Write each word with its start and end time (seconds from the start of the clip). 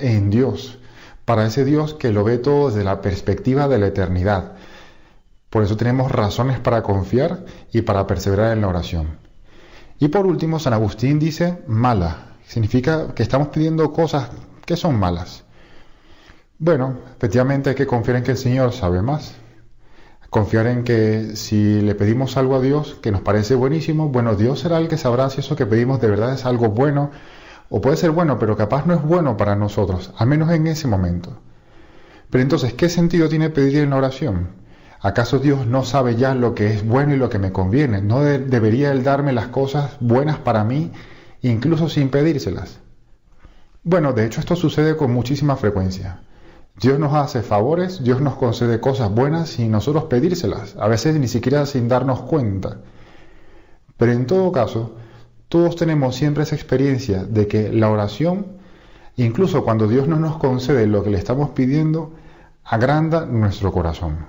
en 0.00 0.30
Dios, 0.30 0.78
para 1.24 1.46
ese 1.46 1.64
Dios 1.64 1.94
que 1.94 2.12
lo 2.12 2.24
ve 2.24 2.38
todo 2.38 2.68
desde 2.68 2.84
la 2.84 3.00
perspectiva 3.00 3.68
de 3.68 3.78
la 3.78 3.88
eternidad. 3.88 4.52
Por 5.50 5.62
eso 5.62 5.76
tenemos 5.76 6.10
razones 6.12 6.58
para 6.60 6.82
confiar 6.82 7.44
y 7.72 7.82
para 7.82 8.06
perseverar 8.06 8.52
en 8.52 8.60
la 8.60 8.68
oración. 8.68 9.18
Y 9.98 10.08
por 10.08 10.26
último, 10.26 10.58
San 10.58 10.72
Agustín 10.72 11.18
dice 11.18 11.62
mala. 11.66 12.36
Significa 12.46 13.14
que 13.14 13.22
estamos 13.22 13.48
pidiendo 13.48 13.92
cosas 13.92 14.30
que 14.64 14.76
son 14.76 14.98
malas. 14.98 15.44
Bueno, 16.58 16.98
efectivamente 17.16 17.70
hay 17.70 17.76
que 17.76 17.86
confiar 17.86 18.18
en 18.18 18.22
que 18.22 18.32
el 18.32 18.36
Señor 18.36 18.72
sabe 18.72 19.02
más. 19.02 19.34
Confiar 20.30 20.66
en 20.66 20.84
que 20.84 21.36
si 21.36 21.80
le 21.80 21.94
pedimos 21.94 22.36
algo 22.36 22.56
a 22.56 22.60
Dios 22.60 22.96
que 23.00 23.10
nos 23.10 23.20
parece 23.20 23.54
buenísimo, 23.54 24.08
bueno, 24.08 24.34
Dios 24.34 24.60
será 24.60 24.78
el 24.78 24.88
que 24.88 24.98
sabrá 24.98 25.30
si 25.30 25.40
eso 25.40 25.56
que 25.56 25.66
pedimos 25.66 26.00
de 26.00 26.08
verdad 26.08 26.34
es 26.34 26.44
algo 26.44 26.68
bueno 26.68 27.10
o 27.68 27.80
puede 27.80 27.96
ser 27.96 28.10
bueno, 28.10 28.38
pero 28.38 28.56
capaz 28.56 28.86
no 28.86 28.94
es 28.94 29.02
bueno 29.02 29.36
para 29.36 29.56
nosotros, 29.56 30.12
al 30.16 30.28
menos 30.28 30.50
en 30.50 30.66
ese 30.66 30.88
momento. 30.88 31.38
Pero 32.30 32.42
entonces, 32.42 32.74
¿qué 32.74 32.88
sentido 32.88 33.28
tiene 33.28 33.50
pedir 33.50 33.78
en 33.78 33.90
la 33.90 33.96
oración? 33.96 34.48
¿Acaso 35.00 35.38
Dios 35.38 35.66
no 35.66 35.84
sabe 35.84 36.16
ya 36.16 36.34
lo 36.34 36.54
que 36.54 36.72
es 36.72 36.86
bueno 36.86 37.14
y 37.14 37.18
lo 37.18 37.28
que 37.28 37.38
me 37.38 37.52
conviene? 37.52 38.02
¿No 38.02 38.22
debería 38.22 38.90
Él 38.92 39.04
darme 39.04 39.32
las 39.32 39.48
cosas 39.48 39.96
buenas 40.00 40.38
para 40.38 40.64
mí, 40.64 40.90
incluso 41.42 41.88
sin 41.88 42.08
pedírselas? 42.08 42.80
Bueno, 43.84 44.12
de 44.12 44.26
hecho 44.26 44.40
esto 44.40 44.56
sucede 44.56 44.96
con 44.96 45.12
muchísima 45.12 45.56
frecuencia. 45.56 46.22
Dios 46.78 46.98
nos 46.98 47.14
hace 47.14 47.42
favores, 47.42 48.02
Dios 48.02 48.20
nos 48.20 48.34
concede 48.34 48.80
cosas 48.80 49.10
buenas 49.10 49.48
sin 49.48 49.70
nosotros 49.70 50.04
pedírselas, 50.04 50.76
a 50.76 50.88
veces 50.88 51.18
ni 51.18 51.28
siquiera 51.28 51.64
sin 51.66 51.88
darnos 51.88 52.22
cuenta. 52.22 52.78
Pero 53.96 54.12
en 54.12 54.26
todo 54.26 54.52
caso, 54.52 54.96
todos 55.48 55.76
tenemos 55.76 56.16
siempre 56.16 56.42
esa 56.42 56.56
experiencia 56.56 57.24
de 57.24 57.46
que 57.46 57.72
la 57.72 57.90
oración, 57.90 58.46
incluso 59.16 59.64
cuando 59.64 59.86
Dios 59.86 60.08
no 60.08 60.16
nos 60.16 60.38
concede 60.38 60.86
lo 60.86 61.04
que 61.04 61.10
le 61.10 61.18
estamos 61.18 61.50
pidiendo, 61.50 62.12
agranda 62.64 63.26
nuestro 63.26 63.70
corazón. 63.72 64.26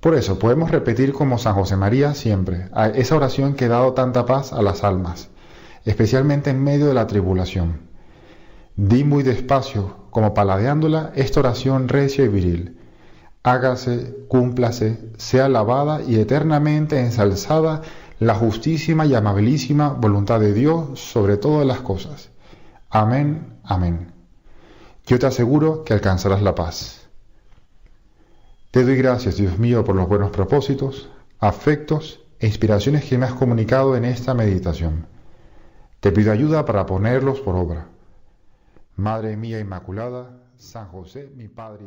Por 0.00 0.14
eso 0.14 0.38
podemos 0.38 0.70
repetir 0.70 1.14
como 1.14 1.38
San 1.38 1.54
José 1.54 1.76
María 1.76 2.12
siempre, 2.12 2.68
esa 2.94 3.16
oración 3.16 3.54
que 3.54 3.64
ha 3.64 3.68
dado 3.68 3.94
tanta 3.94 4.26
paz 4.26 4.52
a 4.52 4.60
las 4.60 4.84
almas, 4.84 5.30
especialmente 5.86 6.50
en 6.50 6.62
medio 6.62 6.86
de 6.86 6.94
la 6.94 7.06
tribulación. 7.06 7.80
Di 8.76 9.04
muy 9.04 9.22
despacio, 9.22 9.96
como 10.10 10.34
paladeándola, 10.34 11.12
esta 11.14 11.40
oración 11.40 11.88
recia 11.88 12.24
y 12.24 12.28
viril. 12.28 12.76
Hágase, 13.42 14.14
cúmplase, 14.28 14.98
sea 15.16 15.46
alabada 15.46 16.02
y 16.02 16.16
eternamente 16.16 17.00
ensalzada 17.00 17.80
la 18.20 18.34
justísima 18.34 19.06
y 19.06 19.14
amabilísima 19.14 19.88
voluntad 19.88 20.40
de 20.40 20.52
Dios 20.52 21.00
sobre 21.00 21.36
todas 21.36 21.66
las 21.66 21.80
cosas. 21.80 22.30
Amén, 22.90 23.58
amén. 23.64 24.12
Yo 25.06 25.18
te 25.18 25.26
aseguro 25.26 25.84
que 25.84 25.92
alcanzarás 25.92 26.42
la 26.42 26.54
paz. 26.54 27.08
Te 28.70 28.84
doy 28.84 28.96
gracias, 28.96 29.36
Dios 29.36 29.58
mío, 29.58 29.84
por 29.84 29.94
los 29.94 30.08
buenos 30.08 30.30
propósitos, 30.30 31.10
afectos 31.38 32.20
e 32.38 32.46
inspiraciones 32.46 33.04
que 33.04 33.18
me 33.18 33.26
has 33.26 33.34
comunicado 33.34 33.96
en 33.96 34.04
esta 34.04 34.34
meditación. 34.34 35.06
Te 36.00 36.12
pido 36.12 36.32
ayuda 36.32 36.64
para 36.64 36.86
ponerlos 36.86 37.40
por 37.40 37.56
obra. 37.56 37.86
Madre 38.96 39.36
mía 39.36 39.60
Inmaculada, 39.60 40.38
San 40.56 40.88
José, 40.88 41.30
mi 41.36 41.48
Padre. 41.48 41.86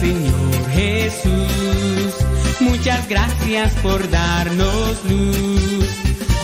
Señor 0.00 0.70
Jesús. 0.72 2.14
Muchas 2.60 3.08
gracias 3.08 3.72
por 3.82 4.08
darnos 4.10 5.04
luz. 5.04 5.88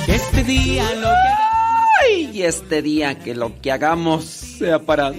Este 0.08 0.44
día 0.44 0.84
lo 0.94 1.08
que 1.08 2.32
Y 2.32 2.42
este 2.42 2.82
día 2.82 3.18
que 3.18 3.34
lo 3.34 3.60
que 3.60 3.72
hagamos 3.72 4.24
sea 4.24 4.80
para. 4.80 5.12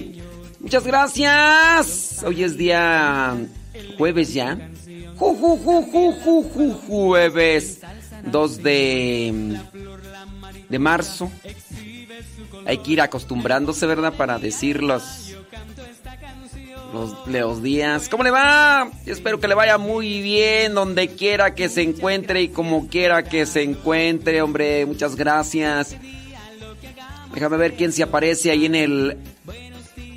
Muchas 0.60 0.86
gracias. 0.86 2.22
Hoy 2.24 2.42
es 2.42 2.56
día 2.56 3.36
jueves 3.98 4.34
ya. 4.34 4.70
Ju, 5.16 5.34
ju, 5.36 5.56
ju, 5.58 6.42
ju, 6.54 6.72
jueves 6.86 7.80
2 8.30 8.62
de, 8.62 9.58
de 10.68 10.78
marzo. 10.78 11.30
Hay 12.66 12.78
que 12.78 12.92
ir 12.92 13.00
acostumbrándose, 13.00 13.86
¿verdad? 13.86 14.14
Para 14.14 14.38
decir 14.38 14.82
los 14.82 15.33
los 16.94 17.26
Leos 17.26 17.62
Díaz. 17.62 18.08
¿Cómo 18.08 18.22
le 18.22 18.30
va? 18.30 18.88
espero 19.04 19.40
que 19.40 19.48
le 19.48 19.54
vaya 19.54 19.76
muy 19.76 20.22
bien 20.22 20.74
donde 20.74 21.08
quiera 21.08 21.54
que 21.54 21.68
se 21.68 21.82
encuentre 21.82 22.42
y 22.42 22.48
como 22.48 22.88
quiera 22.88 23.24
que 23.24 23.44
se 23.46 23.62
encuentre, 23.62 24.40
hombre. 24.40 24.86
Muchas 24.86 25.16
gracias. 25.16 25.96
Déjame 27.34 27.56
ver 27.56 27.74
quién 27.74 27.92
se 27.92 28.04
aparece 28.04 28.52
ahí 28.52 28.66
en 28.66 28.76
el 28.76 29.18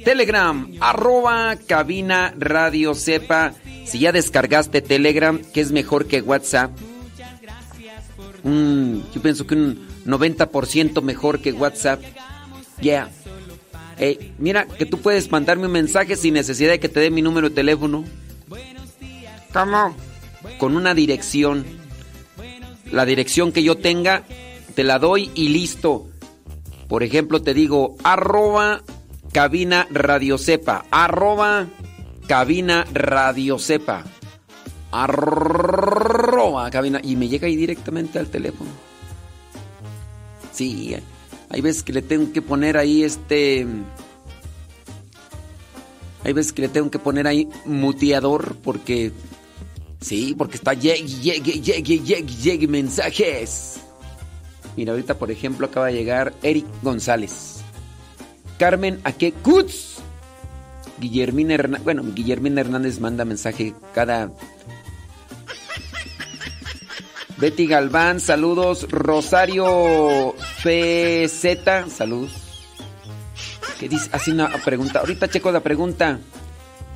Telegram, 0.03 0.71
arroba 0.79 1.56
cabina 1.68 2.33
radio 2.38 2.94
sepa. 2.94 3.53
Si 3.85 4.00
ya 4.00 4.12
descargaste 4.12 4.81
Telegram, 4.81 5.41
que 5.53 5.62
es 5.62 5.71
mejor 5.71 6.07
que 6.07 6.21
WhatsApp. 6.21 6.71
yo 8.44 9.21
pienso 9.21 9.47
que 9.47 9.56
un 9.56 9.88
90% 10.06 11.01
mejor 11.01 11.39
que 11.39 11.51
WhatsApp. 11.53 12.01
Ya. 12.80 13.09
Eh, 13.99 14.33
mira, 14.38 14.65
que 14.65 14.85
tú 14.85 14.99
puedes 14.99 15.31
mandarme 15.31 15.65
un 15.65 15.71
mensaje 15.71 16.15
sin 16.15 16.35
necesidad 16.35 16.71
de 16.71 16.79
que 16.79 16.89
te 16.89 16.99
dé 16.99 17.09
mi 17.09 17.21
número 17.21 17.49
de 17.49 17.55
teléfono. 17.55 18.03
¿Cómo? 19.53 19.95
Con 20.59 20.75
una 20.75 20.94
dirección. 20.94 21.65
La 22.91 23.05
dirección 23.05 23.51
que 23.51 23.63
yo 23.63 23.75
tenga, 23.75 24.23
te 24.75 24.83
la 24.83 24.99
doy 24.99 25.31
y 25.33 25.49
listo. 25.49 26.07
Por 26.87 27.04
ejemplo, 27.04 27.42
te 27.42 27.54
digo, 27.54 27.97
arroba 28.04 28.81
cabina 29.33 29.87
radio 29.92 30.37
sepa. 30.37 30.85
Arroba 30.92 31.68
cabina 32.27 32.85
radio 32.94 33.59
sepa. 33.59 34.06
Arroba 34.92 36.69
cabina. 36.69 37.01
Y 37.04 37.16
me 37.16 37.27
llega 37.27 37.47
ahí 37.47 37.56
directamente 37.56 38.19
al 38.19 38.27
teléfono. 38.27 38.69
Sí, 40.51 40.95
hay 41.49 41.61
veces 41.61 41.83
que 41.83 41.94
le 41.94 42.01
tengo 42.01 42.31
que 42.33 42.42
poner 42.42 42.77
ahí 42.77 43.04
este. 43.04 43.66
Hay 46.23 46.33
veces 46.33 46.51
que 46.51 46.63
le 46.63 46.69
tengo 46.69 46.92
que 46.92 46.99
poner 46.99 47.27
ahí 47.27 47.47
muteador 47.66 48.57
porque. 48.63 49.11
Sí, 50.01 50.35
porque 50.37 50.57
está 50.57 50.73
llegue, 50.73 51.07
llegue, 51.07 51.59
llegue, 51.59 51.99
llegue, 51.99 52.35
llegue 52.35 52.68
mensajes. 52.68 53.80
Mira, 54.75 54.92
ahorita 54.92 55.18
por 55.18 55.31
ejemplo 55.31 55.68
acaba 55.68 55.87
de 55.87 55.94
llegar 55.94 56.33
Eric 56.44 56.66
González. 56.83 57.61
Carmen 58.59 58.99
Aque 59.04 59.31
Kutz. 59.31 59.97
Guillermina 60.99 61.54
Hernández. 61.56 61.83
Bueno, 61.83 62.04
Guillermina 62.13 62.61
Hernández 62.61 62.99
manda 62.99 63.23
mensaje 63.25 63.73
cada 63.94 64.31
Betty 67.37 67.67
Galván, 67.67 68.19
saludos. 68.19 68.87
Rosario 68.89 70.35
FZ, 70.63 71.94
saludos. 71.95 72.31
¿Qué 73.79 73.87
dice? 73.87 74.09
Así 74.11 74.31
una 74.31 74.49
pregunta. 74.49 74.99
Ahorita 74.99 75.29
checo 75.29 75.51
la 75.51 75.61
pregunta. 75.61 76.19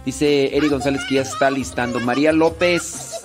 Dice 0.03 0.57
Eri 0.57 0.67
González 0.67 1.01
que 1.07 1.15
ya 1.15 1.21
está 1.21 1.51
listando. 1.51 1.99
María 1.99 2.31
López. 2.31 3.21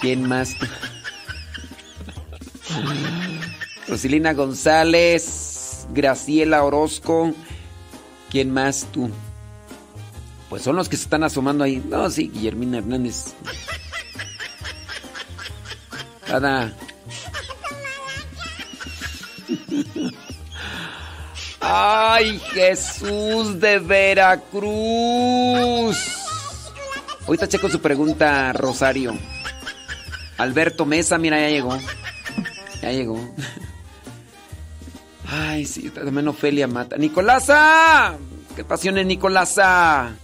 ¿Quién 0.00 0.28
más? 0.28 0.54
Rosilina 3.88 4.34
González. 4.34 5.86
Graciela 5.94 6.64
Orozco. 6.64 7.32
¿Quién 8.30 8.50
más 8.50 8.86
tú? 8.92 9.08
Pues 10.50 10.62
son 10.62 10.76
los 10.76 10.90
que 10.90 10.98
se 10.98 11.04
están 11.04 11.24
asomando 11.24 11.64
ahí. 11.64 11.82
No, 11.88 12.10
sí, 12.10 12.28
Guillermina 12.28 12.78
Hernández. 12.78 13.32
¡Ay, 21.60 22.38
Jesús 22.52 23.60
de 23.60 23.78
Veracruz! 23.78 24.36
Ahorita 27.26 27.48
checo 27.48 27.68
su 27.68 27.80
pregunta, 27.80 28.52
Rosario. 28.52 29.16
Alberto 30.38 30.86
Mesa, 30.86 31.18
mira, 31.18 31.38
ya 31.38 31.50
llegó. 31.50 31.78
Ya 32.80 32.90
llegó. 32.92 33.20
Ay, 35.30 35.64
sí, 35.64 35.90
también 35.90 36.28
Ofelia 36.28 36.66
mata. 36.66 36.96
¡Nicolasa! 36.96 38.16
¡Qué 38.56 38.64
pasiones, 38.64 39.06
Nicolasa! 39.06 40.16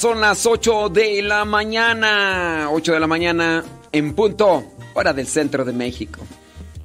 Son 0.00 0.20
las 0.22 0.46
8 0.46 0.88
de 0.88 1.20
la 1.20 1.44
mañana. 1.44 2.70
8 2.70 2.94
de 2.94 3.00
la 3.00 3.06
mañana 3.06 3.62
en 3.92 4.14
punto, 4.14 4.64
hora 4.94 5.12
del 5.12 5.26
centro 5.26 5.62
de 5.62 5.74
México. 5.74 6.22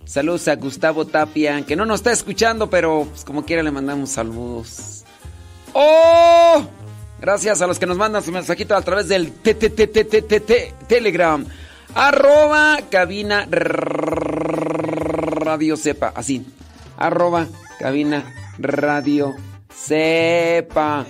Saludos 0.04 0.50
a 0.50 0.56
Gustavo 0.58 1.06
Tapia, 1.06 1.62
que 1.62 1.78
no 1.78 1.86
nos 1.86 2.02
está 2.02 2.12
escuchando, 2.12 2.70
pero 2.70 3.08
pues, 3.10 3.24
como 3.24 3.46
quiera 3.46 3.64
le 3.64 3.72
mandamos 3.72 4.10
saludos. 4.10 5.06
¡Oh! 5.72 6.68
Gracias 7.22 7.62
a 7.62 7.68
los 7.68 7.80
que 7.80 7.86
nos 7.86 7.96
mandan 7.96 8.22
su 8.22 8.34
mensajito 8.34 8.76
a 8.76 8.82
través 8.82 9.08
del 9.08 9.32
Telegram. 10.90 11.46
Arroba 11.94 12.80
cabina 12.90 13.48
radio 15.40 15.78
sepa. 15.78 16.12
Así. 16.14 16.46
Arroba 16.98 17.48
cabina 17.80 18.26
radio 18.58 19.34
sepa. 19.74 21.06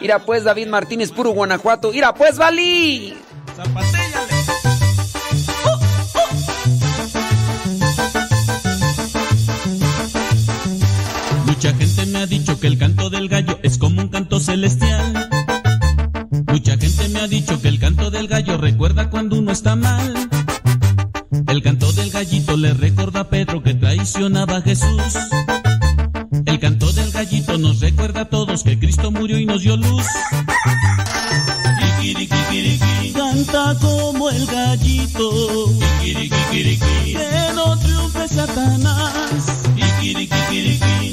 Mira 0.00 0.18
pues, 0.20 0.44
David 0.44 0.68
Martínez, 0.68 1.12
puro 1.12 1.30
Guanajuato. 1.30 1.92
Mira 1.92 2.14
pues, 2.14 2.38
Vali. 2.38 3.14
Mucha 11.46 11.74
gente 11.74 12.06
me 12.06 12.18
ha 12.20 12.26
dicho 12.26 12.58
que 12.58 12.66
el 12.66 12.78
canto 12.78 13.10
del 13.10 13.28
gallo 13.28 13.58
es 13.62 13.76
como 13.76 14.00
un 14.00 14.08
canto 14.08 14.40
celestial. 14.40 15.28
Mucha 16.46 16.78
gente 16.78 17.08
me 17.10 17.20
ha 17.20 17.28
dicho 17.28 17.60
que 17.60 17.68
el 17.68 17.78
canto 17.78 18.10
del 18.10 18.28
gallo 18.28 18.56
recuerda 18.56 19.10
cuando 19.10 19.38
uno 19.38 19.52
está 19.52 19.76
mal. 19.76 20.14
El 21.46 21.62
canto 21.62 21.92
del 21.92 22.10
gallito 22.10 22.56
le 22.56 22.72
recuerda 22.72 23.20
a 23.20 23.28
Pedro 23.28 23.62
que 23.62 23.74
traicionaba 23.74 24.56
a 24.56 24.62
Jesús. 24.62 25.18
El 26.46 26.58
canto 26.58 26.89
nos 27.60 27.80
recuerda 27.80 28.22
a 28.22 28.24
todos 28.24 28.62
que 28.62 28.78
Cristo 28.78 29.10
murió 29.10 29.38
y 29.38 29.46
nos 29.46 29.62
dio 29.62 29.76
luz. 29.76 30.06
Canta 33.14 33.76
como 33.80 34.30
el 34.30 34.46
gallito. 34.46 35.30
Que 36.00 37.52
no 37.54 37.78
triunfe 37.78 38.28
Satanás. 38.28 39.46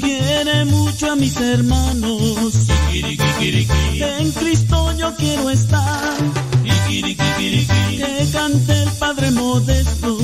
Quiere 0.00 0.64
mucho 0.64 1.12
a 1.12 1.16
mis 1.16 1.36
hermanos. 1.36 2.54
En 2.92 4.32
Cristo 4.32 4.96
yo 4.98 5.14
quiero 5.16 5.50
estar. 5.50 6.16
Que 6.86 8.28
cante 8.32 8.82
el 8.82 8.90
Padre 8.92 9.30
Modesto. 9.30 10.18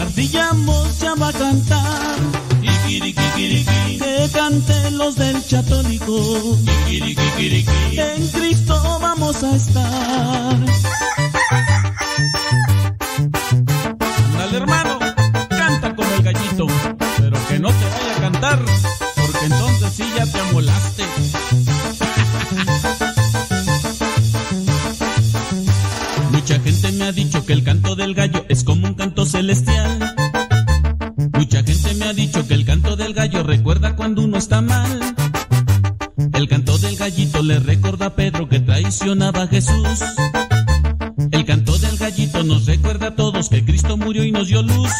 Ardillamos 0.00 1.00
ya 1.00 1.14
va 1.14 1.28
a 1.28 1.32
cantar. 1.32 2.45
Que 2.86 4.30
canten 4.32 4.96
los 4.96 5.16
del 5.16 5.44
chatólico. 5.44 6.56
En 6.86 8.28
Cristo 8.28 8.98
vamos 9.00 9.42
a 9.42 9.56
estar. 9.56 10.56
Dale 14.38 14.56
hermano, 14.56 15.00
canta 15.48 15.96
como 15.96 16.08
el 16.14 16.22
gallito, 16.22 16.66
pero 17.18 17.36
que 17.48 17.58
no 17.58 17.68
te 17.70 17.84
vaya 17.84 18.16
a 18.16 18.20
cantar, 18.20 18.64
porque 19.16 19.46
entonces 19.46 19.92
sí 19.92 20.04
ya 20.16 20.26
te 20.26 20.38
amolaste. 20.38 21.02
Mucha 26.30 26.60
gente 26.60 26.92
me 26.92 27.04
ha 27.06 27.12
dicho 27.12 27.44
que 27.44 27.52
el 27.52 27.64
canto 27.64 27.96
del 27.96 28.14
gallo 28.14 28.44
es 28.48 28.62
como 28.62 28.86
un 28.86 28.94
canto 28.94 29.26
celestial 29.26 30.05
que 32.46 32.54
el 32.54 32.64
canto 32.64 32.96
del 32.96 33.12
gallo 33.14 33.42
recuerda 33.42 33.96
cuando 33.96 34.22
uno 34.22 34.36
está 34.38 34.60
mal. 34.60 35.00
El 36.32 36.48
canto 36.48 36.78
del 36.78 36.96
gallito 36.96 37.42
le 37.42 37.58
recuerda 37.58 38.06
a 38.06 38.14
Pedro 38.14 38.48
que 38.48 38.60
traicionaba 38.60 39.42
a 39.42 39.46
Jesús. 39.48 40.00
El 41.30 41.44
canto 41.44 41.76
del 41.78 41.96
gallito 41.96 42.44
nos 42.44 42.66
recuerda 42.66 43.08
a 43.08 43.16
todos 43.16 43.48
que 43.48 43.64
Cristo 43.64 43.96
murió 43.96 44.24
y 44.24 44.32
nos 44.32 44.48
dio 44.48 44.62
luz. 44.62 44.90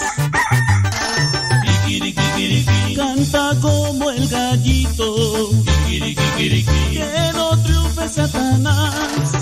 Canta 2.96 3.52
como 3.60 4.10
el 4.10 4.28
gallito. 4.28 5.50
Que 5.86 7.32
no 7.34 7.62
triunfe 7.62 8.08
Satanás. 8.08 9.32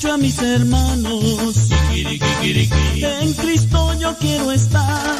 Mucho 0.00 0.14
a 0.14 0.16
mis 0.16 0.38
hermanos. 0.40 1.68
En 1.92 3.34
Cristo 3.34 3.92
yo 4.00 4.16
quiero 4.16 4.50
estar. 4.50 5.18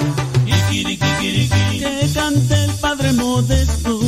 Que 0.70 2.10
cante 2.14 2.64
el 2.64 2.70
Padre 2.80 3.12
Modesto. 3.12 4.00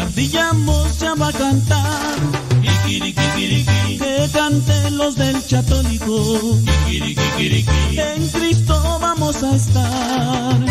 Ardillamos 0.00 0.98
ya 0.98 1.14
va 1.14 1.28
a 1.28 1.32
cantar. 1.32 2.16
Que 2.86 4.30
cante 4.32 4.90
los 4.92 5.14
del 5.14 5.46
chatólico. 5.46 6.56
En 6.88 8.28
Cristo 8.28 8.98
vamos 8.98 9.42
a 9.42 9.56
estar. 9.56 10.64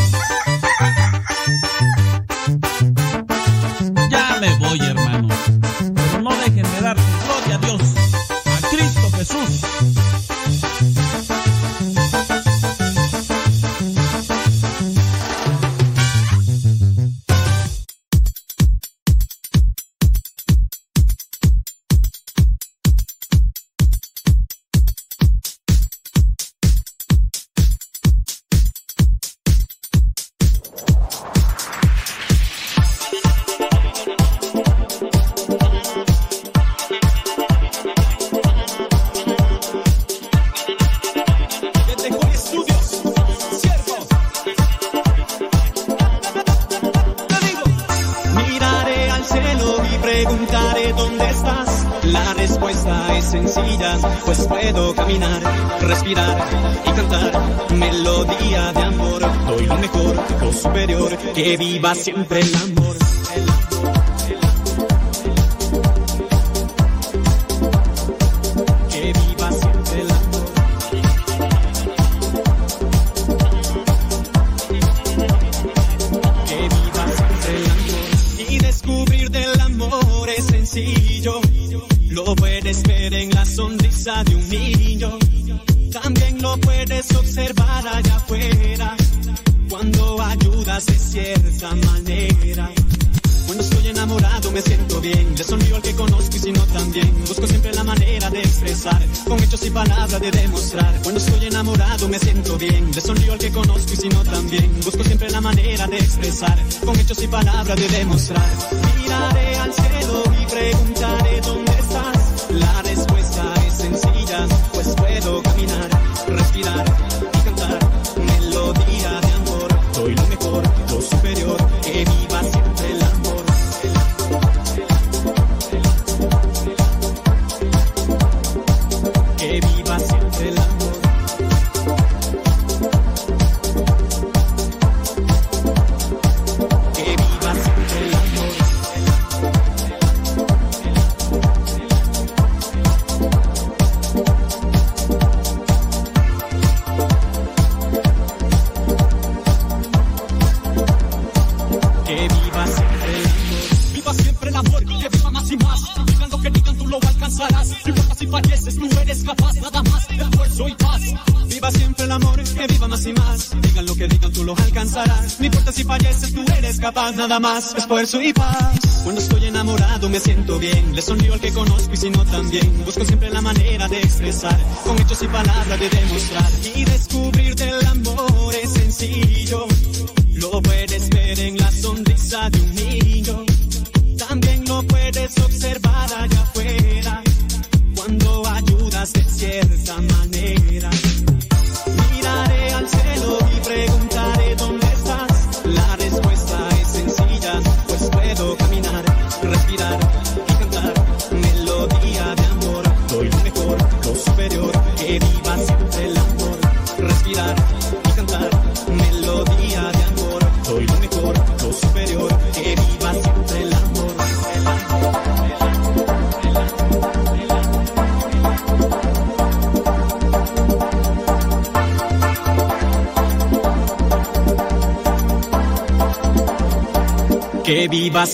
Nada 167.40 167.56
más. 167.56 167.76
Esfuerzo 167.76 168.22
y 168.22 168.34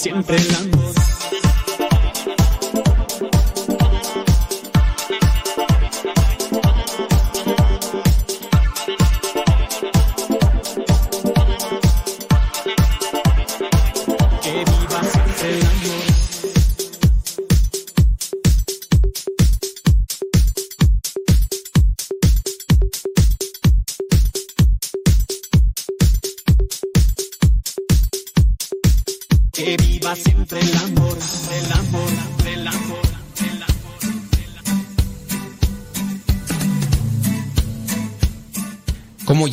siempre 0.01 0.40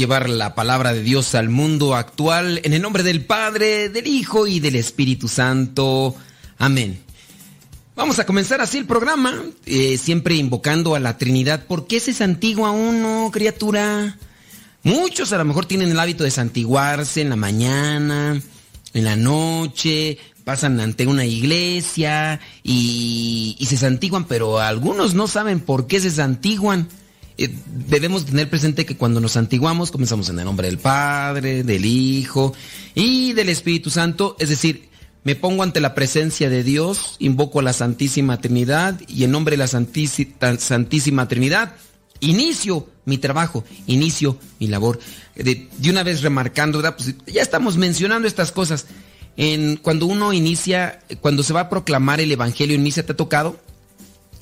la 0.08 0.54
palabra 0.54 0.94
de 0.94 1.02
Dios 1.02 1.34
al 1.34 1.50
mundo 1.50 1.94
actual 1.94 2.62
en 2.64 2.72
el 2.72 2.80
nombre 2.80 3.02
del 3.02 3.26
Padre, 3.26 3.90
del 3.90 4.06
Hijo 4.06 4.46
y 4.46 4.58
del 4.58 4.76
Espíritu 4.76 5.28
Santo. 5.28 6.16
Amén. 6.56 6.98
Vamos 7.94 8.18
a 8.18 8.24
comenzar 8.24 8.62
así 8.62 8.78
el 8.78 8.86
programa, 8.86 9.34
eh, 9.66 9.98
siempre 9.98 10.34
invocando 10.36 10.94
a 10.94 11.00
la 11.00 11.18
Trinidad. 11.18 11.66
¿Por 11.66 11.86
qué 11.86 12.00
se 12.00 12.14
santigua 12.14 12.70
uno, 12.70 13.28
criatura? 13.30 14.16
Muchos 14.82 15.32
a 15.32 15.38
lo 15.38 15.44
mejor 15.44 15.66
tienen 15.66 15.90
el 15.90 16.00
hábito 16.00 16.24
de 16.24 16.30
santiguarse 16.30 17.20
en 17.20 17.28
la 17.28 17.36
mañana, 17.36 18.40
en 18.94 19.04
la 19.04 19.14
noche, 19.14 20.16
pasan 20.44 20.80
ante 20.80 21.06
una 21.06 21.26
iglesia 21.26 22.40
y, 22.62 23.56
y 23.58 23.66
se 23.66 23.76
santiguan, 23.76 24.24
pero 24.24 24.58
algunos 24.58 25.12
no 25.12 25.26
saben 25.26 25.60
por 25.60 25.86
qué 25.86 26.00
se 26.00 26.10
santiguan. 26.10 26.88
Eh, 27.38 27.54
debemos 27.66 28.26
tener 28.26 28.50
presente 28.50 28.84
que 28.84 28.96
cuando 28.96 29.20
nos 29.20 29.32
santiguamos 29.32 29.92
comenzamos 29.92 30.28
en 30.28 30.40
el 30.40 30.44
nombre 30.44 30.66
del 30.66 30.78
Padre, 30.78 31.62
del 31.62 31.84
Hijo 31.84 32.52
y 32.94 33.32
del 33.32 33.48
Espíritu 33.48 33.90
Santo, 33.90 34.36
es 34.40 34.48
decir, 34.48 34.88
me 35.22 35.36
pongo 35.36 35.62
ante 35.62 35.80
la 35.80 35.94
presencia 35.94 36.50
de 36.50 36.64
Dios, 36.64 37.16
invoco 37.20 37.60
a 37.60 37.62
la 37.62 37.72
Santísima 37.72 38.40
Trinidad 38.40 39.00
y 39.06 39.24
en 39.24 39.30
nombre 39.30 39.56
de 39.56 39.58
la 39.58 39.68
Santísima 39.68 41.28
Trinidad 41.28 41.74
inicio 42.20 42.88
mi 43.04 43.18
trabajo, 43.18 43.64
inicio 43.86 44.38
mi 44.58 44.66
labor. 44.66 44.98
De, 45.34 45.68
una 45.88 46.02
vez 46.02 46.22
remarcando. 46.22 46.82
Pues 46.96 47.14
ya 47.26 47.42
estamos 47.42 47.76
mencionando 47.76 48.28
estas 48.28 48.52
cosas. 48.52 48.86
En, 49.36 49.76
cuando 49.76 50.06
uno 50.06 50.32
inicia, 50.32 51.00
cuando 51.20 51.42
se 51.42 51.52
va 51.52 51.60
a 51.60 51.68
proclamar 51.68 52.20
el 52.20 52.32
Evangelio, 52.32 52.74
inicia, 52.74 53.06
¿te 53.06 53.12
ha 53.12 53.16
tocado? 53.16 53.58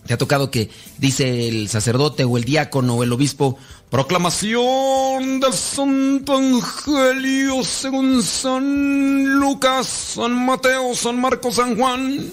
¿Te 0.07 0.14
ha 0.14 0.19
tocado 0.19 0.51
que 0.51 0.71
dice 0.99 1.49
el 1.49 1.69
sacerdote 1.69 2.25
o 2.25 2.37
el 2.37 2.45
diácono 2.45 2.95
o 2.95 3.03
el 3.03 3.12
obispo, 3.12 3.59
proclamación 3.90 5.40
del 5.40 5.53
Santo 5.53 6.38
Evangelio 6.38 7.64
según 7.64 8.23
San 8.23 9.25
Lucas, 9.38 9.87
San 9.87 10.47
Mateo, 10.47 10.95
San 10.95 11.21
Marcos, 11.21 11.57
San 11.57 11.77
Juan? 11.77 12.31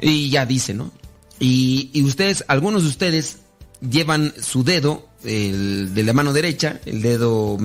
Y 0.00 0.30
ya 0.30 0.46
dice, 0.46 0.74
¿no? 0.74 0.90
Y, 1.38 1.90
y 1.92 2.02
ustedes, 2.02 2.44
algunos 2.48 2.82
de 2.82 2.88
ustedes 2.88 3.38
llevan 3.80 4.34
su 4.40 4.64
dedo 4.64 5.08
el 5.24 5.94
de 5.94 6.02
la 6.02 6.12
mano 6.12 6.32
derecha, 6.32 6.80
el 6.86 7.02
dedo, 7.02 7.58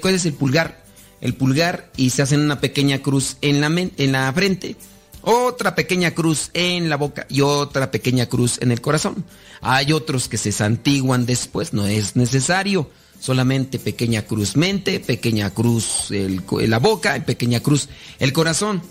¿cuál 0.00 0.14
es 0.14 0.24
el 0.26 0.34
pulgar? 0.34 0.84
El 1.20 1.34
pulgar 1.34 1.90
y 1.96 2.10
se 2.10 2.22
hacen 2.22 2.40
una 2.40 2.60
pequeña 2.60 3.00
cruz 3.00 3.36
en 3.42 3.60
la, 3.60 3.66
en 3.66 4.12
la 4.12 4.32
frente, 4.32 4.76
otra 5.22 5.74
pequeña 5.74 6.12
cruz 6.12 6.50
en 6.54 6.88
la 6.88 6.96
boca 6.96 7.26
y 7.28 7.40
otra 7.40 7.90
pequeña 7.90 8.26
cruz 8.26 8.58
en 8.60 8.72
el 8.72 8.80
corazón. 8.80 9.24
Hay 9.60 9.92
otros 9.92 10.28
que 10.28 10.38
se 10.38 10.52
santiguan 10.52 11.26
después, 11.26 11.72
no 11.72 11.86
es 11.86 12.16
necesario. 12.16 12.90
Solamente 13.20 13.78
pequeña 13.78 14.22
cruz 14.22 14.56
mente, 14.56 14.98
pequeña 14.98 15.50
cruz 15.50 16.08
la 16.10 16.78
boca 16.78 17.22
pequeña 17.26 17.60
cruz 17.60 17.88
el 18.18 18.32
corazón. 18.32 18.82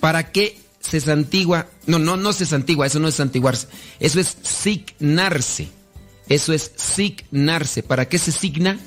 ¿Para 0.00 0.32
qué 0.32 0.58
se 0.80 1.00
santigua? 1.00 1.66
No, 1.86 1.98
no, 1.98 2.16
no 2.16 2.32
se 2.32 2.46
santigua, 2.46 2.86
eso 2.86 2.98
no 2.98 3.08
es 3.08 3.16
santiguarse. 3.16 3.66
Eso 4.00 4.20
es 4.20 4.36
signarse. 4.42 5.68
Eso 6.28 6.52
es 6.52 6.72
signarse. 6.76 7.82
¿Para 7.82 8.08
qué 8.08 8.18
se 8.18 8.32
signa? 8.32 8.78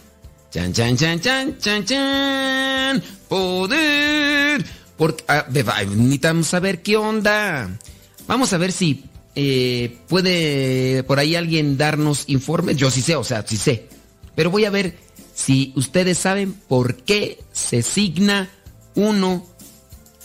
Chan, 0.51 0.73
chan, 0.73 0.97
chan, 0.97 1.19
chan, 1.19 1.57
chan, 1.59 1.85
chan. 1.85 3.03
Poder. 3.27 4.80
Porque, 5.01 5.23
ah, 5.29 5.47
necesitamos 5.49 6.45
saber 6.45 6.83
qué 6.83 6.95
onda. 6.95 7.79
Vamos 8.27 8.53
a 8.53 8.59
ver 8.59 8.71
si 8.71 9.05
eh, 9.33 9.97
puede 10.07 11.01
por 11.01 11.17
ahí 11.17 11.35
alguien 11.35 11.75
darnos 11.75 12.25
informes. 12.27 12.77
Yo 12.77 12.91
sí 12.91 13.01
sé, 13.01 13.15
o 13.15 13.23
sea, 13.23 13.43
sí 13.47 13.57
sé. 13.57 13.87
Pero 14.35 14.51
voy 14.51 14.65
a 14.65 14.69
ver 14.69 14.99
si 15.33 15.73
ustedes 15.75 16.19
saben 16.19 16.53
por 16.53 16.97
qué 16.97 17.39
se 17.51 17.81
signa 17.81 18.51
uno 18.93 19.43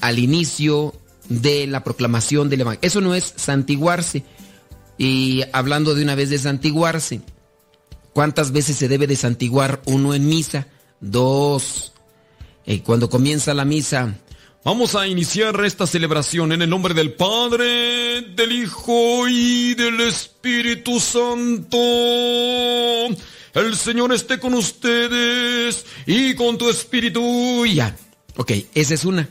al 0.02 0.18
inicio 0.18 0.92
de 1.30 1.66
la 1.66 1.82
proclamación 1.82 2.50
del 2.50 2.60
Evangelio. 2.60 2.86
Eso 2.86 3.00
no 3.00 3.14
es 3.14 3.32
santiguarse. 3.34 4.24
Y 4.98 5.42
hablando 5.54 5.94
de 5.94 6.02
una 6.02 6.16
vez 6.16 6.28
de 6.28 6.36
santiguarse, 6.36 7.22
¿cuántas 8.12 8.52
veces 8.52 8.76
se 8.76 8.88
debe 8.88 9.06
de 9.06 9.16
santiguar 9.16 9.80
uno 9.86 10.12
en 10.12 10.28
misa? 10.28 10.66
Dos. 11.00 11.94
Y 12.66 12.80
cuando 12.80 13.08
comienza 13.08 13.54
la 13.54 13.64
misa, 13.64 14.14
Vamos 14.66 14.96
a 14.96 15.06
iniciar 15.06 15.64
esta 15.64 15.86
celebración 15.86 16.50
en 16.50 16.60
el 16.60 16.68
nombre 16.68 16.92
del 16.92 17.12
Padre, 17.12 18.22
del 18.34 18.50
Hijo 18.50 19.28
y 19.28 19.76
del 19.76 20.00
Espíritu 20.00 20.98
Santo. 20.98 21.78
El 23.54 23.76
Señor 23.76 24.12
esté 24.12 24.40
con 24.40 24.54
ustedes 24.54 25.86
y 26.04 26.34
con 26.34 26.58
tu 26.58 26.68
espíritu. 26.68 27.64
Ya. 27.64 27.96
Ok, 28.38 28.50
esa 28.74 28.94
es 28.94 29.04
una. 29.04 29.28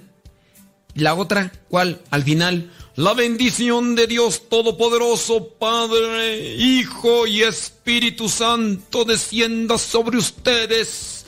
La 0.93 1.15
otra, 1.15 1.52
¿cuál? 1.67 2.02
Al 2.12 2.24
final. 2.24 2.71
La 2.95 3.13
bendición 3.13 3.93
de 3.95 4.08
Dios 4.08 4.48
Todopoderoso, 4.48 5.50
Padre, 5.60 6.56
Hijo 6.56 7.28
y 7.28 7.41
Espíritu 7.41 8.30
Santo 8.30 9.04
descienda 9.04 9.78
sobre 9.80 10.17
ustedes. 10.17 11.26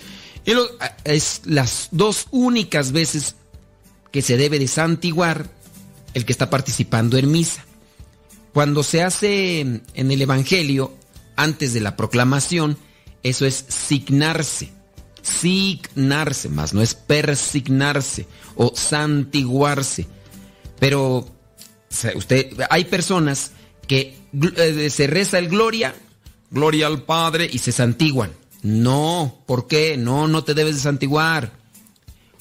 Es 1.03 1.41
las 1.43 1.89
dos 1.91 2.27
únicas 2.31 2.93
veces 2.93 3.35
que 4.11 4.21
se 4.21 4.37
debe 4.37 4.59
de 4.59 4.67
santiguar 4.67 5.49
el 6.13 6.25
que 6.25 6.31
está 6.31 6.49
participando 6.49 7.17
en 7.17 7.31
misa. 7.31 7.63
Cuando 8.53 8.83
se 8.83 9.03
hace 9.03 9.59
en 9.61 10.11
el 10.11 10.21
Evangelio, 10.21 10.93
antes 11.35 11.73
de 11.73 11.79
la 11.79 11.95
proclamación, 11.95 12.77
eso 13.23 13.45
es 13.45 13.65
signarse. 13.67 14.71
Signarse, 15.21 16.49
más 16.49 16.73
no 16.73 16.81
es 16.81 16.95
persignarse 16.95 18.27
o 18.55 18.73
santiguarse. 18.75 20.07
Pero 20.79 21.27
usted, 22.15 22.57
hay 22.69 22.85
personas 22.85 23.51
que 23.87 24.17
eh, 24.57 24.89
se 24.89 25.07
reza 25.07 25.39
el 25.39 25.49
gloria, 25.49 25.93
gloria 26.49 26.87
al 26.87 27.03
Padre 27.03 27.49
y 27.51 27.59
se 27.59 27.71
santiguan. 27.71 28.31
No, 28.63 29.43
¿por 29.45 29.67
qué? 29.67 29.97
No, 29.97 30.27
no 30.27 30.43
te 30.43 30.53
debes 30.53 30.75
de 30.75 30.81
santiguar. 30.81 31.51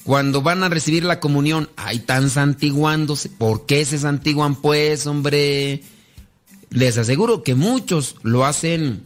Cuando 0.07 0.41
van 0.41 0.63
a 0.63 0.69
recibir 0.69 1.03
la 1.03 1.19
comunión, 1.19 1.69
ahí 1.75 1.97
están 1.97 2.29
santiguándose. 2.29 3.27
¿Por 3.27 3.65
qué 3.65 3.83
se 3.83 3.97
santiguan 3.97 4.55
pues, 4.55 5.05
hombre? 5.05 5.83
Les 6.69 6.97
aseguro 6.97 7.43
que 7.43 7.55
muchos 7.55 8.15
lo 8.23 8.45
hacen 8.45 9.03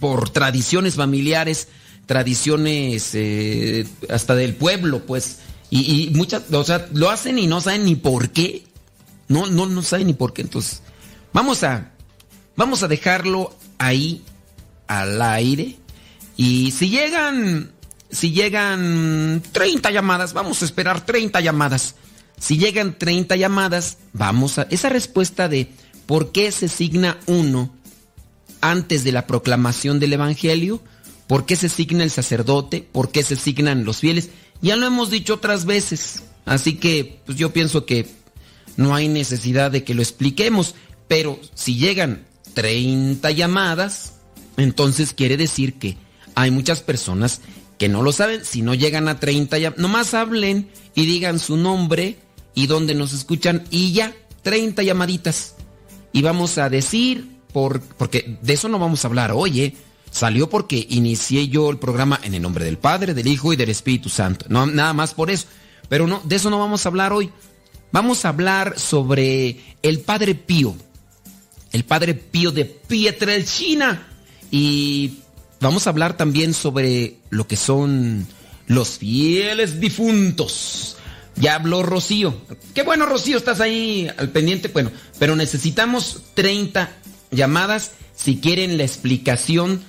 por 0.00 0.28
tradiciones 0.28 0.96
familiares, 0.96 1.68
tradiciones 2.04 3.12
eh, 3.14 3.86
hasta 4.10 4.34
del 4.34 4.54
pueblo, 4.54 5.06
pues. 5.06 5.38
Y, 5.70 6.10
muchas, 6.12 6.42
o 6.52 6.62
sea, 6.62 6.86
lo 6.92 7.08
hacen 7.08 7.38
y 7.38 7.46
no 7.46 7.62
saben 7.62 7.86
ni 7.86 7.94
por 7.94 8.28
qué. 8.28 8.66
No, 9.28 9.46
no, 9.46 9.64
no 9.64 9.82
saben 9.82 10.08
ni 10.08 10.12
por 10.12 10.34
qué. 10.34 10.42
Entonces, 10.42 10.82
vamos 11.32 11.64
a, 11.64 11.92
vamos 12.54 12.82
a 12.82 12.88
dejarlo 12.88 13.56
ahí 13.78 14.22
al 14.88 15.22
aire. 15.22 15.76
Y 16.36 16.72
si 16.72 16.90
llegan 16.90 17.72
si 18.10 18.32
llegan 18.32 19.42
30 19.52 19.90
llamadas, 19.90 20.32
vamos 20.32 20.62
a 20.62 20.64
esperar 20.64 21.04
30 21.04 21.40
llamadas. 21.40 21.94
Si 22.38 22.56
llegan 22.56 22.98
30 22.98 23.36
llamadas, 23.36 23.98
vamos 24.12 24.58
a... 24.58 24.62
Esa 24.70 24.88
respuesta 24.88 25.48
de 25.48 25.70
por 26.06 26.32
qué 26.32 26.50
se 26.52 26.68
signa 26.68 27.18
uno 27.26 27.70
antes 28.60 29.04
de 29.04 29.12
la 29.12 29.26
proclamación 29.26 30.00
del 30.00 30.14
Evangelio, 30.14 30.82
por 31.26 31.44
qué 31.46 31.56
se 31.56 31.68
signa 31.68 32.04
el 32.04 32.10
sacerdote, 32.10 32.86
por 32.90 33.10
qué 33.10 33.22
se 33.22 33.36
signan 33.36 33.84
los 33.84 33.98
fieles, 33.98 34.30
ya 34.62 34.76
lo 34.76 34.86
hemos 34.86 35.10
dicho 35.10 35.34
otras 35.34 35.64
veces. 35.64 36.22
Así 36.44 36.76
que 36.76 37.20
pues 37.26 37.36
yo 37.36 37.52
pienso 37.52 37.84
que 37.84 38.08
no 38.76 38.94
hay 38.94 39.08
necesidad 39.08 39.70
de 39.70 39.84
que 39.84 39.94
lo 39.94 40.02
expliquemos, 40.02 40.74
pero 41.08 41.38
si 41.54 41.76
llegan 41.76 42.24
30 42.54 43.30
llamadas, 43.32 44.14
entonces 44.56 45.12
quiere 45.12 45.36
decir 45.36 45.74
que 45.74 45.98
hay 46.34 46.50
muchas 46.50 46.80
personas 46.80 47.40
que 47.78 47.88
no 47.88 48.02
lo 48.02 48.12
saben, 48.12 48.44
si 48.44 48.62
no 48.62 48.74
llegan 48.74 49.08
a 49.08 49.20
30 49.20 49.58
ya, 49.58 49.74
nomás 49.76 50.12
hablen 50.14 50.68
y 50.94 51.06
digan 51.06 51.38
su 51.38 51.56
nombre 51.56 52.18
y 52.54 52.66
dónde 52.66 52.94
nos 52.94 53.12
escuchan 53.12 53.64
y 53.70 53.92
ya, 53.92 54.14
30 54.42 54.82
llamaditas. 54.82 55.54
Y 56.12 56.22
vamos 56.22 56.58
a 56.58 56.68
decir, 56.68 57.28
por, 57.52 57.80
porque 57.80 58.38
de 58.42 58.52
eso 58.52 58.68
no 58.68 58.78
vamos 58.78 59.04
a 59.04 59.08
hablar 59.08 59.30
hoy, 59.32 59.60
¿eh? 59.60 59.76
Salió 60.10 60.48
porque 60.48 60.86
inicié 60.90 61.48
yo 61.48 61.70
el 61.70 61.78
programa 61.78 62.18
en 62.22 62.34
el 62.34 62.42
nombre 62.42 62.64
del 62.64 62.78
Padre, 62.78 63.14
del 63.14 63.26
Hijo 63.26 63.52
y 63.52 63.56
del 63.56 63.68
Espíritu 63.68 64.08
Santo. 64.08 64.46
No, 64.48 64.66
nada 64.66 64.92
más 64.92 65.14
por 65.14 65.30
eso. 65.30 65.46
Pero 65.88 66.06
no, 66.06 66.20
de 66.24 66.36
eso 66.36 66.50
no 66.50 66.58
vamos 66.58 66.84
a 66.84 66.88
hablar 66.88 67.12
hoy. 67.12 67.30
Vamos 67.92 68.24
a 68.24 68.30
hablar 68.30 68.78
sobre 68.78 69.60
el 69.82 70.00
Padre 70.00 70.34
Pío. 70.34 70.74
El 71.72 71.84
Padre 71.84 72.14
Pío 72.14 72.52
de 72.52 72.64
Pietrelcina. 72.64 74.08
Y 74.50 75.18
Vamos 75.60 75.86
a 75.86 75.90
hablar 75.90 76.16
también 76.16 76.54
sobre 76.54 77.16
lo 77.30 77.46
que 77.46 77.56
son 77.56 78.26
los 78.66 78.98
fieles 78.98 79.80
difuntos. 79.80 80.96
Ya 81.36 81.54
habló 81.54 81.82
Rocío. 81.82 82.34
Qué 82.74 82.82
bueno, 82.82 83.06
Rocío, 83.06 83.36
estás 83.36 83.60
ahí 83.60 84.08
al 84.16 84.30
pendiente. 84.30 84.68
Bueno, 84.68 84.90
pero 85.18 85.36
necesitamos 85.36 86.22
30 86.34 86.90
llamadas. 87.30 87.92
Si 88.14 88.38
quieren 88.38 88.76
la 88.76 88.84
explicación, 88.84 89.82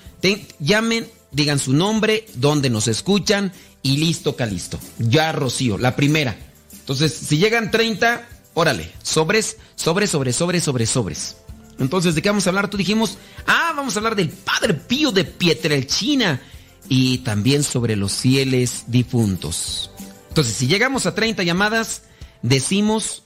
llamen, 0.60 1.08
digan 1.32 1.60
su 1.60 1.74
nombre, 1.74 2.26
dónde 2.36 2.70
nos 2.70 2.88
escuchan 2.88 3.52
y 3.82 3.98
listo, 3.98 4.36
calisto. 4.36 4.80
Ya, 5.00 5.32
Rocío, 5.32 5.78
la 5.78 5.96
primera. 5.96 6.38
Entonces, 6.72 7.14
si 7.14 7.38
llegan 7.38 7.72
30, 7.72 8.28
órale, 8.54 8.92
sobres, 9.04 9.58
sobres, 9.76 10.10
sobres, 10.12 10.36
sobres, 10.36 10.64
sobres, 10.64 10.90
sobres. 10.90 11.38
Entonces, 11.80 12.14
¿de 12.16 12.22
qué 12.22 12.30
vamos 12.30 12.46
a 12.46 12.50
hablar? 12.50 12.70
Tú 12.70 12.78
dijimos, 12.78 13.18
ah, 13.48 13.74
vamos 13.76 13.96
a 13.96 14.00
hablar 14.00 14.16
del 14.16 14.30
Padre 14.30 14.74
Pío 14.74 15.12
de 15.12 15.24
Pietrelcina 15.24 16.42
y 16.90 17.20
también 17.20 17.64
sobre 17.64 17.96
los 17.96 18.14
fieles 18.14 18.86
difuntos. 18.88 19.92
Entonces, 20.30 20.56
si 20.56 20.68
llegamos 20.68 21.06
a 21.06 21.16
30 21.16 21.44
llamadas, 21.44 22.04
decimos 22.42 23.24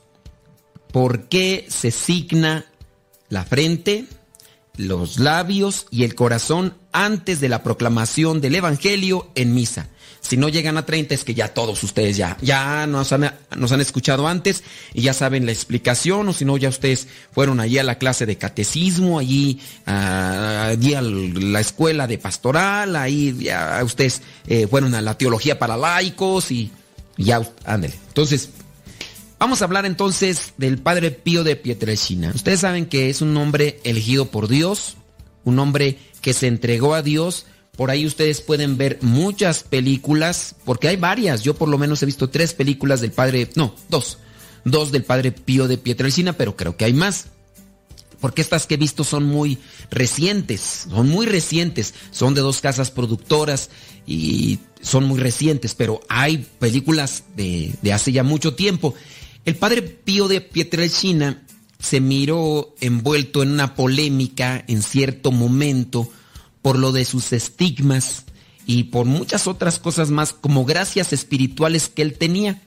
por 0.91 1.27
qué 1.27 1.65
se 1.69 1.91
signa 1.91 2.65
la 3.29 3.43
frente, 3.43 4.05
los 4.77 5.19
labios 5.19 5.87
y 5.89 6.03
el 6.03 6.15
corazón 6.15 6.75
antes 6.91 7.39
de 7.39 7.49
la 7.49 7.63
proclamación 7.63 8.41
del 8.41 8.55
Evangelio 8.55 9.29
en 9.35 9.53
misa. 9.53 9.89
Si 10.23 10.37
no 10.37 10.47
llegan 10.47 10.77
a 10.77 10.85
30 10.85 11.13
es 11.13 11.25
que 11.25 11.33
ya 11.33 11.49
todos 11.49 11.83
ustedes 11.83 12.15
ya, 12.15 12.37
ya 12.41 12.87
nos 12.87 13.11
han, 13.11 13.35
nos 13.57 13.71
han 13.73 13.81
escuchado 13.81 14.25
antes 14.25 14.63
y 14.93 15.01
ya 15.01 15.13
saben 15.13 15.45
la 15.45 15.51
explicación 15.51 16.29
o 16.29 16.33
si 16.33 16.45
no 16.45 16.55
ya 16.57 16.69
ustedes 16.69 17.09
fueron 17.33 17.59
allí 17.59 17.77
a 17.77 17.83
la 17.83 17.97
clase 17.97 18.25
de 18.25 18.37
catecismo, 18.37 19.19
allí, 19.19 19.59
a, 19.85 20.67
allí 20.67 20.93
a 20.93 21.01
la 21.01 21.59
escuela 21.59 22.07
de 22.07 22.17
pastoral, 22.17 22.95
ahí 22.95 23.35
ya 23.37 23.81
ustedes 23.83 24.21
eh, 24.47 24.65
fueron 24.67 24.95
a 24.95 25.01
la 25.01 25.17
teología 25.17 25.59
para 25.59 25.75
laicos 25.75 26.51
y 26.51 26.71
ya, 27.17 27.41
ándale. 27.65 27.93
Entonces, 28.07 28.49
Vamos 29.39 29.61
a 29.61 29.65
hablar 29.65 29.85
entonces 29.85 30.53
del 30.55 30.77
Padre 30.77 31.11
Pío 31.11 31.43
de 31.43 31.57
Pietrelcina. 31.57 32.31
Ustedes 32.33 32.61
saben 32.61 32.85
que 32.85 33.09
es 33.09 33.21
un 33.21 33.35
hombre 33.35 33.81
elegido 33.83 34.31
por 34.31 34.47
Dios, 34.47 34.95
un 35.43 35.59
hombre 35.59 35.99
que 36.21 36.31
se 36.31 36.47
entregó 36.47 36.93
a 36.93 37.01
Dios 37.01 37.45
por 37.75 37.89
ahí 37.89 38.05
ustedes 38.05 38.41
pueden 38.41 38.77
ver 38.77 38.99
muchas 39.01 39.63
películas, 39.63 40.55
porque 40.63 40.89
hay 40.89 40.95
varias. 40.95 41.41
Yo 41.41 41.55
por 41.55 41.69
lo 41.69 41.77
menos 41.79 42.03
he 42.03 42.05
visto 42.05 42.29
tres 42.29 42.53
películas 42.53 43.01
del 43.01 43.11
padre, 43.11 43.49
no, 43.55 43.75
dos. 43.89 44.19
Dos 44.63 44.91
del 44.91 45.03
padre 45.03 45.31
Pío 45.31 45.67
de 45.67 45.77
Pietrelcina, 45.77 46.33
pero 46.33 46.55
creo 46.55 46.77
que 46.77 46.85
hay 46.85 46.93
más. 46.93 47.25
Porque 48.21 48.41
estas 48.41 48.67
que 48.67 48.75
he 48.75 48.77
visto 48.77 49.03
son 49.03 49.25
muy 49.25 49.57
recientes, 49.89 50.85
son 50.89 51.09
muy 51.09 51.25
recientes. 51.25 51.95
Son 52.11 52.35
de 52.35 52.41
dos 52.41 52.61
casas 52.61 52.91
productoras 52.91 53.71
y 54.05 54.59
son 54.81 55.05
muy 55.05 55.19
recientes, 55.19 55.73
pero 55.73 55.99
hay 56.07 56.45
películas 56.59 57.23
de, 57.35 57.73
de 57.81 57.91
hace 57.91 58.11
ya 58.11 58.23
mucho 58.23 58.53
tiempo. 58.53 58.93
El 59.45 59.55
padre 59.55 59.81
Pío 59.81 60.27
de 60.27 60.41
Pietrelcina 60.41 61.43
se 61.79 61.99
miró 61.99 62.75
envuelto 62.79 63.43
en 63.43 63.51
una 63.51 63.75
polémica 63.75 64.63
en 64.67 64.83
cierto 64.83 65.31
momento 65.31 66.09
por 66.63 66.79
lo 66.79 66.91
de 66.91 67.05
sus 67.05 67.31
estigmas 67.33 68.25
y 68.65 68.85
por 68.85 69.05
muchas 69.05 69.45
otras 69.45 69.77
cosas 69.77 70.09
más 70.09 70.33
como 70.33 70.65
gracias 70.65 71.13
espirituales 71.13 71.89
que 71.89 72.01
él 72.01 72.17
tenía. 72.17 72.63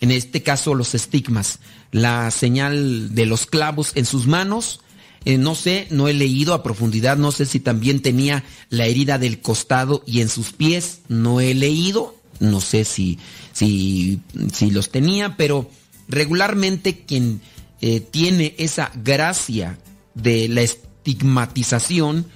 En 0.00 0.12
este 0.12 0.44
caso 0.44 0.74
los 0.74 0.94
estigmas, 0.94 1.58
la 1.90 2.30
señal 2.30 3.14
de 3.14 3.26
los 3.26 3.46
clavos 3.46 3.92
en 3.96 4.04
sus 4.04 4.28
manos, 4.28 4.80
eh, 5.24 5.38
no 5.38 5.54
sé, 5.54 5.86
no 5.90 6.06
he 6.06 6.12
leído 6.12 6.52
a 6.52 6.62
profundidad, 6.62 7.16
no 7.16 7.32
sé 7.32 7.46
si 7.46 7.58
también 7.58 8.02
tenía 8.02 8.44
la 8.68 8.86
herida 8.86 9.18
del 9.18 9.40
costado 9.40 10.04
y 10.06 10.20
en 10.20 10.28
sus 10.28 10.52
pies, 10.52 11.00
no 11.08 11.40
he 11.40 11.54
leído, 11.54 12.14
no 12.40 12.60
sé 12.60 12.84
si, 12.84 13.18
si, 13.52 14.20
si 14.52 14.70
los 14.70 14.90
tenía, 14.90 15.36
pero 15.38 15.70
regularmente 16.08 17.04
quien 17.06 17.40
eh, 17.80 18.00
tiene 18.00 18.54
esa 18.58 18.92
gracia 19.02 19.78
de 20.14 20.48
la 20.48 20.60
estigmatización, 20.60 22.26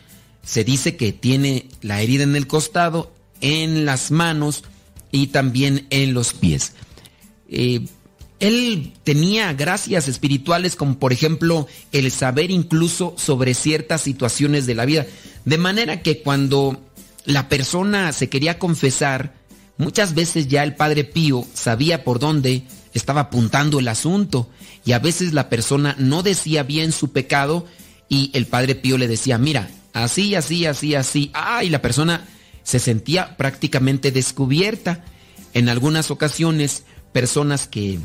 se 0.48 0.64
dice 0.64 0.96
que 0.96 1.12
tiene 1.12 1.66
la 1.82 2.00
herida 2.00 2.22
en 2.22 2.34
el 2.34 2.46
costado, 2.46 3.12
en 3.42 3.84
las 3.84 4.10
manos 4.10 4.64
y 5.12 5.26
también 5.26 5.86
en 5.90 6.14
los 6.14 6.32
pies. 6.32 6.72
Eh, 7.50 7.84
él 8.40 8.94
tenía 9.04 9.52
gracias 9.52 10.08
espirituales 10.08 10.74
como 10.74 10.98
por 10.98 11.12
ejemplo 11.12 11.66
el 11.92 12.10
saber 12.10 12.50
incluso 12.50 13.14
sobre 13.18 13.52
ciertas 13.52 14.00
situaciones 14.00 14.64
de 14.64 14.74
la 14.74 14.86
vida. 14.86 15.06
De 15.44 15.58
manera 15.58 16.00
que 16.00 16.22
cuando 16.22 16.80
la 17.26 17.50
persona 17.50 18.10
se 18.12 18.30
quería 18.30 18.58
confesar, 18.58 19.34
muchas 19.76 20.14
veces 20.14 20.48
ya 20.48 20.62
el 20.62 20.76
Padre 20.76 21.04
Pío 21.04 21.44
sabía 21.52 22.04
por 22.04 22.20
dónde 22.20 22.62
estaba 22.94 23.20
apuntando 23.20 23.80
el 23.80 23.88
asunto 23.88 24.48
y 24.86 24.92
a 24.92 24.98
veces 24.98 25.34
la 25.34 25.50
persona 25.50 25.94
no 25.98 26.22
decía 26.22 26.62
bien 26.62 26.92
su 26.92 27.12
pecado 27.12 27.66
y 28.08 28.30
el 28.32 28.46
Padre 28.46 28.76
Pío 28.76 28.96
le 28.96 29.08
decía, 29.08 29.36
mira, 29.36 29.68
así, 30.04 30.34
así, 30.34 30.66
así, 30.66 30.94
así. 30.94 31.30
Ah, 31.34 31.64
y 31.64 31.70
la 31.70 31.82
persona 31.82 32.26
se 32.62 32.78
sentía 32.78 33.36
prácticamente 33.36 34.10
descubierta. 34.12 35.04
En 35.54 35.68
algunas 35.68 36.10
ocasiones, 36.10 36.84
personas 37.12 37.66
que 37.66 37.98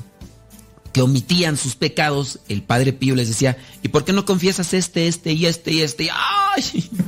que 0.93 1.01
omitían 1.01 1.58
sus 1.58 1.75
pecados, 1.75 2.39
el 2.47 2.62
Padre 2.62 2.93
Pío 2.93 3.15
les 3.15 3.27
decía, 3.27 3.58
¿y 3.82 3.88
por 3.88 4.06
qué 4.06 4.13
no 4.13 4.25
confiesas 4.25 4.75
este, 4.75 5.08
este 5.08 5.34
y 5.34 5.47
este 5.47 5.73
y 5.73 5.82
este? 5.82 6.10
¡Ay! 6.12 6.89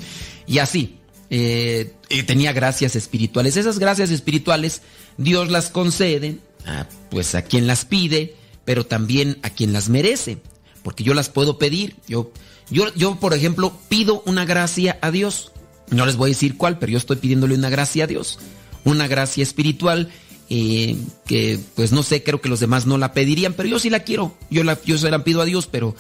Y 0.48 0.60
así, 0.60 1.00
eh, 1.32 1.96
tenía 2.28 2.54
gracias 2.54 2.96
espirituales. 2.96 3.58
Esas 3.58 3.80
gracias 3.80 4.12
espirituales 4.12 4.84
Dios 5.18 5.50
las 5.50 5.72
concede, 5.72 6.38
a, 6.68 6.88
pues 7.10 7.34
a 7.34 7.42
quien 7.42 7.66
las 7.66 7.84
pide, 7.86 8.36
pero 8.64 8.86
también 8.86 9.40
a 9.42 9.50
quien 9.50 9.74
las 9.74 9.90
merece, 9.90 10.38
porque 10.84 11.04
yo 11.04 11.16
las 11.16 11.30
puedo 11.30 11.58
pedir. 11.58 11.96
Yo, 12.08 12.32
yo, 12.70 12.94
yo, 12.96 13.16
por 13.16 13.34
ejemplo, 13.34 13.78
pido 13.90 14.24
una 14.26 14.46
gracia 14.46 14.98
a 15.02 15.12
Dios. 15.12 15.52
No 15.90 16.06
les 16.06 16.16
voy 16.16 16.30
a 16.30 16.34
decir 16.34 16.58
cuál, 16.58 16.80
pero 16.80 16.92
yo 16.92 16.98
estoy 16.98 17.18
pidiéndole 17.18 17.56
una 17.56 17.70
gracia 17.70 18.06
a 18.06 18.08
Dios. 18.08 18.40
Una 18.84 19.08
gracia 19.08 19.44
espiritual 19.44 20.12
eh, 20.50 20.96
que 21.26 21.60
pues 21.76 21.92
no 21.92 22.04
sé, 22.04 22.24
creo 22.24 22.40
que 22.40 22.50
los 22.50 22.60
demás 22.60 22.86
no 22.86 22.98
la 22.98 23.14
pedirían, 23.14 23.54
pero 23.54 23.68
yo 23.68 23.80
sí 23.80 23.90
la 23.90 24.02
quiero, 24.02 24.36
yo, 24.52 24.64
la, 24.64 24.80
yo 24.84 24.98
se 24.98 25.10
la 25.10 25.24
pido 25.24 25.42
a 25.42 25.46
Dios, 25.46 25.68
pero 25.68 25.96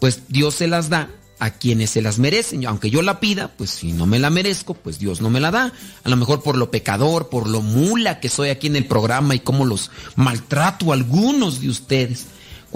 pues 0.00 0.22
Dios 0.28 0.54
se 0.54 0.66
las 0.66 0.90
da 0.90 1.10
a 1.38 1.50
quienes 1.50 1.90
se 1.90 2.02
las 2.02 2.18
merecen, 2.18 2.66
aunque 2.66 2.90
yo 2.90 3.00
la 3.00 3.20
pida, 3.20 3.54
pues 3.56 3.70
si 3.70 3.92
no 3.92 4.06
me 4.06 4.18
la 4.18 4.28
merezco, 4.30 4.74
pues 4.74 4.98
Dios 4.98 5.22
no 5.22 5.30
me 5.30 5.40
la 5.40 5.50
da, 5.50 5.72
a 6.04 6.08
lo 6.08 6.16
mejor 6.16 6.42
por 6.42 6.56
lo 6.56 6.70
pecador, 6.70 7.30
por 7.30 7.48
lo 7.48 7.62
mula 7.62 8.20
que 8.20 8.28
soy 8.28 8.50
aquí 8.50 8.66
en 8.66 8.76
el 8.76 8.86
programa 8.86 9.34
y 9.34 9.40
cómo 9.40 9.64
los 9.64 9.90
maltrato 10.14 10.90
a 10.92 10.94
algunos 10.94 11.60
de 11.60 11.68
ustedes. 11.70 12.26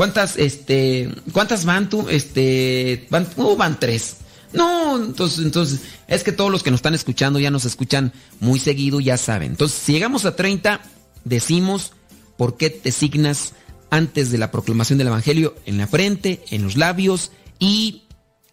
¿Cuántas, 0.00 0.38
este, 0.38 1.10
cuántas 1.30 1.66
van 1.66 1.90
tú? 1.90 2.08
Este, 2.08 3.06
van, 3.10 3.28
uh, 3.36 3.54
van 3.54 3.78
tres. 3.78 4.16
No, 4.50 4.96
entonces, 4.96 5.44
entonces, 5.44 5.80
es 6.08 6.24
que 6.24 6.32
todos 6.32 6.50
los 6.50 6.62
que 6.62 6.70
nos 6.70 6.78
están 6.78 6.94
escuchando 6.94 7.38
ya 7.38 7.50
nos 7.50 7.66
escuchan 7.66 8.14
muy 8.40 8.58
seguido, 8.58 9.00
ya 9.00 9.18
saben. 9.18 9.50
Entonces, 9.50 9.78
si 9.78 9.92
llegamos 9.92 10.24
a 10.24 10.34
30, 10.34 10.80
decimos 11.24 11.92
por 12.38 12.56
qué 12.56 12.70
te 12.70 12.92
signas 12.92 13.52
antes 13.90 14.30
de 14.30 14.38
la 14.38 14.50
proclamación 14.50 14.96
del 14.96 15.08
Evangelio 15.08 15.54
en 15.66 15.76
la 15.76 15.86
frente, 15.86 16.42
en 16.48 16.62
los 16.62 16.78
labios 16.78 17.30
y 17.58 18.04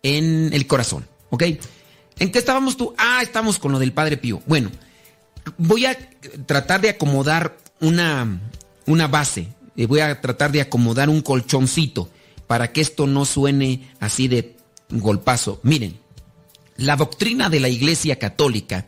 en 0.03 0.49
el 0.51 0.67
corazón. 0.67 1.07
¿Ok? 1.29 1.43
¿En 2.19 2.29
qué 2.33 2.39
estábamos 2.39 2.75
tú? 2.75 2.93
Ah, 2.97 3.21
estamos 3.23 3.57
con 3.57 3.71
lo 3.71 3.79
del 3.79 3.93
Padre 3.93 4.17
Pío. 4.17 4.41
Bueno, 4.47 4.69
voy 5.57 5.85
a 5.85 5.97
tratar 6.45 6.81
de 6.81 6.89
acomodar 6.89 7.57
una, 7.79 8.41
una 8.85 9.07
base. 9.07 9.47
Voy 9.85 9.99
a 9.99 10.21
tratar 10.21 10.51
de 10.51 10.61
acomodar 10.61 11.09
un 11.09 11.21
colchoncito 11.21 12.09
para 12.47 12.71
que 12.71 12.81
esto 12.81 13.05
no 13.05 13.25
suene 13.25 13.91
así 13.99 14.27
de 14.27 14.55
golpazo. 14.89 15.59
Miren, 15.63 15.99
la 16.77 16.95
doctrina 16.95 17.49
de 17.49 17.59
la 17.59 17.69
Iglesia 17.69 18.17
Católica 18.17 18.87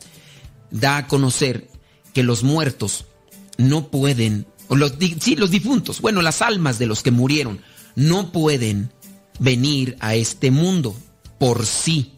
da 0.71 0.97
a 0.97 1.07
conocer 1.07 1.69
que 2.13 2.23
los 2.23 2.43
muertos 2.43 3.05
no 3.57 3.87
pueden, 3.89 4.47
o 4.67 4.75
los, 4.75 4.93
sí, 5.19 5.35
los 5.35 5.51
difuntos, 5.51 6.01
bueno, 6.01 6.21
las 6.21 6.41
almas 6.41 6.79
de 6.79 6.87
los 6.87 7.03
que 7.03 7.11
murieron, 7.11 7.61
no 7.95 8.31
pueden 8.31 8.91
venir 9.39 9.97
a 9.99 10.15
este 10.15 10.51
mundo 10.51 10.95
por 11.37 11.65
sí. 11.65 12.13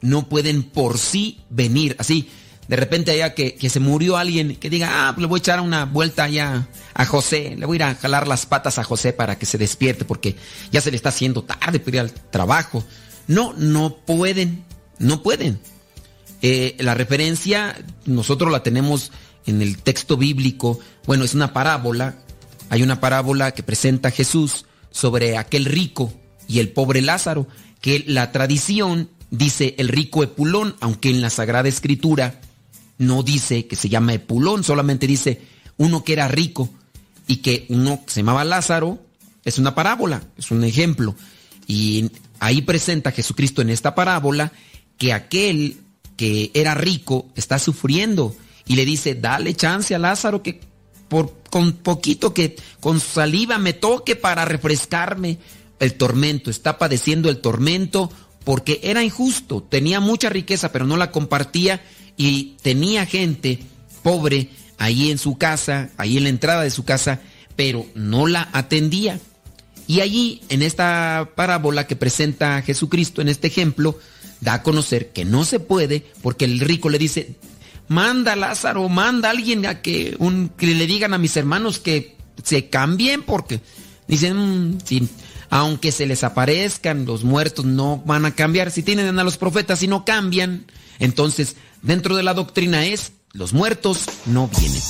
No 0.00 0.28
pueden 0.28 0.62
por 0.62 0.98
sí 0.98 1.40
venir. 1.50 1.96
Así, 1.98 2.28
de 2.68 2.76
repente 2.76 3.12
allá 3.12 3.34
que, 3.34 3.54
que, 3.54 3.70
se 3.70 3.80
murió 3.80 4.16
alguien, 4.16 4.56
que 4.56 4.70
diga, 4.70 5.08
ah, 5.08 5.12
pues 5.14 5.22
le 5.22 5.28
voy 5.28 5.38
a 5.38 5.40
echar 5.40 5.60
una 5.60 5.84
vuelta 5.84 6.24
allá 6.24 6.68
a 6.94 7.06
José, 7.06 7.54
le 7.56 7.66
voy 7.66 7.76
a 7.76 7.76
ir 7.76 7.82
a 7.84 7.94
jalar 7.94 8.26
las 8.26 8.46
patas 8.46 8.78
a 8.78 8.84
José 8.84 9.12
para 9.12 9.38
que 9.38 9.46
se 9.46 9.58
despierte 9.58 10.04
porque 10.04 10.36
ya 10.72 10.80
se 10.80 10.90
le 10.90 10.96
está 10.96 11.10
haciendo 11.10 11.44
tarde 11.44 11.78
para 11.78 11.96
ir 11.96 12.00
al 12.00 12.12
trabajo. 12.12 12.84
No, 13.28 13.52
no 13.54 13.96
pueden, 13.96 14.64
no 14.98 15.22
pueden. 15.22 15.60
Eh, 16.42 16.76
la 16.78 16.94
referencia 16.94 17.76
nosotros 18.04 18.50
la 18.50 18.62
tenemos 18.62 19.12
en 19.46 19.62
el 19.62 19.78
texto 19.78 20.16
bíblico, 20.16 20.80
bueno, 21.06 21.24
es 21.24 21.34
una 21.34 21.52
parábola, 21.52 22.18
hay 22.68 22.82
una 22.82 23.00
parábola 23.00 23.52
que 23.52 23.62
presenta 23.62 24.10
Jesús 24.10 24.66
sobre 24.90 25.36
aquel 25.36 25.64
rico 25.64 26.12
y 26.48 26.58
el 26.58 26.70
pobre 26.70 27.00
Lázaro, 27.00 27.46
que 27.80 28.04
la 28.06 28.32
tradición 28.32 29.10
dice 29.30 29.74
el 29.78 29.88
rico 29.88 30.22
Epulón, 30.22 30.76
aunque 30.80 31.10
en 31.10 31.20
la 31.20 31.30
Sagrada 31.30 31.68
Escritura 31.68 32.40
no 32.98 33.22
dice 33.22 33.66
que 33.66 33.76
se 33.76 33.88
llama 33.88 34.14
Epulón, 34.14 34.64
solamente 34.64 35.06
dice 35.06 35.42
uno 35.76 36.04
que 36.04 36.14
era 36.14 36.28
rico 36.28 36.70
y 37.26 37.36
que 37.36 37.66
uno 37.68 38.00
se 38.06 38.20
llamaba 38.20 38.44
Lázaro, 38.44 38.98
es 39.44 39.58
una 39.58 39.74
parábola, 39.74 40.22
es 40.36 40.50
un 40.50 40.64
ejemplo. 40.64 41.14
Y 41.66 42.10
ahí 42.38 42.62
presenta 42.62 43.12
Jesucristo 43.12 43.62
en 43.62 43.70
esta 43.70 43.94
parábola 43.94 44.52
que 44.98 45.12
aquel 45.12 45.78
que 46.16 46.50
era 46.54 46.74
rico 46.74 47.26
está 47.34 47.58
sufriendo 47.58 48.34
y 48.66 48.76
le 48.76 48.84
dice, 48.84 49.14
dale 49.14 49.54
chance 49.54 49.94
a 49.94 49.98
Lázaro 49.98 50.42
que 50.42 50.60
por 51.08 51.34
con 51.50 51.72
poquito 51.72 52.34
que 52.34 52.56
con 52.80 53.00
saliva 53.00 53.58
me 53.58 53.72
toque 53.72 54.16
para 54.16 54.44
refrescarme 54.44 55.38
el 55.78 55.94
tormento, 55.94 56.50
está 56.50 56.78
padeciendo 56.78 57.28
el 57.28 57.38
tormento 57.38 58.10
porque 58.44 58.80
era 58.82 59.04
injusto, 59.04 59.62
tenía 59.62 60.00
mucha 60.00 60.28
riqueza 60.28 60.72
pero 60.72 60.86
no 60.86 60.96
la 60.96 61.10
compartía 61.10 61.82
y 62.16 62.56
tenía 62.62 63.06
gente 63.06 63.60
pobre 64.02 64.50
ahí 64.78 65.10
en 65.10 65.18
su 65.18 65.38
casa, 65.38 65.90
ahí 65.96 66.16
en 66.16 66.24
la 66.24 66.28
entrada 66.30 66.62
de 66.62 66.70
su 66.70 66.84
casa, 66.84 67.20
pero 67.56 67.86
no 67.94 68.26
la 68.26 68.48
atendía. 68.52 69.20
Y 69.86 70.00
allí, 70.00 70.42
en 70.48 70.62
esta 70.62 71.30
parábola 71.34 71.86
que 71.86 71.96
presenta 71.96 72.62
Jesucristo, 72.62 73.22
en 73.22 73.28
este 73.28 73.46
ejemplo, 73.46 73.98
da 74.40 74.54
a 74.54 74.62
conocer 74.62 75.12
que 75.12 75.24
no 75.24 75.44
se 75.44 75.60
puede 75.60 76.04
porque 76.22 76.44
el 76.44 76.60
rico 76.60 76.88
le 76.88 76.98
dice, 76.98 77.36
manda 77.88 78.36
Lázaro, 78.36 78.88
manda 78.88 79.28
a 79.28 79.32
alguien 79.32 79.64
a 79.66 79.80
que, 79.80 80.16
le 80.58 80.86
digan 80.86 81.14
a 81.14 81.18
mis 81.18 81.36
hermanos 81.36 81.78
que 81.78 82.16
se 82.42 82.68
cambien 82.68 83.22
porque 83.22 83.60
dicen, 84.08 84.36
mm, 84.36 84.78
aunque 85.50 85.92
se 85.92 86.06
les 86.06 86.24
aparezcan 86.24 87.06
los 87.06 87.24
muertos 87.24 87.64
no 87.64 88.02
van 88.04 88.24
a 88.24 88.34
cambiar. 88.34 88.70
Si 88.70 88.82
tienen 88.82 89.18
a 89.18 89.24
los 89.24 89.36
profetas 89.36 89.82
y 89.82 89.88
no 89.88 90.04
cambian, 90.04 90.66
entonces 90.98 91.56
dentro 91.82 92.16
de 92.16 92.22
la 92.22 92.34
doctrina 92.34 92.86
es, 92.86 93.12
los 93.32 93.52
muertos 93.52 94.06
no 94.26 94.48
vienen. 94.48 94.82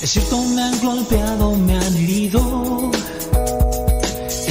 Es 0.00 0.10
cierto, 0.10 0.42
me 0.42 0.62
han 0.62 0.80
golpeado, 0.80 1.56
me 1.56 1.76
han 1.76 1.96
herido 1.96 2.92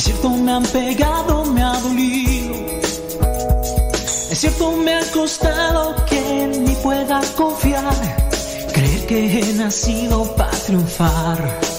es 0.03 0.07
cierto, 0.07 0.29
me 0.31 0.51
han 0.51 0.63
pegado, 0.63 1.45
me 1.45 1.61
ha 1.63 1.79
dolido. 1.79 2.55
Es 4.29 4.37
cierto, 4.37 4.71
me 4.73 4.95
ha 4.95 5.11
costado 5.13 5.95
que 6.07 6.47
ni 6.59 6.75
pueda 6.75 7.21
confiar. 7.37 7.93
Creer 8.73 9.05
que 9.05 9.39
he 9.39 9.53
nacido 9.53 10.35
para 10.35 10.51
triunfar. 10.51 11.72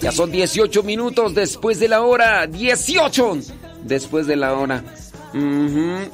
Ya 0.00 0.12
son 0.12 0.30
18 0.30 0.82
minutos 0.82 1.34
después 1.34 1.80
de 1.80 1.88
la 1.88 2.02
hora. 2.02 2.46
18 2.46 3.38
después 3.82 4.26
de 4.26 4.36
la 4.36 4.54
hora. 4.54 4.84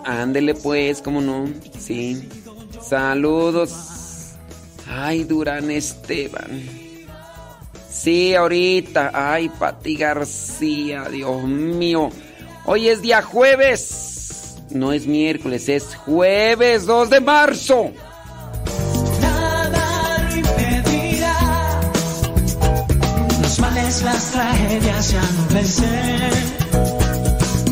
Ándele 0.05 0.55
pues, 0.55 1.03
cómo 1.03 1.21
no. 1.21 1.49
Sí. 1.79 2.29
Saludos. 2.81 4.35
Ay, 4.89 5.25
Durán 5.25 5.71
Esteban. 5.71 6.63
Sí, 7.91 8.35
ahorita. 8.35 9.11
Ay, 9.13 9.49
Pati 9.49 9.97
García, 9.97 11.05
Dios 11.11 11.43
mío. 11.45 12.11
Hoy 12.65 12.89
es 12.89 13.03
día 13.03 13.23
jueves. 13.23 14.57
No 14.71 14.93
es 14.93 15.07
miércoles, 15.07 15.69
es 15.69 15.95
jueves 15.97 16.87
2 16.87 17.11
de 17.11 17.21
marzo. 17.21 17.91
las 23.99 24.31
tragedias 24.31 25.11
ya 25.11 25.21
no 25.21 25.55
vencer. 25.55 26.33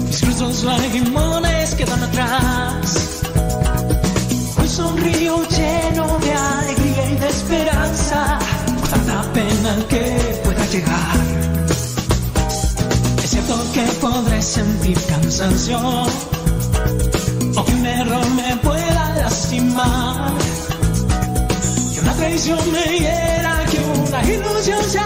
Mis 0.04 0.20
cruzos 0.20 0.64
lagrimones 0.64 1.74
quedan 1.76 2.02
atrás. 2.02 3.22
Hoy 4.58 4.68
sonrío 4.68 5.48
lleno 5.48 6.18
de 6.18 6.32
alegría 6.32 7.10
y 7.12 7.16
de 7.18 7.28
esperanza. 7.28 8.38
Tanta 8.90 9.32
pena 9.32 9.76
que 9.88 10.40
pueda 10.42 10.66
llegar. 10.66 11.16
Es 13.22 13.30
cierto 13.30 13.54
que 13.72 13.82
podré 14.00 14.42
sentir 14.42 14.98
cansancio. 15.08 15.78
O 17.56 17.64
que 17.64 17.74
un 17.74 17.86
error 17.86 18.30
me 18.30 18.56
pueda 18.56 19.14
lastimar. 19.22 20.32
Que 21.94 22.00
una 22.00 22.12
traición 22.14 22.58
me 22.72 22.98
hiera, 22.98 23.64
que 23.70 23.78
una 24.00 24.24
ilusión 24.24 24.82
se 24.82 24.98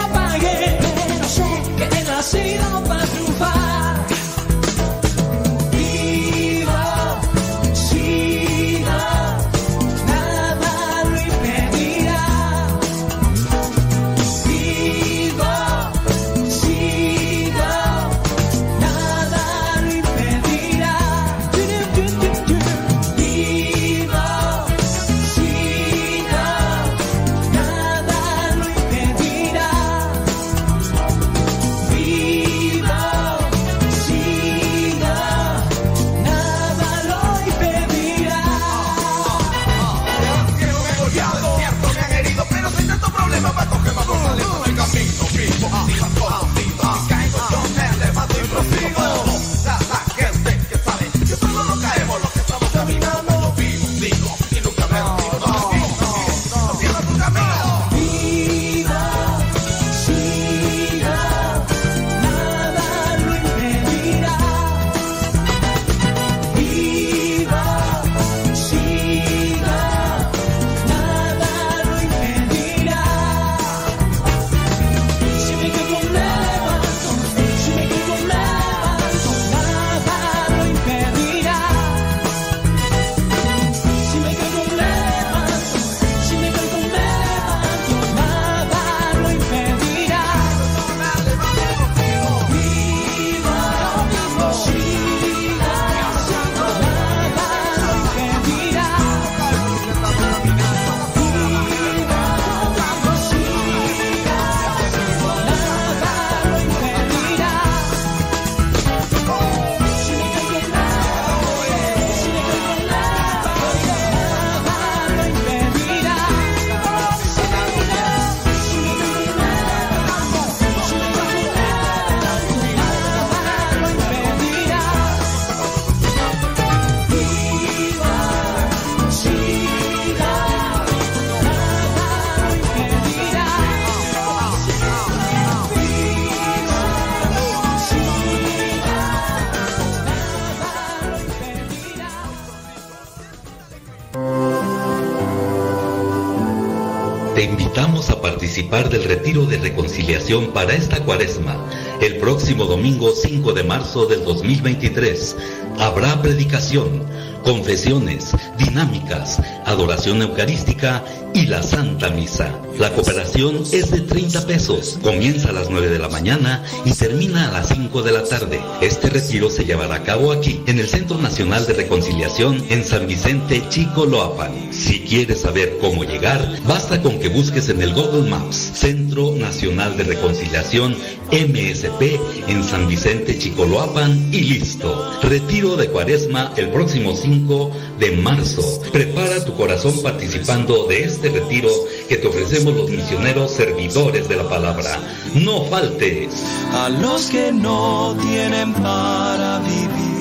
participar 148.69 148.89
del 148.89 149.03
retiro 149.03 149.45
de 149.45 149.57
reconciliación 149.57 150.51
para 150.51 150.73
esta 150.73 151.03
cuaresma. 151.03 151.55
El 152.01 152.17
próximo 152.17 152.65
domingo 152.65 153.11
5 153.11 153.53
de 153.53 153.63
marzo 153.63 154.05
del 154.05 154.23
2023 154.23 155.35
habrá 155.79 156.21
predicación, 156.21 157.03
confesiones, 157.43 158.31
dinámicas, 158.57 159.41
adoración 159.65 160.21
eucarística 160.21 161.03
y 161.33 161.45
la 161.47 161.63
Santa 161.63 162.09
Misa. 162.09 162.59
La 162.77 162.91
cooperación 162.91 163.63
es 163.71 163.91
de 163.91 164.01
30 164.01 164.45
pesos. 164.47 164.99
Comienza 165.01 165.49
a 165.49 165.53
las 165.53 165.69
9 165.69 165.89
de 165.89 165.99
la 165.99 166.09
mañana 166.09 166.63
y 166.85 166.91
termina 166.91 167.49
a 167.49 167.51
las 167.51 167.69
5 167.69 168.01
de 168.01 168.11
la 168.11 168.23
tarde. 168.23 168.61
Este 168.81 169.09
retiro 169.09 169.49
se 169.49 169.65
llevará 169.65 169.95
a 169.95 170.03
cabo 170.03 170.31
aquí, 170.31 170.61
en 170.67 170.79
el 170.79 170.87
Centro 170.87 171.17
Nacional 171.17 171.65
de 171.65 171.73
Reconciliación 171.73 172.63
en 172.69 172.83
San 172.83 173.07
Vicente 173.07 173.63
Chico-Loapan. 173.69 174.73
Si 174.73 175.01
quieres 175.01 175.41
saber 175.41 175.77
cómo 175.79 176.03
llegar, 176.03 176.59
basta 176.65 177.01
con 177.01 177.19
que 177.19 177.29
busques 177.29 177.69
en 177.69 177.81
el 177.81 177.93
Google 177.93 178.29
Maps 178.29 178.71
Centro 178.73 179.35
Nacional 179.35 179.97
de 179.97 180.03
Reconciliación 180.03 180.95
MSP 181.31 182.19
en 182.47 182.63
San 182.63 182.87
Vicente 182.87 183.37
Chicoloapan 183.37 184.29
y 184.31 184.41
listo. 184.41 184.92
Retiro 185.23 185.77
de 185.77 185.87
Cuaresma 185.87 186.53
el 186.57 186.69
próximo 186.69 187.15
5 187.15 187.71
de 187.97 188.11
marzo. 188.17 188.81
Prepara 188.91 189.43
tu 189.45 189.53
corazón 189.53 190.01
participando 190.03 190.85
de 190.87 191.05
este 191.05 191.29
retiro 191.29 191.69
que 192.09 192.17
te 192.17 192.27
ofrecemos 192.27 192.75
los 192.75 192.89
misioneros 192.89 193.51
servidores 193.51 194.27
de 194.27 194.35
la 194.35 194.49
palabra. 194.49 194.99
No 195.33 195.63
faltes. 195.65 196.43
A 196.73 196.89
los 196.89 197.27
que 197.27 197.53
no 197.53 198.17
tienen 198.21 198.73
para 198.73 199.59
vivir. 199.59 200.13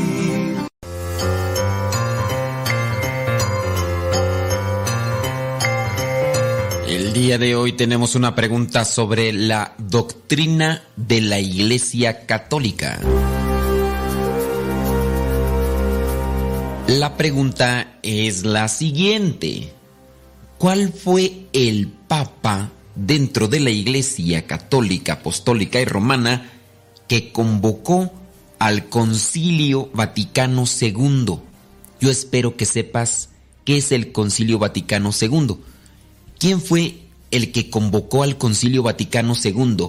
El 6.88 7.12
día 7.12 7.38
de 7.38 7.56
hoy 7.56 7.72
tenemos 7.72 8.14
una 8.14 8.36
pregunta 8.36 8.84
sobre 8.84 9.32
la 9.32 9.74
doctrina 9.78 10.84
de 10.96 11.20
la 11.22 11.40
Iglesia 11.40 12.24
Católica. 12.24 13.00
La 16.88 17.16
pregunta 17.16 17.99
es 18.03 18.45
la 18.45 18.66
siguiente. 18.66 19.73
¿Cuál 20.59 20.93
fue 20.93 21.47
el 21.53 21.89
Papa 21.89 22.70
dentro 22.97 23.47
de 23.47 23.61
la 23.61 23.70
Iglesia 23.70 24.47
Católica, 24.47 25.14
Apostólica 25.14 25.80
y 25.80 25.85
Romana 25.85 26.51
que 27.09 27.30
convocó 27.30 28.12
al 28.59 28.89
Concilio 28.89 29.91
Vaticano 29.95 30.64
II? 30.80 31.39
Yo 32.01 32.11
espero 32.11 32.57
que 32.57 32.66
sepas 32.66 33.28
qué 33.64 33.76
es 33.76 33.93
el 33.93 34.11
Concilio 34.11 34.59
Vaticano 34.59 35.11
II. 35.18 35.59
¿Quién 36.39 36.61
fue 36.61 36.99
el 37.30 37.53
que 37.53 37.70
convocó 37.70 38.24
al 38.24 38.39
Concilio 38.39 38.83
Vaticano 38.83 39.35
II? 39.43 39.87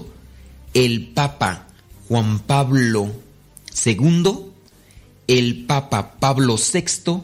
¿El 0.75 1.07
Papa 1.07 1.67
Juan 2.07 2.39
Pablo 2.39 3.11
II? 3.83 4.52
¿El 5.27 5.65
Papa 5.65 6.15
Pablo 6.19 6.57
VI? 6.57 7.21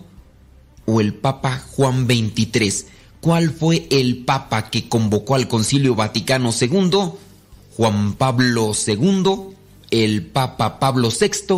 ¿O 0.85 1.01
el 1.01 1.13
Papa 1.13 1.61
Juan 1.71 2.05
XXIII? 2.07 2.85
¿Cuál 3.21 3.49
fue 3.49 3.87
el 3.91 4.23
papa 4.23 4.69
que 4.69 4.87
convocó 4.87 5.35
al 5.35 5.49
Concilio 5.49 5.93
Vaticano 5.93 6.51
II? 6.59 7.11
¿Juan 7.75 8.13
Pablo 8.13 8.71
II? 8.87 9.23
¿El 9.91 10.25
Papa 10.27 10.79
Pablo 10.79 11.09
VI? 11.09 11.55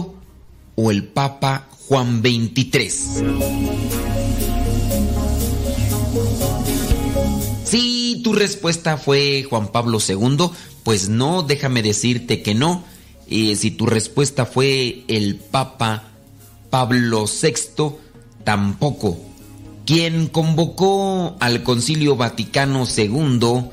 ¿O 0.76 0.90
el 0.90 1.04
Papa 1.04 1.68
Juan 1.88 2.22
XXIII? 2.22 2.90
Si 7.64 8.22
tu 8.24 8.34
respuesta 8.34 8.98
fue 8.98 9.46
Juan 9.48 9.72
Pablo 9.72 10.00
II, 10.06 10.50
pues 10.84 11.10
no, 11.10 11.44
déjame 11.44 11.84
decirte 11.84 12.42
que 12.42 12.56
no. 12.56 12.84
Y 13.28 13.56
si 13.56 13.70
tu 13.70 13.86
respuesta 13.86 14.48
fue 14.48 15.04
el 15.08 15.36
Papa 15.36 16.11
Pablo 16.72 17.26
VI, 17.26 17.92
tampoco 18.44 19.32
quien 19.86 20.28
convocó 20.28 21.36
al 21.40 21.64
Concilio 21.64 22.16
Vaticano 22.16 22.86
II 22.86 23.66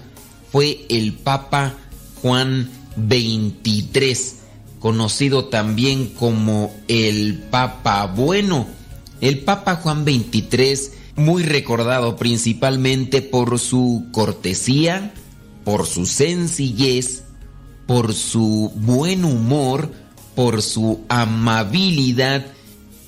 fue 0.51 0.85
el 0.89 1.13
Papa 1.13 1.75
Juan 2.21 2.69
XXIII. 2.97 4.39
conocido 4.81 5.45
también 5.45 6.09
como 6.09 6.75
el 6.89 7.39
Papa 7.51 8.07
Bueno. 8.07 8.67
El 9.21 9.41
Papa 9.41 9.77
Juan 9.77 10.05
XXIII, 10.05 10.91
muy 11.15 11.45
recordado 11.45 12.17
principalmente 12.17 13.23
por 13.23 13.61
su 13.61 14.07
cortesía, 14.11 15.13
por 15.65 15.87
su 15.87 16.05
sencillez, 16.05 17.23
por 17.87 18.13
su 18.13 18.73
buen 18.75 19.25
humor, 19.25 19.93
por 20.35 20.63
su 20.63 21.05
amabilidad, 21.09 22.47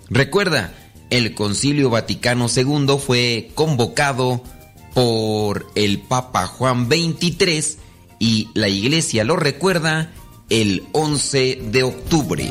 Recuerda, 0.09 0.73
el 1.09 1.35
Concilio 1.35 1.89
Vaticano 1.89 2.47
II 2.53 2.97
fue 2.99 3.51
convocado 3.53 4.41
por 4.93 5.67
el 5.75 5.99
Papa 5.99 6.47
Juan 6.47 6.87
XXIII 6.87 7.77
y 8.19 8.49
la 8.53 8.67
Iglesia 8.67 9.23
lo 9.23 9.35
recuerda 9.35 10.11
el 10.49 10.83
11 10.93 11.61
de 11.71 11.83
octubre. 11.83 12.49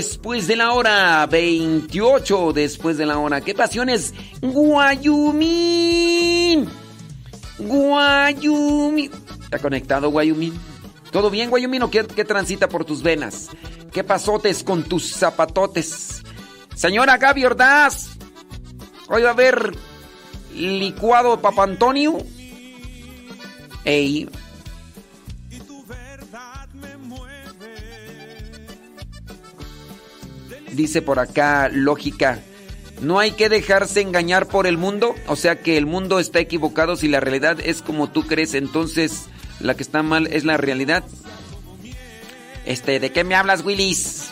Después 0.00 0.46
de 0.46 0.56
la 0.56 0.72
hora, 0.72 1.26
28 1.26 2.54
después 2.54 2.96
de 2.96 3.04
la 3.04 3.18
hora. 3.18 3.42
¿Qué 3.42 3.54
pasiones? 3.54 4.14
Guayumín. 4.40 5.46
Guayumín. 7.58 9.10
¿Está 9.42 9.58
conectado 9.58 10.08
Guayumín? 10.08 10.58
¿Todo 11.10 11.28
bien 11.28 11.50
Guayumín 11.50 11.82
o 11.82 11.90
qué, 11.90 12.02
transita 12.02 12.66
por 12.66 12.86
tus 12.86 13.02
venas? 13.02 13.50
¿Qué 13.92 14.02
pasotes 14.02 14.64
con 14.64 14.84
tus 14.84 15.12
zapatotes? 15.12 16.22
Señora 16.74 17.18
Gaby 17.18 17.44
Ordaz, 17.44 18.16
hoy 19.06 19.20
va 19.20 19.28
a 19.28 19.32
haber 19.32 19.76
licuado 20.54 21.42
Papa 21.42 21.64
Antonio. 21.64 22.16
Ey. 23.84 24.30
Dice 30.80 31.02
por 31.02 31.18
acá, 31.18 31.68
lógica. 31.70 32.40
No 33.02 33.18
hay 33.18 33.32
que 33.32 33.50
dejarse 33.50 34.00
engañar 34.00 34.46
por 34.46 34.66
el 34.66 34.78
mundo. 34.78 35.14
O 35.26 35.36
sea 35.36 35.60
que 35.60 35.76
el 35.76 35.84
mundo 35.84 36.18
está 36.18 36.38
equivocado 36.40 36.96
si 36.96 37.06
la 37.06 37.20
realidad 37.20 37.58
es 37.62 37.82
como 37.82 38.08
tú 38.08 38.26
crees. 38.26 38.54
Entonces 38.54 39.26
la 39.60 39.74
que 39.74 39.82
está 39.82 40.02
mal 40.02 40.26
es 40.28 40.46
la 40.46 40.56
realidad. 40.56 41.04
Este, 42.64 42.98
¿de 42.98 43.12
qué 43.12 43.24
me 43.24 43.34
hablas, 43.34 43.62
Willis? 43.62 44.28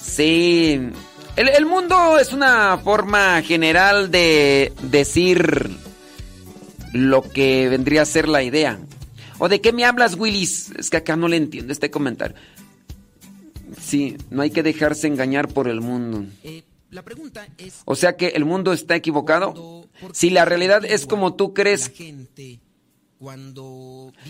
Sí. 0.00 0.80
El, 1.34 1.48
el 1.48 1.66
mundo 1.66 2.20
es 2.20 2.32
una 2.32 2.78
forma 2.78 3.42
general 3.42 4.12
de 4.12 4.72
decir 4.82 5.70
lo 6.92 7.22
que 7.22 7.68
vendría 7.68 8.02
a 8.02 8.04
ser 8.04 8.28
la 8.28 8.44
idea. 8.44 8.78
¿O 9.38 9.48
de 9.48 9.60
qué 9.60 9.72
me 9.72 9.84
hablas, 9.84 10.14
Willis? 10.14 10.70
Es 10.78 10.88
que 10.88 10.98
acá 10.98 11.16
no 11.16 11.26
le 11.26 11.36
entiendo 11.36 11.72
este 11.72 11.90
comentario. 11.90 12.36
Sí, 13.82 14.16
no 14.30 14.42
hay 14.42 14.50
que 14.50 14.62
dejarse 14.62 15.06
engañar 15.06 15.48
por 15.48 15.68
el 15.68 15.80
mundo. 15.80 16.24
La 16.90 17.02
pregunta 17.02 17.46
es... 17.58 17.82
O 17.84 17.96
sea 17.96 18.16
que 18.16 18.28
el 18.28 18.44
mundo 18.44 18.72
está 18.72 18.94
equivocado. 18.94 19.86
Si 20.12 20.30
la 20.30 20.44
realidad 20.44 20.84
es 20.84 21.06
como 21.06 21.34
tú 21.34 21.52
crees... 21.54 21.90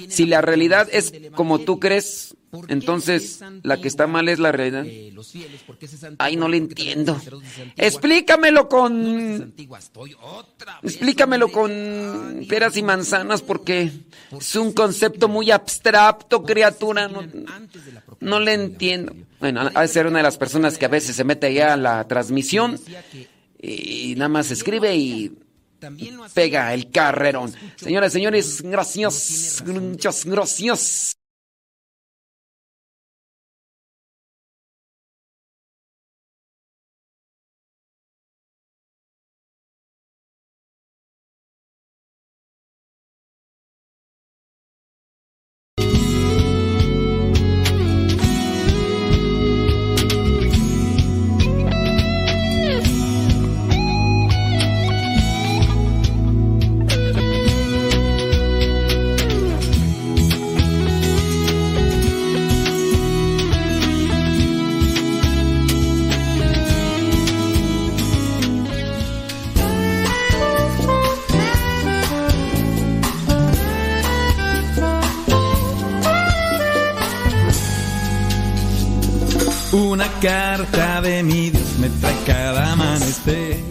Si 0.08 0.26
la 0.26 0.40
realidad 0.40 0.88
es 0.92 1.12
como 1.34 1.60
tú 1.60 1.80
crees, 1.80 2.36
entonces 2.68 3.40
la 3.62 3.80
que 3.80 3.88
está 3.88 4.06
mal 4.06 4.28
es 4.28 4.38
la 4.38 4.52
realidad. 4.52 4.84
Ay, 6.18 6.36
no 6.36 6.48
le 6.48 6.58
entiendo. 6.58 7.18
Explícamelo 7.76 8.68
con... 8.68 9.54
Explícamelo 10.82 11.50
con 11.50 12.44
peras 12.48 12.76
y 12.76 12.82
manzanas 12.82 13.40
porque 13.40 13.90
es 14.38 14.56
un 14.56 14.72
concepto 14.72 15.28
muy 15.28 15.50
abstracto, 15.50 16.42
criatura. 16.42 17.08
No, 17.08 17.22
no 18.20 18.40
le 18.40 18.52
entiendo. 18.52 19.14
Bueno, 19.40 19.70
ha 19.74 19.80
de 19.80 19.88
ser 19.88 20.06
una 20.06 20.18
de 20.18 20.24
las 20.24 20.36
personas 20.36 20.76
que 20.76 20.84
a 20.84 20.88
veces 20.88 21.16
se 21.16 21.24
mete 21.24 21.46
allá 21.46 21.72
a 21.72 21.76
la 21.78 22.06
transmisión 22.06 22.78
y 23.58 24.14
nada 24.16 24.28
más 24.28 24.50
escribe 24.50 24.94
y 24.94 25.32
pega 26.34 26.74
el 26.74 26.90
carrerón. 26.90 27.52
Señoras 27.76 28.12
señores, 28.12 28.62
gracias, 28.62 29.62
muchas 29.66 30.24
gracias. 30.24 31.16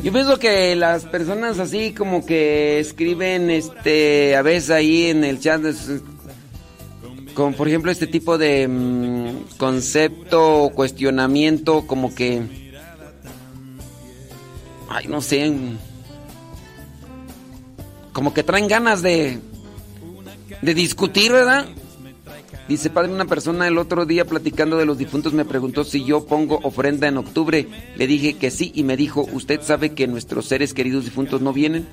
Yo 0.03 0.11
pienso 0.11 0.37
que 0.39 0.75
las 0.75 1.05
personas 1.05 1.59
así 1.59 1.93
como 1.93 2.25
que 2.25 2.79
escriben 2.79 3.49
este 3.49 4.35
a 4.35 4.41
veces 4.41 4.69
ahí 4.71 5.05
en 5.07 5.23
el 5.23 5.39
chat 5.39 5.61
con 7.33 7.53
por 7.53 7.67
ejemplo 7.67 7.91
este 7.91 8.07
tipo 8.07 8.37
de 8.37 8.67
mm, 8.67 9.57
concepto 9.57 10.63
o 10.63 10.69
cuestionamiento 10.71 11.87
como 11.87 12.13
que 12.13 12.41
ay 14.89 15.07
no 15.07 15.21
sé 15.21 15.53
como 18.11 18.33
que 18.33 18.43
traen 18.43 18.67
ganas 18.67 19.01
de 19.01 19.39
de 20.61 20.73
discutir, 20.73 21.31
¿verdad? 21.31 21.65
Dice, 22.68 22.89
padre, 22.89 23.12
una 23.12 23.26
persona 23.26 23.68
el 23.68 23.78
otro 23.78 24.05
día 24.05 24.26
platicando 24.26 24.78
de 24.78 24.86
los 24.86 24.97
difuntos 24.97 25.34
me 25.34 25.45
preguntó 25.45 25.84
si 25.84 26.05
yo 26.05 26.26
pongo 26.26 26.59
ofrenda 26.64 27.07
en 27.07 27.18
octubre. 27.18 27.68
Le 27.95 28.07
dije 28.07 28.36
que 28.36 28.51
sí 28.51 28.72
y 28.76 28.84
me 28.84 28.95
dijo, 28.95 29.28
¿usted 29.34 29.62
sabe 29.62 29.93
que 29.93 30.07
nuestros 30.07 30.45
seres 30.45 30.74
queridos 30.74 31.05
difuntos 31.05 31.41
no 31.41 31.53
vienen? 31.53 31.88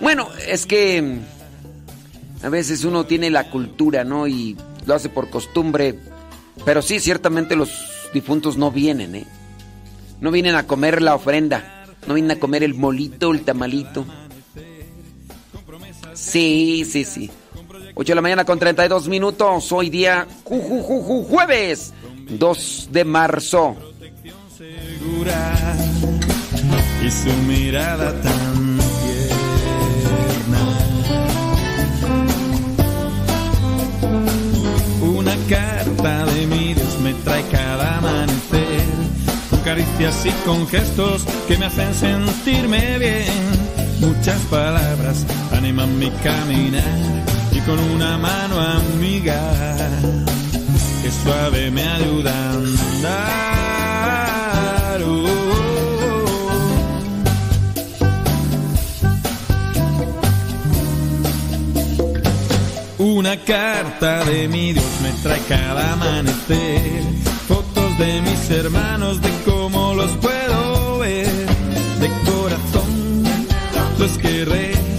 Bueno, 0.00 0.28
es 0.48 0.66
que 0.66 1.00
mm, 1.00 2.44
a 2.44 2.48
veces 2.48 2.84
uno 2.84 3.04
tiene 3.04 3.30
la 3.30 3.50
cultura, 3.50 4.04
¿no? 4.04 4.26
Y 4.26 4.56
lo 4.84 4.94
hace 4.94 5.08
por 5.08 5.30
costumbre. 5.30 5.98
Pero 6.64 6.82
sí, 6.82 7.00
ciertamente 7.00 7.56
los 7.56 7.70
difuntos 8.12 8.56
no 8.56 8.70
vienen, 8.70 9.14
¿eh? 9.14 9.26
No 10.20 10.30
vienen 10.30 10.56
a 10.56 10.66
comer 10.66 11.00
la 11.00 11.14
ofrenda. 11.14 11.86
No 12.06 12.14
vienen 12.14 12.36
a 12.36 12.40
comer 12.40 12.64
el 12.64 12.74
molito, 12.74 13.32
el 13.32 13.42
tamalito. 13.42 14.04
Sí, 16.14 16.84
sí, 16.84 17.04
sí. 17.04 17.30
8 18.02 18.10
de 18.10 18.14
la 18.16 18.22
mañana 18.22 18.44
con 18.44 18.58
32 18.58 19.06
minutos. 19.06 19.70
Hoy 19.70 19.88
día 19.88 20.26
ju, 20.42 20.60
ju, 20.60 20.82
ju, 20.82 21.02
ju, 21.02 21.24
jueves 21.24 21.94
2 22.30 22.88
de 22.90 23.04
marzo. 23.04 23.76
segura 24.58 25.54
y 27.00 27.10
su 27.10 27.32
mirada 27.46 28.10
tan 28.20 28.78
tierna. 28.98 30.58
Una 35.00 35.36
carta 35.48 36.26
de 36.26 36.46
mi 36.48 36.74
Dios 36.74 36.98
me 37.04 37.14
trae 37.14 37.44
cada 37.52 37.98
amanecer, 37.98 38.84
con 39.48 39.60
caricias 39.60 40.26
y 40.26 40.30
con 40.44 40.66
gestos 40.66 41.22
que 41.46 41.56
me 41.56 41.66
hacen 41.66 41.94
sentirme 41.94 42.98
bien. 42.98 43.28
Muchas 44.00 44.40
palabras 44.50 45.24
animan 45.52 45.96
mi 46.00 46.10
caminar 46.10 47.41
con 47.66 47.78
una 47.78 48.18
mano 48.18 48.58
amiga 48.60 49.40
que 51.02 51.10
suave 51.10 51.70
me 51.70 51.82
ayuda 51.82 52.32
a 52.32 52.52
andar. 52.54 53.52
Oh. 55.04 55.28
Una 62.98 63.36
carta 63.36 64.24
de 64.24 64.48
mi 64.48 64.72
Dios 64.72 65.00
me 65.02 65.12
trae 65.22 65.40
cada 65.48 65.92
amanecer, 65.92 67.02
fotos 67.46 67.98
de 67.98 68.22
mis 68.22 68.50
hermanos, 68.50 69.20
de 69.20 69.30
cómo 69.44 69.94
los 69.94 70.10
puedo 70.16 70.98
ver, 70.98 71.46
de 72.00 72.08
corazón 72.24 73.22
los 73.98 74.18
querré 74.18 74.91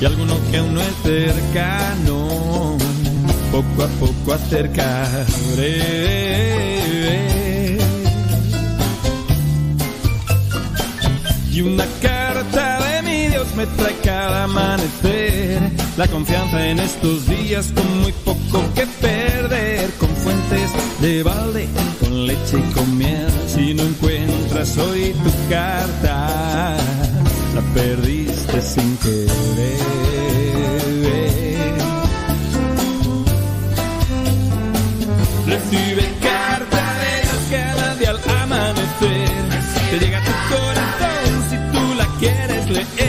y 0.00 0.04
alguno 0.04 0.34
que 0.50 0.58
aún 0.58 0.74
no 0.74 0.80
es 0.80 0.94
cercano, 1.02 2.76
poco 3.50 3.82
a 3.82 3.88
poco 3.98 4.32
acercaré. 4.32 5.78
Y 11.52 11.60
una 11.62 11.84
carta 12.00 12.78
de 12.78 13.02
mi 13.02 13.26
Dios 13.28 13.48
me 13.56 13.66
trae 13.66 13.96
cada 14.04 14.44
amanecer, 14.44 15.60
la 15.96 16.06
confianza 16.06 16.68
en 16.68 16.78
estos 16.78 17.26
días 17.26 17.72
con 17.74 18.00
muy 18.00 18.12
poco 18.24 18.62
que 18.76 18.86
perder, 19.00 19.90
con 19.98 20.10
fuentes 20.10 20.70
de 21.00 21.24
balde, 21.24 21.68
con 21.98 22.26
leche 22.26 22.58
y 22.58 22.72
con 22.72 22.96
miel. 22.96 23.26
Si 23.48 23.74
no 23.74 23.82
encuentras 23.82 24.78
hoy 24.78 25.12
tu 25.24 25.30
carta, 25.50 26.76
la 27.56 27.62
perdiste 28.48 28.62
sin 28.62 28.96
querer. 28.98 29.78
Recibe 35.46 36.14
carta 36.20 36.94
de 37.00 37.12
Dios 37.22 37.42
cada 37.50 37.94
día 37.96 38.10
al 38.10 38.42
amanecer. 38.42 39.28
Te 39.90 39.98
llega 39.98 40.20
tu 40.22 40.32
corazón 40.54 41.30
si 41.50 41.56
tú 41.72 41.94
la 41.94 42.06
quieres 42.18 42.70
leer. 42.70 43.07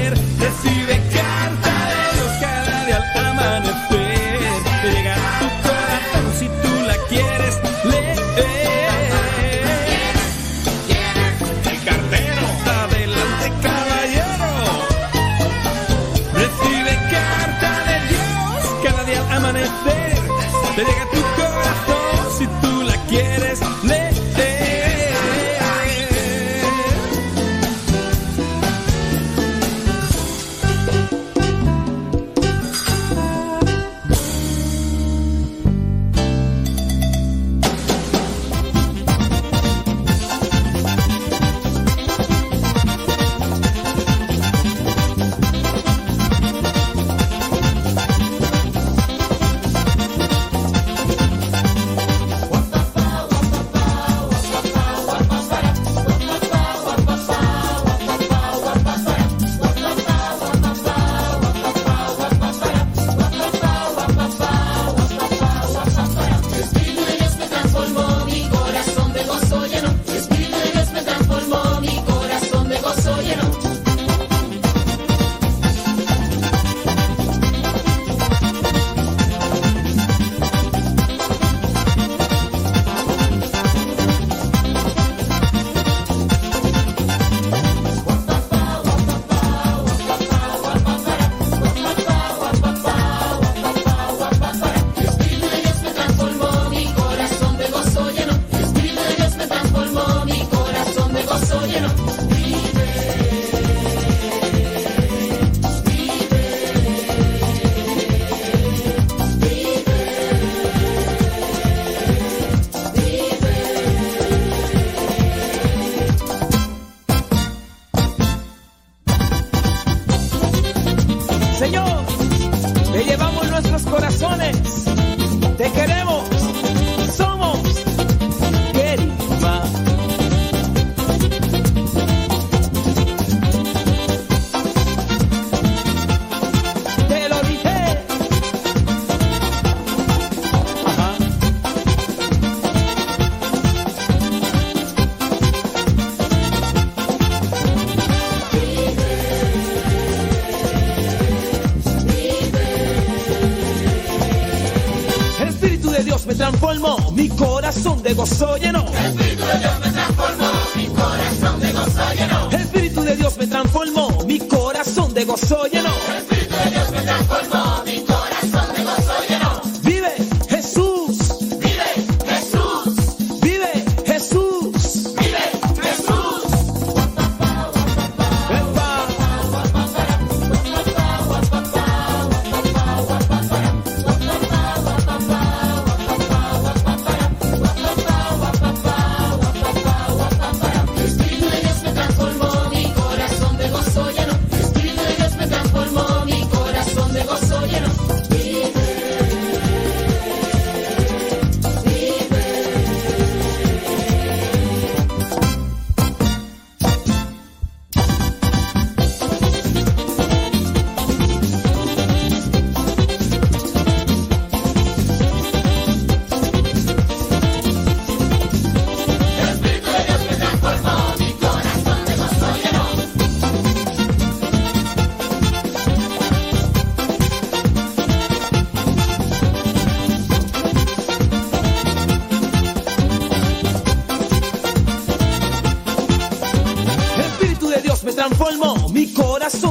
Corazón 157.69 158.01
de 158.01 158.13
gozo 158.15 158.57
llenó. 158.57 158.83
El 158.87 159.05
Espíritu 159.05 159.45
de 159.45 159.59
Dios 159.59 159.79
me 159.79 159.91
transformó, 159.91 160.51
mi 160.75 160.87
corazón 160.87 161.59
de 161.59 161.71
gozo 161.71 162.13
llenó. 162.15 162.49
El 162.49 162.61
Espíritu 162.61 163.01
de 163.03 163.15
Dios 163.15 163.37
me 163.37 163.47
transformó, 163.47 164.23
mi 164.25 164.39
corazón 164.39 165.13
de 165.13 165.25
gozo 165.25 165.65
llenó. 165.65 166.28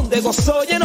Corazón 0.09 0.11
de 0.11 0.21
gozo 0.21 0.63
llenó. 0.65 0.78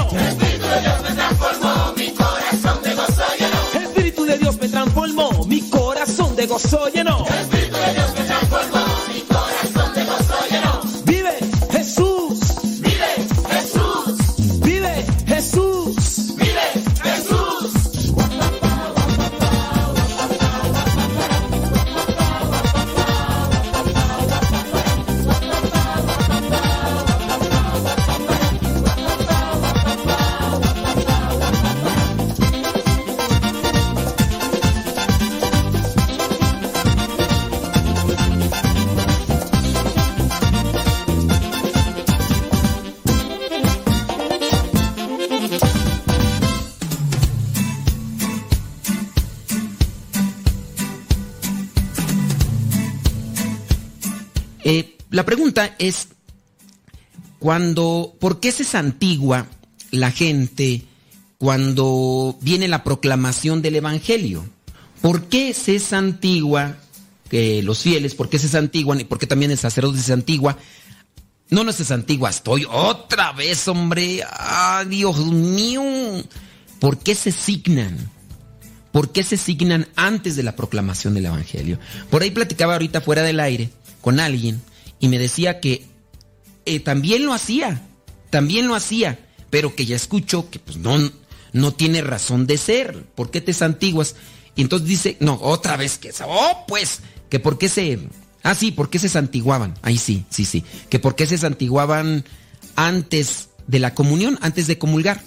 Es, 55.77 56.09
cuando, 57.39 58.15
¿por 58.19 58.39
qué 58.39 58.51
se 58.51 58.63
santigua 58.63 59.47
la 59.91 60.11
gente 60.11 60.85
cuando 61.37 62.37
viene 62.41 62.67
la 62.67 62.83
proclamación 62.83 63.61
del 63.61 63.75
Evangelio? 63.75 64.45
¿Por 65.01 65.25
qué 65.25 65.53
se 65.53 65.79
santigua 65.79 66.77
que 67.29 67.61
los 67.63 67.79
fieles, 67.79 68.15
por 68.15 68.29
qué 68.29 68.39
se 68.39 68.47
santiguan 68.47 69.01
y 69.01 69.03
por 69.03 69.19
qué 69.19 69.27
también 69.27 69.51
el 69.51 69.57
sacerdote 69.57 69.99
se 69.99 70.07
santigua? 70.07 70.57
No, 71.49 71.63
no 71.63 71.71
se 71.71 71.85
santigua, 71.85 72.29
estoy 72.29 72.65
otra 72.69 73.31
vez, 73.33 73.67
hombre. 73.67 74.23
¡Ah, 74.27 74.85
Dios 74.87 75.17
mío! 75.25 75.83
¿Por 76.79 76.97
qué 76.99 77.15
se 77.15 77.31
signan? 77.31 78.09
¿Por 78.91 79.11
qué 79.11 79.23
se 79.23 79.37
signan 79.37 79.87
antes 79.95 80.35
de 80.35 80.43
la 80.43 80.55
proclamación 80.55 81.13
del 81.13 81.25
Evangelio? 81.25 81.79
Por 82.09 82.21
ahí 82.21 82.31
platicaba 82.31 82.73
ahorita 82.73 83.01
fuera 83.01 83.23
del 83.23 83.39
aire 83.39 83.69
con 84.01 84.19
alguien 84.19 84.61
y 85.03 85.09
me 85.09 85.19
decía 85.19 85.59
que 85.59 85.85
eh, 86.65 86.79
también 86.79 87.25
lo 87.25 87.33
hacía, 87.33 87.85
también 88.29 88.69
lo 88.69 88.73
hacía, 88.73 89.19
pero 89.49 89.75
que 89.75 89.85
ya 89.85 89.97
escucho 89.97 90.49
que 90.49 90.59
pues 90.59 90.77
no, 90.77 90.97
no 91.51 91.73
tiene 91.73 92.01
razón 92.01 92.47
de 92.47 92.57
ser. 92.57 93.03
¿Por 93.13 93.29
qué 93.29 93.41
te 93.41 93.51
santiguas? 93.51 94.15
Y 94.55 94.61
entonces 94.61 94.87
dice, 94.87 95.17
no, 95.19 95.37
otra 95.41 95.75
vez 95.75 95.97
que, 95.97 96.13
oh, 96.25 96.63
pues, 96.69 97.01
que 97.27 97.37
por 97.37 97.57
qué 97.57 97.67
se, 97.67 97.99
ah, 98.43 98.55
sí, 98.55 98.71
por 98.71 98.89
qué 98.89 98.97
se 98.97 99.09
santiguaban. 99.09 99.73
Ahí 99.81 99.97
sí, 99.97 100.23
sí, 100.29 100.45
sí, 100.45 100.63
que 100.87 100.99
por 100.99 101.15
qué 101.15 101.27
se 101.27 101.37
santiguaban 101.37 102.23
antes 102.77 103.49
de 103.67 103.79
la 103.79 103.93
comunión, 103.95 104.39
antes 104.39 104.67
de 104.67 104.77
comulgar. 104.77 105.21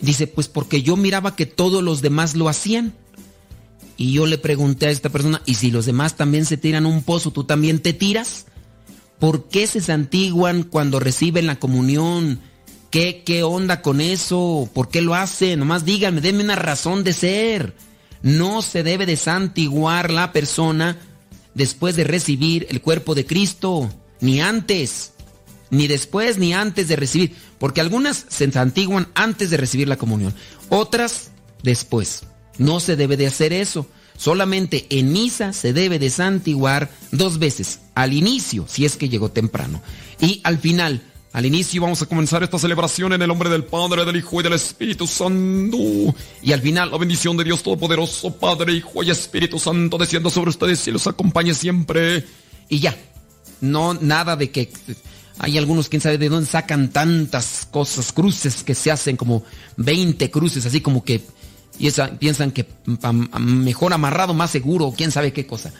Dice, 0.00 0.28
pues 0.28 0.48
porque 0.48 0.80
yo 0.80 0.96
miraba 0.96 1.36
que 1.36 1.44
todos 1.44 1.82
los 1.82 2.00
demás 2.00 2.36
lo 2.36 2.48
hacían. 2.48 2.94
Y 3.98 4.12
yo 4.12 4.24
le 4.24 4.38
pregunté 4.38 4.86
a 4.86 4.90
esta 4.90 5.10
persona, 5.10 5.42
¿y 5.44 5.56
si 5.56 5.70
los 5.70 5.84
demás 5.84 6.16
también 6.16 6.46
se 6.46 6.56
tiran 6.56 6.86
un 6.86 7.02
pozo, 7.02 7.32
tú 7.32 7.44
también 7.44 7.80
te 7.80 7.92
tiras? 7.92 8.46
¿Por 9.20 9.48
qué 9.48 9.66
se 9.66 9.80
santiguan 9.80 10.64
cuando 10.64 10.98
reciben 10.98 11.46
la 11.46 11.60
comunión? 11.60 12.40
¿Qué, 12.90 13.22
qué 13.24 13.44
onda 13.44 13.82
con 13.82 14.00
eso? 14.00 14.68
¿Por 14.74 14.88
qué 14.88 15.02
lo 15.02 15.14
hacen? 15.14 15.60
Nomás 15.60 15.84
díganme, 15.84 16.20
denme 16.20 16.42
una 16.42 16.56
razón 16.56 17.04
de 17.04 17.12
ser. 17.12 17.74
No 18.22 18.62
se 18.62 18.82
debe 18.82 19.06
de 19.06 19.16
santiguar 19.16 20.10
la 20.10 20.32
persona 20.32 20.98
después 21.54 21.96
de 21.96 22.04
recibir 22.04 22.66
el 22.70 22.80
cuerpo 22.80 23.14
de 23.14 23.26
Cristo, 23.26 23.90
ni 24.20 24.40
antes, 24.40 25.12
ni 25.70 25.86
después, 25.86 26.38
ni 26.38 26.52
antes 26.52 26.88
de 26.88 26.96
recibir, 26.96 27.36
porque 27.58 27.80
algunas 27.80 28.26
se 28.28 28.50
santiguan 28.50 29.08
antes 29.14 29.50
de 29.50 29.56
recibir 29.56 29.88
la 29.88 29.96
comunión, 29.96 30.34
otras 30.68 31.30
después. 31.62 32.24
No 32.58 32.80
se 32.80 32.96
debe 32.96 33.16
de 33.16 33.26
hacer 33.26 33.52
eso. 33.52 33.86
Solamente 34.20 34.86
en 34.90 35.12
misa 35.12 35.54
se 35.54 35.72
debe 35.72 35.98
de 35.98 36.10
santiguar 36.10 36.90
dos 37.10 37.38
veces, 37.38 37.80
al 37.94 38.12
inicio, 38.12 38.66
si 38.68 38.84
es 38.84 38.96
que 38.96 39.08
llegó 39.08 39.30
temprano, 39.30 39.80
y 40.20 40.42
al 40.44 40.58
final. 40.58 41.02
Al 41.32 41.46
inicio 41.46 41.80
vamos 41.80 42.02
a 42.02 42.06
comenzar 42.06 42.42
esta 42.42 42.58
celebración 42.58 43.12
en 43.12 43.22
el 43.22 43.28
nombre 43.28 43.48
del 43.48 43.64
Padre, 43.64 44.04
del 44.04 44.16
Hijo 44.16 44.40
y 44.40 44.42
del 44.42 44.54
Espíritu 44.54 45.06
Santo. 45.06 45.78
Y 46.42 46.52
al 46.52 46.60
final 46.60 46.90
la 46.90 46.98
bendición 46.98 47.36
de 47.36 47.44
Dios 47.44 47.62
Todopoderoso, 47.62 48.36
Padre, 48.36 48.72
Hijo 48.72 49.04
y 49.04 49.10
Espíritu 49.10 49.58
Santo, 49.60 49.96
descienda 49.96 50.28
sobre 50.28 50.50
ustedes 50.50 50.86
y 50.88 50.90
los 50.90 51.06
acompañe 51.06 51.54
siempre. 51.54 52.26
Y 52.68 52.80
ya. 52.80 52.98
no 53.60 53.94
nada 53.94 54.34
de 54.34 54.50
que 54.50 54.72
hay 55.38 55.56
algunos, 55.56 55.88
quién 55.88 56.02
sabe 56.02 56.18
de 56.18 56.28
dónde 56.28 56.50
sacan 56.50 56.90
tantas 56.90 57.66
cosas, 57.70 58.12
cruces 58.12 58.64
que 58.64 58.74
se 58.74 58.90
hacen 58.90 59.16
como 59.16 59.44
20 59.76 60.30
cruces, 60.32 60.66
así 60.66 60.80
como 60.80 61.04
que 61.04 61.22
piensan 62.18 62.50
que 62.52 62.66
mejor 63.38 63.92
amarrado, 63.92 64.34
más 64.34 64.50
seguro, 64.50 64.92
quién 64.96 65.10
sabe 65.10 65.32
qué 65.32 65.46
cosa. 65.46 65.72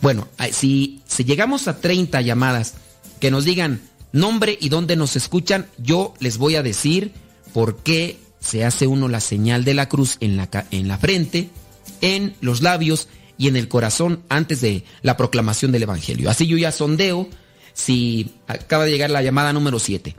Bueno, 0.00 0.28
si, 0.52 1.00
si 1.06 1.24
llegamos 1.24 1.68
a 1.68 1.80
30 1.80 2.20
llamadas 2.20 2.74
que 3.20 3.30
nos 3.30 3.44
digan 3.44 3.80
nombre 4.12 4.56
y 4.60 4.68
dónde 4.68 4.96
nos 4.96 5.16
escuchan, 5.16 5.66
yo 5.78 6.14
les 6.20 6.38
voy 6.38 6.56
a 6.56 6.62
decir 6.62 7.12
por 7.52 7.78
qué 7.78 8.18
se 8.40 8.64
hace 8.64 8.86
uno 8.86 9.08
la 9.08 9.20
señal 9.20 9.64
de 9.64 9.74
la 9.74 9.88
cruz 9.88 10.16
en 10.20 10.36
la, 10.36 10.48
en 10.70 10.88
la 10.88 10.98
frente, 10.98 11.50
en 12.00 12.34
los 12.40 12.62
labios 12.62 13.08
y 13.36 13.48
en 13.48 13.56
el 13.56 13.68
corazón 13.68 14.22
antes 14.28 14.60
de 14.60 14.84
la 15.02 15.16
proclamación 15.16 15.72
del 15.72 15.84
Evangelio. 15.84 16.30
Así 16.30 16.46
yo 16.46 16.56
ya 16.56 16.72
sondeo 16.72 17.28
si 17.72 18.34
acaba 18.46 18.84
de 18.84 18.90
llegar 18.90 19.10
la 19.10 19.22
llamada 19.22 19.52
número 19.52 19.78
7. 19.78 20.14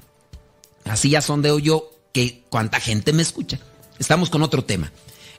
Así 0.86 1.10
ya 1.10 1.22
sondeo 1.22 1.60
yo 1.60 1.92
que 2.14 2.44
cuánta 2.50 2.80
gente 2.80 3.14
me 3.14 3.22
escucha. 3.22 3.60
Estamos 4.00 4.30
con 4.30 4.42
otro 4.42 4.64
tema. 4.64 4.92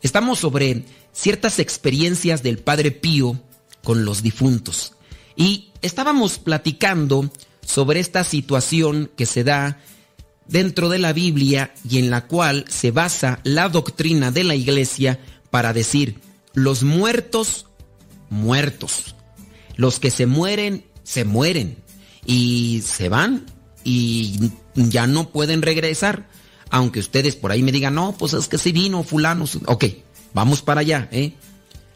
Estamos 0.02 0.38
sobre 0.38 0.84
ciertas 1.12 1.58
experiencias 1.58 2.42
del 2.42 2.58
Padre 2.58 2.90
Pío 2.90 3.40
con 3.84 4.04
los 4.04 4.22
difuntos. 4.22 4.94
Y 5.36 5.70
estábamos 5.82 6.38
platicando 6.38 7.30
sobre 7.64 8.00
esta 8.00 8.24
situación 8.24 9.10
que 9.16 9.26
se 9.26 9.44
da 9.44 9.80
dentro 10.46 10.88
de 10.88 10.98
la 10.98 11.12
Biblia 11.12 11.72
y 11.88 11.98
en 11.98 12.10
la 12.10 12.26
cual 12.26 12.64
se 12.68 12.90
basa 12.90 13.40
la 13.44 13.68
doctrina 13.68 14.30
de 14.30 14.44
la 14.44 14.54
iglesia 14.54 15.20
para 15.50 15.72
decir, 15.72 16.18
los 16.54 16.82
muertos, 16.82 17.66
muertos. 18.30 19.14
Los 19.76 20.00
que 20.00 20.10
se 20.10 20.26
mueren, 20.26 20.84
se 21.02 21.24
mueren 21.24 21.76
y 22.26 22.82
se 22.84 23.08
van 23.08 23.46
y 23.84 24.50
ya 24.74 25.06
no 25.06 25.30
pueden 25.30 25.62
regresar. 25.62 26.28
Aunque 26.70 27.00
ustedes 27.00 27.36
por 27.36 27.50
ahí 27.50 27.62
me 27.62 27.72
digan, 27.72 27.94
no, 27.94 28.16
pues 28.16 28.32
es 28.32 28.48
que 28.48 28.58
si 28.58 28.72
vino 28.72 29.02
fulano. 29.02 29.44
Ok, 29.66 29.84
vamos 30.32 30.62
para 30.62 30.80
allá. 30.80 31.08
¿eh? 31.10 31.34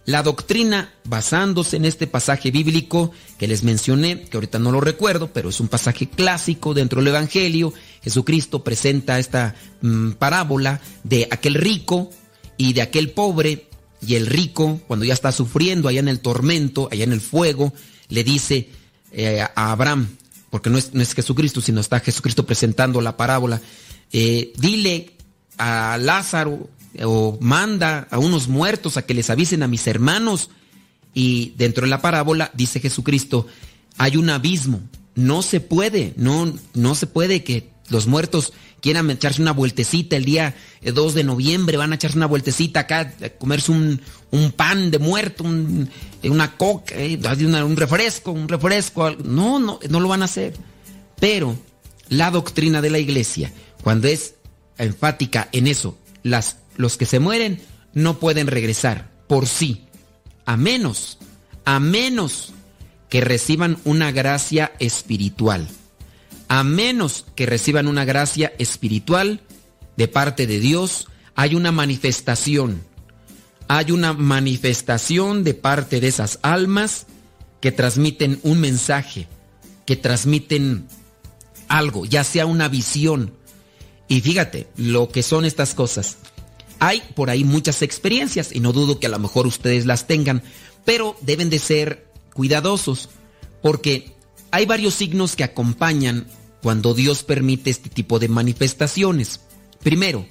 La 0.06 0.22
doctrina, 0.22 0.92
basándose 1.04 1.76
en 1.76 1.86
este 1.86 2.06
pasaje 2.06 2.50
bíblico 2.50 3.10
que 3.38 3.48
les 3.48 3.62
mencioné, 3.62 4.22
que 4.22 4.36
ahorita 4.36 4.58
no 4.58 4.70
lo 4.70 4.80
recuerdo, 4.80 5.30
pero 5.32 5.48
es 5.48 5.60
un 5.60 5.68
pasaje 5.68 6.08
clásico 6.10 6.74
dentro 6.74 7.00
del 7.00 7.08
Evangelio, 7.08 7.72
Jesucristo 8.02 8.62
presenta 8.62 9.18
esta 9.18 9.54
mm, 9.80 10.12
parábola 10.12 10.80
de 11.04 11.26
aquel 11.30 11.54
rico 11.54 12.10
y 12.58 12.74
de 12.74 12.82
aquel 12.82 13.12
pobre, 13.12 13.68
y 14.06 14.16
el 14.16 14.26
rico, 14.26 14.80
cuando 14.86 15.06
ya 15.06 15.14
está 15.14 15.32
sufriendo 15.32 15.88
allá 15.88 16.00
en 16.00 16.08
el 16.08 16.20
tormento, 16.20 16.88
allá 16.92 17.04
en 17.04 17.12
el 17.12 17.22
fuego, 17.22 17.72
le 18.08 18.24
dice, 18.24 18.68
eh, 19.12 19.40
a 19.40 19.72
Abraham, 19.72 20.08
porque 20.50 20.68
no 20.68 20.76
es, 20.76 20.92
no 20.92 21.00
es, 21.00 21.14
Jesucristo, 21.14 21.62
sino 21.62 21.80
está 21.80 22.00
Jesucristo 22.00 22.44
presentando 22.44 23.00
la 23.00 23.16
parábola, 23.16 23.62
eh, 24.14 24.52
dile 24.56 25.10
a 25.58 25.98
Lázaro 26.00 26.70
o 27.02 27.36
manda 27.40 28.06
a 28.12 28.18
unos 28.20 28.46
muertos 28.46 28.96
a 28.96 29.02
que 29.02 29.12
les 29.12 29.28
avisen 29.28 29.64
a 29.64 29.68
mis 29.68 29.86
hermanos. 29.88 30.50
Y 31.12 31.52
dentro 31.56 31.82
de 31.82 31.90
la 31.90 32.00
parábola 32.00 32.52
dice 32.54 32.78
Jesucristo, 32.78 33.48
hay 33.98 34.16
un 34.16 34.30
abismo, 34.30 34.80
no 35.16 35.42
se 35.42 35.60
puede, 35.60 36.14
no, 36.16 36.52
no 36.74 36.94
se 36.94 37.08
puede 37.08 37.42
que 37.42 37.70
los 37.88 38.06
muertos 38.06 38.52
quieran 38.80 39.10
echarse 39.10 39.42
una 39.42 39.52
vueltecita 39.52 40.16
el 40.16 40.24
día 40.24 40.54
2 40.84 41.12
eh, 41.12 41.16
de 41.16 41.24
noviembre, 41.24 41.76
van 41.76 41.90
a 41.90 41.96
echarse 41.96 42.16
una 42.16 42.26
vueltecita 42.26 42.80
acá, 42.80 43.14
comerse 43.38 43.72
un, 43.72 44.00
pan 44.54 44.92
de 44.92 45.00
muerto, 45.00 45.44
eh, 46.22 46.30
una 46.30 46.56
coca, 46.56 46.94
eh, 46.96 47.18
un 47.64 47.76
refresco, 47.76 48.30
un 48.30 48.48
refresco. 48.48 49.10
No, 49.24 49.58
no, 49.58 49.80
no 49.88 50.00
lo 50.00 50.08
van 50.08 50.22
a 50.22 50.26
hacer. 50.26 50.54
Pero 51.18 51.56
la 52.08 52.30
doctrina 52.30 52.80
de 52.80 52.90
la 52.90 52.98
iglesia, 52.98 53.52
cuando 53.84 54.08
es 54.08 54.34
enfática 54.76 55.48
en 55.52 55.68
eso, 55.68 55.96
las, 56.24 56.56
los 56.76 56.96
que 56.96 57.06
se 57.06 57.20
mueren 57.20 57.60
no 57.92 58.18
pueden 58.18 58.48
regresar 58.48 59.12
por 59.28 59.46
sí, 59.46 59.84
a 60.44 60.56
menos, 60.56 61.18
a 61.64 61.78
menos 61.78 62.52
que 63.08 63.20
reciban 63.20 63.78
una 63.84 64.10
gracia 64.10 64.72
espiritual 64.80 65.68
a 66.48 66.64
menos 66.64 67.26
que 67.34 67.46
reciban 67.46 67.88
una 67.88 68.04
gracia 68.04 68.52
espiritual 68.58 69.40
de 69.96 70.08
parte 70.08 70.46
de 70.46 70.60
Dios, 70.60 71.08
hay 71.34 71.54
una 71.54 71.72
manifestación. 71.72 72.82
Hay 73.66 73.92
una 73.92 74.12
manifestación 74.12 75.42
de 75.42 75.54
parte 75.54 76.00
de 76.00 76.08
esas 76.08 76.38
almas 76.42 77.06
que 77.60 77.72
transmiten 77.72 78.40
un 78.42 78.60
mensaje, 78.60 79.26
que 79.86 79.96
transmiten 79.96 80.86
algo, 81.68 82.04
ya 82.04 82.24
sea 82.24 82.44
una 82.44 82.68
visión. 82.68 83.32
Y 84.08 84.20
fíjate 84.20 84.68
lo 84.76 85.08
que 85.08 85.22
son 85.22 85.44
estas 85.44 85.74
cosas. 85.74 86.18
Hay 86.78 87.02
por 87.14 87.30
ahí 87.30 87.44
muchas 87.44 87.82
experiencias 87.82 88.50
y 88.52 88.60
no 88.60 88.72
dudo 88.72 89.00
que 89.00 89.06
a 89.06 89.10
lo 89.10 89.18
mejor 89.18 89.46
ustedes 89.46 89.86
las 89.86 90.06
tengan, 90.06 90.42
pero 90.84 91.16
deben 91.20 91.50
de 91.50 91.58
ser 91.58 92.06
cuidadosos 92.34 93.08
porque 93.62 94.12
hay 94.50 94.66
varios 94.66 94.94
signos 94.94 95.36
que 95.36 95.44
acompañan 95.44 96.26
cuando 96.62 96.94
Dios 96.94 97.22
permite 97.22 97.70
este 97.70 97.88
tipo 97.88 98.18
de 98.18 98.28
manifestaciones. 98.28 99.40
Primero, 99.82 100.26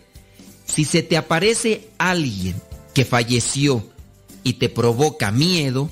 si 0.66 0.86
se 0.86 1.04
te 1.04 1.18
aparece 1.18 1.90
alguien 1.98 2.56
que 2.94 3.06
falleció 3.06 3.88
y 4.44 4.54
te 4.54 4.70
provoca 4.70 5.32
miedo, 5.32 5.90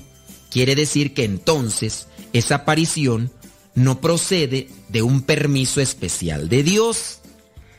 quiere 0.50 0.74
decir 0.74 1.14
que 1.14 1.24
entonces 1.24 2.06
esa 2.32 2.56
aparición 2.56 3.30
no 3.74 4.00
procede 4.00 4.68
de 4.88 5.02
un 5.02 5.22
permiso 5.22 5.80
especial 5.80 6.48
de 6.48 6.62
Dios. 6.62 7.20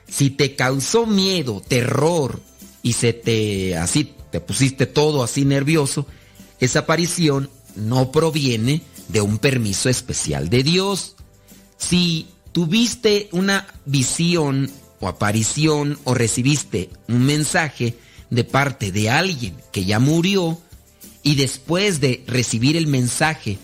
Si 0.08 0.30
te 0.30 0.56
causó 0.56 1.06
miedo, 1.06 1.62
terror 1.68 2.42
y 2.82 2.94
se 2.94 3.14
te 3.14 3.78
así 3.78 4.14
te 4.32 4.42
pusiste 4.42 4.88
todo 4.88 5.24
así 5.24 5.46
nervioso, 5.46 6.08
esa 6.60 6.80
aparición 6.80 7.50
no 7.76 8.12
proviene 8.12 8.82
de 9.10 9.22
un 9.22 9.38
permiso 9.38 9.90
especial 9.90 10.50
de 10.50 10.64
Dios. 10.64 11.16
Si 11.78 12.28
tuviste 12.52 13.30
una 13.32 13.68
visión 13.86 14.72
o 15.00 15.08
aparición 15.08 16.00
o 16.04 16.14
recibiste 16.14 16.90
un 17.08 17.26
mensaje 17.26 17.98
de 18.30 18.44
parte 18.44 18.92
de 18.92 19.10
alguien 19.10 19.56
que 19.72 19.86
ya 19.86 20.00
murió 20.00 20.60
y 21.22 21.36
después 21.36 22.00
de 22.00 22.24
recibir 22.26 22.76
el 22.76 22.88
mensaje 22.88 23.60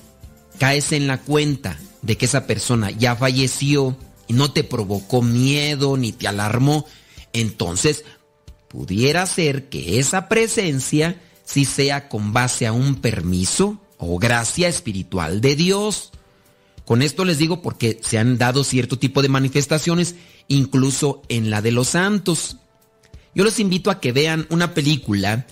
caes 0.60 0.92
en 0.92 1.08
la 1.08 1.20
cuenta 1.20 1.80
de 2.02 2.18
que 2.18 2.26
esa 2.26 2.46
persona 2.46 2.92
ya 2.92 3.16
falleció 3.16 3.98
y 4.30 4.34
no 4.34 4.52
te 4.52 4.64
provocó 4.64 5.22
miedo 5.24 5.98
ni 5.98 6.14
te 6.14 6.28
alarmó, 6.28 6.86
entonces 7.34 8.06
pudiera 8.70 9.26
ser 9.26 9.70
que 9.70 10.00
esa 10.00 10.30
presencia 10.30 11.20
sí 11.44 11.66
sea 11.66 12.08
con 12.08 12.32
base 12.32 12.68
a 12.68 12.72
un 12.72 12.96
permiso 12.96 13.82
o 13.98 14.20
gracia 14.20 14.68
espiritual 14.68 15.42
de 15.42 15.56
Dios. 15.56 16.12
Con 16.86 17.02
esto 17.02 17.26
les 17.26 17.40
digo 17.40 17.64
porque 17.64 18.00
se 18.04 18.20
han 18.20 18.38
dado 18.38 18.64
cierto 18.64 19.00
tipo 19.00 19.24
de 19.24 19.30
manifestaciones, 19.30 20.16
incluso 20.48 21.24
en 21.28 21.50
la 21.50 21.64
de 21.64 21.72
los 21.72 21.90
santos. 21.90 22.58
Yo 23.34 23.44
les 23.44 23.60
invito 23.60 23.90
a 23.90 24.00
que 24.00 24.12
vean 24.12 24.46
una 24.52 24.76
película, 24.76 25.48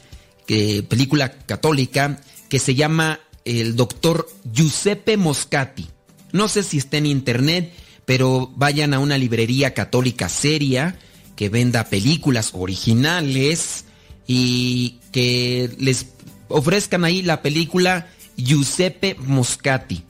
que, 0.45 0.83
película 0.83 1.31
católica, 1.31 2.21
que 2.47 2.59
se 2.59 2.75
llama 2.75 3.21
El 3.43 3.75
doctor 3.75 4.29
Giuseppe 4.53 5.17
Moscati. 5.17 5.87
No 6.31 6.47
sé 6.47 6.61
si 6.61 6.77
está 6.77 6.97
en 6.97 7.07
internet, 7.07 7.73
pero 8.07 8.53
vayan 8.55 8.93
a 8.93 8.99
una 8.99 9.17
librería 9.17 9.73
católica 9.73 10.29
seria 10.29 10.97
que 11.35 11.49
venda 11.49 11.89
películas 11.89 12.51
originales 12.53 13.83
y 14.25 14.99
que 15.11 15.69
les 15.77 16.05
ofrezcan 16.47 17.03
ahí 17.03 17.21
la 17.21 17.41
película 17.41 18.07
Giuseppe 18.37 19.17
Moscati. 19.19 20.05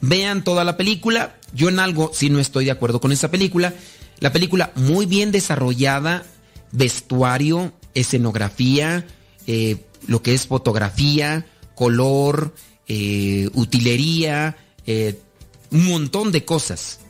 Vean 0.00 0.44
toda 0.44 0.64
la 0.64 0.78
película. 0.78 1.36
Yo 1.52 1.68
en 1.68 1.78
algo 1.78 2.10
sí 2.14 2.30
no 2.30 2.40
estoy 2.40 2.64
de 2.64 2.70
acuerdo 2.70 3.02
con 3.02 3.12
esa 3.12 3.30
película. 3.30 3.74
La 4.20 4.32
película 4.32 4.72
muy 4.74 5.04
bien 5.04 5.30
desarrollada, 5.30 6.24
vestuario, 6.72 7.74
escenografía, 7.92 9.06
eh, 9.46 9.76
lo 10.06 10.22
que 10.22 10.32
es 10.32 10.46
fotografía, 10.46 11.44
color, 11.74 12.54
eh, 12.88 13.50
utilería, 13.52 14.56
eh, 14.86 15.20
un 15.70 15.84
montón 15.84 16.32
de 16.32 16.46
cosas 16.46 17.00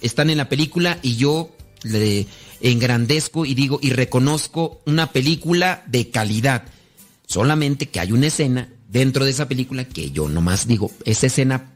están 0.00 0.30
en 0.30 0.38
la 0.38 0.48
película 0.48 0.98
y 1.02 1.16
yo 1.16 1.54
le 1.82 2.26
engrandezco 2.60 3.44
y 3.44 3.54
digo 3.54 3.78
y 3.82 3.90
reconozco 3.90 4.80
una 4.86 5.12
película 5.12 5.84
de 5.86 6.10
calidad. 6.10 6.64
Solamente 7.26 7.88
que 7.88 8.00
hay 8.00 8.12
una 8.12 8.28
escena 8.28 8.68
dentro 8.88 9.24
de 9.24 9.30
esa 9.30 9.48
película 9.48 9.84
que 9.84 10.10
yo 10.10 10.28
nomás 10.28 10.66
digo, 10.66 10.90
esa 11.04 11.26
escena 11.26 11.72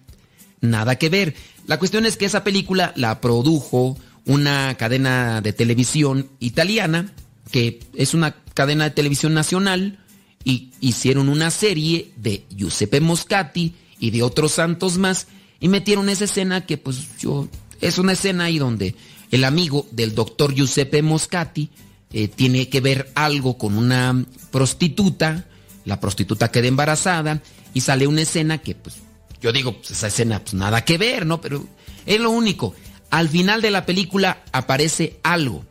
nada 0.61 0.97
que 0.97 1.09
ver. 1.09 1.35
La 1.67 1.79
cuestión 1.79 2.07
es 2.07 2.17
que 2.17 2.25
esa 2.25 2.43
película 2.45 2.93
la 2.97 3.21
produjo 3.21 3.99
una 4.25 4.75
cadena 4.77 5.41
de 5.41 5.53
televisión 5.53 6.31
italiana, 6.41 7.13
que 7.51 7.81
es 7.95 8.15
una 8.15 8.37
cadena 8.55 8.85
de 8.85 8.91
televisión 8.91 9.35
nacional, 9.35 9.99
y 10.45 10.73
hicieron 10.81 11.29
una 11.29 11.51
serie 11.51 12.13
de 12.17 12.45
Giuseppe 12.51 13.01
Moscati 13.01 13.75
y 13.99 14.11
de 14.11 14.23
otros 14.23 14.53
santos 14.53 14.99
más, 14.99 15.29
Y 15.61 15.69
metieron 15.69 16.09
esa 16.09 16.25
escena 16.25 16.67
que 16.67 16.77
pues 16.77 17.17
yo... 17.21 17.49
Es 17.83 17.99
una 17.99 18.13
escena 18.13 18.45
ahí 18.45 18.59
donde 18.59 18.95
el 19.31 19.45
amigo 19.45 19.87
del 19.91 20.15
doctor 20.15 20.55
Giuseppe 20.55 21.03
Moscati 21.03 21.69
eh, 22.13 22.29
tiene 22.29 22.69
que 22.69 22.81
ver 22.81 23.11
algo 23.15 23.59
con 23.59 23.77
una 23.77 24.25
prostituta, 24.51 25.47
la 25.85 26.01
prostituta 26.01 26.51
queda 26.51 26.69
embarazada 26.69 27.43
y 27.75 27.81
sale 27.81 28.07
una 28.07 28.23
escena 28.23 28.59
que 28.59 28.75
pues 28.75 28.97
yo 29.43 29.53
digo, 29.53 29.77
pues 29.77 29.91
esa 29.91 30.07
escena 30.07 30.39
pues 30.39 30.55
nada 30.55 30.85
que 30.85 30.97
ver, 30.97 31.27
¿no? 31.27 31.41
Pero 31.41 31.67
es 32.07 32.21
lo 32.21 32.31
único. 32.31 32.75
Al 33.11 33.29
final 33.29 33.61
de 33.61 33.73
la 33.73 33.85
película 33.85 34.45
aparece 34.53 35.19
algo. 35.25 35.65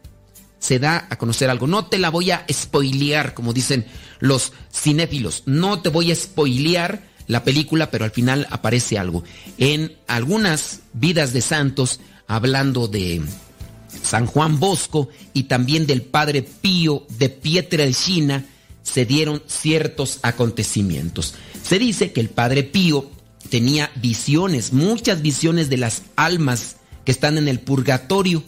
Se 0.60 0.78
da 0.78 1.08
a 1.10 1.18
conocer 1.18 1.50
algo. 1.50 1.66
No 1.66 1.86
te 1.86 1.98
la 1.98 2.10
voy 2.10 2.32
a 2.32 2.46
spoilear, 2.52 3.34
como 3.34 3.54
dicen 3.54 3.86
los 4.20 4.52
cinéfilos. 4.72 5.44
No 5.46 5.82
te 5.82 5.88
voy 5.88 6.12
a 6.12 6.16
spoilear 6.16 7.10
la 7.28 7.44
película, 7.44 7.92
pero 7.92 8.06
al 8.06 8.12
final 8.12 8.48
aparece 8.50 8.98
algo. 8.98 9.24
En 9.58 9.96
algunas 10.08 10.82
vidas 10.94 11.34
de 11.34 11.42
santos, 11.42 12.00
hablando 12.28 12.88
de 12.88 13.22
San 14.04 14.26
Juan 14.26 14.60
Bosco 14.60 15.10
y 15.34 15.44
también 15.44 15.86
del 15.88 16.02
Padre 16.02 16.44
Pío 16.44 17.06
de 17.18 17.30
Pietrelcina, 17.30 18.46
se 18.84 19.06
dieron 19.06 19.42
ciertos 19.48 20.20
acontecimientos. 20.24 21.36
Se 21.64 21.80
dice 21.80 22.12
que 22.12 22.22
el 22.22 22.30
Padre 22.30 22.64
Pío 22.64 23.10
tenía 23.50 23.92
visiones, 23.96 24.74
muchas 24.74 25.22
visiones 25.22 25.70
de 25.70 25.78
las 25.78 26.04
almas 26.16 26.78
que 27.06 27.12
están 27.12 27.38
en 27.38 27.48
el 27.48 27.60
purgatorio, 27.60 28.44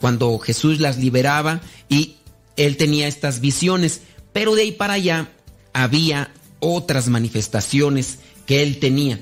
cuando 0.00 0.38
Jesús 0.38 0.78
las 0.80 0.98
liberaba 0.98 1.60
y 1.88 2.16
él 2.56 2.76
tenía 2.76 3.08
estas 3.08 3.40
visiones, 3.40 4.02
pero 4.32 4.54
de 4.54 4.62
ahí 4.62 4.72
para 4.72 4.94
allá 4.94 5.30
había 5.72 6.32
otras 6.60 7.08
manifestaciones 7.08 8.18
que 8.46 8.62
él 8.62 8.78
tenía. 8.78 9.20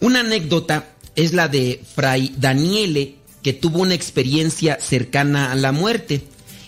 Una 0.00 0.20
anécdota 0.20 0.90
es 1.16 1.32
la 1.32 1.48
de 1.48 1.82
Fray 1.94 2.34
Daniele, 2.38 3.16
que 3.42 3.52
tuvo 3.52 3.80
una 3.80 3.94
experiencia 3.94 4.78
cercana 4.80 5.50
a 5.50 5.56
la 5.56 5.72
muerte 5.72 6.22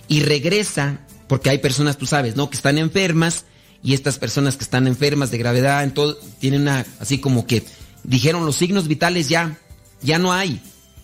y 0.08 0.20
regresa, 0.20 1.00
porque 1.28 1.50
hay 1.50 1.58
personas, 1.58 1.98
tú 1.98 2.06
sabes, 2.06 2.36
¿no? 2.36 2.50
Que 2.50 2.56
están 2.56 2.78
enfermas 2.78 3.44
y 3.82 3.94
estas 3.94 4.18
personas 4.18 4.56
que 4.56 4.64
están 4.64 4.86
enfermas 4.86 5.30
de 5.30 5.38
gravedad, 5.38 5.84
en 5.84 5.92
todo, 5.92 6.16
tienen 6.38 6.62
una, 6.62 6.84
así 6.98 7.18
como 7.18 7.46
que 7.46 7.64
dijeron 8.04 8.44
los 8.44 8.56
signos 8.56 8.88
vitales 8.88 9.28
ya, 9.28 9.58
ya 10.02 10.18
no 10.18 10.32
hay. 10.32 10.60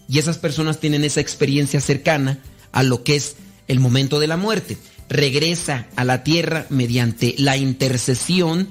Y 0.08 0.18
esas 0.18 0.38
personas 0.38 0.80
tienen 0.80 1.04
esa 1.04 1.20
experiencia 1.20 1.80
cercana 1.80 2.38
a 2.72 2.82
lo 2.82 3.02
que 3.02 3.16
es 3.16 3.36
el 3.68 3.80
momento 3.80 4.20
de 4.20 4.26
la 4.26 4.36
muerte. 4.36 4.76
Regresa 5.08 5.86
a 5.96 6.04
la 6.04 6.24
tierra 6.24 6.66
mediante 6.68 7.34
la 7.38 7.56
intercesión 7.56 8.68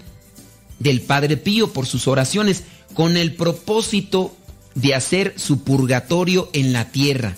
del 0.79 1.01
Padre 1.01 1.37
Pío 1.37 1.71
por 1.71 1.85
sus 1.85 2.07
oraciones, 2.07 2.63
con 2.93 3.17
el 3.17 3.33
propósito 3.33 4.35
de 4.73 4.95
hacer 4.95 5.33
su 5.37 5.63
purgatorio 5.63 6.49
en 6.53 6.73
la 6.73 6.91
tierra. 6.91 7.35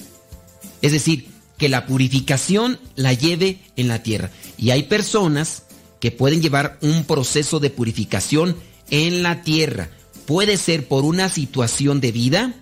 Es 0.82 0.92
decir, 0.92 1.28
que 1.58 1.70
la 1.70 1.86
purificación 1.86 2.80
la 2.96 3.14
lleve 3.14 3.60
en 3.76 3.88
la 3.88 4.04
tierra. 4.04 4.32
Y 4.58 4.72
hay 4.72 4.84
personas 4.84 5.64
que 6.00 6.12
pueden 6.12 6.42
llevar 6.42 6.78
un 6.82 7.04
proceso 7.04 7.60
de 7.60 7.70
purificación 7.70 8.56
en 8.90 9.24
la 9.24 9.42
tierra. 9.42 9.90
Puede 10.26 10.58
ser 10.58 10.88
por 10.88 11.04
una 11.04 11.30
situación 11.30 12.00
de 12.00 12.12
vida, 12.12 12.54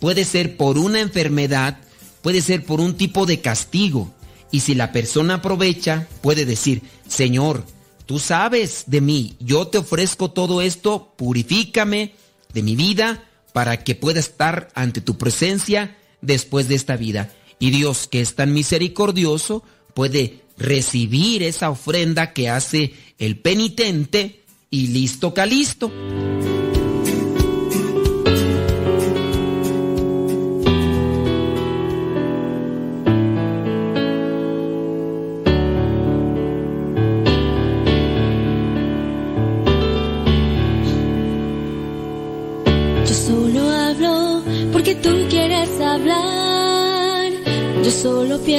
puede 0.00 0.24
ser 0.24 0.56
por 0.56 0.78
una 0.78 1.00
enfermedad, 1.00 1.78
puede 2.22 2.40
ser 2.40 2.64
por 2.64 2.80
un 2.80 2.96
tipo 2.96 3.26
de 3.26 3.40
castigo. 3.40 4.12
Y 4.50 4.60
si 4.60 4.74
la 4.74 4.92
persona 4.92 5.34
aprovecha, 5.34 6.08
puede 6.22 6.44
decir, 6.44 6.82
Señor, 7.06 7.64
tú 8.06 8.18
sabes 8.18 8.84
de 8.86 9.00
mí, 9.00 9.36
yo 9.40 9.68
te 9.68 9.78
ofrezco 9.78 10.30
todo 10.30 10.62
esto, 10.62 11.12
purifícame 11.16 12.14
de 12.52 12.62
mi 12.62 12.76
vida 12.76 13.24
para 13.52 13.82
que 13.84 13.94
pueda 13.94 14.20
estar 14.20 14.68
ante 14.74 15.00
tu 15.00 15.18
presencia 15.18 15.96
después 16.20 16.68
de 16.68 16.74
esta 16.74 16.96
vida. 16.96 17.32
Y 17.58 17.70
Dios, 17.70 18.06
que 18.06 18.20
es 18.20 18.34
tan 18.34 18.52
misericordioso, 18.52 19.62
puede 19.94 20.40
recibir 20.56 21.42
esa 21.42 21.70
ofrenda 21.70 22.32
que 22.32 22.48
hace 22.48 22.94
el 23.18 23.38
penitente 23.38 24.44
y 24.70 24.88
listo 24.88 25.34
calisto. 25.34 25.90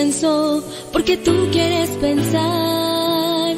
Pienso 0.09 0.63
porque 0.91 1.17
tú 1.17 1.31
quieres 1.51 1.89
pensar. 2.01 3.55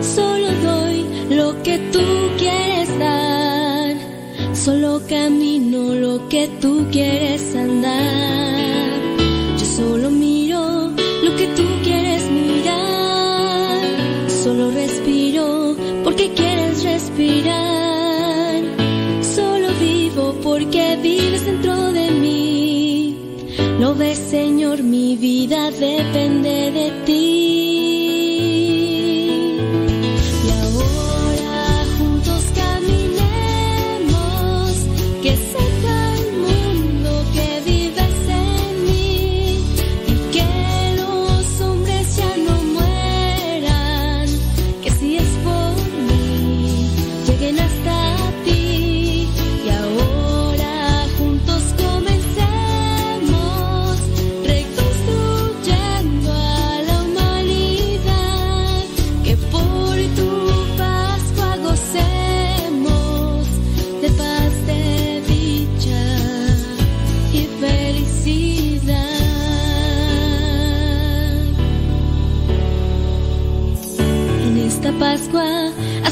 Solo 0.00 0.48
doy 0.62 1.06
lo 1.30 1.62
que 1.62 1.78
tú 1.92 2.00
quieres 2.38 2.98
dar. 2.98 3.96
Solo 4.54 5.02
camino 5.08 5.94
lo 5.94 6.28
que 6.28 6.48
tú 6.60 6.86
quieres 6.90 7.54
andar. 7.54 9.00
Yo 9.58 9.66
solo 9.66 10.10
miro 10.10 10.90
lo 11.22 11.36
que 11.36 11.46
tú 11.48 11.66
quieres 11.82 12.22
mirar. 12.30 13.80
Solo 14.42 14.70
respiro 14.70 15.76
porque 16.02 16.32
quieres 16.32 16.82
respirar. 16.82 17.69
Señor, 24.30 24.84
mi 24.84 25.16
vida 25.16 25.70
depende 25.72 26.70
de 26.70 26.90
ti. 27.04 27.59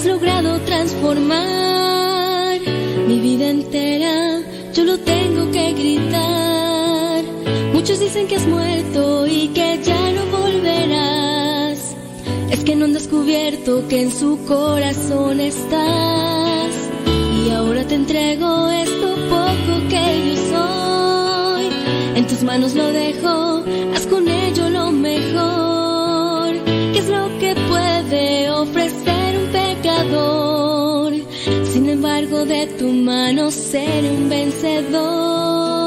Logrado 0.08 0.58
transformar 0.60 2.58
mi 3.06 3.20
vida 3.20 3.50
entera. 3.50 4.40
Yo 4.74 4.84
lo 4.84 4.98
tengo 4.98 5.50
que 5.50 5.72
gritar. 5.74 7.24
Muchos 7.74 8.00
dicen 8.00 8.26
que 8.26 8.36
has 8.36 8.46
muerto 8.46 9.26
y 9.26 9.48
que 9.48 9.78
ya 9.82 10.02
no 10.16 10.22
volverás. 10.38 11.94
Es 12.50 12.64
que 12.64 12.74
no 12.74 12.86
han 12.86 12.94
descubierto 12.94 13.86
que 13.88 14.02
en 14.04 14.10
su 14.10 14.38
corazón 14.46 15.40
estás. 15.40 16.72
Y 17.38 17.50
ahora 17.50 17.84
te 17.86 17.94
entrego 17.94 18.70
esto 18.70 19.08
poco 19.36 19.72
que 19.92 20.04
yo 20.26 20.36
soy. 20.52 21.66
En 22.16 22.26
tus 22.26 22.42
manos 22.42 22.74
lo 22.74 22.86
dejo, 22.92 23.62
haz 23.94 24.06
con 24.06 24.26
ello 24.26 24.70
lo 24.70 24.90
mejor. 24.90 26.54
¿Qué 26.92 26.98
es 26.98 27.08
lo 27.08 27.24
que 27.38 27.54
puede 27.68 28.50
ofrecer 28.50 29.07
Sin 31.64 31.88
embargo, 31.88 32.44
de 32.44 32.66
tu 32.78 32.88
mano 32.88 33.50
seré 33.50 34.10
un 34.10 34.28
vencedor. 34.28 35.77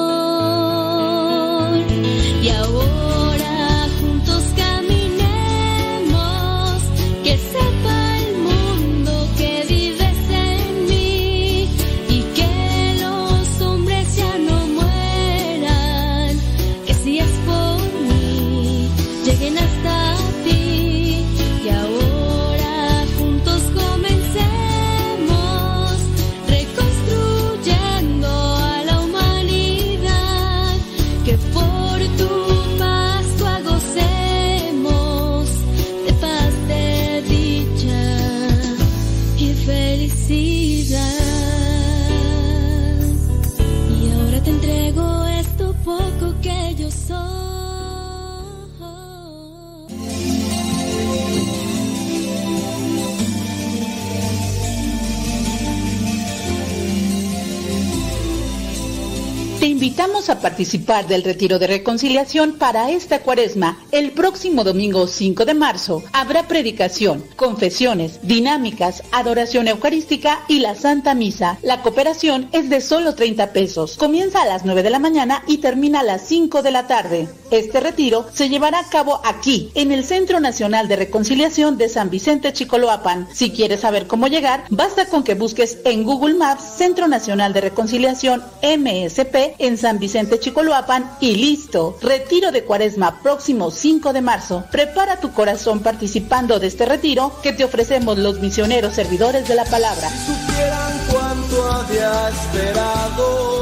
Te 60.01 60.07
a 60.29 60.39
participar 60.39 61.07
del 61.07 61.23
retiro 61.23 61.57
de 61.57 61.67
reconciliación 61.67 62.53
para 62.53 62.91
esta 62.91 63.19
cuaresma. 63.19 63.79
El 63.91 64.11
próximo 64.11 64.63
domingo 64.63 65.07
5 65.07 65.45
de 65.45 65.53
marzo 65.53 66.03
habrá 66.13 66.47
predicación, 66.47 67.23
confesiones, 67.35 68.19
dinámicas, 68.21 69.03
adoración 69.11 69.67
eucarística 69.67 70.41
y 70.47 70.59
la 70.59 70.75
Santa 70.75 71.15
Misa. 71.15 71.57
La 71.63 71.81
cooperación 71.81 72.49
es 72.51 72.69
de 72.69 72.81
solo 72.81 73.15
30 73.15 73.51
pesos. 73.53 73.97
Comienza 73.97 74.41
a 74.43 74.45
las 74.45 74.63
9 74.63 74.83
de 74.83 74.89
la 74.89 74.99
mañana 74.99 75.43
y 75.47 75.57
termina 75.57 76.01
a 76.01 76.03
las 76.03 76.27
5 76.27 76.61
de 76.61 76.71
la 76.71 76.87
tarde. 76.87 77.27
Este 77.49 77.79
retiro 77.79 78.27
se 78.33 78.47
llevará 78.47 78.79
a 78.79 78.89
cabo 78.89 79.21
aquí, 79.25 79.71
en 79.75 79.91
el 79.91 80.05
Centro 80.05 80.39
Nacional 80.39 80.87
de 80.87 80.95
Reconciliación 80.95 81.77
de 81.77 81.89
San 81.89 82.09
Vicente 82.09 82.53
Chicoloapan. 82.53 83.27
Si 83.33 83.51
quieres 83.51 83.81
saber 83.81 84.07
cómo 84.07 84.27
llegar, 84.27 84.65
basta 84.69 85.07
con 85.07 85.23
que 85.23 85.33
busques 85.33 85.79
en 85.83 86.03
Google 86.03 86.35
Maps 86.35 86.77
Centro 86.77 87.07
Nacional 87.07 87.53
de 87.53 87.61
Reconciliación 87.61 88.43
MSP 88.61 89.55
en 89.57 89.77
San 89.77 89.99
Vicente 89.99 90.20
Chicoloapan 90.29 91.17
y 91.19 91.35
listo. 91.35 91.97
Retiro 92.01 92.51
de 92.51 92.63
Cuaresma 92.63 93.21
próximo 93.21 93.71
5 93.71 94.13
de 94.13 94.21
marzo. 94.21 94.65
Prepara 94.71 95.19
tu 95.19 95.31
corazón 95.33 95.79
participando 95.81 96.59
de 96.59 96.67
este 96.67 96.85
retiro 96.85 97.33
que 97.41 97.53
te 97.53 97.63
ofrecemos 97.63 98.17
los 98.17 98.39
misioneros 98.39 98.93
servidores 98.93 99.47
de 99.47 99.55
la 99.55 99.65
palabra. 99.65 100.09
supieran 100.09 101.01
cuánto 101.09 101.71
había 101.71 102.29
esperado 102.29 103.61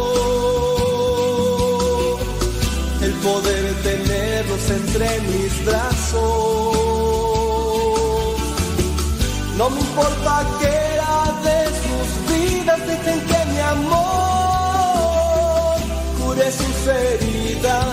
el 3.02 3.14
poder 3.14 3.74
tenerlos 3.82 4.70
entre 4.70 5.20
mis 5.22 5.66
brazos. 5.66 6.20
No 9.58 9.70
me 9.70 9.80
importa 9.80 10.48
que 10.60 10.68
era 10.68 11.34
de 11.44 11.66
sus 11.84 12.08
vidas, 12.34 12.80
dejen 12.88 13.20
que 13.22 13.46
mi 13.52 13.60
amor 13.60 14.29
cure 16.40 16.52
sus 16.52 16.88
heridas. 16.88 17.86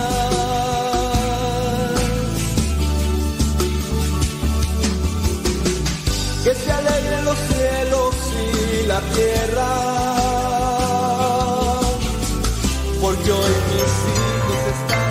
Que 6.43 6.53
se 6.55 6.71
alegren 6.71 7.25
los 7.25 7.37
cielos 7.37 8.15
y 8.31 8.85
la 8.87 9.01
tierra, 9.01 9.67
porque 13.01 13.31
hoy 13.31 13.55
mis 13.73 13.95
hijos 14.13 14.61
están. 14.71 15.07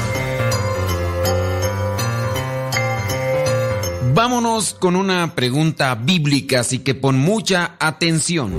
Vámonos 4.15 4.73
con 4.73 4.97
una 4.97 5.35
pregunta 5.35 5.95
bíblica, 5.95 6.61
así 6.61 6.79
que 6.79 6.95
pon 6.95 7.19
mucha 7.19 7.77
atención. 7.79 8.55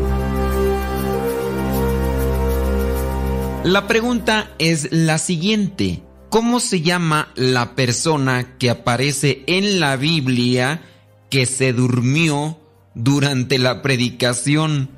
La 3.68 3.86
pregunta 3.86 4.56
es 4.60 4.94
la 4.94 5.18
siguiente. 5.18 6.02
¿Cómo 6.30 6.62
se 6.62 6.84
llama 6.84 7.34
la 7.36 7.76
persona 7.76 8.56
que 8.58 8.70
aparece 8.70 9.44
en 9.46 9.82
la 9.82 9.98
Biblia 9.98 10.84
que 11.30 11.46
se 11.46 11.74
durmió 11.74 12.58
durante 12.96 13.58
la 13.58 13.82
predicación 13.82 14.90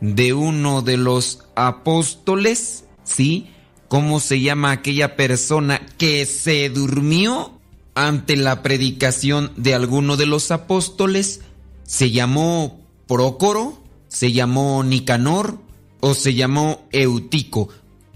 de 0.00 0.32
uno 0.32 0.80
de 0.80 0.96
los 0.96 1.40
apóstoles? 1.54 2.86
¿Sí? 3.04 3.50
¿Cómo 3.88 4.20
se 4.20 4.40
llama 4.40 4.70
aquella 4.70 5.16
persona 5.16 5.82
que 5.98 6.24
se 6.24 6.70
durmió 6.70 7.60
ante 7.94 8.36
la 8.36 8.62
predicación 8.62 9.52
de 9.58 9.74
alguno 9.74 10.16
de 10.16 10.24
los 10.24 10.50
apóstoles? 10.50 11.42
¿Se 11.82 12.10
llamó 12.10 12.80
Prócoro? 13.06 13.82
¿Se 14.08 14.32
llamó 14.32 14.82
Nicanor? 14.82 15.58
¿O 16.00 16.14
se 16.14 16.32
llamó 16.32 16.88
Eutico? 16.90 17.68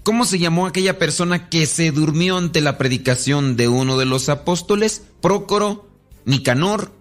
¿Cómo 0.03 0.25
se 0.25 0.39
llamó 0.39 0.65
aquella 0.65 0.97
persona 0.97 1.49
que 1.49 1.65
se 1.65 1.91
durmió 1.91 2.37
ante 2.37 2.61
la 2.61 2.77
predicación 2.77 3.55
de 3.55 3.67
uno 3.67 3.97
de 3.97 4.05
los 4.05 4.29
apóstoles? 4.29 5.03
¿Prócoro, 5.21 5.87
Nicanor 6.25 6.91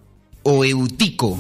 o 0.43 0.65
Eutico? 0.65 1.39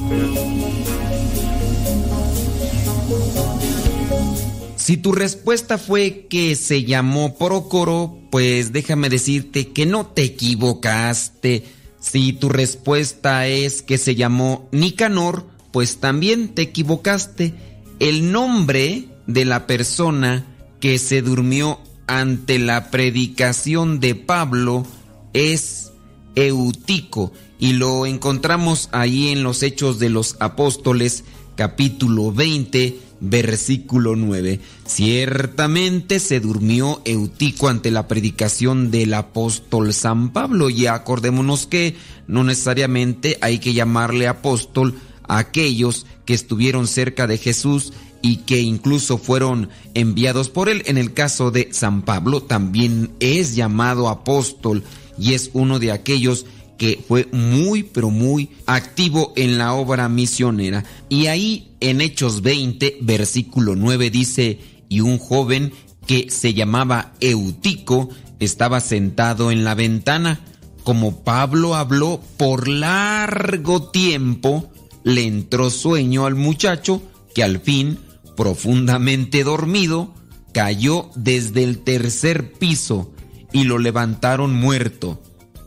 Si 4.76 4.96
tu 4.96 5.12
respuesta 5.12 5.76
fue 5.76 6.26
que 6.30 6.54
se 6.56 6.84
llamó 6.84 7.36
Prócoro, 7.36 8.16
pues 8.30 8.72
déjame 8.72 9.10
decirte 9.10 9.68
que 9.68 9.84
no 9.84 10.06
te 10.06 10.22
equivocaste. 10.22 11.64
Si 12.00 12.32
tu 12.32 12.48
respuesta 12.48 13.46
es 13.48 13.82
que 13.82 13.98
se 13.98 14.14
llamó 14.14 14.68
Nicanor, 14.72 15.44
pues 15.72 15.98
también 15.98 16.54
te 16.54 16.62
equivocaste. 16.62 17.52
El 17.98 18.32
nombre 18.32 19.08
de 19.26 19.44
la 19.44 19.66
persona 19.66 20.46
que 20.80 20.98
se 20.98 21.22
durmió 21.22 21.80
ante 22.06 22.58
la 22.58 22.90
predicación 22.90 24.00
de 24.00 24.14
Pablo 24.14 24.86
es 25.32 25.92
Eutico 26.34 27.32
y 27.58 27.72
lo 27.72 28.06
encontramos 28.06 28.88
ahí 28.92 29.28
en 29.28 29.42
los 29.42 29.62
Hechos 29.62 29.98
de 29.98 30.08
los 30.08 30.36
Apóstoles 30.40 31.24
capítulo 31.56 32.32
20 32.32 33.08
versículo 33.20 34.16
9. 34.16 34.60
Ciertamente 34.86 36.20
se 36.20 36.40
durmió 36.40 37.02
Eutico 37.04 37.68
ante 37.68 37.90
la 37.90 38.06
predicación 38.06 38.90
del 38.90 39.14
apóstol 39.14 39.92
San 39.92 40.32
Pablo 40.32 40.70
y 40.70 40.86
acordémonos 40.86 41.66
que 41.66 41.96
no 42.26 42.44
necesariamente 42.44 43.38
hay 43.40 43.58
que 43.58 43.74
llamarle 43.74 44.28
apóstol 44.28 44.94
a 45.26 45.38
aquellos 45.38 46.06
que 46.24 46.34
estuvieron 46.34 46.86
cerca 46.86 47.26
de 47.26 47.38
Jesús 47.38 47.92
y 48.22 48.38
que 48.38 48.60
incluso 48.60 49.18
fueron 49.18 49.68
enviados 49.94 50.48
por 50.48 50.68
él. 50.68 50.82
En 50.86 50.98
el 50.98 51.12
caso 51.14 51.50
de 51.50 51.68
San 51.72 52.02
Pablo 52.02 52.42
también 52.42 53.10
es 53.20 53.54
llamado 53.54 54.08
apóstol 54.08 54.84
y 55.18 55.34
es 55.34 55.50
uno 55.52 55.78
de 55.78 55.92
aquellos 55.92 56.46
que 56.78 57.04
fue 57.06 57.28
muy 57.32 57.82
pero 57.82 58.10
muy 58.10 58.50
activo 58.66 59.32
en 59.36 59.58
la 59.58 59.74
obra 59.74 60.08
misionera. 60.08 60.84
Y 61.08 61.26
ahí 61.26 61.72
en 61.80 62.00
Hechos 62.00 62.42
20, 62.42 62.98
versículo 63.02 63.74
9 63.74 64.10
dice, 64.10 64.60
y 64.88 65.00
un 65.00 65.18
joven 65.18 65.72
que 66.06 66.30
se 66.30 66.54
llamaba 66.54 67.12
Eutico 67.20 68.08
estaba 68.38 68.80
sentado 68.80 69.50
en 69.50 69.64
la 69.64 69.74
ventana. 69.74 70.40
Como 70.84 71.22
Pablo 71.22 71.74
habló 71.74 72.20
por 72.38 72.68
largo 72.68 73.90
tiempo, 73.90 74.70
le 75.04 75.24
entró 75.24 75.70
sueño 75.70 76.24
al 76.24 76.34
muchacho 76.34 77.02
que 77.34 77.42
al 77.42 77.60
fin, 77.60 77.98
profundamente 78.38 79.42
dormido, 79.42 80.14
cayó 80.52 81.10
desde 81.16 81.64
el 81.64 81.80
tercer 81.80 82.52
piso 82.52 83.10
y 83.52 83.64
lo 83.64 83.78
levantaron 83.78 84.54
muerto. 84.54 85.20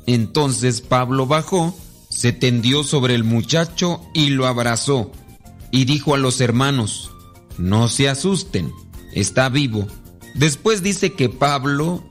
Entonces 0.07 0.79
Pablo 0.79 1.27
bajó, 1.27 1.77
se 2.09 2.31
tendió 2.31 2.85
sobre 2.85 3.13
el 3.13 3.25
muchacho 3.25 4.01
y 4.13 4.29
lo 4.29 4.47
abrazó, 4.47 5.11
y 5.69 5.83
dijo 5.83 6.15
a 6.15 6.17
los 6.17 6.39
hermanos, 6.39 7.11
no 7.57 7.89
se 7.89 8.07
asusten, 8.07 8.71
está 9.11 9.49
vivo. 9.49 9.85
Después 10.33 10.81
dice 10.81 11.11
que 11.11 11.27
Pablo 11.27 12.09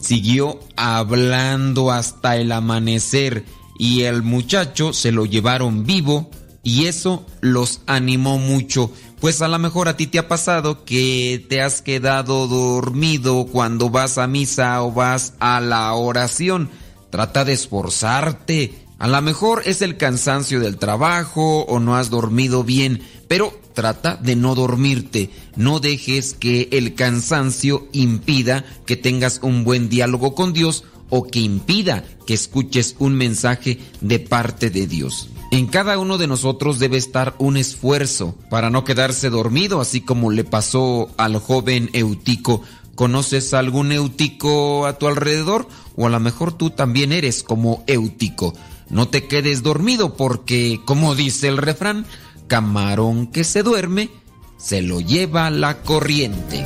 siguió 0.00 0.58
hablando 0.74 1.92
hasta 1.92 2.36
el 2.36 2.50
amanecer 2.50 3.44
y 3.78 4.02
el 4.02 4.24
muchacho 4.24 4.92
se 4.92 5.12
lo 5.12 5.24
llevaron 5.24 5.84
vivo 5.84 6.30
y 6.62 6.86
eso 6.86 7.24
los 7.40 7.80
animó 7.86 8.38
mucho. 8.38 8.92
Pues 9.20 9.42
a 9.42 9.48
lo 9.48 9.58
mejor 9.58 9.88
a 9.88 9.98
ti 9.98 10.06
te 10.06 10.18
ha 10.18 10.28
pasado 10.28 10.84
que 10.86 11.44
te 11.46 11.60
has 11.60 11.82
quedado 11.82 12.48
dormido 12.48 13.46
cuando 13.46 13.90
vas 13.90 14.16
a 14.16 14.26
misa 14.26 14.82
o 14.82 14.92
vas 14.92 15.34
a 15.40 15.60
la 15.60 15.92
oración. 15.92 16.70
Trata 17.10 17.44
de 17.44 17.52
esforzarte. 17.52 18.86
A 18.98 19.08
lo 19.08 19.20
mejor 19.20 19.62
es 19.66 19.82
el 19.82 19.98
cansancio 19.98 20.58
del 20.58 20.78
trabajo 20.78 21.64
o 21.64 21.80
no 21.80 21.96
has 21.96 22.08
dormido 22.08 22.64
bien, 22.64 23.02
pero 23.28 23.52
trata 23.74 24.16
de 24.16 24.36
no 24.36 24.54
dormirte. 24.54 25.28
No 25.54 25.80
dejes 25.80 26.32
que 26.32 26.70
el 26.72 26.94
cansancio 26.94 27.88
impida 27.92 28.64
que 28.86 28.96
tengas 28.96 29.40
un 29.42 29.64
buen 29.64 29.90
diálogo 29.90 30.34
con 30.34 30.54
Dios 30.54 30.84
o 31.10 31.26
que 31.26 31.40
impida 31.40 32.04
que 32.26 32.34
escuches 32.34 32.96
un 32.98 33.14
mensaje 33.14 33.78
de 34.00 34.18
parte 34.18 34.70
de 34.70 34.86
Dios. 34.86 35.28
En 35.50 35.66
cada 35.66 35.98
uno 35.98 36.16
de 36.16 36.28
nosotros 36.28 36.78
debe 36.78 36.96
estar 36.96 37.34
un 37.38 37.56
esfuerzo 37.56 38.36
para 38.48 38.70
no 38.70 38.84
quedarse 38.84 39.30
dormido, 39.30 39.80
así 39.80 40.00
como 40.00 40.30
le 40.30 40.44
pasó 40.44 41.10
al 41.16 41.38
joven 41.38 41.90
Eutico. 41.92 42.62
¿Conoces 42.94 43.52
algún 43.52 43.90
Eutico 43.90 44.86
a 44.86 44.96
tu 44.96 45.08
alrededor? 45.08 45.66
O 45.96 46.06
a 46.06 46.10
lo 46.10 46.20
mejor 46.20 46.52
tú 46.52 46.70
también 46.70 47.12
eres 47.12 47.42
como 47.42 47.82
Eutico. 47.88 48.54
No 48.90 49.08
te 49.08 49.26
quedes 49.26 49.62
dormido 49.62 50.16
porque, 50.16 50.80
como 50.84 51.16
dice 51.16 51.48
el 51.48 51.56
refrán, 51.56 52.06
camarón 52.46 53.26
que 53.26 53.42
se 53.42 53.62
duerme, 53.62 54.10
se 54.56 54.82
lo 54.82 55.00
lleva 55.00 55.50
la 55.50 55.82
corriente. 55.82 56.64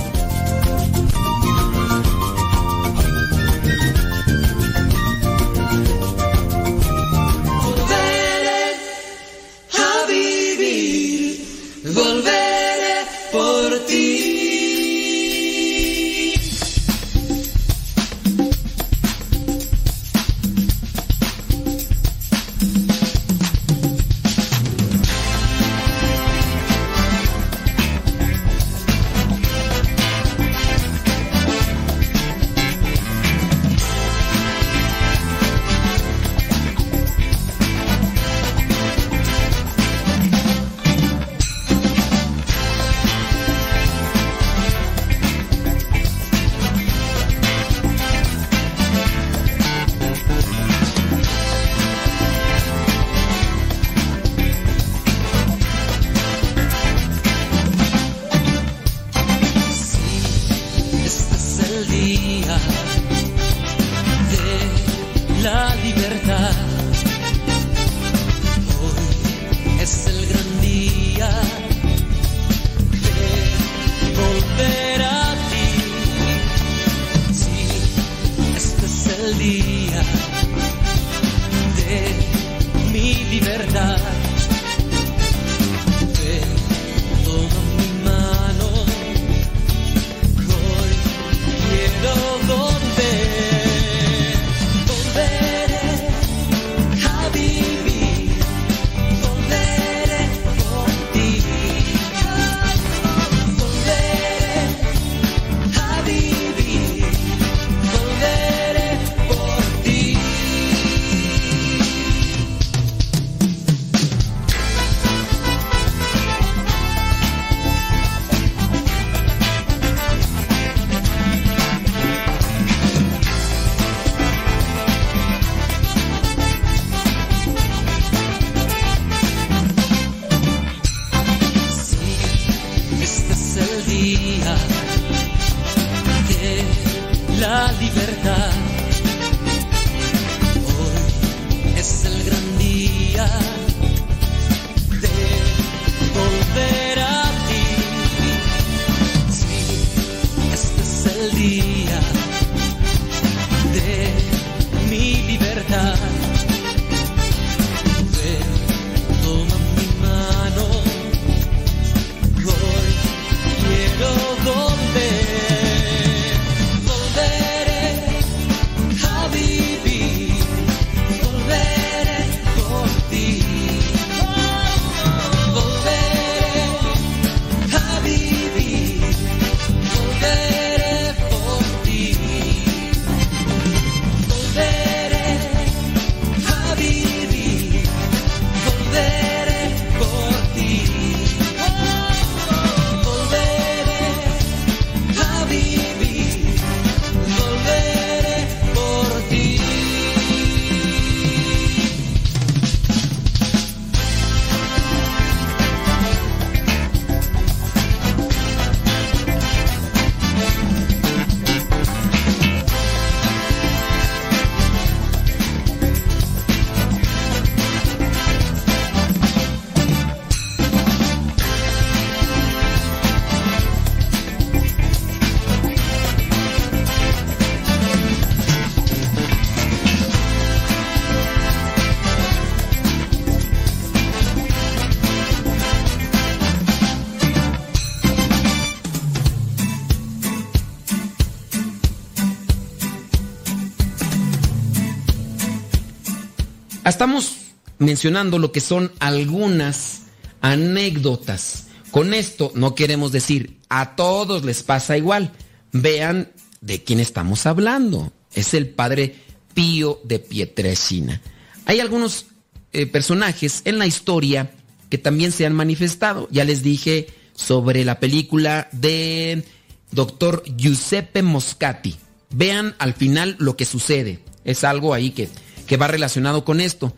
Estamos 246.94 247.38
mencionando 247.80 248.38
lo 248.38 248.52
que 248.52 248.60
son 248.60 248.92
algunas 249.00 250.02
anécdotas. 250.40 251.66
Con 251.90 252.14
esto 252.14 252.52
no 252.54 252.76
queremos 252.76 253.10
decir 253.10 253.58
a 253.68 253.96
todos 253.96 254.44
les 254.44 254.62
pasa 254.62 254.96
igual. 254.96 255.32
Vean 255.72 256.30
de 256.60 256.84
quién 256.84 257.00
estamos 257.00 257.46
hablando. 257.46 258.12
Es 258.32 258.54
el 258.54 258.68
padre 258.68 259.16
Pío 259.54 260.02
de 260.04 260.20
Pietrelcina. 260.20 261.20
Hay 261.66 261.80
algunos 261.80 262.26
eh, 262.72 262.86
personajes 262.86 263.62
en 263.64 263.80
la 263.80 263.88
historia 263.88 264.52
que 264.88 264.96
también 264.98 265.32
se 265.32 265.46
han 265.46 265.52
manifestado. 265.52 266.28
Ya 266.30 266.44
les 266.44 266.62
dije 266.62 267.08
sobre 267.34 267.84
la 267.84 267.98
película 267.98 268.68
de 268.70 269.42
doctor 269.90 270.44
Giuseppe 270.56 271.22
Moscati. 271.22 271.96
Vean 272.30 272.76
al 272.78 272.94
final 272.94 273.34
lo 273.40 273.56
que 273.56 273.64
sucede. 273.64 274.20
Es 274.44 274.62
algo 274.62 274.94
ahí 274.94 275.10
que, 275.10 275.28
que 275.66 275.76
va 275.76 275.88
relacionado 275.88 276.44
con 276.44 276.60
esto. 276.60 276.94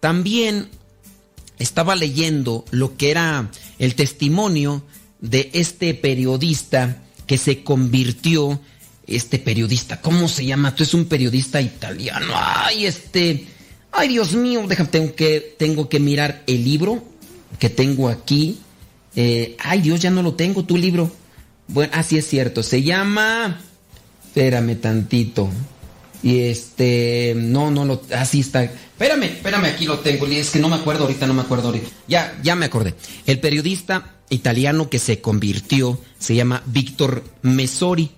También 0.00 0.68
estaba 1.58 1.94
leyendo 1.94 2.64
lo 2.70 2.96
que 2.96 3.10
era 3.10 3.50
el 3.78 3.94
testimonio 3.94 4.82
de 5.20 5.50
este 5.52 5.94
periodista 5.94 7.02
que 7.26 7.38
se 7.38 7.62
convirtió, 7.62 8.60
este 9.06 9.38
periodista, 9.38 10.00
¿cómo 10.00 10.28
se 10.28 10.46
llama? 10.46 10.74
Tú 10.74 10.82
es 10.82 10.94
un 10.94 11.04
periodista 11.04 11.60
italiano. 11.60 12.32
Ay, 12.34 12.86
este, 12.86 13.46
ay 13.92 14.08
Dios 14.08 14.34
mío, 14.34 14.64
déjame, 14.66 14.88
tengo 14.88 15.14
que, 15.14 15.54
tengo 15.58 15.88
que 15.88 16.00
mirar 16.00 16.42
el 16.46 16.64
libro 16.64 17.04
que 17.58 17.68
tengo 17.68 18.08
aquí. 18.08 18.58
Eh, 19.14 19.56
ay 19.58 19.82
Dios, 19.82 20.00
ya 20.00 20.10
no 20.10 20.22
lo 20.22 20.34
tengo, 20.34 20.64
tu 20.64 20.76
libro. 20.76 21.12
Bueno, 21.68 21.92
así 21.94 22.18
es 22.18 22.26
cierto, 22.26 22.62
se 22.62 22.82
llama, 22.82 23.60
espérame 24.24 24.80
tantito. 24.80 25.50
Y 26.22 26.40
este, 26.40 27.34
no, 27.36 27.70
no 27.70 27.84
lo, 27.84 28.02
así 28.14 28.40
está. 28.40 28.64
Espérame, 28.64 29.24
espérame, 29.24 29.64
aquí 29.66 29.86
lo 29.86 29.98
tengo. 30.00 30.26
Es 30.26 30.50
que 30.50 30.58
no 30.58 30.68
me 30.68 30.76
acuerdo 30.76 31.04
ahorita, 31.04 31.26
no 31.26 31.34
me 31.34 31.42
acuerdo 31.42 31.68
ahorita. 31.68 31.88
Ya, 32.06 32.38
ya 32.42 32.54
me 32.54 32.66
acordé. 32.66 32.94
El 33.26 33.40
periodista 33.40 34.16
italiano 34.28 34.90
que 34.90 34.98
se 34.98 35.20
convirtió 35.20 35.98
se 36.18 36.34
llama 36.34 36.62
Víctor 36.66 37.24
Messori. 37.42 38.10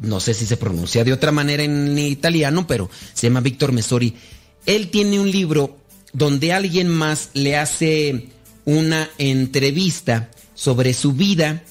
No 0.00 0.20
sé 0.20 0.34
si 0.34 0.46
se 0.46 0.56
pronuncia 0.56 1.04
de 1.04 1.12
otra 1.12 1.32
manera 1.32 1.62
en 1.62 1.98
italiano, 1.98 2.66
pero 2.66 2.90
se 3.14 3.28
llama 3.28 3.40
Víctor 3.40 3.72
Messori. 3.72 4.14
Él 4.66 4.90
tiene 4.90 5.18
un 5.18 5.30
libro 5.30 5.78
donde 6.12 6.52
alguien 6.52 6.88
más 6.88 7.30
le 7.34 7.56
hace 7.56 8.28
una 8.64 9.08
entrevista 9.18 10.30
sobre 10.54 10.92
su 10.92 11.12
vida 11.12 11.62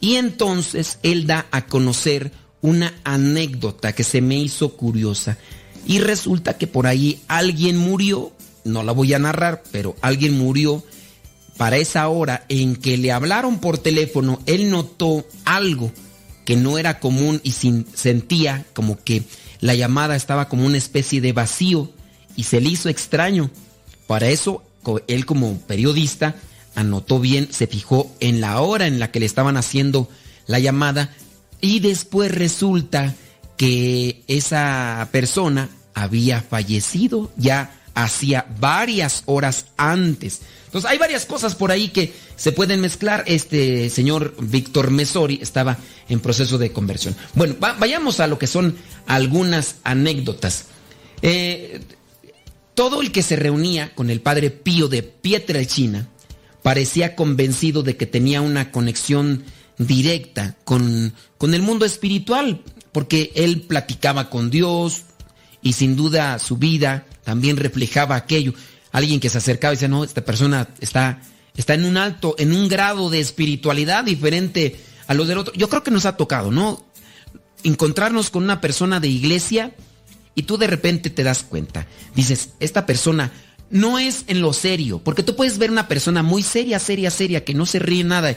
y 0.00 0.16
entonces 0.16 0.98
él 1.02 1.26
da 1.26 1.46
a 1.50 1.66
conocer 1.66 2.32
una 2.64 2.94
anécdota 3.04 3.92
que 3.92 4.04
se 4.04 4.22
me 4.22 4.38
hizo 4.38 4.70
curiosa. 4.70 5.36
Y 5.86 5.98
resulta 5.98 6.56
que 6.56 6.66
por 6.66 6.86
ahí 6.86 7.20
alguien 7.28 7.76
murió, 7.76 8.32
no 8.64 8.82
la 8.82 8.92
voy 8.92 9.12
a 9.12 9.18
narrar, 9.18 9.62
pero 9.70 9.96
alguien 10.00 10.38
murió 10.38 10.82
para 11.58 11.76
esa 11.76 12.08
hora 12.08 12.46
en 12.48 12.76
que 12.76 12.96
le 12.96 13.12
hablaron 13.12 13.58
por 13.58 13.76
teléfono, 13.76 14.40
él 14.46 14.70
notó 14.70 15.26
algo 15.44 15.92
que 16.46 16.56
no 16.56 16.78
era 16.78 17.00
común 17.00 17.38
y 17.44 17.52
sentía 17.52 18.64
como 18.72 18.96
que 18.96 19.24
la 19.60 19.74
llamada 19.74 20.16
estaba 20.16 20.48
como 20.48 20.64
una 20.64 20.78
especie 20.78 21.20
de 21.20 21.34
vacío 21.34 21.90
y 22.34 22.44
se 22.44 22.62
le 22.62 22.70
hizo 22.70 22.88
extraño. 22.88 23.50
Para 24.06 24.28
eso, 24.28 24.62
él 25.06 25.26
como 25.26 25.58
periodista 25.58 26.34
anotó 26.74 27.20
bien, 27.20 27.48
se 27.50 27.66
fijó 27.66 28.10
en 28.20 28.40
la 28.40 28.58
hora 28.62 28.86
en 28.86 29.00
la 29.00 29.10
que 29.10 29.20
le 29.20 29.26
estaban 29.26 29.58
haciendo 29.58 30.08
la 30.46 30.60
llamada 30.60 31.14
y 31.64 31.80
después 31.80 32.30
resulta 32.30 33.14
que 33.56 34.22
esa 34.28 35.08
persona 35.12 35.68
había 35.94 36.42
fallecido 36.42 37.32
ya 37.36 37.80
hacía 37.94 38.46
varias 38.60 39.22
horas 39.26 39.66
antes. 39.76 40.40
Entonces 40.66 40.90
hay 40.90 40.98
varias 40.98 41.24
cosas 41.24 41.54
por 41.54 41.70
ahí 41.70 41.88
que 41.88 42.12
se 42.36 42.52
pueden 42.52 42.80
mezclar. 42.80 43.22
Este 43.26 43.88
señor 43.88 44.34
Víctor 44.40 44.90
Mesori 44.90 45.38
estaba 45.40 45.78
en 46.08 46.20
proceso 46.20 46.58
de 46.58 46.72
conversión. 46.72 47.16
Bueno, 47.34 47.54
va- 47.62 47.74
vayamos 47.78 48.20
a 48.20 48.26
lo 48.26 48.38
que 48.38 48.46
son 48.48 48.76
algunas 49.06 49.76
anécdotas. 49.84 50.64
Eh, 51.22 51.80
todo 52.74 53.00
el 53.00 53.12
que 53.12 53.22
se 53.22 53.36
reunía 53.36 53.94
con 53.94 54.10
el 54.10 54.20
padre 54.20 54.50
Pío 54.50 54.88
de 54.88 55.02
Pietrelcina 55.04 56.08
parecía 56.62 57.14
convencido 57.14 57.82
de 57.84 57.96
que 57.96 58.06
tenía 58.06 58.40
una 58.42 58.72
conexión 58.72 59.44
directa 59.78 60.56
con, 60.64 61.12
con 61.38 61.54
el 61.54 61.62
mundo 61.62 61.84
espiritual, 61.84 62.62
porque 62.92 63.32
él 63.34 63.62
platicaba 63.62 64.30
con 64.30 64.50
Dios 64.50 65.02
y 65.62 65.72
sin 65.72 65.96
duda 65.96 66.38
su 66.38 66.56
vida 66.56 67.06
también 67.24 67.56
reflejaba 67.56 68.16
aquello. 68.16 68.54
Alguien 68.92 69.18
que 69.18 69.30
se 69.30 69.38
acercaba 69.38 69.72
y 69.72 69.76
decía, 69.76 69.88
no, 69.88 70.04
esta 70.04 70.24
persona 70.24 70.68
está, 70.80 71.20
está 71.56 71.74
en 71.74 71.84
un 71.84 71.96
alto, 71.96 72.36
en 72.38 72.52
un 72.52 72.68
grado 72.68 73.10
de 73.10 73.18
espiritualidad 73.18 74.04
diferente 74.04 74.80
a 75.06 75.14
los 75.14 75.26
del 75.26 75.38
otro. 75.38 75.52
Yo 75.54 75.68
creo 75.68 75.82
que 75.82 75.90
nos 75.90 76.06
ha 76.06 76.16
tocado, 76.16 76.52
¿no? 76.52 76.84
Encontrarnos 77.64 78.30
con 78.30 78.44
una 78.44 78.60
persona 78.60 79.00
de 79.00 79.08
iglesia 79.08 79.74
y 80.34 80.44
tú 80.44 80.58
de 80.58 80.66
repente 80.66 81.10
te 81.10 81.24
das 81.24 81.42
cuenta. 81.42 81.86
Dices, 82.14 82.50
esta 82.60 82.86
persona 82.86 83.32
no 83.70 83.98
es 83.98 84.24
en 84.28 84.40
lo 84.40 84.52
serio, 84.52 85.00
porque 85.02 85.22
tú 85.22 85.34
puedes 85.34 85.58
ver 85.58 85.70
una 85.70 85.88
persona 85.88 86.22
muy 86.22 86.42
seria, 86.42 86.78
seria, 86.78 87.10
seria, 87.10 87.44
que 87.44 87.54
no 87.54 87.66
se 87.66 87.78
ríe 87.78 88.04
nada, 88.04 88.36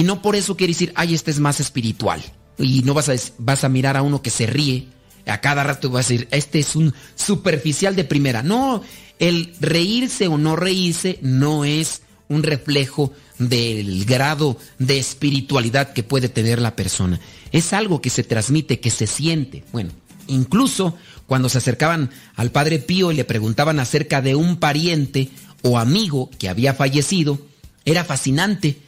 y 0.00 0.02
no 0.02 0.22
por 0.22 0.34
eso 0.34 0.56
quiere 0.56 0.72
decir, 0.72 0.94
ay, 0.96 1.12
este 1.12 1.30
es 1.30 1.40
más 1.40 1.60
espiritual. 1.60 2.22
Y 2.56 2.80
no 2.84 2.94
vas 2.94 3.10
a, 3.10 3.14
vas 3.36 3.64
a 3.64 3.68
mirar 3.68 3.98
a 3.98 4.02
uno 4.02 4.22
que 4.22 4.30
se 4.30 4.46
ríe, 4.46 4.86
a 5.26 5.42
cada 5.42 5.62
rato 5.62 5.90
vas 5.90 6.06
a 6.06 6.14
decir, 6.14 6.28
este 6.30 6.58
es 6.58 6.74
un 6.74 6.94
superficial 7.16 7.94
de 7.94 8.04
primera. 8.04 8.42
No, 8.42 8.80
el 9.18 9.52
reírse 9.60 10.26
o 10.26 10.38
no 10.38 10.56
reírse 10.56 11.18
no 11.20 11.66
es 11.66 12.00
un 12.28 12.42
reflejo 12.44 13.12
del 13.38 14.06
grado 14.06 14.56
de 14.78 14.98
espiritualidad 14.98 15.92
que 15.92 16.02
puede 16.02 16.30
tener 16.30 16.62
la 16.62 16.76
persona. 16.76 17.20
Es 17.52 17.74
algo 17.74 18.00
que 18.00 18.08
se 18.08 18.24
transmite, 18.24 18.80
que 18.80 18.90
se 18.90 19.06
siente. 19.06 19.64
Bueno, 19.70 19.90
incluso 20.28 20.96
cuando 21.26 21.50
se 21.50 21.58
acercaban 21.58 22.08
al 22.36 22.52
padre 22.52 22.78
Pío 22.78 23.12
y 23.12 23.16
le 23.16 23.26
preguntaban 23.26 23.78
acerca 23.80 24.22
de 24.22 24.34
un 24.34 24.56
pariente 24.56 25.28
o 25.60 25.78
amigo 25.78 26.30
que 26.38 26.48
había 26.48 26.72
fallecido, 26.72 27.38
era 27.84 28.02
fascinante. 28.02 28.78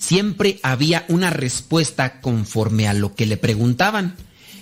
Siempre 0.00 0.58
había 0.62 1.04
una 1.08 1.30
respuesta 1.30 2.20
conforme 2.22 2.88
a 2.88 2.94
lo 2.94 3.14
que 3.14 3.26
le 3.26 3.36
preguntaban. 3.36 4.16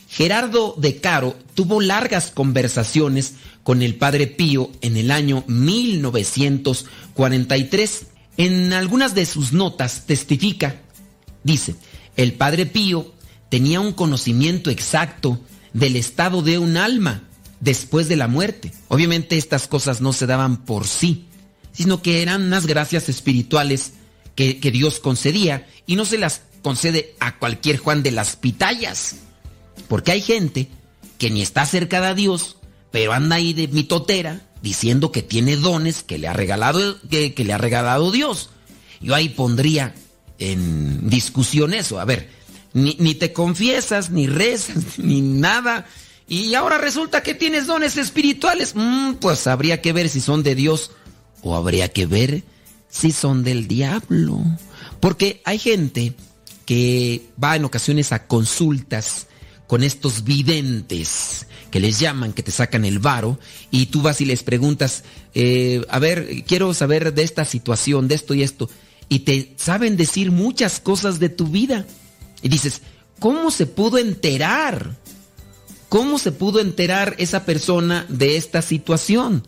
Gerardo 0.08 0.74
de 0.76 0.96
Caro 0.96 1.36
tuvo 1.54 1.80
largas 1.80 2.32
conversaciones 2.32 3.34
con 3.62 3.82
el 3.82 3.94
padre 3.94 4.26
Pío 4.26 4.72
en 4.80 4.96
el 4.96 5.12
año 5.12 5.44
1943. 5.46 8.06
En 8.36 8.72
algunas 8.72 9.14
de 9.14 9.26
sus 9.26 9.52
notas 9.52 10.06
testifica, 10.06 10.80
dice, 11.44 11.76
el 12.16 12.32
padre 12.32 12.66
Pío 12.66 13.14
tenía 13.48 13.78
un 13.80 13.92
conocimiento 13.92 14.70
exacto 14.70 15.38
del 15.72 15.94
estado 15.94 16.42
de 16.42 16.58
un 16.58 16.76
alma 16.76 17.22
después 17.60 18.08
de 18.08 18.16
la 18.16 18.26
muerte. 18.26 18.72
Obviamente 18.88 19.38
estas 19.38 19.68
cosas 19.68 20.00
no 20.00 20.12
se 20.12 20.26
daban 20.26 20.64
por 20.64 20.88
sí, 20.88 21.26
sino 21.70 22.02
que 22.02 22.22
eran 22.22 22.42
unas 22.42 22.66
gracias 22.66 23.08
espirituales 23.08 23.92
que, 24.38 24.70
Dios 24.70 25.00
concedía 25.00 25.66
y 25.84 25.96
no 25.96 26.04
se 26.04 26.16
las 26.16 26.42
concede 26.62 27.16
a 27.18 27.38
cualquier 27.38 27.78
Juan 27.78 28.04
de 28.04 28.12
las 28.12 28.36
Pitayas. 28.36 29.16
Porque 29.88 30.12
hay 30.12 30.20
gente 30.20 30.68
que 31.18 31.28
ni 31.30 31.42
está 31.42 31.66
cerca 31.66 32.00
de 32.00 32.14
Dios, 32.14 32.56
pero 32.92 33.12
anda 33.12 33.36
ahí 33.36 33.52
de 33.52 33.66
mitotera 33.66 34.42
diciendo 34.62 35.10
que 35.10 35.22
tiene 35.22 35.56
dones 35.56 36.04
que 36.04 36.18
le 36.18 36.28
ha 36.28 36.32
regalado, 36.34 36.98
que 37.10 37.34
le 37.36 37.52
ha 37.52 37.58
regalado 37.58 38.12
Dios. 38.12 38.50
Yo 39.00 39.16
ahí 39.16 39.28
pondría 39.28 39.94
en 40.38 41.10
discusión 41.10 41.74
eso. 41.74 41.98
A 41.98 42.04
ver, 42.04 42.30
ni, 42.72 42.96
ni 43.00 43.16
te 43.16 43.32
confiesas, 43.32 44.10
ni 44.10 44.28
rezas, 44.28 44.84
ni 44.98 45.20
nada. 45.20 45.86
Y 46.28 46.54
ahora 46.54 46.78
resulta 46.78 47.24
que 47.24 47.34
tienes 47.34 47.66
dones 47.66 47.96
espirituales. 47.96 48.74
Mm, 48.76 49.14
pues 49.14 49.48
habría 49.48 49.82
que 49.82 49.92
ver 49.92 50.08
si 50.08 50.20
son 50.20 50.44
de 50.44 50.54
Dios 50.54 50.92
o 51.42 51.56
habría 51.56 51.88
que 51.88 52.06
ver 52.06 52.44
si 52.88 53.12
son 53.12 53.44
del 53.44 53.68
diablo. 53.68 54.42
Porque 55.00 55.40
hay 55.44 55.58
gente 55.58 56.14
que 56.66 57.22
va 57.42 57.56
en 57.56 57.64
ocasiones 57.64 58.12
a 58.12 58.26
consultas 58.26 59.26
con 59.66 59.82
estos 59.82 60.24
videntes 60.24 61.46
que 61.70 61.80
les 61.80 62.00
llaman, 62.00 62.32
que 62.32 62.42
te 62.42 62.50
sacan 62.50 62.84
el 62.84 62.98
varo, 62.98 63.38
y 63.70 63.86
tú 63.86 64.02
vas 64.02 64.20
y 64.20 64.24
les 64.24 64.42
preguntas, 64.42 65.04
eh, 65.34 65.84
a 65.90 65.98
ver, 65.98 66.44
quiero 66.46 66.72
saber 66.74 67.12
de 67.12 67.22
esta 67.22 67.44
situación, 67.44 68.08
de 68.08 68.14
esto 68.14 68.34
y 68.34 68.42
esto, 68.42 68.70
y 69.08 69.20
te 69.20 69.54
saben 69.56 69.96
decir 69.96 70.30
muchas 70.30 70.80
cosas 70.80 71.18
de 71.18 71.28
tu 71.28 71.46
vida. 71.46 71.86
Y 72.42 72.48
dices, 72.48 72.82
¿cómo 73.18 73.50
se 73.50 73.66
pudo 73.66 73.98
enterar? 73.98 74.96
¿Cómo 75.88 76.18
se 76.18 76.32
pudo 76.32 76.60
enterar 76.60 77.14
esa 77.18 77.44
persona 77.44 78.06
de 78.08 78.36
esta 78.36 78.62
situación? 78.62 79.46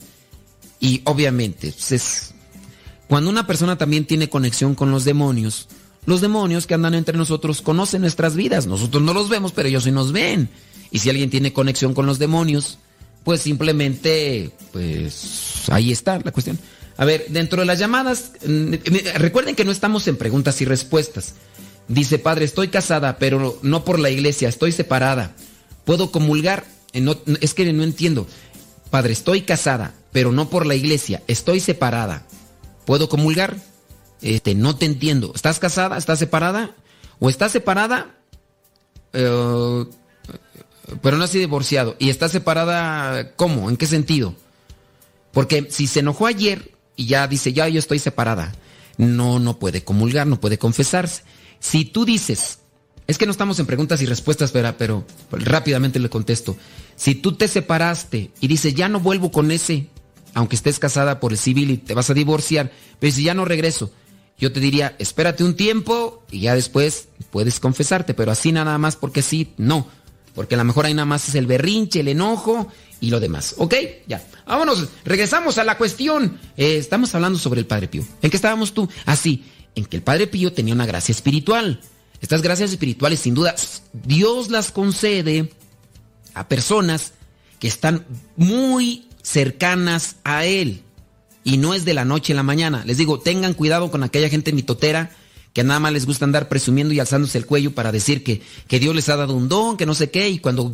Y 0.79 1.03
obviamente, 1.05 1.73
pues 1.73 1.93
es, 1.93 2.35
cuando 3.11 3.29
una 3.29 3.45
persona 3.45 3.77
también 3.77 4.05
tiene 4.05 4.29
conexión 4.29 4.77
con 4.77 4.93
los 4.93 5.05
demonios, 5.05 5.67
los 6.07 6.21
demonios 6.21 6.69
que 6.69 6.75
andan 6.75 6.95
entre 6.95 7.19
nosotros 7.19 7.61
conocen 7.61 8.03
nuestras 8.03 8.37
vidas. 8.37 8.69
Nosotros 8.69 9.03
no 9.03 9.13
los 9.13 9.29
vemos, 9.29 9.51
pero 9.51 9.67
ellos 9.67 9.83
sí 9.83 9.91
nos 9.91 10.13
ven. 10.13 10.49
Y 10.93 11.01
si 11.01 11.11
alguien 11.11 11.29
tiene 11.29 11.53
conexión 11.53 11.93
con 11.93 12.07
los 12.07 12.21
demonios, 12.21 12.79
pues 13.25 13.41
simplemente, 13.41 14.53
pues 14.71 15.65
ahí 15.71 15.91
está 15.91 16.21
la 16.23 16.31
cuestión. 16.31 16.57
A 16.99 17.05
ver, 17.05 17.27
dentro 17.31 17.59
de 17.59 17.67
las 17.67 17.81
llamadas, 17.81 18.31
recuerden 19.17 19.57
que 19.57 19.65
no 19.65 19.73
estamos 19.73 20.07
en 20.07 20.17
preguntas 20.17 20.61
y 20.61 20.65
respuestas. 20.65 21.35
Dice, 21.89 22.21
padre, 22.21 22.45
estoy 22.45 22.69
casada, 22.69 23.19
pero 23.19 23.59
no 23.63 23.85
por 23.85 23.99
la 23.99 24.11
iglesia, 24.11 24.49
estoy 24.49 24.71
separada. 24.71 25.35
¿Puedo 25.85 26.13
comulgar? 26.13 26.65
No, 26.95 27.19
es 27.41 27.55
que 27.55 27.73
no 27.73 27.83
entiendo. 27.83 28.29
Padre, 28.91 29.15
estoy 29.15 29.43
casada, 29.43 29.95
pero 30.13 30.31
no 30.31 30.49
por 30.49 30.65
la 30.65 30.77
iglesia, 30.77 31.25
estoy 31.27 31.59
separada. 31.59 32.25
¿Puedo 32.91 33.09
comulgar? 33.09 33.57
Este, 34.21 34.57
no 34.57 34.75
te 34.75 34.85
entiendo. 34.85 35.31
¿Estás 35.33 35.61
casada? 35.61 35.97
¿Estás 35.97 36.19
separada? 36.19 36.75
¿O 37.21 37.31
estás 37.31 37.53
separada? 37.53 38.17
Eh, 39.13 39.85
pero 41.01 41.17
no 41.17 41.23
has 41.23 41.31
divorciado. 41.31 41.95
¿Y 42.01 42.11
estás 42.11 42.33
separada 42.33 43.37
cómo? 43.37 43.71
¿En 43.71 43.77
qué 43.77 43.87
sentido? 43.87 44.35
Porque 45.31 45.69
si 45.71 45.87
se 45.87 46.01
enojó 46.01 46.27
ayer 46.27 46.73
y 46.97 47.07
ya 47.07 47.29
dice, 47.29 47.53
ya 47.53 47.69
yo 47.69 47.79
estoy 47.79 48.01
separada, 48.01 48.57
no, 48.97 49.39
no 49.39 49.61
puede 49.61 49.85
comulgar, 49.85 50.27
no 50.27 50.41
puede 50.41 50.59
confesarse. 50.59 51.23
Si 51.61 51.85
tú 51.85 52.05
dices, 52.05 52.59
es 53.07 53.19
que 53.19 53.27
no 53.27 53.31
estamos 53.31 53.61
en 53.61 53.67
preguntas 53.67 54.03
y 54.03 54.07
respuestas, 54.07 54.51
pero, 54.51 54.75
pero 54.77 55.07
rápidamente 55.31 56.01
le 56.01 56.11
contesto. 56.11 56.57
Si 56.97 57.15
tú 57.15 57.37
te 57.37 57.47
separaste 57.47 58.33
y 58.41 58.49
dices, 58.49 58.75
ya 58.75 58.89
no 58.89 58.99
vuelvo 58.99 59.31
con 59.31 59.53
ese, 59.53 59.87
aunque 60.35 60.57
estés 60.57 60.79
casada 60.79 61.21
por 61.21 61.33
el 61.33 61.39
civil 61.39 61.71
y 61.71 61.77
te 61.79 61.95
vas 61.95 62.11
a 62.11 62.15
divorciar, 62.15 62.71
pero 62.99 63.13
si 63.13 63.25
ya 63.25 63.35
no 63.35 63.45
regreso, 63.45 63.93
yo 64.39 64.53
te 64.53 64.61
diría, 64.61 64.97
espérate 64.99 65.45
un 65.45 65.55
tiempo 65.55 66.25
y 66.31 66.41
ya 66.41 66.55
después 66.55 67.09
puedes 67.31 67.61
confesarte, 67.61 68.15
pero 68.15 68.33
así 68.33 68.53
nada 68.53 68.79
más 68.79 68.97
porque 68.97 69.23
sí, 69.23 69.53
no. 69.59 69.87
Porque 70.35 70.55
a 70.55 70.59
lo 70.59 70.65
mejor 70.65 70.87
ahí 70.87 70.95
nada 70.95 71.07
más 71.07 71.29
es 71.29 71.35
el 71.35 71.47
berrinche, 71.47 72.01
el 72.01 72.09
enojo 72.09 72.69
y 73.01 73.11
lo 73.11 73.21
demás. 73.21 73.55
¿Ok? 73.59 73.75
Ya. 74.07 74.25
Vámonos, 74.47 74.89
regresamos 75.05 75.59
a 75.59 75.65
la 75.65 75.77
cuestión. 75.77 76.39
Eh, 76.57 76.77
estamos 76.79 77.15
hablando 77.15 77.39
sobre 77.39 77.61
el 77.61 77.67
Padre 77.67 77.89
Pío. 77.89 78.05
¿En 78.23 78.31
qué 78.31 78.37
estábamos 78.37 78.73
tú? 78.73 78.89
Así, 79.05 79.45
ah, 79.45 79.71
en 79.75 79.85
que 79.85 79.97
el 79.97 80.03
Padre 80.03 80.27
Pío 80.27 80.53
tenía 80.53 80.75
una 80.75 80.87
gracia 80.87 81.13
espiritual. 81.13 81.81
Estas 82.21 82.43
gracias 82.43 82.71
espirituales, 82.71 83.21
sin 83.21 83.35
duda, 83.35 83.55
Dios 83.93 84.51
las 84.51 84.73
concede 84.73 85.51
a 86.35 86.49
personas 86.49 87.13
que 87.59 87.69
están 87.69 88.07
muy 88.37 89.07
cercanas 89.23 90.17
a 90.25 90.45
Él 90.45 90.83
y 91.45 91.57
no 91.57 91.75
es 91.75 91.85
de 91.85 91.95
la 91.95 92.05
noche 92.05 92.33
a 92.33 92.37
la 92.37 92.43
mañana. 92.43 92.85
Les 92.85 92.99
digo, 92.99 93.21
tengan 93.21 93.55
cuidado 93.55 93.91
con 93.91 94.03
aquella 94.03 94.29
gente 94.29 94.53
mitotera 94.53 95.11
que 95.53 95.65
nada 95.65 95.81
más 95.81 95.93
les 95.93 96.07
gusta 96.07 96.25
andar 96.25 96.49
presumiendo 96.49 96.95
y 96.95 97.01
alzándose 97.01 97.39
el 97.39 97.47
cuello 97.47 97.75
para 97.75 97.93
decir 97.93 98.23
que, 98.23 98.41
que 98.69 98.79
Dios 98.79 98.95
les 98.95 99.09
ha 99.09 99.17
dado 99.17 99.35
un 99.35 99.49
don, 99.49 99.77
que 99.77 99.87
no 99.87 99.95
sé 99.95 100.11
qué, 100.11 100.29
y 100.29 100.39
cuando 100.39 100.73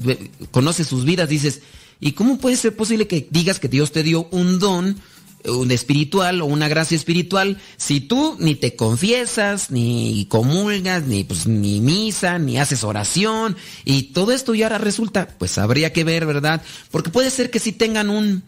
conoces 0.51 0.87
sus 0.87 1.05
vidas 1.05 1.29
dices, 1.29 1.63
¿y 1.99 2.13
cómo 2.13 2.39
puede 2.39 2.57
ser 2.57 2.77
posible 2.77 3.07
que 3.07 3.27
digas 3.31 3.59
que 3.59 3.69
Dios 3.69 3.93
te 3.93 4.03
dio 4.03 4.29
un 4.31 4.59
don? 4.59 4.97
Un 5.49 5.71
espiritual 5.71 6.43
o 6.43 6.47
una 6.47 6.69
gracia 6.69 6.97
espiritual 6.97 7.59
si 7.77 8.01
tú 8.01 8.37
ni 8.39 8.55
te 8.55 8.77
confiesas 8.77 9.71
ni 9.71 10.27
comulgas 10.29 11.05
ni 11.05 11.25
pues 11.25 11.47
ni 11.47 11.81
misa 11.81 12.39
ni 12.39 12.59
haces 12.59 12.85
oración 12.85 13.57
y 13.85 14.05
todo 14.13 14.33
esto 14.33 14.55
ya 14.55 14.67
ahora 14.67 14.79
resulta 14.79 15.29
pues 15.39 15.59
habría 15.59 15.93
que 15.93 16.05
ver 16.05 16.27
verdad 16.27 16.63
porque 16.91 17.11
puede 17.11 17.31
ser 17.31 17.51
que 17.51 17.59
si 17.59 17.73
tengan 17.73 18.11
un 18.11 18.43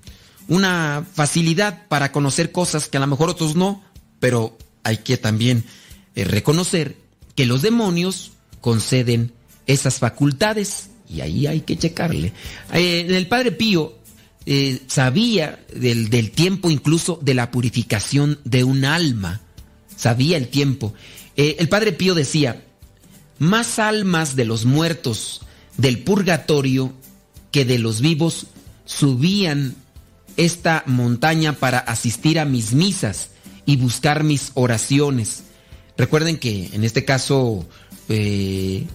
una 0.49 1.07
facilidad 1.13 1.87
para 1.89 2.11
conocer 2.11 2.51
cosas 2.51 2.89
que 2.89 2.97
a 2.97 3.01
lo 3.01 3.07
mejor 3.07 3.29
otros 3.29 3.55
no, 3.55 3.83
pero 4.19 4.57
hay 4.83 4.99
que 4.99 5.19
también 5.19 5.65
eh, 6.17 6.25
reconocer 6.25 6.97
que 7.37 7.47
los 7.47 7.63
demonios 7.63 8.33
conceden 8.61 9.33
esas 9.67 9.99
facultades 9.99 10.89
y 11.09 11.21
ahí 11.21 11.47
hay 11.47 11.61
que 11.61 11.77
checarle. 11.77 12.33
Eh, 12.73 13.07
el 13.09 13.29
Padre 13.29 13.53
Pío 13.53 13.98
eh, 14.51 14.81
sabía 14.87 15.63
del, 15.75 16.31
tiempo 16.31 16.71
incluso 16.71 17.19
de 17.21 17.35
la 17.35 17.51
purificación 17.51 18.39
de 18.45 18.65
un 18.65 18.87
alma, 18.87 19.43
sabía 19.95 20.39
el 20.39 20.49
tiempo. 20.49 20.95
el 21.37 21.69
Padre 21.69 21.93
Pío 21.93 22.15
decía, 22.15 22.65
más 23.39 23.79
almas 23.79 24.37
de 24.37 24.47
los 24.47 24.65
muertos 24.65 25.43
del 25.77 25.99
purgatorio 25.99 26.95
que 27.53 27.65
de 27.67 27.79
los 27.79 28.01
vivos 28.01 28.47
subían 28.85 29.77
esta 30.39 30.83
montaña 30.87 31.53
para 31.53 31.79
asistir 31.79 32.39
a 32.39 32.45
mis 32.45 32.73
misas 32.73 33.31
y 33.67 33.77
buscar 33.77 34.25
mis 34.25 34.53
oraciones. 34.55 35.43
Recuerden 35.97 36.39
que 36.39 36.71
en 36.73 36.85
este 36.85 37.05
caso 37.05 37.67
eh, 38.09 38.87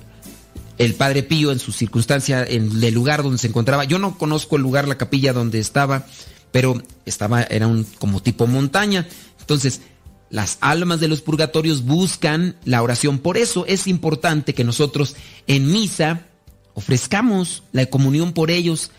el 0.78 0.96
Padre 0.96 1.24
Pío 1.24 1.52
en 1.52 1.60
su 1.60 1.72
circunstancia, 1.72 2.44
en 2.44 2.84
el 2.84 2.94
lugar 2.94 3.24
donde 3.24 3.38
se 3.38 3.48
encontraba, 3.48 3.84
yo 3.84 4.00
no 4.00 4.18
conozco 4.18 4.56
el 4.56 4.62
lugar, 4.62 4.88
la 4.88 4.98
capilla 4.98 5.34
donde 5.34 5.60
estaba, 5.60 6.06
pero 6.52 6.82
estaba, 7.06 7.44
era 7.44 7.68
un 7.68 7.86
como 8.00 8.22
tipo 8.22 8.48
montaña. 8.48 9.08
Entonces, 9.40 9.82
las 10.30 10.58
almas 10.62 11.00
de 11.00 11.08
los 11.08 11.22
purgatorios 11.22 11.84
buscan 11.84 12.56
la 12.66 12.82
oración. 12.82 13.20
Por 13.20 13.38
eso 13.38 13.66
es 13.68 13.88
importante 13.88 14.54
que 14.54 14.64
nosotros 14.64 15.16
en 15.46 15.72
misa 15.72 16.26
ofrezcamos 16.74 17.64
la 17.72 17.86
comunión 17.86 18.34
por 18.34 18.50
ellos. 18.50 18.92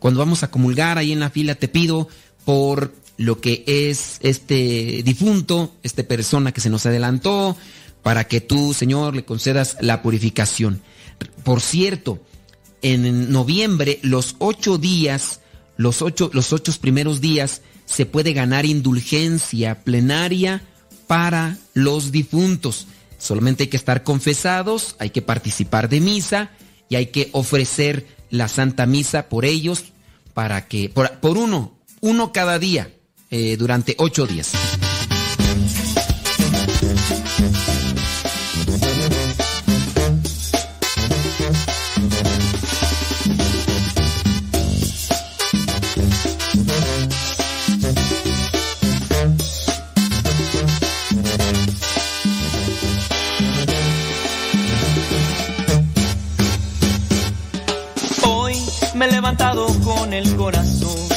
Cuando 0.00 0.18
vamos 0.18 0.42
a 0.42 0.50
comulgar 0.50 0.98
ahí 0.98 1.12
en 1.12 1.20
la 1.20 1.30
fila, 1.30 1.54
te 1.54 1.68
pido 1.68 2.08
por 2.44 2.92
lo 3.16 3.40
que 3.40 3.62
es 3.66 4.18
este 4.22 5.02
difunto, 5.04 5.72
esta 5.84 6.02
persona 6.02 6.50
que 6.50 6.60
se 6.60 6.70
nos 6.70 6.84
adelantó, 6.86 7.56
para 8.02 8.24
que 8.24 8.40
tú, 8.40 8.74
Señor, 8.74 9.14
le 9.14 9.24
concedas 9.24 9.76
la 9.80 10.02
purificación. 10.02 10.82
Por 11.44 11.60
cierto, 11.60 12.20
en 12.82 13.30
noviembre, 13.30 13.98
los 14.02 14.36
ocho 14.38 14.78
días, 14.78 15.40
los 15.76 16.02
ocho, 16.02 16.30
los 16.32 16.52
ocho 16.52 16.72
primeros 16.80 17.20
días, 17.20 17.62
se 17.86 18.06
puede 18.06 18.32
ganar 18.32 18.64
indulgencia 18.64 19.82
plenaria 19.82 20.62
para 21.06 21.58
los 21.74 22.12
difuntos. 22.12 22.86
Solamente 23.18 23.64
hay 23.64 23.68
que 23.68 23.76
estar 23.76 24.02
confesados, 24.02 24.96
hay 24.98 25.10
que 25.10 25.22
participar 25.22 25.88
de 25.88 26.00
misa 26.00 26.50
y 26.88 26.96
hay 26.96 27.06
que 27.06 27.28
ofrecer 27.32 28.06
la 28.30 28.48
Santa 28.48 28.86
Misa 28.86 29.28
por 29.28 29.44
ellos 29.44 29.84
para 30.34 30.66
que, 30.66 30.88
por, 30.88 31.38
uno, 31.38 31.78
uno 32.00 32.32
cada 32.32 32.58
día, 32.58 32.92
eh, 33.30 33.56
durante 33.56 33.94
ocho 33.98 34.26
días. 34.26 34.52
El 60.22 60.36
corazón 60.36 61.08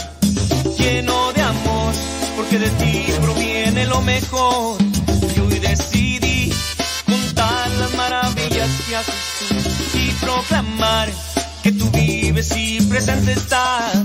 lleno 0.77 1.31
de 1.33 1.41
amor, 1.41 1.93
porque 2.35 2.59
de 2.59 2.69
ti 2.69 3.05
proviene 3.21 3.85
lo 3.85 4.01
mejor. 4.01 4.77
Y 5.35 5.39
hoy 5.39 5.59
decidí 5.59 6.51
contar 7.05 7.69
las 7.71 7.93
maravillas 7.95 8.69
que 8.87 8.95
haces 8.95 9.15
tú 9.39 9.97
y 9.97 10.11
proclamar 10.23 11.09
que 11.63 11.71
tú 11.71 11.89
vives 11.91 12.55
y 12.55 12.81
presente 12.81 13.33
estás, 13.33 14.04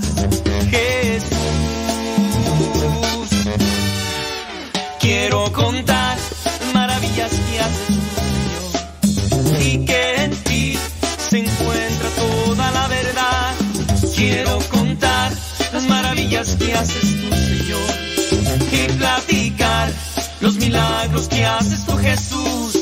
haces 16.80 17.20
tú, 17.20 17.28
Señor, 17.36 17.90
y 18.72 18.92
platicar 18.94 19.92
los 20.40 20.56
milagros 20.56 21.28
que 21.28 21.44
haces 21.44 21.84
tú, 21.84 21.96
Jesús. 21.98 22.78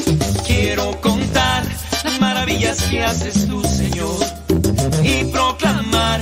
Quiero 0.46 1.00
contar 1.00 1.64
las 2.04 2.20
maravillas 2.20 2.80
que 2.82 3.02
haces 3.02 3.48
tú, 3.48 3.60
Señor, 3.64 4.18
y 5.02 5.24
proclamar 5.24 6.20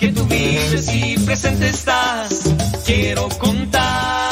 que 0.00 0.08
tú 0.08 0.24
vives 0.24 0.92
y 0.92 1.16
presente 1.18 1.68
estás. 1.68 2.42
Quiero 2.84 3.28
contar. 3.38 4.31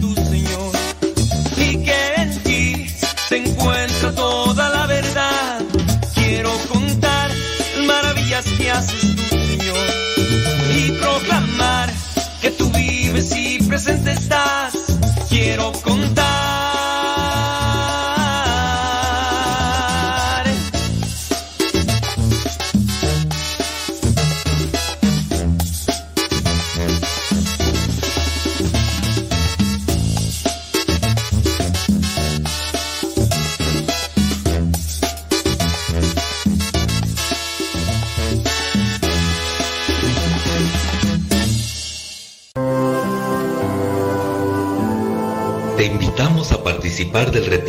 que 8.71 9.10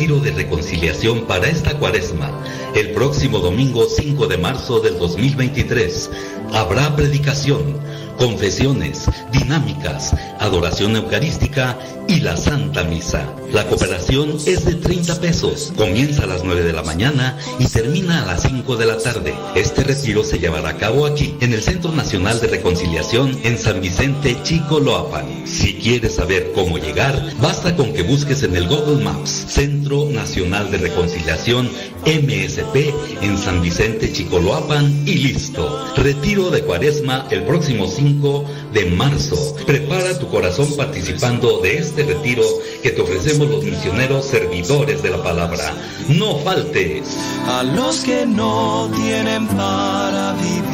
retiro 0.03 0.19
de 0.19 0.31
reconciliación 0.31 1.25
para 1.27 1.47
esta 1.47 1.79
cuaresma. 1.79 2.29
El 2.75 2.91
próximo 2.91 3.39
domingo 3.39 3.85
5 3.85 4.27
de 4.27 4.37
marzo 4.37 4.81
del 4.81 4.97
2023 4.99 6.11
habrá 6.51 6.93
predicación, 6.93 7.79
confesiones, 8.23 9.03
dinámicas, 9.33 10.15
adoración 10.39 10.95
eucarística 10.95 11.77
y 12.07 12.21
la 12.21 12.37
Santa 12.37 12.85
Misa. 12.85 13.27
La 13.51 13.67
cooperación 13.67 14.37
es 14.45 14.63
de 14.63 14.75
30 14.75 15.19
pesos. 15.19 15.73
Comienza 15.75 16.23
a 16.23 16.27
las 16.27 16.43
9 16.43 16.63
de 16.63 16.71
la 16.71 16.83
mañana 16.83 17.37
y 17.59 17.65
termina 17.65 18.23
a 18.23 18.25
las 18.25 18.43
5 18.43 18.77
de 18.77 18.85
la 18.85 18.97
tarde. 18.97 19.35
Este 19.55 19.83
retiro 19.83 20.23
se 20.23 20.39
llevará 20.39 20.69
a 20.69 20.77
cabo 20.77 21.05
aquí, 21.05 21.35
en 21.41 21.51
el 21.51 21.61
Centro 21.61 21.91
Nacional 21.91 22.39
de 22.39 22.47
Reconciliación 22.47 23.37
en 23.43 23.57
San 23.57 23.81
Vicente 23.81 24.37
Chicoloapan. 24.41 25.45
Si 25.45 25.73
quieres 25.75 26.15
saber 26.15 26.53
cómo 26.55 26.77
llegar, 26.77 27.21
basta 27.41 27.75
con 27.75 27.93
que 27.93 28.03
busques 28.03 28.41
en 28.43 28.55
el 28.55 28.69
Google 28.69 29.03
Maps 29.03 29.29
Centro 29.49 30.05
Nacional 30.09 30.71
de 30.71 30.77
Reconciliación 30.77 31.69
MSP 32.05 32.93
en 33.21 33.37
San 33.37 33.61
Vicente 33.61 34.11
Chicoloapan 34.11 35.03
y 35.05 35.15
listo. 35.15 35.85
Retiro 35.97 36.49
de 36.49 36.63
Cuaresma 36.63 37.27
el 37.29 37.43
próximo 37.43 37.87
5 38.13 38.45
de 38.73 38.85
marzo. 38.91 39.55
Prepara 39.65 40.17
tu 40.19 40.27
corazón 40.27 40.67
participando 40.75 41.59
de 41.61 41.77
este 41.77 42.03
retiro 42.03 42.43
que 42.81 42.91
te 42.91 43.01
ofrecemos 43.01 43.49
los 43.49 43.63
misioneros 43.63 44.25
servidores 44.25 45.01
de 45.01 45.09
la 45.09 45.23
palabra. 45.23 45.73
No 46.09 46.37
faltes. 46.39 47.17
a 47.47 47.63
los 47.63 48.03
que 48.03 48.25
no 48.25 48.89
tienen 48.95 49.47
para 49.47 50.33
vivir. 50.33 50.72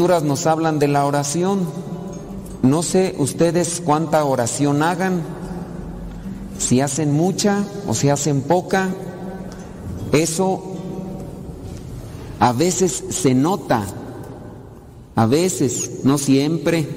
Nos 0.00 0.46
hablan 0.46 0.78
de 0.78 0.88
la 0.88 1.04
oración. 1.04 1.60
No 2.62 2.82
sé 2.82 3.14
ustedes 3.18 3.82
cuánta 3.84 4.24
oración 4.24 4.82
hagan, 4.82 5.20
si 6.58 6.80
hacen 6.80 7.12
mucha 7.12 7.64
o 7.86 7.92
si 7.92 8.08
hacen 8.08 8.40
poca. 8.40 8.88
Eso 10.12 10.62
a 12.38 12.52
veces 12.54 13.04
se 13.10 13.34
nota, 13.34 13.84
a 15.16 15.26
veces, 15.26 16.00
no 16.04 16.16
siempre. 16.16 16.88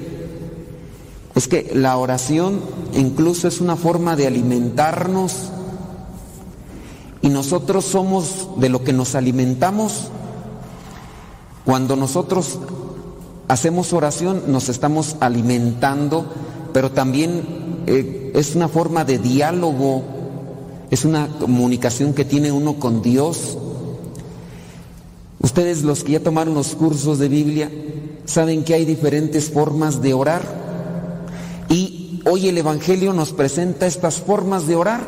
Es 1.34 1.46
que 1.46 1.72
la 1.74 1.98
oración 1.98 2.62
incluso 2.94 3.48
es 3.48 3.60
una 3.60 3.76
forma 3.76 4.16
de 4.16 4.28
alimentarnos 4.28 5.50
y 7.20 7.28
nosotros 7.28 7.84
somos 7.84 8.48
de 8.56 8.70
lo 8.70 8.82
que 8.82 8.94
nos 8.94 9.14
alimentamos. 9.14 10.08
Cuando 11.66 11.96
nosotros 11.96 12.58
hacemos 13.54 13.92
oración 13.92 14.42
nos 14.48 14.68
estamos 14.68 15.14
alimentando, 15.20 16.26
pero 16.72 16.90
también 16.90 17.84
eh, 17.86 18.32
es 18.34 18.56
una 18.56 18.66
forma 18.66 19.04
de 19.04 19.18
diálogo, 19.18 20.02
es 20.90 21.04
una 21.04 21.28
comunicación 21.28 22.14
que 22.14 22.24
tiene 22.24 22.50
uno 22.50 22.80
con 22.80 23.00
Dios. 23.00 23.56
Ustedes 25.40 25.84
los 25.84 26.02
que 26.02 26.12
ya 26.12 26.20
tomaron 26.20 26.54
los 26.54 26.74
cursos 26.74 27.20
de 27.20 27.28
Biblia 27.28 27.70
saben 28.24 28.64
que 28.64 28.74
hay 28.74 28.84
diferentes 28.84 29.50
formas 29.50 30.02
de 30.02 30.14
orar 30.14 30.42
y 31.68 32.22
hoy 32.26 32.48
el 32.48 32.58
Evangelio 32.58 33.12
nos 33.12 33.32
presenta 33.32 33.86
estas 33.86 34.16
formas 34.16 34.66
de 34.66 34.74
orar. 34.74 35.02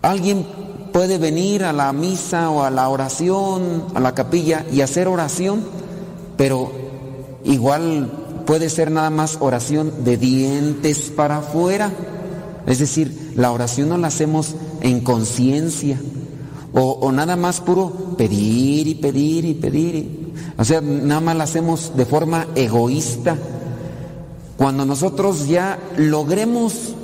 Alguien 0.00 0.46
puede 0.92 1.18
venir 1.18 1.64
a 1.64 1.72
la 1.72 1.92
misa 1.92 2.50
o 2.50 2.62
a 2.62 2.70
la 2.70 2.88
oración, 2.88 3.86
a 3.96 3.98
la 3.98 4.14
capilla 4.14 4.64
y 4.70 4.80
hacer 4.80 5.08
oración, 5.08 5.81
pero 6.36 6.70
igual 7.44 8.10
puede 8.46 8.70
ser 8.70 8.90
nada 8.90 9.10
más 9.10 9.38
oración 9.40 10.04
de 10.04 10.16
dientes 10.16 11.12
para 11.14 11.38
afuera. 11.38 11.92
Es 12.66 12.78
decir, 12.78 13.32
la 13.36 13.50
oración 13.50 13.88
no 13.88 13.98
la 13.98 14.08
hacemos 14.08 14.54
en 14.80 15.00
conciencia 15.00 15.98
o, 16.74 17.12
nada 17.12 17.36
más 17.36 17.60
puro 17.60 18.14
pedir 18.16 18.88
y 18.88 18.94
pedir 18.94 19.44
y 19.44 19.54
pedir. 19.54 20.32
o 20.56 20.64
sea, 20.64 20.80
nada 20.80 21.20
más 21.20 21.36
la 21.36 21.44
hacemos 21.44 21.92
de 21.96 22.06
forma 22.06 22.46
egoísta. 22.54 23.36
Cuando 24.56 24.86
nosotros 24.86 25.48
ya 25.48 25.78
logremos 25.96 26.94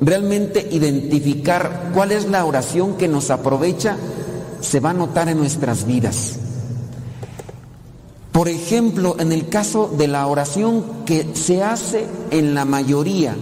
realmente 0.00 0.66
identificar 0.70 1.90
cuál 1.94 2.12
es 2.12 2.28
la 2.28 2.44
oración 2.44 2.96
que 2.96 3.08
nos 3.08 3.30
aprovecha, 3.30 3.96
se 4.60 4.80
va 4.80 4.90
a 4.90 4.94
notar 4.94 5.28
en 5.28 5.38
nuestras 5.38 5.86
vidas. 5.86 6.38
Por 8.32 8.48
ejemplo, 8.48 9.16
en 9.18 9.30
el 9.30 9.48
caso 9.48 9.90
de 9.96 10.08
la 10.08 10.26
oración 10.26 10.84
que 11.04 11.28
se 11.34 11.62
hace 11.62 12.06
en 12.30 12.54
la 12.54 12.64
mayoría, 12.64 13.36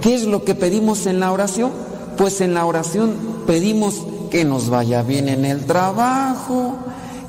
¿qué 0.00 0.14
es 0.14 0.24
lo 0.24 0.44
que 0.44 0.54
pedimos 0.54 1.06
en 1.06 1.20
la 1.20 1.30
oración? 1.32 1.70
Pues 2.16 2.40
en 2.40 2.54
la 2.54 2.64
oración 2.64 3.14
pedimos 3.46 4.02
que 4.30 4.46
nos 4.46 4.70
vaya 4.70 5.02
bien 5.02 5.28
en 5.28 5.44
el 5.44 5.66
trabajo, 5.66 6.76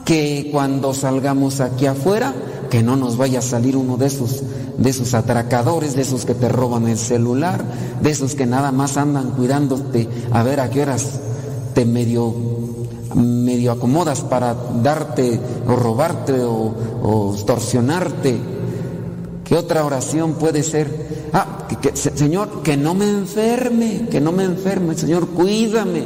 que 0.06 0.50
cuando 0.52 0.94
salgamos 0.94 1.60
aquí 1.60 1.88
afuera, 1.88 2.34
que 2.70 2.82
no 2.82 2.96
nos 2.96 3.18
vaya 3.18 3.40
a 3.40 3.44
salir 3.44 3.76
uno 3.76 3.98
de 3.98 4.08
esos 4.08 4.44
de 4.78 4.90
esos 4.90 5.14
atracadores, 5.14 5.96
de 5.96 6.02
esos 6.02 6.26
que 6.26 6.34
te 6.34 6.50
roban 6.50 6.88
el 6.88 6.98
celular, 6.98 7.64
de 8.02 8.10
esos 8.10 8.36
que 8.36 8.46
nada 8.46 8.72
más 8.72 8.98
andan 8.98 9.32
cuidándote 9.32 10.10
a 10.32 10.44
ver 10.44 10.60
a 10.60 10.70
qué 10.70 10.82
horas 10.82 11.20
te 11.74 11.86
medio 11.86 12.34
medio 13.16 13.72
acomodas 13.72 14.22
para 14.22 14.56
darte 14.82 15.40
o 15.68 15.76
robarte 15.76 16.34
o, 16.42 16.74
o 17.04 17.34
extorsionarte. 17.34 18.38
¿Qué 19.44 19.56
otra 19.56 19.86
oración 19.86 20.34
puede 20.34 20.64
ser? 20.64 21.30
Ah, 21.34 21.66
que- 21.68 21.76
que- 21.78 21.96
se- 21.98 22.16
Señor, 22.18 22.62
que 22.64 22.78
no 22.78 22.94
me 22.94 23.10
enferme, 23.10 24.08
que 24.10 24.22
no 24.22 24.32
me 24.32 24.44
enferme, 24.44 24.96
Señor, 24.96 25.28
cuídame. 25.30 26.04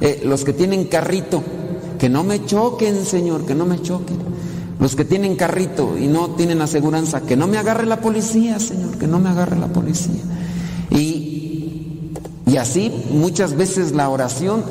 Eh, 0.00 0.22
los 0.24 0.44
que 0.44 0.52
tienen 0.52 0.84
carrito, 0.84 1.42
que 1.98 2.08
no 2.08 2.22
me 2.22 2.44
choquen, 2.46 3.04
Señor, 3.04 3.44
que 3.46 3.54
no 3.54 3.66
me 3.66 3.82
choquen. 3.82 4.16
Los 4.78 4.94
que 4.94 5.04
tienen 5.04 5.34
carrito 5.34 5.98
y 5.98 6.06
no 6.06 6.30
tienen 6.30 6.62
aseguranza, 6.62 7.22
que 7.22 7.36
no 7.36 7.48
me 7.48 7.58
agarre 7.58 7.84
la 7.84 8.00
policía, 8.00 8.60
Señor, 8.60 8.96
que 8.96 9.08
no 9.08 9.18
me 9.18 9.28
agarre 9.30 9.58
la 9.58 9.66
policía. 9.66 10.22
Y, 10.90 12.12
y 12.46 12.56
así 12.58 12.92
muchas 13.10 13.54
veces 13.56 13.90
la 13.92 14.08
oración 14.08 14.62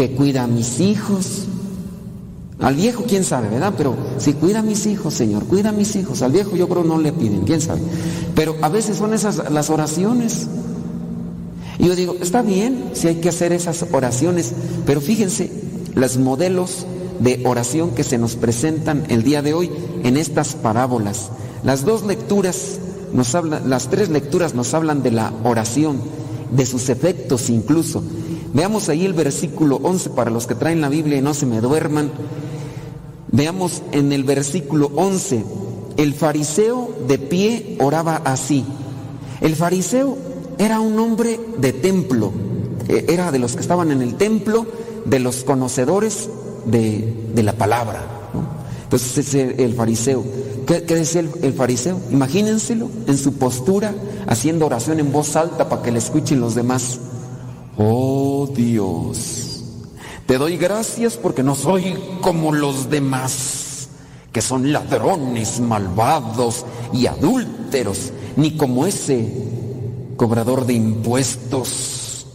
que 0.00 0.12
cuida 0.12 0.44
a 0.44 0.46
mis 0.46 0.80
hijos. 0.80 1.42
Al 2.58 2.74
viejo, 2.74 3.04
quién 3.06 3.22
sabe, 3.22 3.50
¿verdad? 3.50 3.74
Pero 3.76 3.94
si 4.16 4.32
cuida 4.32 4.60
a 4.60 4.62
mis 4.62 4.86
hijos, 4.86 5.12
Señor, 5.12 5.44
cuida 5.44 5.68
a 5.68 5.72
mis 5.72 5.94
hijos. 5.94 6.22
Al 6.22 6.32
viejo 6.32 6.56
yo 6.56 6.70
creo 6.70 6.84
no 6.84 6.96
le 6.96 7.12
piden, 7.12 7.42
quién 7.42 7.60
sabe. 7.60 7.82
Pero 8.34 8.56
a 8.62 8.70
veces 8.70 8.96
son 8.96 9.12
esas 9.12 9.52
las 9.52 9.68
oraciones. 9.68 10.46
Y 11.78 11.86
yo 11.86 11.94
digo, 11.96 12.16
está 12.18 12.40
bien 12.40 12.92
si 12.94 13.08
hay 13.08 13.16
que 13.16 13.28
hacer 13.28 13.52
esas 13.52 13.84
oraciones, 13.92 14.54
pero 14.86 15.02
fíjense 15.02 15.52
los 15.94 16.16
modelos 16.16 16.86
de 17.18 17.42
oración 17.44 17.90
que 17.90 18.02
se 18.02 18.16
nos 18.16 18.36
presentan 18.36 19.04
el 19.10 19.22
día 19.22 19.42
de 19.42 19.52
hoy 19.52 19.70
en 20.02 20.16
estas 20.16 20.54
parábolas. 20.54 21.28
Las 21.62 21.84
dos 21.84 22.06
lecturas 22.06 22.78
nos 23.12 23.34
hablan, 23.34 23.68
las 23.68 23.90
tres 23.90 24.08
lecturas 24.08 24.54
nos 24.54 24.72
hablan 24.72 25.02
de 25.02 25.10
la 25.10 25.30
oración, 25.44 26.00
de 26.56 26.64
sus 26.64 26.88
efectos 26.88 27.50
incluso. 27.50 28.02
Veamos 28.52 28.88
ahí 28.88 29.06
el 29.06 29.12
versículo 29.12 29.76
11 29.82 30.10
para 30.10 30.30
los 30.30 30.46
que 30.46 30.54
traen 30.54 30.80
la 30.80 30.88
Biblia 30.88 31.18
y 31.18 31.22
no 31.22 31.34
se 31.34 31.46
me 31.46 31.60
duerman. 31.60 32.10
Veamos 33.30 33.82
en 33.92 34.12
el 34.12 34.24
versículo 34.24 34.90
11, 34.96 35.44
el 35.96 36.14
fariseo 36.14 36.90
de 37.06 37.18
pie 37.18 37.76
oraba 37.80 38.16
así. 38.24 38.64
El 39.40 39.54
fariseo 39.54 40.18
era 40.58 40.80
un 40.80 40.98
hombre 40.98 41.38
de 41.58 41.72
templo, 41.72 42.32
eh, 42.88 43.06
era 43.08 43.30
de 43.30 43.38
los 43.38 43.54
que 43.54 43.60
estaban 43.60 43.92
en 43.92 44.02
el 44.02 44.16
templo, 44.16 44.66
de 45.04 45.20
los 45.20 45.44
conocedores 45.44 46.28
de, 46.66 47.30
de 47.32 47.42
la 47.44 47.52
palabra. 47.52 48.04
¿no? 48.34 48.42
Entonces 48.82 49.32
el 49.34 49.74
fariseo. 49.74 50.24
¿Qué, 50.66 50.82
qué 50.82 50.96
decía 50.96 51.20
el, 51.20 51.30
el 51.42 51.52
fariseo? 51.52 52.00
Imagínenselo 52.10 52.90
en 53.06 53.16
su 53.16 53.34
postura, 53.34 53.94
haciendo 54.26 54.66
oración 54.66 54.98
en 54.98 55.12
voz 55.12 55.36
alta 55.36 55.68
para 55.68 55.82
que 55.82 55.92
le 55.92 56.00
escuchen 56.00 56.40
los 56.40 56.56
demás. 56.56 56.98
Oh 57.76 58.48
Dios, 58.54 59.62
te 60.26 60.38
doy 60.38 60.56
gracias 60.56 61.16
porque 61.16 61.42
no 61.42 61.54
soy 61.54 61.96
como 62.20 62.52
los 62.52 62.90
demás, 62.90 63.88
que 64.32 64.42
son 64.42 64.72
ladrones, 64.72 65.60
malvados 65.60 66.64
y 66.92 67.06
adúlteros, 67.06 68.12
ni 68.36 68.56
como 68.56 68.86
ese 68.86 69.50
cobrador 70.16 70.66
de 70.66 70.74
impuestos. 70.74 72.26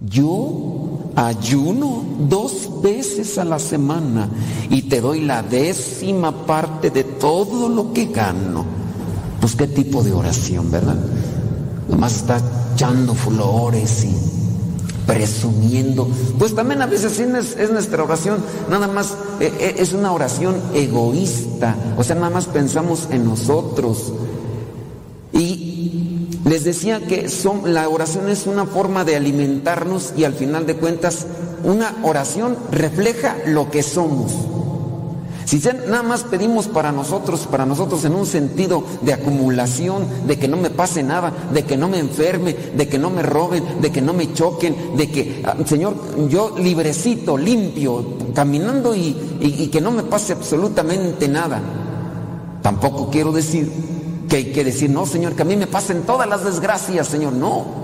Yo 0.00 0.98
ayuno 1.14 2.04
dos 2.28 2.82
veces 2.82 3.38
a 3.38 3.44
la 3.44 3.58
semana 3.58 4.28
y 4.68 4.82
te 4.82 5.00
doy 5.00 5.20
la 5.22 5.42
décima 5.42 6.44
parte 6.44 6.90
de 6.90 7.04
todo 7.04 7.68
lo 7.68 7.92
que 7.92 8.06
gano. 8.06 8.64
Pues 9.40 9.54
qué 9.56 9.68
tipo 9.68 10.02
de 10.02 10.12
oración, 10.12 10.70
¿verdad? 10.70 10.98
Nomás 11.88 12.16
está 12.16 12.40
echando 12.74 13.14
flores 13.14 14.04
y 14.04 14.41
presumiendo. 15.12 16.08
Pues 16.38 16.54
también 16.54 16.82
a 16.82 16.86
veces 16.86 17.18
es, 17.18 17.56
es 17.56 17.70
nuestra 17.70 18.02
oración, 18.02 18.42
nada 18.70 18.88
más 18.88 19.16
eh, 19.40 19.52
eh, 19.58 19.74
es 19.78 19.92
una 19.92 20.12
oración 20.12 20.56
egoísta, 20.74 21.76
o 21.96 22.04
sea, 22.04 22.16
nada 22.16 22.30
más 22.30 22.46
pensamos 22.46 23.08
en 23.10 23.24
nosotros. 23.24 24.12
Y 25.32 26.28
les 26.44 26.64
decía 26.64 27.00
que 27.06 27.28
son, 27.28 27.72
la 27.72 27.88
oración 27.88 28.28
es 28.28 28.46
una 28.46 28.66
forma 28.66 29.04
de 29.04 29.16
alimentarnos 29.16 30.14
y 30.16 30.24
al 30.24 30.34
final 30.34 30.66
de 30.66 30.76
cuentas 30.76 31.26
una 31.64 31.96
oración 32.02 32.56
refleja 32.70 33.36
lo 33.46 33.70
que 33.70 33.82
somos. 33.82 34.32
Si 35.44 35.58
nada 35.58 36.02
más 36.02 36.24
pedimos 36.24 36.68
para 36.68 36.92
nosotros, 36.92 37.46
para 37.50 37.66
nosotros 37.66 38.04
en 38.04 38.14
un 38.14 38.26
sentido 38.26 38.84
de 39.02 39.12
acumulación, 39.12 40.06
de 40.26 40.38
que 40.38 40.48
no 40.48 40.56
me 40.56 40.70
pase 40.70 41.02
nada, 41.02 41.32
de 41.52 41.64
que 41.64 41.76
no 41.76 41.88
me 41.88 41.98
enferme, 41.98 42.54
de 42.54 42.88
que 42.88 42.98
no 42.98 43.10
me 43.10 43.22
roben, 43.22 43.64
de 43.80 43.90
que 43.90 44.00
no 44.00 44.12
me 44.12 44.32
choquen, 44.32 44.96
de 44.96 45.10
que, 45.10 45.42
ah, 45.44 45.56
Señor, 45.66 45.94
yo 46.28 46.54
librecito, 46.58 47.36
limpio, 47.36 48.04
caminando 48.34 48.94
y, 48.94 49.16
y, 49.40 49.68
que 49.68 49.80
no 49.80 49.90
me 49.90 50.02
pase 50.02 50.32
absolutamente 50.32 51.28
nada. 51.28 51.60
Tampoco 52.62 53.10
quiero 53.10 53.32
decir 53.32 53.70
que 54.28 54.36
hay 54.36 54.44
que 54.52 54.64
decir, 54.64 54.90
no, 54.90 55.04
Señor, 55.06 55.34
que 55.34 55.42
a 55.42 55.44
mí 55.44 55.56
me 55.56 55.66
pasen 55.66 56.02
todas 56.02 56.28
las 56.28 56.44
desgracias, 56.44 57.08
Señor, 57.08 57.32
no. 57.32 57.82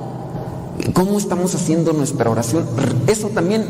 ¿Cómo 0.95 1.19
estamos 1.19 1.55
haciendo 1.55 1.93
nuestra 1.93 2.31
oración? 2.31 2.65
Eso 3.07 3.29
también 3.29 3.67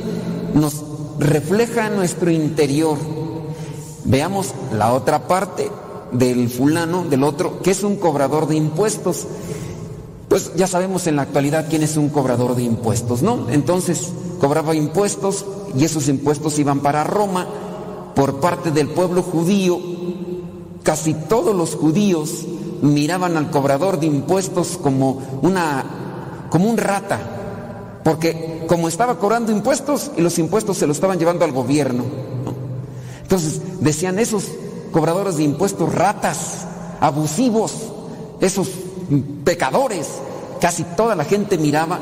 nos 0.55 0.85
refleja 1.19 1.89
nuestro 1.89 2.31
interior. 2.31 2.99
Veamos 4.09 4.55
la 4.73 4.95
otra 4.95 5.29
parte 5.29 5.71
del 6.13 6.49
fulano, 6.49 7.05
del 7.05 7.23
otro, 7.25 7.61
que 7.61 7.73
es 7.73 7.83
un 7.83 7.97
cobrador 7.97 8.49
de 8.49 8.57
impuestos. 8.57 9.27
Pues 10.31 10.55
ya 10.57 10.67
sabemos 10.67 11.07
en 11.07 11.17
la 11.17 11.23
actualidad 11.23 11.67
quién 11.69 11.83
es 11.83 11.99
un 11.99 12.09
cobrador 12.09 12.57
de 12.57 12.63
impuestos, 12.63 13.21
¿no? 13.21 13.51
Entonces 13.51 14.11
cobraba 14.41 14.75
impuestos 14.75 15.45
y 15.77 15.85
esos 15.85 16.09
impuestos 16.09 16.59
iban 16.59 16.81
para 16.81 17.05
Roma 17.05 17.47
por 18.15 18.41
parte 18.41 18.71
del 18.71 18.89
pueblo 18.89 19.23
judío. 19.23 19.79
Casi 20.83 21.13
todos 21.13 21.55
los 21.55 21.75
judíos 21.75 22.47
miraban 22.81 23.37
al 23.37 23.51
cobrador 23.51 24.01
de 24.01 24.07
impuestos 24.07 24.79
como 24.83 25.21
una 25.43 25.85
como 26.49 26.71
un 26.71 26.79
rata, 26.79 27.21
porque 28.05 28.65
como 28.67 28.89
estaba 28.89 29.19
cobrando 29.19 29.53
impuestos 29.53 30.13
y 30.17 30.23
los 30.23 30.39
impuestos 30.39 30.79
se 30.79 30.87
los 30.87 30.97
estaban 30.97 31.19
llevando 31.19 31.45
al 31.45 31.53
gobierno. 31.53 32.28
Entonces 33.29 33.61
decían 33.81 34.19
esos 34.19 34.45
cobradores 34.91 35.37
de 35.37 35.43
impuestos 35.43 35.95
ratas, 35.95 36.67
abusivos, 36.99 37.75
esos 38.41 38.71
pecadores. 39.45 40.09
Casi 40.63 40.83
toda 40.83 41.15
la 41.15 41.25
gente 41.25 41.59
miraba 41.59 41.99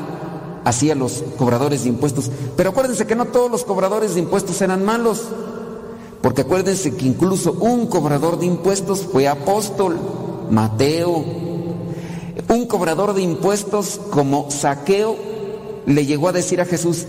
hacia 0.63 0.95
los 0.95 1.25
cobradores 1.37 1.83
de 1.83 1.89
impuestos. 1.89 2.31
Pero 2.55 2.69
acuérdense 2.69 3.05
que 3.05 3.15
no 3.17 3.25
todos 3.25 3.51
los 3.51 3.65
cobradores 3.65 4.13
de 4.13 4.21
impuestos 4.21 4.61
eran 4.61 4.85
malos. 4.85 5.23
Porque 6.21 6.43
acuérdense 6.43 6.95
que 6.95 7.05
incluso 7.05 7.51
un 7.59 7.87
cobrador 7.87 8.39
de 8.39 8.45
impuestos 8.45 9.01
fue 9.01 9.27
apóstol, 9.27 9.97
Mateo. 10.49 11.25
Un 12.47 12.67
cobrador 12.67 13.13
de 13.13 13.21
impuestos 13.21 13.99
como 14.11 14.49
Saqueo 14.49 15.17
le 15.85 16.05
llegó 16.05 16.29
a 16.29 16.31
decir 16.31 16.61
a 16.61 16.65
Jesús, 16.65 17.05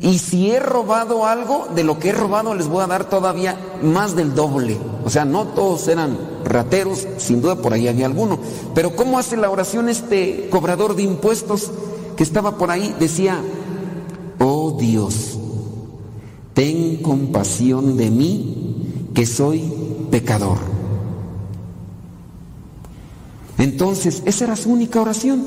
y 0.00 0.18
si 0.18 0.50
he 0.50 0.60
robado 0.60 1.26
algo, 1.26 1.66
de 1.74 1.82
lo 1.82 1.98
que 1.98 2.10
he 2.10 2.12
robado 2.12 2.54
les 2.54 2.68
voy 2.68 2.82
a 2.82 2.86
dar 2.86 3.08
todavía 3.08 3.58
más 3.82 4.14
del 4.14 4.34
doble. 4.34 4.76
O 5.04 5.10
sea, 5.10 5.24
no 5.24 5.48
todos 5.48 5.88
eran 5.88 6.16
rateros, 6.44 7.06
sin 7.16 7.40
duda 7.42 7.56
por 7.56 7.72
ahí 7.72 7.88
había 7.88 8.06
alguno. 8.06 8.38
Pero 8.74 8.94
¿cómo 8.94 9.18
hace 9.18 9.36
la 9.36 9.50
oración 9.50 9.88
este 9.88 10.48
cobrador 10.50 10.94
de 10.94 11.02
impuestos 11.02 11.72
que 12.16 12.22
estaba 12.22 12.56
por 12.56 12.70
ahí? 12.70 12.94
Decía, 13.00 13.40
oh 14.38 14.76
Dios, 14.78 15.36
ten 16.54 17.02
compasión 17.02 17.96
de 17.96 18.10
mí, 18.10 19.10
que 19.14 19.26
soy 19.26 19.72
pecador. 20.12 20.58
Entonces, 23.58 24.22
esa 24.26 24.44
era 24.44 24.54
su 24.54 24.70
única 24.70 25.00
oración. 25.00 25.44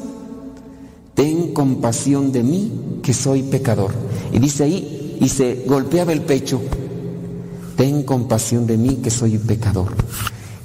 Ten 1.13 1.53
compasión 1.53 2.33
de 2.33 2.43
mí, 2.43 2.99
que 3.01 3.13
soy 3.13 3.43
pecador. 3.43 3.91
Y 4.31 4.39
dice 4.39 4.63
ahí, 4.63 5.17
y 5.19 5.29
se 5.29 5.65
golpeaba 5.67 6.13
el 6.13 6.21
pecho, 6.21 6.61
ten 7.75 8.03
compasión 8.03 8.65
de 8.65 8.77
mí, 8.77 8.99
que 9.03 9.09
soy 9.09 9.37
pecador. 9.37 9.93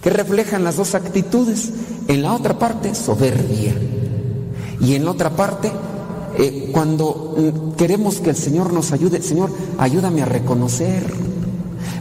Que 0.00 0.10
reflejan 0.10 0.64
las 0.64 0.76
dos 0.76 0.94
actitudes. 0.94 1.72
En 2.08 2.22
la 2.22 2.32
otra 2.32 2.58
parte, 2.58 2.94
soberbia. 2.94 3.74
Y 4.80 4.94
en 4.94 5.04
la 5.04 5.10
otra 5.10 5.34
parte, 5.34 5.72
eh, 6.38 6.70
cuando 6.72 7.34
mm, 7.36 7.76
queremos 7.76 8.20
que 8.20 8.30
el 8.30 8.36
Señor 8.36 8.72
nos 8.72 8.92
ayude, 8.92 9.20
Señor, 9.20 9.50
ayúdame 9.78 10.22
a 10.22 10.26
reconocer. 10.26 11.02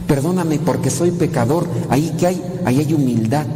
Perdóname 0.06 0.58
porque 0.60 0.90
soy 0.90 1.10
pecador. 1.10 1.66
Ahí 1.88 2.14
que 2.18 2.28
hay, 2.28 2.42
ahí 2.64 2.78
hay 2.78 2.94
humildad. 2.94 3.46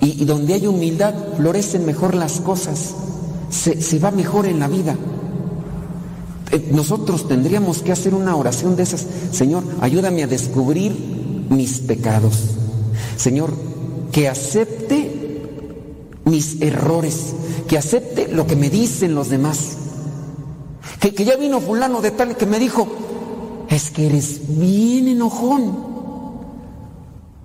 Y, 0.00 0.24
donde 0.24 0.54
hay 0.54 0.66
humildad, 0.66 1.14
florecen 1.36 1.84
mejor 1.84 2.14
las 2.14 2.40
cosas. 2.40 2.94
Se 3.50 3.98
va 3.98 4.10
mejor 4.10 4.46
en 4.46 4.60
la 4.60 4.68
vida. 4.68 4.96
Nosotros 6.72 7.28
tendríamos 7.28 7.82
que 7.82 7.92
hacer 7.92 8.14
una 8.14 8.34
oración 8.34 8.76
de 8.76 8.82
esas. 8.82 9.06
Señor, 9.30 9.62
ayúdame 9.80 10.24
a 10.24 10.26
descubrir 10.26 10.92
mis 11.48 11.78
pecados. 11.80 12.34
Señor, 13.16 13.52
que 14.10 14.28
acepte 14.28 15.42
mis 16.24 16.60
errores, 16.60 17.34
que 17.68 17.78
acepte 17.78 18.28
lo 18.28 18.46
que 18.46 18.56
me 18.56 18.68
dicen 18.68 19.14
los 19.14 19.28
demás. 19.28 19.76
Que, 20.98 21.14
que 21.14 21.24
ya 21.24 21.36
vino 21.36 21.60
fulano 21.60 22.00
de 22.00 22.10
tal 22.10 22.36
que 22.36 22.46
me 22.46 22.58
dijo, 22.58 22.88
es 23.68 23.90
que 23.90 24.06
eres 24.06 24.40
bien 24.48 25.08
enojón. 25.08 25.90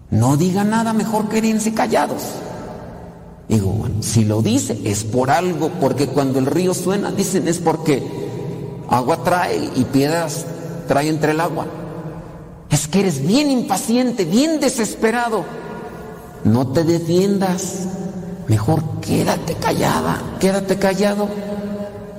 No 0.09 0.37
diga 0.37 0.63
nada, 0.63 0.93
mejor 0.93 1.29
quédense 1.29 1.73
callados. 1.73 2.23
Digo, 3.47 3.69
bueno, 3.71 4.01
si 4.01 4.25
lo 4.25 4.41
dice 4.41 4.79
es 4.83 5.03
por 5.03 5.29
algo, 5.29 5.69
porque 5.79 6.07
cuando 6.07 6.39
el 6.39 6.47
río 6.47 6.73
suena, 6.73 7.11
dicen 7.11 7.47
es 7.47 7.59
porque 7.59 8.24
agua 8.89 9.23
trae 9.23 9.69
y 9.75 9.83
piedras 9.85 10.45
trae 10.87 11.09
entre 11.09 11.31
el 11.31 11.39
agua. 11.39 11.65
Es 12.69 12.87
que 12.87 13.01
eres 13.01 13.25
bien 13.25 13.51
impaciente, 13.51 14.25
bien 14.25 14.59
desesperado. 14.59 15.45
No 16.43 16.67
te 16.67 16.83
defiendas. 16.83 17.87
Mejor 18.47 18.83
quédate 19.01 19.55
callada, 19.55 20.21
quédate 20.39 20.77
callado 20.77 21.27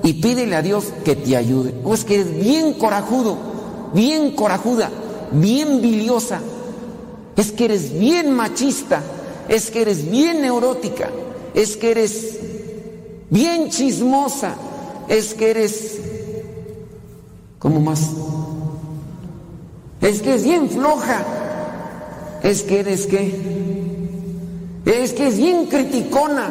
y 0.02 0.14
pídele 0.14 0.56
a 0.56 0.62
Dios 0.62 0.86
que 1.05 1.16
te 1.16 1.36
ayude. 1.36 1.74
O 1.84 1.94
es 1.94 2.05
que 2.05 2.16
eres 2.16 2.34
bien 2.38 2.74
corajudo, 2.74 3.36
bien 3.93 4.32
corajuda, 4.32 4.90
bien 5.32 5.80
biliosa. 5.80 6.40
Es 7.36 7.52
que 7.52 7.66
eres 7.66 7.98
bien 7.98 8.32
machista, 8.32 9.02
es 9.48 9.70
que 9.70 9.82
eres 9.82 10.10
bien 10.10 10.40
neurótica, 10.40 11.10
es 11.55 11.76
que 11.76 11.90
eres 11.90 12.38
bien 13.30 13.68
chismosa, 13.70 14.55
es 15.09 15.34
que 15.34 15.51
eres 15.51 16.01
¿Cómo 17.66 17.80
más? 17.80 18.12
Es 20.01 20.22
que 20.22 20.36
es 20.36 20.44
bien 20.44 20.70
floja. 20.70 21.24
Es 22.40 22.62
que 22.62 22.78
eres 22.78 23.09
qué? 23.09 23.26
Es 24.84 25.12
que 25.12 25.26
es 25.26 25.36
bien 25.36 25.66
criticona. 25.66 26.48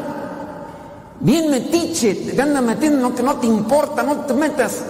Bien 1.22 1.50
metiche. 1.50 2.16
Te 2.16 2.42
anda 2.42 2.60
metiendo 2.60 3.08
lo 3.08 3.16
que 3.16 3.24
no 3.24 3.36
te 3.38 3.48
importa, 3.48 4.04
no 4.04 4.26
te 4.26 4.34
metas. 4.34 4.84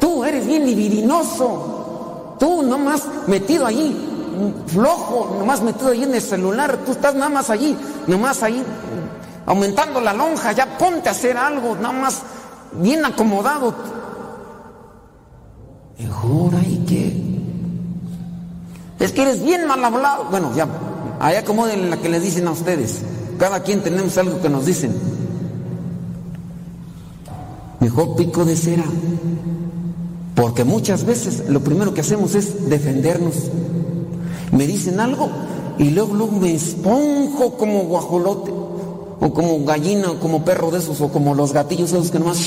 Tú 0.00 0.24
eres 0.24 0.46
bien 0.46 0.64
libidinoso. 0.64 2.36
Tú 2.40 2.62
nomás 2.62 3.02
metido 3.26 3.66
ahí, 3.66 4.64
flojo, 4.68 5.36
nomás 5.38 5.60
metido 5.60 5.90
ahí 5.90 6.02
en 6.02 6.14
el 6.14 6.22
celular. 6.22 6.78
Tú 6.86 6.92
estás 6.92 7.14
nada 7.14 7.28
más 7.28 7.50
allí, 7.50 7.76
nomás 8.06 8.42
ahí, 8.42 8.64
aumentando 9.44 10.00
la 10.00 10.14
lonja. 10.14 10.52
Ya 10.52 10.78
ponte 10.78 11.10
a 11.10 11.12
hacer 11.12 11.36
algo, 11.36 11.76
nada 11.76 11.92
más 11.92 12.22
bien 12.72 13.04
acomodado. 13.04 13.97
Mejor 15.98 16.54
ahí 16.54 16.84
que. 16.86 17.28
Es 19.04 19.12
que 19.12 19.22
eres 19.22 19.42
bien 19.42 19.66
mal 19.66 19.84
hablado. 19.84 20.26
Bueno, 20.30 20.52
ya, 20.54 20.68
ahí 21.20 21.36
acomoden 21.36 21.90
la 21.90 21.98
que 21.98 22.08
les 22.08 22.22
dicen 22.22 22.46
a 22.46 22.52
ustedes. 22.52 23.02
Cada 23.38 23.62
quien 23.62 23.82
tenemos 23.82 24.16
algo 24.18 24.40
que 24.40 24.48
nos 24.48 24.66
dicen. 24.66 24.92
Mejor 27.80 28.16
pico 28.16 28.44
de 28.44 28.56
cera. 28.56 28.84
Porque 30.34 30.64
muchas 30.64 31.04
veces 31.04 31.48
lo 31.48 31.60
primero 31.60 31.94
que 31.94 32.00
hacemos 32.00 32.34
es 32.34 32.68
defendernos. 32.68 33.34
Me 34.52 34.66
dicen 34.66 35.00
algo 35.00 35.28
y 35.78 35.90
luego, 35.90 36.14
luego 36.14 36.32
me 36.32 36.54
esponjo 36.54 37.56
como 37.56 37.84
guajolote, 37.84 38.52
o 39.20 39.32
como 39.32 39.64
gallina, 39.64 40.10
o 40.10 40.20
como 40.20 40.44
perro 40.44 40.70
de 40.70 40.78
esos, 40.78 41.00
o 41.00 41.08
como 41.08 41.34
los 41.34 41.52
gatillos 41.52 41.92
esos 41.92 42.10
que 42.10 42.18
nomás 42.18 42.38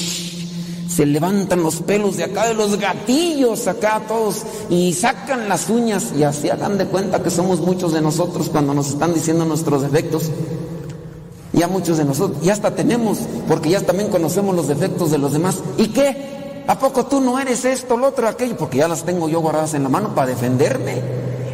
se 1.02 1.08
levantan 1.08 1.64
los 1.64 1.82
pelos 1.82 2.18
de 2.18 2.26
acá 2.26 2.46
de 2.46 2.54
los 2.54 2.78
gatillos 2.78 3.66
acá 3.66 4.04
todos 4.08 4.44
y 4.70 4.94
sacan 4.94 5.50
las 5.50 5.68
uñas 5.68 6.14
y 6.16 6.22
así 6.22 6.48
hagan 6.52 6.78
de 6.78 6.86
cuenta 6.86 7.24
que 7.24 7.32
somos 7.32 7.60
muchos 7.60 7.92
de 7.92 8.02
nosotros 8.02 8.50
cuando 8.50 8.76
nos 8.76 8.90
están 8.90 9.12
diciendo 9.12 9.44
nuestros 9.44 9.82
defectos. 9.82 10.30
Ya 11.54 11.68
muchos 11.68 11.98
de 11.98 12.06
nosotros, 12.06 12.44
ya 12.44 12.54
hasta 12.54 12.76
tenemos, 12.76 13.18
porque 13.48 13.72
ya 13.72 13.82
también 13.82 14.12
conocemos 14.12 14.56
los 14.56 14.68
defectos 14.68 15.10
de 15.10 15.18
los 15.18 15.34
demás. 15.34 15.64
¿Y 15.76 15.88
qué? 15.88 16.64
¿A 16.68 16.78
poco 16.78 17.08
tú 17.08 17.20
no 17.20 17.40
eres 17.40 17.66
esto, 17.66 17.98
lo 17.98 18.10
otro, 18.10 18.28
aquello? 18.28 18.56
Porque 18.56 18.78
ya 18.78 18.88
las 18.88 19.04
tengo 19.04 19.28
yo 19.28 19.40
guardadas 19.40 19.74
en 19.74 19.82
la 19.82 19.90
mano 19.90 20.14
para 20.14 20.28
defenderme. 20.28 21.02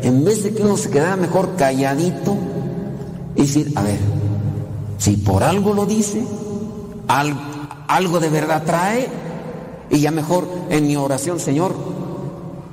En 0.01 0.25
vez 0.25 0.43
de 0.43 0.53
que 0.53 0.61
uno 0.61 0.75
se 0.75 0.89
quedara 0.89 1.15
mejor 1.15 1.55
calladito 1.55 2.35
y 3.33 3.43
decir, 3.43 3.71
a 3.77 3.83
ver, 3.83 3.99
si 4.97 5.15
por 5.15 5.41
algo 5.41 5.73
lo 5.73 5.85
dice, 5.85 6.21
algo, 7.07 7.39
algo 7.87 8.19
de 8.19 8.29
verdad 8.29 8.63
trae, 8.65 9.07
y 9.89 9.99
ya 9.99 10.11
mejor 10.11 10.47
en 10.69 10.87
mi 10.87 10.95
oración, 10.95 11.39
Señor, 11.39 11.75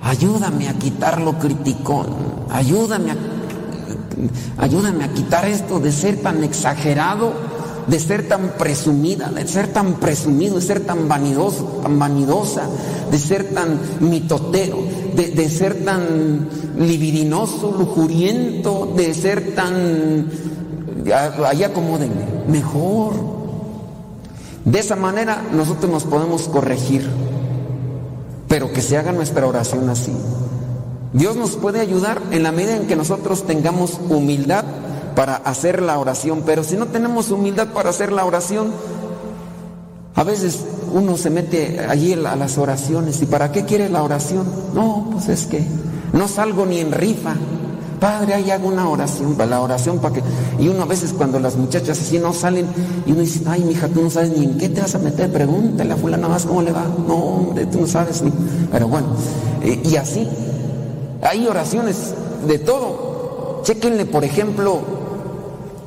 ayúdame 0.02 0.68
a 0.68 0.74
quitar 0.74 1.20
lo 1.20 1.38
criticón, 1.38 2.06
ayúdame 2.50 3.12
a, 3.12 3.16
ayúdame 4.58 5.04
a 5.04 5.12
quitar 5.12 5.46
esto 5.46 5.80
de 5.80 5.92
ser 5.92 6.20
tan 6.22 6.42
exagerado, 6.44 7.32
de 7.86 8.00
ser 8.00 8.28
tan 8.28 8.54
presumida, 8.58 9.28
de 9.28 9.46
ser 9.46 9.68
tan 9.68 9.94
presumido, 9.94 10.56
de 10.56 10.62
ser 10.62 10.80
tan 10.80 11.08
vanidoso, 11.08 11.80
tan 11.82 11.98
vanidosa, 11.98 12.68
de 13.10 13.18
ser 13.18 13.50
tan 13.54 13.78
mitotero, 14.00 14.78
de, 15.14 15.28
de 15.28 15.50
ser 15.50 15.84
tan 15.84 16.48
libidinoso, 16.78 17.74
lujuriento, 17.78 18.92
de 18.96 19.14
ser 19.14 19.54
tan... 19.54 20.26
Ahí 21.46 21.62
acomódenme, 21.62 22.24
mejor. 22.48 23.33
De 24.64 24.78
esa 24.78 24.96
manera 24.96 25.42
nosotros 25.52 25.90
nos 25.90 26.04
podemos 26.04 26.48
corregir, 26.48 27.08
pero 28.48 28.72
que 28.72 28.80
se 28.80 28.96
haga 28.96 29.12
nuestra 29.12 29.46
oración 29.46 29.88
así. 29.90 30.12
Dios 31.12 31.36
nos 31.36 31.56
puede 31.56 31.80
ayudar 31.80 32.20
en 32.30 32.42
la 32.42 32.50
medida 32.50 32.76
en 32.76 32.86
que 32.86 32.96
nosotros 32.96 33.46
tengamos 33.46 34.00
humildad 34.08 34.64
para 35.14 35.36
hacer 35.36 35.80
la 35.82 35.98
oración, 35.98 36.42
pero 36.44 36.64
si 36.64 36.76
no 36.76 36.86
tenemos 36.86 37.30
humildad 37.30 37.68
para 37.68 37.90
hacer 37.90 38.10
la 38.10 38.24
oración, 38.24 38.72
a 40.14 40.24
veces 40.24 40.64
uno 40.92 41.16
se 41.16 41.30
mete 41.30 41.80
allí 41.88 42.12
a 42.12 42.36
las 42.36 42.58
oraciones 42.58 43.20
y 43.22 43.26
¿para 43.26 43.52
qué 43.52 43.64
quiere 43.64 43.88
la 43.88 44.02
oración? 44.02 44.46
No, 44.74 45.08
pues 45.12 45.28
es 45.28 45.46
que 45.46 45.64
no 46.12 46.26
salgo 46.28 46.66
ni 46.66 46.78
en 46.78 46.92
rifa. 46.92 47.34
Padre, 48.04 48.34
ahí 48.34 48.50
hago 48.50 48.68
una 48.68 48.86
oración, 48.86 49.34
la 49.48 49.62
oración 49.62 49.98
para 49.98 50.16
que... 50.16 50.22
Y 50.58 50.68
uno 50.68 50.82
a 50.82 50.84
veces 50.84 51.14
cuando 51.14 51.40
las 51.40 51.56
muchachas 51.56 51.98
así 51.98 52.18
no 52.18 52.34
salen 52.34 52.66
y 53.06 53.12
uno 53.12 53.22
dice, 53.22 53.40
ay, 53.46 53.64
mija, 53.64 53.88
tú 53.88 54.02
no 54.02 54.10
sabes 54.10 54.36
ni 54.36 54.44
en 54.44 54.58
qué 54.58 54.68
te 54.68 54.82
vas 54.82 54.94
a 54.94 54.98
meter, 54.98 55.32
pregúntale 55.32 55.90
a 55.90 55.96
fulana 55.96 56.28
más 56.28 56.44
cómo 56.44 56.60
le 56.60 56.70
va. 56.70 56.84
No, 57.08 57.14
hombre, 57.14 57.64
tú 57.64 57.80
no 57.80 57.86
sabes 57.86 58.20
ni... 58.20 58.30
Pero 58.70 58.88
bueno, 58.88 59.06
eh, 59.62 59.80
y 59.82 59.96
así, 59.96 60.28
hay 61.22 61.46
oraciones 61.46 62.12
de 62.46 62.58
todo. 62.58 63.62
Chequenle, 63.62 64.04
por 64.04 64.22
ejemplo, 64.22 64.80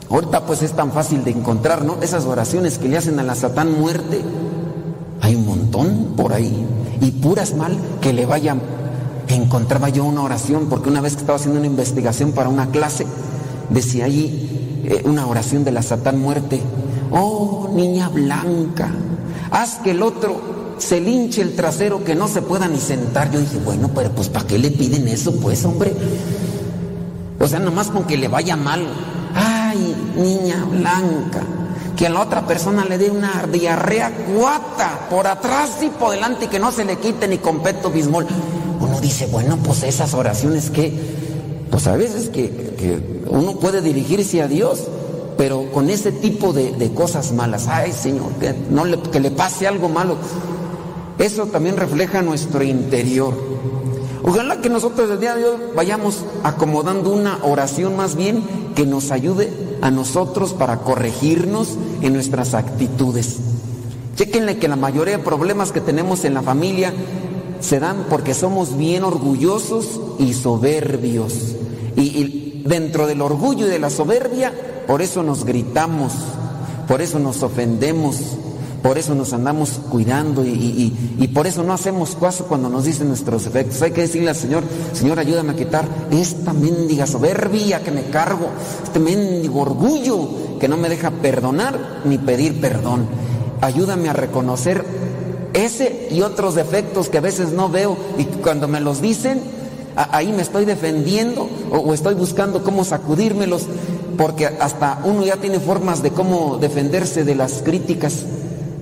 ahorita 0.10 0.44
pues 0.48 0.64
es 0.64 0.72
tan 0.72 0.91
fácil 0.91 1.23
de 1.23 1.30
encontrar, 1.30 1.85
¿no? 1.85 1.98
Esas 2.02 2.26
oraciones 2.26 2.80
que 2.80 2.89
le 2.89 2.98
hacen 2.98 3.19
a 3.19 3.23
la 3.23 3.35
Satán 3.35 3.80
muerte. 3.80 4.22
Hay 5.22 5.35
un 5.35 5.45
montón 5.45 6.14
por 6.18 6.34
ahí. 6.34 6.65
Y 6.99 7.11
puras 7.11 7.53
mal 7.53 7.77
que 8.02 8.11
le 8.11 8.26
vayan 8.26 8.60
encontraba 9.36 9.90
yo 9.90 10.06
una 10.06 10.22
oración, 10.22 10.68
porque 10.70 10.90
una 10.90 11.02
vez 11.02 11.14
que 11.14 11.22
estaba 11.22 11.38
haciendo 11.38 11.60
una 11.60 11.68
investigación 11.68 12.32
para 12.32 12.49
una 12.49 12.70
clase, 12.70 13.06
decía 13.70 14.06
allí 14.06 14.82
eh, 14.86 15.02
una 15.06 15.28
oración 15.28 15.64
de 15.64 15.72
la 15.72 15.82
Satán 15.82 16.20
muerte. 16.20 16.62
Oh, 17.12 17.70
niña 17.74 18.10
blanca, 18.10 18.90
haz 19.52 19.76
que 19.84 19.91
el 19.91 20.02
otro 20.02 20.76
se 20.78 21.02
linche 21.02 21.41
el 21.41 21.56
trasero 21.56 22.04
que 22.04 22.16
no 22.16 22.28
se 22.28 22.41
pueda 22.41 22.68
ni 22.68 22.80
sentar. 22.80 23.32
Yo 23.32 23.40
dije, 23.40 23.58
bueno, 23.64 23.90
pero 23.94 24.12
pues 24.12 24.30
¿para 24.30 24.48
qué 24.48 24.58
le 24.58 24.72
piden 24.72 25.08
eso, 25.08 25.36
pues, 25.36 25.66
hombre? 25.66 25.94
O 27.40 27.48
sea, 27.48 27.60
nomás 27.60 27.88
con 27.88 28.04
que 28.06 28.18
le 28.18 28.28
vaya 28.28 28.56
mal. 28.56 28.86
Ay, 29.36 29.95
niña 30.18 30.66
blanca, 30.66 31.44
que 31.95 32.08
a 32.08 32.10
la 32.10 32.22
otra 32.22 32.48
persona 32.48 32.86
le 32.86 32.98
dé 32.98 33.10
una 33.10 33.45
diarrea 33.52 34.12
cuata 34.12 35.08
por 35.10 35.28
atrás 35.28 35.78
y 35.82 35.90
por 35.90 36.12
delante 36.12 36.45
y 36.45 36.48
que 36.48 36.60
no 36.60 36.72
se 36.72 36.86
le 36.86 36.98
quite 36.98 37.28
ni 37.28 37.38
con 37.38 37.62
peto 37.62 37.91
bismol 37.91 38.26
dice, 39.08 39.28
bueno, 39.28 39.58
pues 39.64 39.84
esas 39.84 40.14
oraciones 40.14 40.70
que, 40.70 40.92
pues 41.72 41.88
a 41.88 41.96
veces 41.96 42.28
que, 42.28 42.50
que 42.78 43.00
uno 43.30 43.58
puede 43.58 43.82
dirigirse 43.82 44.42
a 44.42 44.50
Dios, 44.50 44.84
pero 45.38 45.72
con 45.72 45.90
ese 45.90 46.12
tipo 46.12 46.52
de, 46.52 46.74
de 46.74 46.92
cosas 46.92 47.32
malas, 47.32 47.68
ay 47.70 47.94
Señor, 47.94 48.32
que, 48.34 48.54
no 48.70 48.84
le, 48.84 49.00
que 49.00 49.22
le 49.22 49.32
pase 49.32 49.66
algo 49.66 49.88
malo, 49.88 50.18
eso 51.20 51.46
también 51.46 51.78
refleja 51.78 52.22
nuestro 52.22 52.64
interior. 52.64 53.34
Ojalá 54.24 54.60
que 54.60 54.70
nosotros 54.70 55.10
el 55.10 55.22
día 55.22 55.36
de 55.36 55.46
hoy 55.46 55.58
vayamos 55.74 56.26
acomodando 56.44 57.12
una 57.12 57.40
oración 57.44 57.96
más 57.96 58.16
bien 58.18 58.44
que 58.76 58.86
nos 58.86 59.12
ayude 59.12 59.50
a 59.82 59.90
nosotros 59.90 60.52
para 60.52 60.80
corregirnos 60.80 61.78
en 62.02 62.12
nuestras 62.12 62.54
actitudes. 62.54 63.38
Chequenle 64.18 64.58
que 64.58 64.68
la 64.68 64.76
mayoría 64.76 65.18
de 65.18 65.24
problemas 65.24 65.72
que 65.72 65.80
tenemos 65.80 66.26
en 66.26 66.34
la 66.34 66.42
familia 66.42 66.92
se 67.60 67.80
dan 67.80 68.06
porque 68.10 68.34
somos 68.34 68.78
bien 68.78 69.04
orgullosos 69.04 70.00
y 70.20 70.34
soberbios. 70.34 71.34
Y, 71.96 72.44
dentro 72.66 73.08
del 73.08 73.22
orgullo 73.22 73.66
y 73.66 73.70
de 73.70 73.80
la 73.80 73.90
soberbia, 73.90 74.52
por 74.88 75.02
eso 75.02 75.24
nos 75.24 75.46
gritamos, 75.46 76.12
por 76.86 77.02
eso 77.02 77.18
nos 77.18 77.42
ofendemos, 77.42 78.18
por 78.84 78.98
eso 78.98 79.16
nos 79.16 79.32
andamos 79.32 79.80
cuidando 79.90 80.44
y, 80.44 80.50
y, 80.50 81.18
y, 81.18 81.28
por 81.30 81.48
eso 81.48 81.64
no 81.64 81.72
hacemos 81.72 82.18
caso 82.20 82.46
cuando 82.46 82.68
nos 82.70 82.84
dicen 82.84 83.08
nuestros 83.08 83.46
defectos. 83.46 83.82
Hay 83.82 83.92
que 83.92 84.02
decirle 84.02 84.30
al 84.30 84.36
Señor, 84.36 84.64
Señor, 84.92 85.18
ayúdame 85.18 85.54
a 85.54 85.56
quitar 85.56 85.88
esta 86.12 86.52
mendiga 86.52 87.08
soberbia 87.08 87.82
que 87.82 87.92
me 87.92 88.10
cargo, 88.10 88.50
este 88.84 89.00
mendigo 89.00 89.62
orgullo 89.62 90.28
que 90.60 90.68
no 90.68 90.76
me 90.76 90.90
deja 90.90 91.12
perdonar 91.12 92.02
ni 92.06 92.18
pedir 92.18 92.60
perdón. 92.60 93.08
Ayúdame 93.62 94.10
a 94.10 94.14
reconocer 94.14 94.86
ese 95.58 96.08
y 96.12 96.22
otros 96.22 96.56
defectos 96.56 97.10
que 97.10 97.18
a 97.18 97.22
veces 97.22 97.52
no 97.52 97.70
veo 97.70 97.98
y 98.18 98.26
cuando 98.26 98.68
me 98.68 98.80
los 98.80 99.02
dicen, 99.02 99.42
ahí 99.96 100.32
me 100.32 100.44
estoy 100.44 100.66
defendiendo 100.66 101.50
o, 101.72 101.94
estoy 101.94 102.14
buscando 102.14 102.64
cómo 102.64 102.86
sacudírmelos, 102.86 103.64
porque 104.18 104.46
hasta 104.46 105.02
uno 105.04 105.26
ya 105.26 105.38
tiene 105.38 105.60
formas 105.60 106.04
de 106.04 106.12
cómo 106.12 106.58
defenderse 106.58 107.24
de 107.24 107.36
las 107.36 107.62
críticas. 107.64 108.24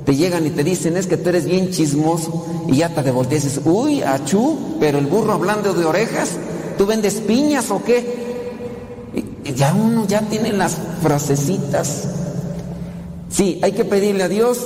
Te 0.06 0.16
llegan 0.16 0.46
y 0.46 0.52
te 0.52 0.64
dicen, 0.64 0.98
es 0.98 1.08
que 1.08 1.18
tú 1.18 1.30
eres 1.30 1.46
bien 1.46 1.72
chismoso, 1.72 2.46
y 2.68 2.78
ya 2.78 2.90
te 2.90 3.10
volteas 3.10 3.60
uy, 3.66 4.04
achú, 4.04 4.76
pero 4.80 5.00
el 5.00 5.08
burro 5.08 5.34
hablando 5.34 5.74
de 5.74 5.86
orejas, 5.86 6.32
¿tú 6.78 6.86
vendes 6.86 7.16
piñas 7.16 7.72
o 7.72 7.84
qué? 7.84 8.26
Ya 9.56 9.74
uno 9.74 10.06
ya 10.08 10.22
tiene 10.22 10.52
las 10.54 10.78
frasecitas. 11.02 12.10
Sí, 13.30 13.60
hay 13.64 13.72
que 13.72 13.86
pedirle 13.86 14.24
a 14.24 14.30
Dios 14.30 14.60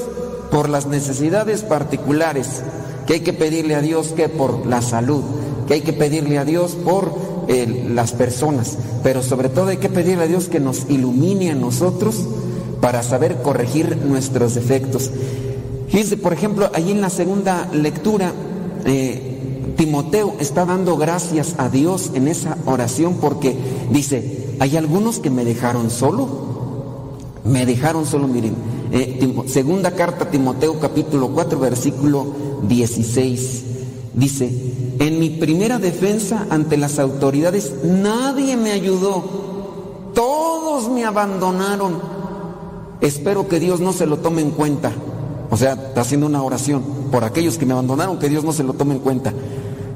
por 0.51 0.69
las 0.69 0.87
necesidades 0.87 1.61
particulares, 1.63 2.61
que 3.05 3.13
hay 3.13 3.19
que 3.21 3.33
pedirle 3.33 3.75
a 3.75 3.81
Dios 3.81 4.13
que 4.15 4.29
por 4.29 4.65
la 4.65 4.81
salud, 4.81 5.23
que 5.67 5.75
hay 5.75 5.81
que 5.81 5.93
pedirle 5.93 6.37
a 6.37 6.45
Dios 6.45 6.75
por 6.75 7.11
eh, 7.47 7.87
las 7.89 8.11
personas, 8.11 8.77
pero 9.03 9.23
sobre 9.23 9.49
todo 9.49 9.67
hay 9.67 9.77
que 9.77 9.89
pedirle 9.89 10.23
a 10.23 10.27
Dios 10.27 10.47
que 10.49 10.59
nos 10.59 10.89
ilumine 10.89 11.51
a 11.51 11.55
nosotros 11.55 12.23
para 12.81 13.03
saber 13.03 13.41
corregir 13.41 13.97
nuestros 13.97 14.55
defectos. 14.55 15.11
Fíjense, 15.89 16.17
por 16.17 16.33
ejemplo, 16.33 16.69
ahí 16.73 16.91
en 16.91 17.01
la 17.01 17.09
segunda 17.09 17.67
lectura, 17.73 18.31
eh, 18.85 19.73
Timoteo 19.75 20.35
está 20.39 20.65
dando 20.65 20.97
gracias 20.97 21.55
a 21.57 21.69
Dios 21.69 22.11
en 22.13 22.27
esa 22.27 22.57
oración 22.65 23.15
porque 23.19 23.55
dice, 23.91 24.55
hay 24.59 24.77
algunos 24.77 25.19
que 25.19 25.29
me 25.29 25.45
dejaron 25.45 25.89
solo, 25.89 26.27
me 27.45 27.65
dejaron 27.65 28.05
solo, 28.05 28.27
miren, 28.27 28.55
eh, 28.91 29.43
segunda 29.47 29.91
carta 29.91 30.25
a 30.25 30.31
Timoteo 30.31 30.79
capítulo 30.79 31.29
4 31.29 31.59
versículo 31.59 32.25
16. 32.63 33.63
Dice, 34.13 34.51
en 34.99 35.19
mi 35.19 35.29
primera 35.29 35.79
defensa 35.79 36.47
ante 36.49 36.77
las 36.77 36.99
autoridades 36.99 37.73
nadie 37.83 38.57
me 38.57 38.71
ayudó, 38.71 39.23
todos 40.13 40.89
me 40.89 41.05
abandonaron. 41.05 41.99
Espero 43.01 43.47
que 43.47 43.59
Dios 43.59 43.79
no 43.79 43.93
se 43.93 44.05
lo 44.05 44.17
tome 44.17 44.41
en 44.41 44.51
cuenta. 44.51 44.91
O 45.49 45.57
sea, 45.57 45.73
está 45.73 46.01
haciendo 46.01 46.27
una 46.27 46.43
oración 46.43 46.83
por 47.11 47.23
aquellos 47.23 47.57
que 47.57 47.65
me 47.65 47.73
abandonaron, 47.73 48.19
que 48.19 48.29
Dios 48.29 48.43
no 48.43 48.53
se 48.53 48.63
lo 48.63 48.73
tome 48.73 48.95
en 48.95 48.99
cuenta. 48.99 49.33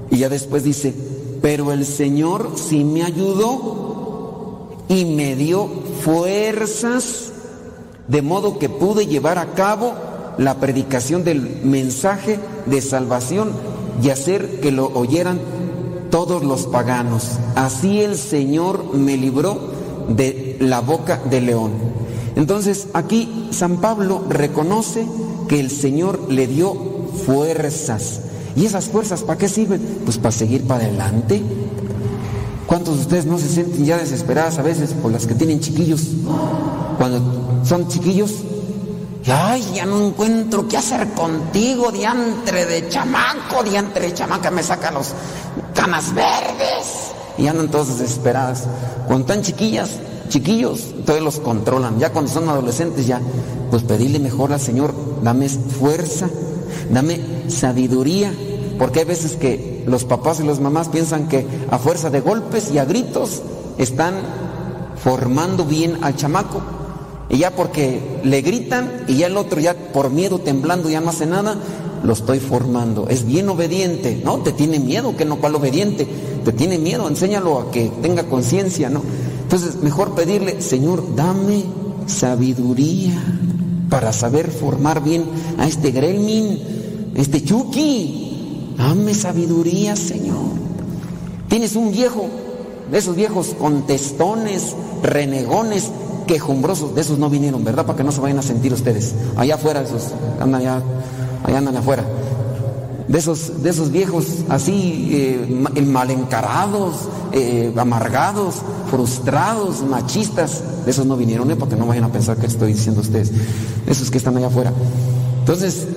Y 0.10 0.18
ya 0.18 0.30
después 0.30 0.64
dice, 0.64 0.94
pero 1.42 1.74
el 1.74 1.86
Señor 1.86 2.52
sí 2.56 2.86
me 2.86 3.04
ayudó 3.04 4.70
y 4.88 5.06
me 5.06 5.36
dio 5.36 5.68
fuerzas, 6.02 7.33
de 8.08 8.22
modo 8.22 8.60
que 8.60 8.70
pude 8.70 9.08
llevar 9.08 9.38
a 9.38 9.54
cabo 9.54 9.94
la 10.38 10.56
predicación 10.56 11.24
del 11.24 11.62
mensaje 11.64 12.40
de 12.66 12.82
salvación 12.82 13.52
y 14.02 14.10
hacer 14.10 14.60
que 14.60 14.72
lo 14.72 14.88
oyeran 14.94 15.40
todos 16.10 16.44
los 16.44 16.68
paganos. 16.68 17.40
Así 17.56 18.02
el 18.02 18.18
Señor 18.18 18.94
me 18.94 19.18
libró 19.18 19.58
de 20.10 20.58
la 20.60 20.82
boca 20.82 21.22
del 21.30 21.46
león. 21.48 21.72
Entonces 22.36 22.88
aquí 22.94 23.50
San 23.52 23.78
Pablo 23.78 24.24
reconoce 24.30 25.06
que 25.48 25.60
el 25.60 25.70
Señor 25.70 26.32
le 26.32 26.48
dio 26.48 26.76
fuerzas. 27.26 28.22
¿Y 28.56 28.66
esas 28.66 28.86
fuerzas 28.86 29.24
para 29.24 29.38
qué 29.38 29.50
sirven? 29.50 29.82
Pues 30.06 30.18
para 30.18 30.32
seguir 30.32 30.66
para 30.66 30.86
adelante. 30.86 31.42
¿Cuántos 32.68 32.96
de 32.96 33.02
ustedes 33.02 33.26
no 33.26 33.38
se 33.38 33.50
sienten 33.50 33.86
ya 33.86 33.98
desesperadas 33.98 34.58
a 34.58 34.64
veces 34.64 34.94
por 34.94 35.12
las 35.12 35.28
que 35.28 35.36
tienen 35.36 35.60
chiquillos? 35.60 36.08
Cuando 36.98 37.20
son 37.64 37.88
chiquillos, 37.88 38.32
y, 39.26 39.32
ay, 39.32 39.72
ya 39.76 39.86
no 39.86 40.08
encuentro 40.08 40.68
qué 40.68 40.78
hacer 40.78 41.08
contigo, 41.14 41.92
diantre 41.92 42.66
de 42.66 42.90
chamaco, 42.90 43.64
diantre 43.64 44.08
de 44.08 44.14
chamaca, 44.14 44.52
me 44.52 44.62
sacan 44.62 44.96
los 44.96 45.14
canas 45.74 46.14
verdes. 46.14 47.14
Y 47.38 47.48
andan 47.48 47.72
todas 47.72 47.98
desesperadas. 48.00 48.66
Cuando 49.08 49.22
están 49.22 49.42
chiquillas, 49.42 49.92
chiquillos, 50.28 50.94
todos 51.06 51.22
los 51.22 51.40
controlan. 51.40 52.00
Ya 52.00 52.12
cuando 52.12 52.32
son 52.32 52.50
adolescentes, 52.50 53.08
ya, 53.08 53.22
pues 53.72 53.84
pedirle 53.84 54.20
mejor 54.20 54.52
al 54.52 54.60
Señor, 54.60 54.94
dame 55.24 55.48
fuerza, 55.48 56.30
dame 56.92 57.22
sabiduría. 57.48 58.34
Porque 58.78 59.00
hay 59.00 59.06
veces 59.06 59.38
que 59.38 59.86
los 59.88 60.04
papás 60.04 60.42
y 60.42 60.44
las 60.44 60.60
mamás 60.60 60.90
piensan 60.90 61.30
que 61.30 61.48
a 61.72 61.78
fuerza 61.78 62.10
de 62.10 62.20
golpes 62.20 62.72
y 62.72 62.78
a 62.78 62.86
gritos 62.86 63.42
están 63.78 64.16
formando 65.02 65.64
bien 65.64 66.04
al 66.04 66.18
chamaco. 66.18 66.62
Y 67.34 67.40
ya 67.40 67.50
porque 67.50 68.00
le 68.24 68.42
gritan 68.42 69.06
y 69.08 69.16
ya 69.16 69.26
el 69.26 69.38
otro 69.38 69.60
ya 69.60 69.74
por 69.74 70.12
miedo 70.12 70.38
temblando 70.40 70.88
ya 70.88 71.02
no 71.02 71.10
hace 71.10 71.26
nada, 71.26 71.58
lo 72.04 72.14
estoy 72.14 72.40
formando. 72.40 73.08
Es 73.10 73.26
bien 73.26 73.50
obediente, 73.50 74.22
¿no? 74.24 74.38
Te 74.44 74.52
tiene 74.52 74.78
miedo, 74.78 75.18
que 75.18 75.26
no 75.26 75.38
cual 75.38 75.56
obediente. 75.56 76.08
Te 76.46 76.54
tiene 76.54 76.78
miedo, 76.78 77.08
enséñalo 77.08 77.60
a 77.60 77.72
que 77.72 77.90
tenga 78.04 78.30
conciencia, 78.30 78.92
¿no? 78.92 79.02
Entonces, 79.42 79.78
mejor 79.82 80.14
pedirle, 80.14 80.62
Señor, 80.62 81.16
dame 81.16 81.64
sabiduría 82.06 83.20
para 83.90 84.14
saber 84.14 84.52
formar 84.52 85.04
bien 85.04 85.24
a 85.58 85.68
este 85.68 85.90
Gremlin, 85.90 86.60
este 87.16 87.44
Chucky. 87.44 88.76
Dame 88.78 89.16
sabiduría, 89.16 89.96
Señor. 89.96 90.54
Tienes 91.48 91.76
un 91.76 91.92
viejo, 91.92 92.28
de 92.92 92.98
esos 93.00 93.16
viejos 93.16 93.56
contestones, 93.58 94.76
renegones, 95.02 95.90
quejumbrosos, 96.28 96.96
de 96.96 97.02
esos 97.02 97.18
no 97.18 97.30
vinieron, 97.30 97.64
¿verdad? 97.64 97.86
Para 97.86 97.98
que 97.98 98.04
no 98.04 98.12
se 98.12 98.22
vayan 98.22 98.40
a 98.40 98.42
sentir 98.42 98.74
ustedes. 98.74 99.14
Allá 99.36 99.56
afuera, 99.56 99.82
esos, 99.82 100.10
andan 100.40 100.62
allá, 100.62 100.82
allá 101.44 101.58
andan 101.58 101.78
afuera. 101.78 102.04
De 103.08 103.20
esos, 103.20 103.62
de 103.62 103.70
esos 103.70 103.92
viejos 103.92 104.26
así, 104.50 105.10
eh, 105.12 105.82
mal 105.86 106.10
encarados, 106.10 106.96
eh, 107.32 107.74
amargados, 107.76 108.56
frustrados, 108.90 109.82
machistas, 109.84 110.64
de 110.86 110.92
esos 110.92 111.06
no 111.06 111.18
vinieron, 111.18 111.52
¿eh? 111.52 111.56
para 111.56 111.72
que 111.72 111.76
no 111.76 111.86
vayan 111.86 112.06
a 112.06 112.12
pensar 112.12 112.38
que 112.38 112.48
estoy 112.48 112.74
diciendo 112.74 113.02
ustedes. 113.02 113.32
Esos 113.88 114.10
que 114.10 114.18
están 114.18 114.38
allá 114.38 114.48
afuera. 114.48 114.72
Entonces, 115.40 115.88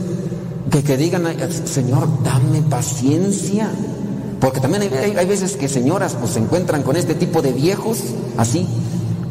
que, 0.70 0.96
digan, 0.96 1.24
Señor, 1.64 2.08
dame 2.22 2.62
paciencia. 2.62 3.70
Porque 4.40 4.60
también 4.60 4.82
hay, 4.82 5.16
hay, 5.16 5.26
veces 5.26 5.56
que 5.56 5.68
señoras 5.68 6.14
pues 6.20 6.32
se 6.32 6.40
encuentran 6.40 6.82
con 6.82 6.96
este 6.96 7.14
tipo 7.14 7.40
de 7.40 7.52
viejos, 7.52 7.98
así, 8.36 8.66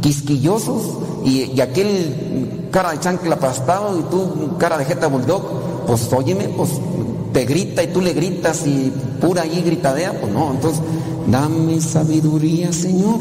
quisquillosos, 0.05 0.83
y, 1.25 1.59
aquel 1.59 2.69
cara 2.71 2.91
de 2.91 2.99
chancla 2.99 3.35
aplastado 3.35 3.99
y 3.99 4.03
tú 4.03 4.55
cara 4.59 4.77
de 4.77 4.85
jeta 4.85 5.07
bulldog, 5.07 5.41
pues 5.87 6.13
óyeme, 6.13 6.47
pues 6.49 6.69
te 7.33 7.43
grita 7.45 7.81
y 7.81 7.87
tú 7.87 8.01
le 8.01 8.13
gritas 8.13 8.67
y 8.67 8.93
pura 9.19 9.41
allí 9.41 9.63
gritadea, 9.63 10.13
pues 10.21 10.31
no, 10.31 10.51
entonces 10.51 10.79
dame 11.25 11.81
sabiduría, 11.81 12.71
Señor, 12.71 13.17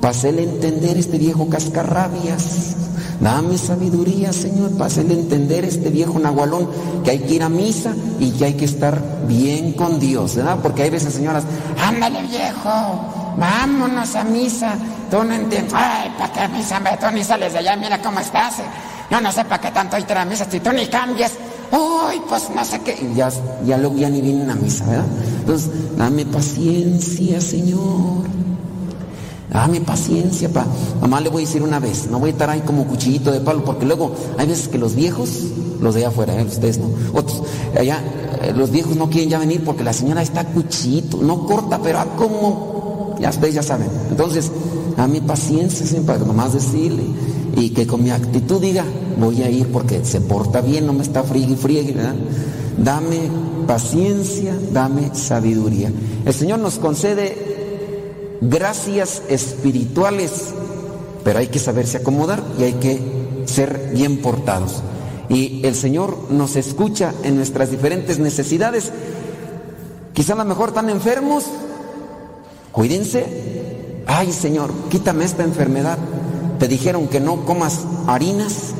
para 0.00 0.12
hacerle 0.12 0.44
entender 0.44 0.96
este 0.96 1.18
viejo 1.18 1.48
cascarrabias. 1.48 2.76
Dame 3.20 3.58
sabiduría, 3.58 4.32
Señor, 4.32 4.72
para 4.72 4.86
hacerle 4.86 5.14
entender 5.14 5.64
este 5.64 5.88
viejo 5.88 6.20
nahualón 6.20 6.68
que 7.02 7.12
hay 7.12 7.18
que 7.20 7.34
ir 7.34 7.42
a 7.42 7.48
misa 7.48 7.94
y 8.20 8.30
que 8.30 8.44
hay 8.44 8.54
que 8.54 8.66
estar 8.66 9.02
bien 9.26 9.72
con 9.72 9.98
Dios, 9.98 10.36
¿verdad? 10.36 10.58
Porque 10.62 10.82
hay 10.82 10.90
veces, 10.90 11.14
señoras, 11.14 11.42
ándale 11.82 12.22
viejo, 12.22 13.34
vámonos 13.38 14.14
a 14.14 14.22
misa. 14.22 14.78
Tú 15.10 15.22
no 15.22 15.34
entiendes, 15.34 15.72
ay, 15.74 16.12
¿para 16.18 16.32
qué 16.32 16.48
misa? 16.48 16.80
Tú 17.00 17.06
ni 17.14 17.22
sales 17.22 17.52
de 17.52 17.58
allá, 17.60 17.76
mira 17.76 18.00
cómo 18.02 18.20
estás. 18.20 18.54
Yo 19.10 19.20
no 19.20 19.30
sé 19.30 19.44
para 19.44 19.60
qué 19.60 19.70
tanto 19.70 19.96
hay 19.96 20.02
que 20.02 20.12
ir 20.12 20.18
a 20.18 20.24
misa 20.24 20.46
si 20.50 20.60
tú 20.60 20.72
ni 20.72 20.86
cambias. 20.86 21.32
Uy, 21.70 22.20
pues 22.28 22.48
no 22.54 22.64
sé 22.64 22.80
qué. 22.80 23.12
Ya, 23.14 23.28
ya 23.64 23.76
luego 23.76 23.96
ya 23.96 24.08
ni 24.08 24.20
vienen 24.20 24.50
a 24.50 24.54
misa, 24.54 24.84
¿verdad? 24.86 25.06
Entonces, 25.40 25.70
dame 25.96 26.24
paciencia, 26.26 27.40
Señor. 27.40 28.26
Dame 29.50 29.80
paciencia, 29.80 30.48
pa. 30.48 30.66
Mamá 31.00 31.20
le 31.20 31.28
voy 31.28 31.42
a 31.42 31.46
decir 31.46 31.62
una 31.62 31.78
vez, 31.78 32.08
no 32.10 32.18
voy 32.18 32.30
a 32.30 32.32
estar 32.32 32.50
ahí 32.50 32.60
como 32.60 32.84
cuchillito 32.84 33.30
de 33.32 33.40
palo, 33.40 33.64
porque 33.64 33.86
luego 33.86 34.12
hay 34.38 34.46
veces 34.46 34.68
que 34.68 34.78
los 34.78 34.94
viejos, 34.94 35.30
los 35.80 35.94
de 35.94 36.00
allá 36.00 36.08
afuera, 36.08 36.34
¿eh? 36.38 36.44
ustedes 36.44 36.78
no, 36.78 36.90
otros, 37.14 37.42
allá, 37.78 38.02
eh, 38.42 38.52
los 38.54 38.70
viejos 38.70 38.96
no 38.96 39.08
quieren 39.08 39.30
ya 39.30 39.38
venir 39.38 39.64
porque 39.64 39.82
la 39.82 39.92
señora 39.92 40.20
está 40.20 40.44
cuchillito, 40.44 41.18
no 41.18 41.46
corta, 41.46 41.78
pero 41.82 42.00
a 42.00 42.04
como, 42.16 43.16
ya 43.18 43.30
ustedes 43.30 43.54
ya 43.54 43.62
saben. 43.62 43.88
Entonces, 44.10 44.50
dame 44.96 45.20
paciencia, 45.20 45.86
siempre, 45.86 46.14
para 46.14 46.26
nomás 46.26 46.54
decirle, 46.54 47.02
y 47.56 47.70
que 47.70 47.86
con 47.86 48.02
mi 48.02 48.10
actitud 48.10 48.60
diga, 48.60 48.84
voy 49.18 49.42
a 49.42 49.50
ir 49.50 49.68
porque 49.68 50.04
se 50.04 50.20
porta 50.20 50.60
bien, 50.60 50.86
no 50.86 50.92
me 50.92 51.02
está 51.02 51.22
friegue 51.22 51.52
y 51.52 51.56
friegue, 51.56 51.92
¿verdad? 51.92 52.14
Dame 52.78 53.30
paciencia, 53.66 54.56
dame 54.72 55.14
sabiduría. 55.14 55.90
El 56.24 56.34
Señor 56.34 56.58
nos 56.58 56.78
concede 56.78 58.38
gracias 58.40 59.22
espirituales, 59.28 60.52
pero 61.24 61.38
hay 61.38 61.48
que 61.48 61.58
saberse 61.58 61.98
acomodar 61.98 62.42
y 62.58 62.64
hay 62.64 62.74
que 62.74 63.00
ser 63.46 63.90
bien 63.94 64.18
portados. 64.18 64.82
Y 65.28 65.66
el 65.66 65.74
Señor 65.74 66.30
nos 66.30 66.56
escucha 66.56 67.12
en 67.22 67.36
nuestras 67.36 67.70
diferentes 67.70 68.18
necesidades. 68.18 68.92
Quizá 70.12 70.34
a 70.34 70.36
lo 70.36 70.44
mejor 70.44 70.68
están 70.68 70.88
enfermos, 70.88 71.44
cuídense. 72.72 73.75
Ay 74.06 74.32
Señor, 74.32 74.72
quítame 74.88 75.24
esta 75.24 75.42
enfermedad. 75.42 75.98
Te 76.58 76.68
dijeron 76.68 77.08
que 77.08 77.20
no 77.20 77.44
comas 77.44 77.80
harinas, 78.06 78.74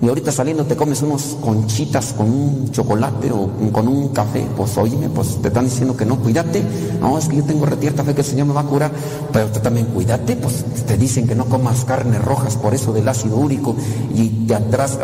y 0.00 0.08
ahorita 0.08 0.30
saliendo 0.30 0.64
te 0.64 0.76
comes 0.76 1.02
unos 1.02 1.36
conchitas 1.40 2.12
con 2.12 2.30
un 2.30 2.70
chocolate 2.70 3.32
o 3.32 3.50
con 3.72 3.88
un 3.88 4.08
café, 4.08 4.46
pues 4.56 4.76
oíme, 4.78 5.08
pues 5.08 5.42
te 5.42 5.48
están 5.48 5.64
diciendo 5.64 5.96
que 5.96 6.04
no, 6.04 6.18
cuídate. 6.20 6.62
No, 7.00 7.18
es 7.18 7.28
que 7.28 7.36
yo 7.36 7.44
tengo 7.44 7.66
retierta 7.66 8.04
fe 8.04 8.14
que 8.14 8.20
el 8.20 8.26
Señor 8.26 8.46
me 8.46 8.52
va 8.52 8.60
a 8.60 8.64
curar, 8.64 8.92
pero 9.32 9.48
tú 9.48 9.58
también 9.58 9.86
cuídate, 9.86 10.36
pues 10.36 10.64
te 10.86 10.96
dicen 10.96 11.26
que 11.26 11.34
no 11.34 11.46
comas 11.46 11.84
carnes 11.84 12.24
rojas 12.24 12.56
por 12.56 12.74
eso 12.74 12.92
del 12.92 13.08
ácido 13.08 13.36
úrico 13.36 13.74
y 14.14 14.46
de 14.46 14.54
atrás, 14.54 14.98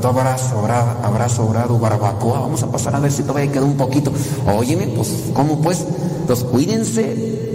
tú 0.00 0.08
habrás, 0.08 0.52
habrá, 0.52 1.02
habrá 1.02 1.28
sobrado 1.28 1.78
barbacoa, 1.78 2.40
vamos 2.40 2.62
a 2.62 2.72
pasar 2.72 2.96
a 2.96 3.00
ver 3.00 3.12
si 3.12 3.22
todavía 3.22 3.52
queda 3.52 3.64
un 3.64 3.76
poquito. 3.76 4.10
Óyeme, 4.46 4.86
pues, 4.88 5.24
¿cómo 5.34 5.60
pues? 5.60 5.84
Entonces 6.22 6.46
cuídense 6.46 7.53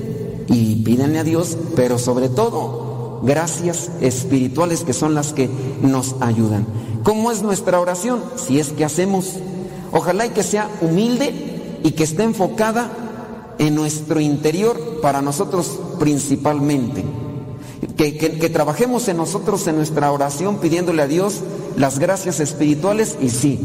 y 0.50 0.78
pídenle 0.78 1.20
a 1.20 1.24
Dios, 1.24 1.58
pero 1.76 1.98
sobre 1.98 2.30
todo 2.30 3.22
gracias 3.24 3.92
espirituales 4.02 4.84
que 4.84 4.94
son 4.94 5.14
las 5.14 5.34
que 5.34 5.50
nos 5.82 6.16
ayudan. 6.22 6.66
¿Cómo 7.04 7.32
es 7.32 7.42
nuestra 7.42 7.80
oración? 7.80 8.22
Si 8.36 8.60
es 8.60 8.70
que 8.70 8.86
hacemos, 8.86 9.34
ojalá 9.92 10.26
y 10.26 10.30
que 10.30 10.44
sea 10.44 10.70
humilde 10.82 11.80
y 11.84 11.92
que 11.92 12.04
esté 12.04 12.24
enfocada 12.24 12.92
en 13.58 13.76
nuestro 13.76 14.20
interior 14.20 15.00
para 15.02 15.22
nosotros 15.22 15.80
principalmente. 16.00 17.04
Que, 17.96 18.18
que, 18.18 18.40
que, 18.40 18.50
trabajemos 18.50 19.08
en 19.08 19.18
nosotros 19.18 19.66
en 19.68 19.76
nuestra 19.76 20.12
oración 20.12 20.58
pidiéndole 20.58 21.02
a 21.02 21.08
Dios 21.08 21.42
las 21.78 22.00
gracias 22.00 22.40
espirituales 22.40 23.18
y 23.22 23.30
sí, 23.30 23.60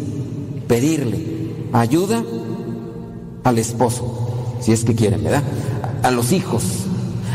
pedirle 0.69 1.45
ayuda 1.73 2.25
al 3.43 3.59
esposo, 3.59 4.57
si 4.61 4.73
es 4.73 4.85
que 4.85 4.95
quieren, 4.95 5.23
¿verdad? 5.23 5.43
A 6.05 6.11
los 6.11 6.33
hijos, 6.33 6.63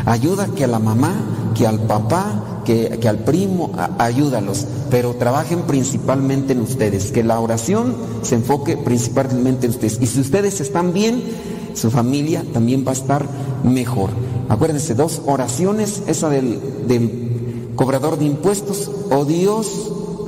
ayuda 0.05 0.47
que 0.55 0.63
a 0.63 0.67
la 0.67 0.79
mamá 0.79 1.13
que 1.55 1.65
al 1.67 1.79
papá, 1.79 2.61
que 2.63 2.99
que, 3.01 3.09
al 3.09 3.19
primo, 3.19 3.71
a- 3.75 4.03
ayúdalos, 4.05 4.65
pero 4.91 5.15
trabajen 5.15 5.63
principalmente 5.63 6.53
en 6.53 6.61
ustedes, 6.61 7.11
que 7.11 7.23
la 7.23 7.39
oración 7.39 7.95
se 8.21 8.35
enfoque 8.35 8.77
principalmente 8.77 9.65
en 9.65 9.71
ustedes. 9.71 9.97
Y 10.01 10.05
si 10.05 10.21
ustedes 10.21 10.61
están 10.61 10.93
bien, 10.93 11.21
su 11.73 11.89
familia 11.91 12.43
también 12.53 12.85
va 12.85 12.91
a 12.91 12.93
estar 12.93 13.25
mejor. 13.63 14.11
Acuérdense, 14.49 14.93
dos 14.95 15.21
oraciones, 15.25 16.03
esa 16.07 16.29
del, 16.29 16.59
del 16.87 17.71
cobrador 17.75 18.17
de 18.19 18.25
impuestos, 18.25 18.89
oh 19.11 19.25
Dios, 19.25 19.67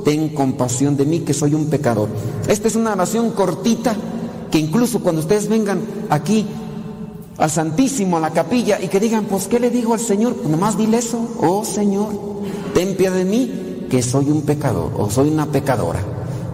ten 0.04 0.30
compasión 0.30 0.96
de 0.96 1.06
mí 1.06 1.20
que 1.20 1.32
soy 1.34 1.54
un 1.54 1.66
pecador. 1.66 2.08
Esta 2.48 2.66
es 2.68 2.74
una 2.76 2.92
oración 2.92 3.30
cortita 3.30 3.94
que 4.50 4.58
incluso 4.58 5.00
cuando 5.00 5.20
ustedes 5.22 5.48
vengan 5.48 5.80
aquí 6.10 6.44
al 7.42 7.50
Santísimo, 7.50 8.18
a 8.18 8.20
la 8.20 8.30
capilla, 8.30 8.80
y 8.80 8.86
que 8.86 9.00
digan, 9.00 9.24
pues, 9.24 9.48
¿qué 9.48 9.58
le 9.58 9.68
digo 9.68 9.94
al 9.94 10.00
Señor? 10.00 10.36
Pues 10.36 10.48
nomás 10.48 10.78
dile 10.78 10.98
eso, 10.98 11.18
oh 11.40 11.64
Señor, 11.64 12.12
ten 12.72 12.96
piedad 12.96 13.16
de 13.16 13.24
mí, 13.24 13.86
que 13.90 14.00
soy 14.00 14.30
un 14.30 14.42
pecador, 14.42 14.92
o 14.96 15.10
soy 15.10 15.28
una 15.28 15.46
pecadora. 15.46 15.98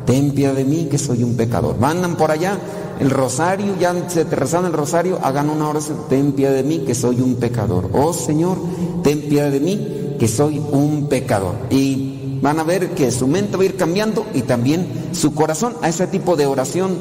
Ten 0.07 0.31
piedad 0.31 0.55
de 0.55 0.65
mí, 0.65 0.89
que 0.91 0.97
soy 0.97 1.23
un 1.23 1.37
pecador. 1.37 1.79
Mandan 1.79 2.17
por 2.17 2.31
allá 2.31 2.59
el 3.01 3.11
rosario, 3.11 3.77
ya 3.79 3.95
se 4.09 4.25
te 4.25 4.35
rezan 4.35 4.65
el 4.65 4.73
rosario, 4.73 5.19
hagan 5.23 5.51
una 5.51 5.69
oración, 5.69 5.99
ten 6.09 6.33
piedad 6.33 6.55
de 6.55 6.63
mí, 6.63 6.79
que 6.79 6.95
soy 6.95 7.21
un 7.21 7.35
pecador. 7.35 7.91
Oh 7.93 8.15
Señor, 8.15 8.57
ten 9.03 9.21
piedad 9.29 9.51
de 9.51 9.61
mí, 9.61 10.17
que 10.19 10.27
soy 10.27 10.59
un 10.59 11.09
pecador. 11.11 11.55
Y 11.69 12.39
van 12.41 12.61
a 12.61 12.65
ver 12.65 12.95
que 12.95 13.11
su 13.11 13.27
mente 13.27 13.59
va 13.59 13.65
a 13.65 13.67
ir 13.67 13.77
cambiando 13.77 14.25
y 14.33 14.41
también 14.41 15.11
su 15.13 15.35
corazón 15.35 15.77
a 15.83 15.91
ese 15.91 16.07
tipo 16.07 16.35
de 16.35 16.47
oración 16.47 16.97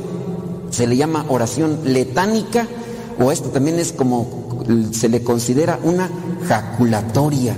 se 0.71 0.87
le 0.87 0.97
llama 0.97 1.25
oración 1.29 1.79
letánica 1.85 2.67
o 3.19 3.31
esto 3.31 3.49
también 3.49 3.79
es 3.79 3.91
como 3.91 4.27
se 4.91 5.09
le 5.09 5.23
considera 5.23 5.79
una 5.83 6.09
jaculatoria. 6.47 7.55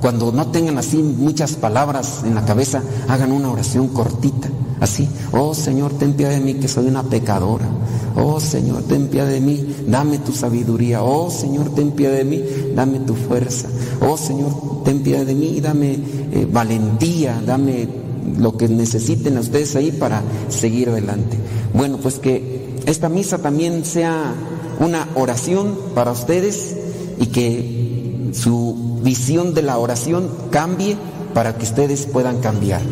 Cuando 0.00 0.32
no 0.32 0.48
tengan 0.48 0.78
así 0.78 0.98
muchas 0.98 1.54
palabras 1.54 2.22
en 2.24 2.34
la 2.34 2.44
cabeza, 2.44 2.82
hagan 3.08 3.30
una 3.30 3.50
oración 3.50 3.88
cortita, 3.88 4.48
así. 4.80 5.08
Oh 5.30 5.54
Señor, 5.54 5.92
ten 5.92 6.14
piedad 6.14 6.32
de 6.32 6.40
mí 6.40 6.54
que 6.54 6.66
soy 6.66 6.86
una 6.86 7.04
pecadora. 7.04 7.66
Oh 8.16 8.40
Señor, 8.40 8.82
ten 8.82 9.06
piedad 9.08 9.28
de 9.28 9.40
mí, 9.40 9.76
dame 9.86 10.18
tu 10.18 10.32
sabiduría. 10.32 11.04
Oh 11.04 11.30
Señor, 11.30 11.72
ten 11.74 11.92
piedad 11.92 12.16
de 12.16 12.24
mí, 12.24 12.42
dame 12.74 12.98
tu 13.00 13.14
fuerza. 13.14 13.68
Oh 14.00 14.16
Señor, 14.16 14.82
ten 14.84 15.02
piedad 15.04 15.24
de 15.24 15.36
mí, 15.36 15.60
dame 15.60 15.92
eh, 16.32 16.48
valentía, 16.50 17.40
dame 17.46 17.88
lo 18.38 18.56
que 18.56 18.68
necesiten 18.68 19.38
ustedes 19.38 19.76
ahí 19.76 19.92
para 19.92 20.22
seguir 20.48 20.88
adelante. 20.88 21.36
Bueno, 21.74 21.98
pues 21.98 22.18
que 22.18 22.71
esta 22.86 23.08
misa 23.08 23.38
también 23.38 23.84
sea 23.84 24.34
una 24.78 25.08
oración 25.14 25.78
para 25.94 26.12
ustedes 26.12 26.76
y 27.18 27.26
que 27.26 28.30
su 28.32 29.00
visión 29.02 29.54
de 29.54 29.62
la 29.62 29.78
oración 29.78 30.30
cambie 30.50 30.96
para 31.34 31.56
que 31.56 31.64
ustedes 31.64 32.06
puedan 32.06 32.40
cambiar. 32.40 32.82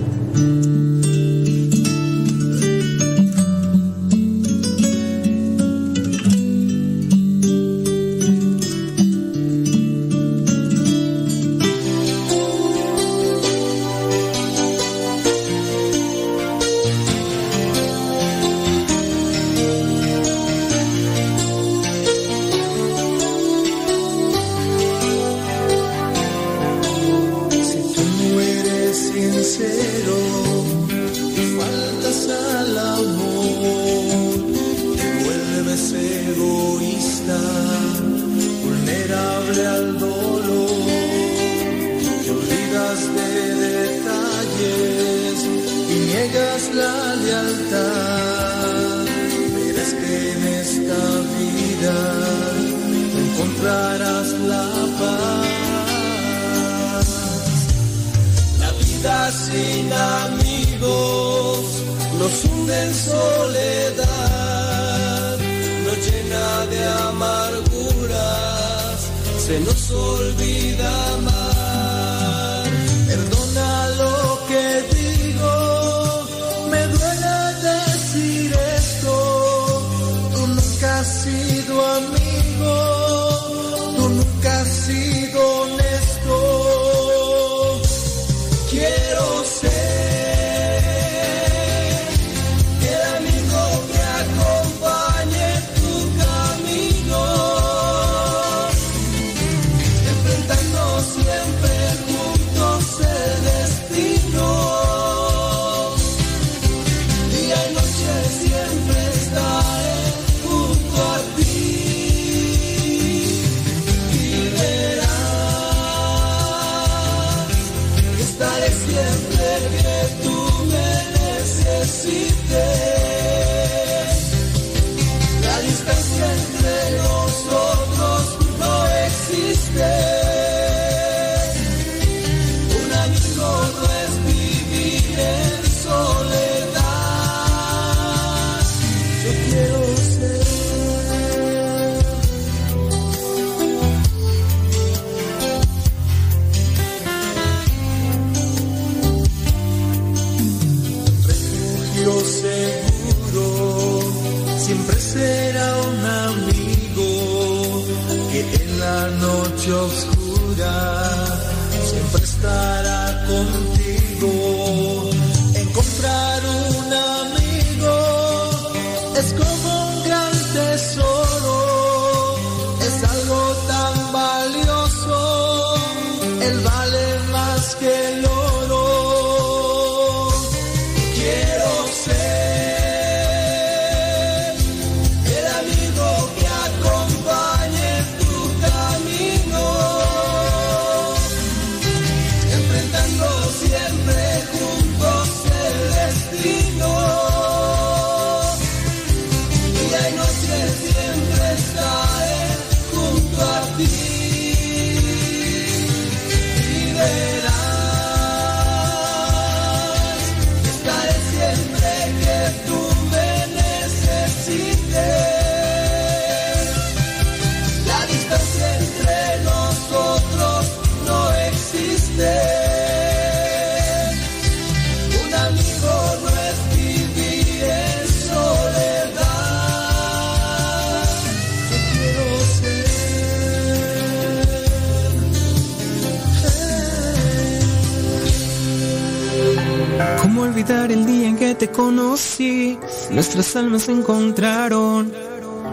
Nuestras 243.40 243.64
almas 243.64 243.82
se 243.84 243.92
encontraron. 243.92 245.14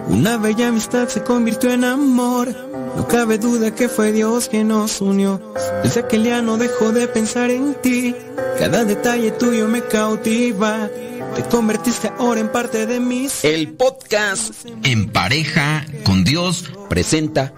Una 0.08 0.38
bella 0.38 0.70
amistad 0.70 1.10
se 1.10 1.22
convirtió 1.22 1.70
en 1.70 1.84
amor. 1.84 2.48
No 2.96 3.06
cabe 3.10 3.38
duda 3.40 3.76
que 3.76 3.90
fue 3.90 4.14
Dios 4.14 4.48
quien 4.48 4.70
nos 4.70 5.02
unió. 5.02 5.54
Desde 5.84 6.00
aquel 6.00 6.24
día 6.24 6.42
no 6.42 6.58
dejo 6.58 6.94
de 6.94 7.10
pensar 7.10 7.52
en 7.52 7.76
ti. 7.82 8.16
Cada 8.58 8.86
detalle 8.86 9.32
tuyo 9.32 9.68
me 9.68 9.82
cautiva. 9.82 10.90
Te 11.36 11.44
convertiste 11.52 12.10
ahora 12.18 12.40
en 12.40 12.54
parte 12.54 12.86
de 12.86 13.02
mí. 13.02 13.28
El 13.44 13.74
podcast 13.74 14.54
En 14.86 15.12
pareja 15.12 15.86
con 16.06 16.24
Dios 16.24 16.72
presenta 16.88 17.52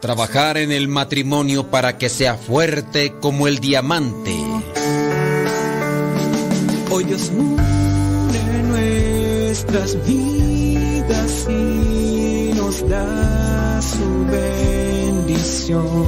Trabajar 0.00 0.56
en 0.56 0.72
el 0.72 0.88
matrimonio 0.88 1.70
para 1.70 1.98
que 1.98 2.08
sea 2.08 2.34
fuerte 2.34 3.14
como 3.20 3.46
el 3.46 3.60
diamante. 3.60 4.34
Hoy 6.90 7.04
Dios 7.04 7.30
une 7.30 9.11
nuestras 9.72 10.06
vidas 10.06 11.46
y 11.48 12.52
nos 12.54 12.86
da 12.88 13.80
su 13.80 14.26
bendición. 14.26 16.06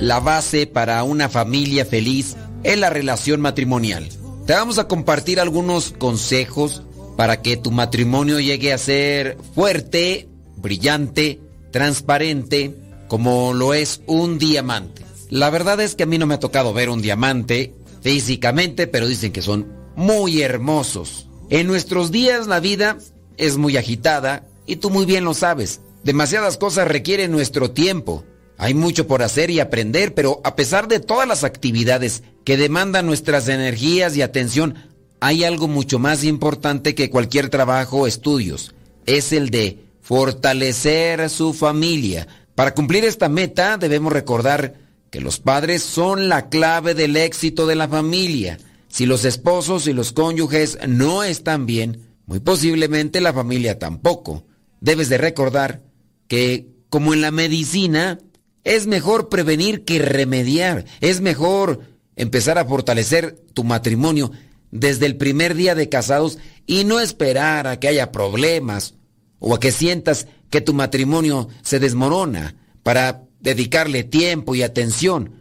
La 0.00 0.20
base 0.20 0.66
para 0.66 1.02
una 1.02 1.28
familia 1.28 1.84
feliz 1.84 2.36
es 2.62 2.78
la 2.78 2.88
relación 2.88 3.42
matrimonial. 3.42 4.08
Te 4.46 4.54
vamos 4.54 4.78
a 4.78 4.88
compartir 4.88 5.40
algunos 5.40 5.92
consejos 5.92 6.82
para 7.18 7.42
que 7.42 7.58
tu 7.58 7.70
matrimonio 7.70 8.40
llegue 8.40 8.72
a 8.72 8.78
ser 8.78 9.36
fuerte, 9.54 10.26
brillante, 10.56 11.40
transparente, 11.70 12.74
como 13.08 13.52
lo 13.52 13.74
es 13.74 14.00
un 14.06 14.38
diamante. 14.38 15.04
La 15.28 15.50
verdad 15.50 15.80
es 15.80 15.94
que 15.94 16.04
a 16.04 16.06
mí 16.06 16.16
no 16.16 16.26
me 16.26 16.34
ha 16.34 16.40
tocado 16.40 16.72
ver 16.72 16.88
un 16.88 17.02
diamante 17.02 17.74
físicamente, 18.00 18.86
pero 18.86 19.06
dicen 19.06 19.32
que 19.32 19.42
son 19.42 19.66
muy 19.96 20.40
hermosos. 20.40 21.27
En 21.50 21.66
nuestros 21.66 22.12
días 22.12 22.46
la 22.46 22.60
vida 22.60 22.98
es 23.38 23.56
muy 23.56 23.76
agitada 23.78 24.46
y 24.66 24.76
tú 24.76 24.90
muy 24.90 25.06
bien 25.06 25.24
lo 25.24 25.32
sabes. 25.32 25.80
Demasiadas 26.04 26.58
cosas 26.58 26.86
requieren 26.88 27.32
nuestro 27.32 27.70
tiempo. 27.70 28.24
Hay 28.58 28.74
mucho 28.74 29.06
por 29.06 29.22
hacer 29.22 29.50
y 29.50 29.60
aprender, 29.60 30.14
pero 30.14 30.40
a 30.44 30.56
pesar 30.56 30.88
de 30.88 31.00
todas 31.00 31.26
las 31.26 31.44
actividades 31.44 32.22
que 32.44 32.56
demandan 32.56 33.06
nuestras 33.06 33.48
energías 33.48 34.16
y 34.16 34.22
atención, 34.22 34.74
hay 35.20 35.44
algo 35.44 35.68
mucho 35.68 35.98
más 35.98 36.22
importante 36.24 36.94
que 36.94 37.08
cualquier 37.08 37.48
trabajo 37.48 37.98
o 37.98 38.06
estudios. 38.06 38.74
Es 39.06 39.32
el 39.32 39.48
de 39.48 39.84
fortalecer 40.02 41.30
su 41.30 41.54
familia. 41.54 42.26
Para 42.54 42.74
cumplir 42.74 43.04
esta 43.04 43.28
meta 43.28 43.78
debemos 43.78 44.12
recordar 44.12 44.74
que 45.10 45.20
los 45.20 45.38
padres 45.38 45.82
son 45.82 46.28
la 46.28 46.50
clave 46.50 46.94
del 46.94 47.16
éxito 47.16 47.66
de 47.66 47.74
la 47.74 47.88
familia. 47.88 48.58
Si 48.88 49.06
los 49.06 49.24
esposos 49.24 49.86
y 49.86 49.92
los 49.92 50.12
cónyuges 50.12 50.78
no 50.86 51.22
están 51.22 51.66
bien, 51.66 52.08
muy 52.26 52.40
posiblemente 52.40 53.20
la 53.20 53.32
familia 53.32 53.78
tampoco. 53.78 54.44
Debes 54.80 55.08
de 55.08 55.18
recordar 55.18 55.82
que, 56.26 56.68
como 56.88 57.14
en 57.14 57.20
la 57.20 57.30
medicina, 57.30 58.18
es 58.64 58.86
mejor 58.86 59.28
prevenir 59.28 59.84
que 59.84 59.98
remediar. 59.98 60.84
Es 61.00 61.20
mejor 61.20 61.80
empezar 62.16 62.58
a 62.58 62.64
fortalecer 62.64 63.38
tu 63.54 63.64
matrimonio 63.64 64.30
desde 64.70 65.06
el 65.06 65.16
primer 65.16 65.54
día 65.54 65.74
de 65.74 65.88
casados 65.88 66.38
y 66.66 66.84
no 66.84 67.00
esperar 67.00 67.66
a 67.66 67.80
que 67.80 67.88
haya 67.88 68.12
problemas 68.12 68.94
o 69.38 69.54
a 69.54 69.60
que 69.60 69.72
sientas 69.72 70.26
que 70.50 70.60
tu 70.60 70.74
matrimonio 70.74 71.48
se 71.62 71.78
desmorona 71.78 72.56
para 72.82 73.22
dedicarle 73.40 74.04
tiempo 74.04 74.54
y 74.54 74.62
atención. 74.62 75.37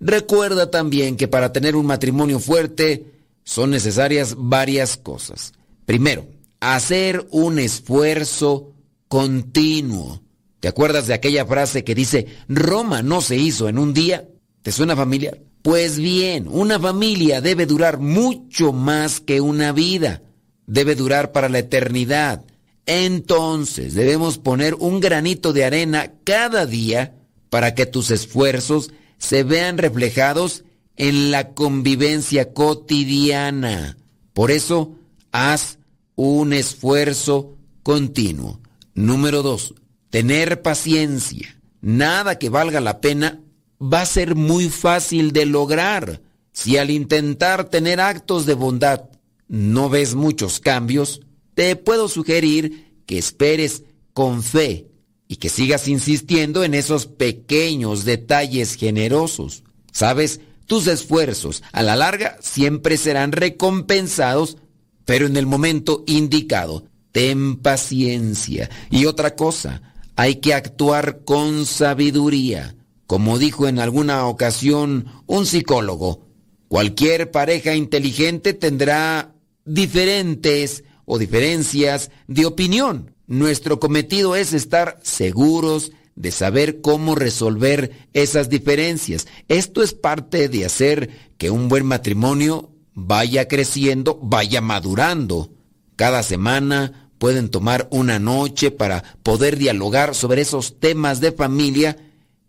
Recuerda 0.00 0.70
también 0.70 1.16
que 1.16 1.28
para 1.28 1.52
tener 1.52 1.76
un 1.76 1.86
matrimonio 1.86 2.40
fuerte 2.40 3.04
son 3.44 3.70
necesarias 3.70 4.34
varias 4.36 4.96
cosas. 4.96 5.52
Primero, 5.84 6.26
hacer 6.60 7.26
un 7.30 7.58
esfuerzo 7.58 8.72
continuo. 9.08 10.22
¿Te 10.60 10.68
acuerdas 10.68 11.06
de 11.06 11.14
aquella 11.14 11.44
frase 11.44 11.84
que 11.84 11.94
dice, 11.94 12.26
Roma 12.48 13.02
no 13.02 13.20
se 13.20 13.36
hizo 13.36 13.68
en 13.68 13.78
un 13.78 13.92
día? 13.92 14.28
¿Te 14.62 14.72
suena 14.72 14.96
familiar? 14.96 15.38
Pues 15.62 15.98
bien, 15.98 16.46
una 16.48 16.78
familia 16.78 17.40
debe 17.40 17.66
durar 17.66 17.98
mucho 17.98 18.72
más 18.72 19.20
que 19.20 19.40
una 19.40 19.72
vida. 19.72 20.22
Debe 20.66 20.94
durar 20.94 21.32
para 21.32 21.48
la 21.48 21.58
eternidad. 21.58 22.44
Entonces 22.86 23.94
debemos 23.94 24.38
poner 24.38 24.74
un 24.74 25.00
granito 25.00 25.52
de 25.52 25.64
arena 25.64 26.12
cada 26.24 26.64
día 26.64 27.14
para 27.50 27.74
que 27.74 27.84
tus 27.84 28.10
esfuerzos 28.10 28.90
se 29.20 29.44
vean 29.44 29.78
reflejados 29.78 30.64
en 30.96 31.30
la 31.30 31.50
convivencia 31.50 32.52
cotidiana. 32.52 33.96
Por 34.32 34.50
eso, 34.50 34.96
haz 35.30 35.78
un 36.16 36.52
esfuerzo 36.52 37.56
continuo. 37.82 38.60
Número 38.94 39.42
dos, 39.42 39.74
tener 40.08 40.62
paciencia. 40.62 41.60
Nada 41.80 42.38
que 42.38 42.48
valga 42.48 42.80
la 42.80 43.00
pena 43.00 43.40
va 43.80 44.02
a 44.02 44.06
ser 44.06 44.34
muy 44.34 44.68
fácil 44.68 45.32
de 45.32 45.46
lograr. 45.46 46.22
Si 46.52 46.76
al 46.76 46.90
intentar 46.90 47.68
tener 47.68 48.00
actos 48.00 48.46
de 48.46 48.54
bondad 48.54 49.04
no 49.48 49.88
ves 49.88 50.14
muchos 50.14 50.60
cambios, 50.60 51.20
te 51.54 51.76
puedo 51.76 52.08
sugerir 52.08 53.02
que 53.06 53.18
esperes 53.18 53.84
con 54.12 54.42
fe 54.42 54.89
y 55.30 55.36
que 55.36 55.48
sigas 55.48 55.86
insistiendo 55.86 56.64
en 56.64 56.74
esos 56.74 57.06
pequeños 57.06 58.04
detalles 58.04 58.74
generosos. 58.74 59.62
Sabes, 59.92 60.40
tus 60.66 60.88
esfuerzos 60.88 61.62
a 61.70 61.84
la 61.84 61.94
larga 61.94 62.36
siempre 62.40 62.96
serán 62.96 63.30
recompensados, 63.30 64.56
pero 65.04 65.26
en 65.26 65.36
el 65.36 65.46
momento 65.46 66.02
indicado. 66.08 66.82
Ten 67.12 67.58
paciencia. 67.58 68.70
Y 68.90 69.06
otra 69.06 69.36
cosa, 69.36 69.94
hay 70.16 70.40
que 70.40 70.52
actuar 70.52 71.20
con 71.24 71.64
sabiduría. 71.64 72.74
Como 73.06 73.38
dijo 73.38 73.68
en 73.68 73.78
alguna 73.78 74.26
ocasión 74.26 75.06
un 75.26 75.46
psicólogo, 75.46 76.26
cualquier 76.66 77.30
pareja 77.30 77.76
inteligente 77.76 78.52
tendrá 78.52 79.32
diferentes 79.64 80.82
o 81.04 81.18
diferencias 81.18 82.10
de 82.26 82.46
opinión. 82.46 83.14
Nuestro 83.30 83.78
cometido 83.78 84.34
es 84.34 84.52
estar 84.52 84.98
seguros 85.04 85.92
de 86.16 86.32
saber 86.32 86.80
cómo 86.80 87.14
resolver 87.14 88.08
esas 88.12 88.48
diferencias. 88.50 89.28
Esto 89.46 89.84
es 89.84 89.94
parte 89.94 90.48
de 90.48 90.64
hacer 90.64 91.10
que 91.38 91.48
un 91.48 91.68
buen 91.68 91.86
matrimonio 91.86 92.72
vaya 92.92 93.46
creciendo, 93.46 94.18
vaya 94.20 94.60
madurando. 94.60 95.52
Cada 95.94 96.24
semana 96.24 97.12
pueden 97.18 97.50
tomar 97.50 97.86
una 97.92 98.18
noche 98.18 98.72
para 98.72 99.04
poder 99.22 99.58
dialogar 99.58 100.16
sobre 100.16 100.42
esos 100.42 100.80
temas 100.80 101.20
de 101.20 101.30
familia 101.30 101.98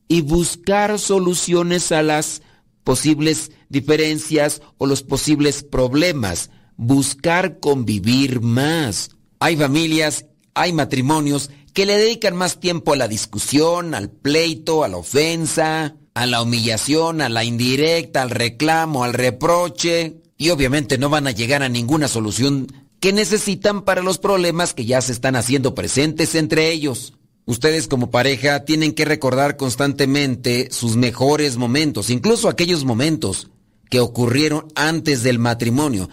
y 0.08 0.22
buscar 0.22 0.98
soluciones 0.98 1.91
a 1.91 2.02
las 2.02 2.41
posibles 2.84 3.52
diferencias 3.70 4.64
o 4.80 4.88
los 4.88 5.03
posibles 5.03 5.62
problemas 5.62 6.49
buscar 6.76 7.60
convivir 7.60 8.41
más. 8.41 9.12
Hay 9.40 9.56
familias, 9.56 10.26
hay 10.53 10.73
matrimonios 10.73 11.49
que 11.73 11.86
le 11.86 11.98
dedican 11.98 12.36
más 12.36 12.60
tiempo 12.60 12.94
a 12.94 12.98
la 12.98 13.07
discusión, 13.07 13.95
al 13.95 14.10
pleito, 14.10 14.84
a 14.84 14.88
la 14.88 14.98
ofensa, 14.98 15.95
a 16.14 16.26
la 16.26 16.41
humillación, 16.41 17.22
a 17.22 17.30
la 17.30 17.44
indirecta, 17.44 18.22
al 18.22 18.30
reclamo, 18.30 19.03
al 19.03 19.14
reproche, 19.14 20.18
y 20.38 20.49
obviamente 20.49 20.98
no 20.98 21.10
van 21.10 21.28
a 21.28 21.32
llegar 21.32 21.64
a 21.64 21.69
ninguna 21.69 22.07
solución 22.07 22.68
que 22.99 23.14
necesitan 23.14 23.84
para 23.84 24.02
los 24.02 24.18
problemas 24.18 24.73
que 24.73 24.86
ya 24.86 25.02
se 25.02 25.11
están 25.11 25.36
haciendo 25.36 25.73
presentes 25.73 26.36
entre 26.36 26.72
ellos. 26.72 27.14
Ustedes 27.45 27.88
como 27.88 28.11
pareja 28.11 28.65
tienen 28.65 28.94
que 28.94 29.06
recordar 29.06 29.57
constantemente 29.57 30.69
sus 30.72 30.98
mejores 30.98 31.57
momentos, 31.57 32.10
incluso 32.10 32.49
aquellos 32.49 32.84
momentos 32.84 33.49
que 33.90 33.99
ocurrieron 33.99 34.68
antes 34.76 35.23
del 35.23 35.40
matrimonio, 35.40 36.10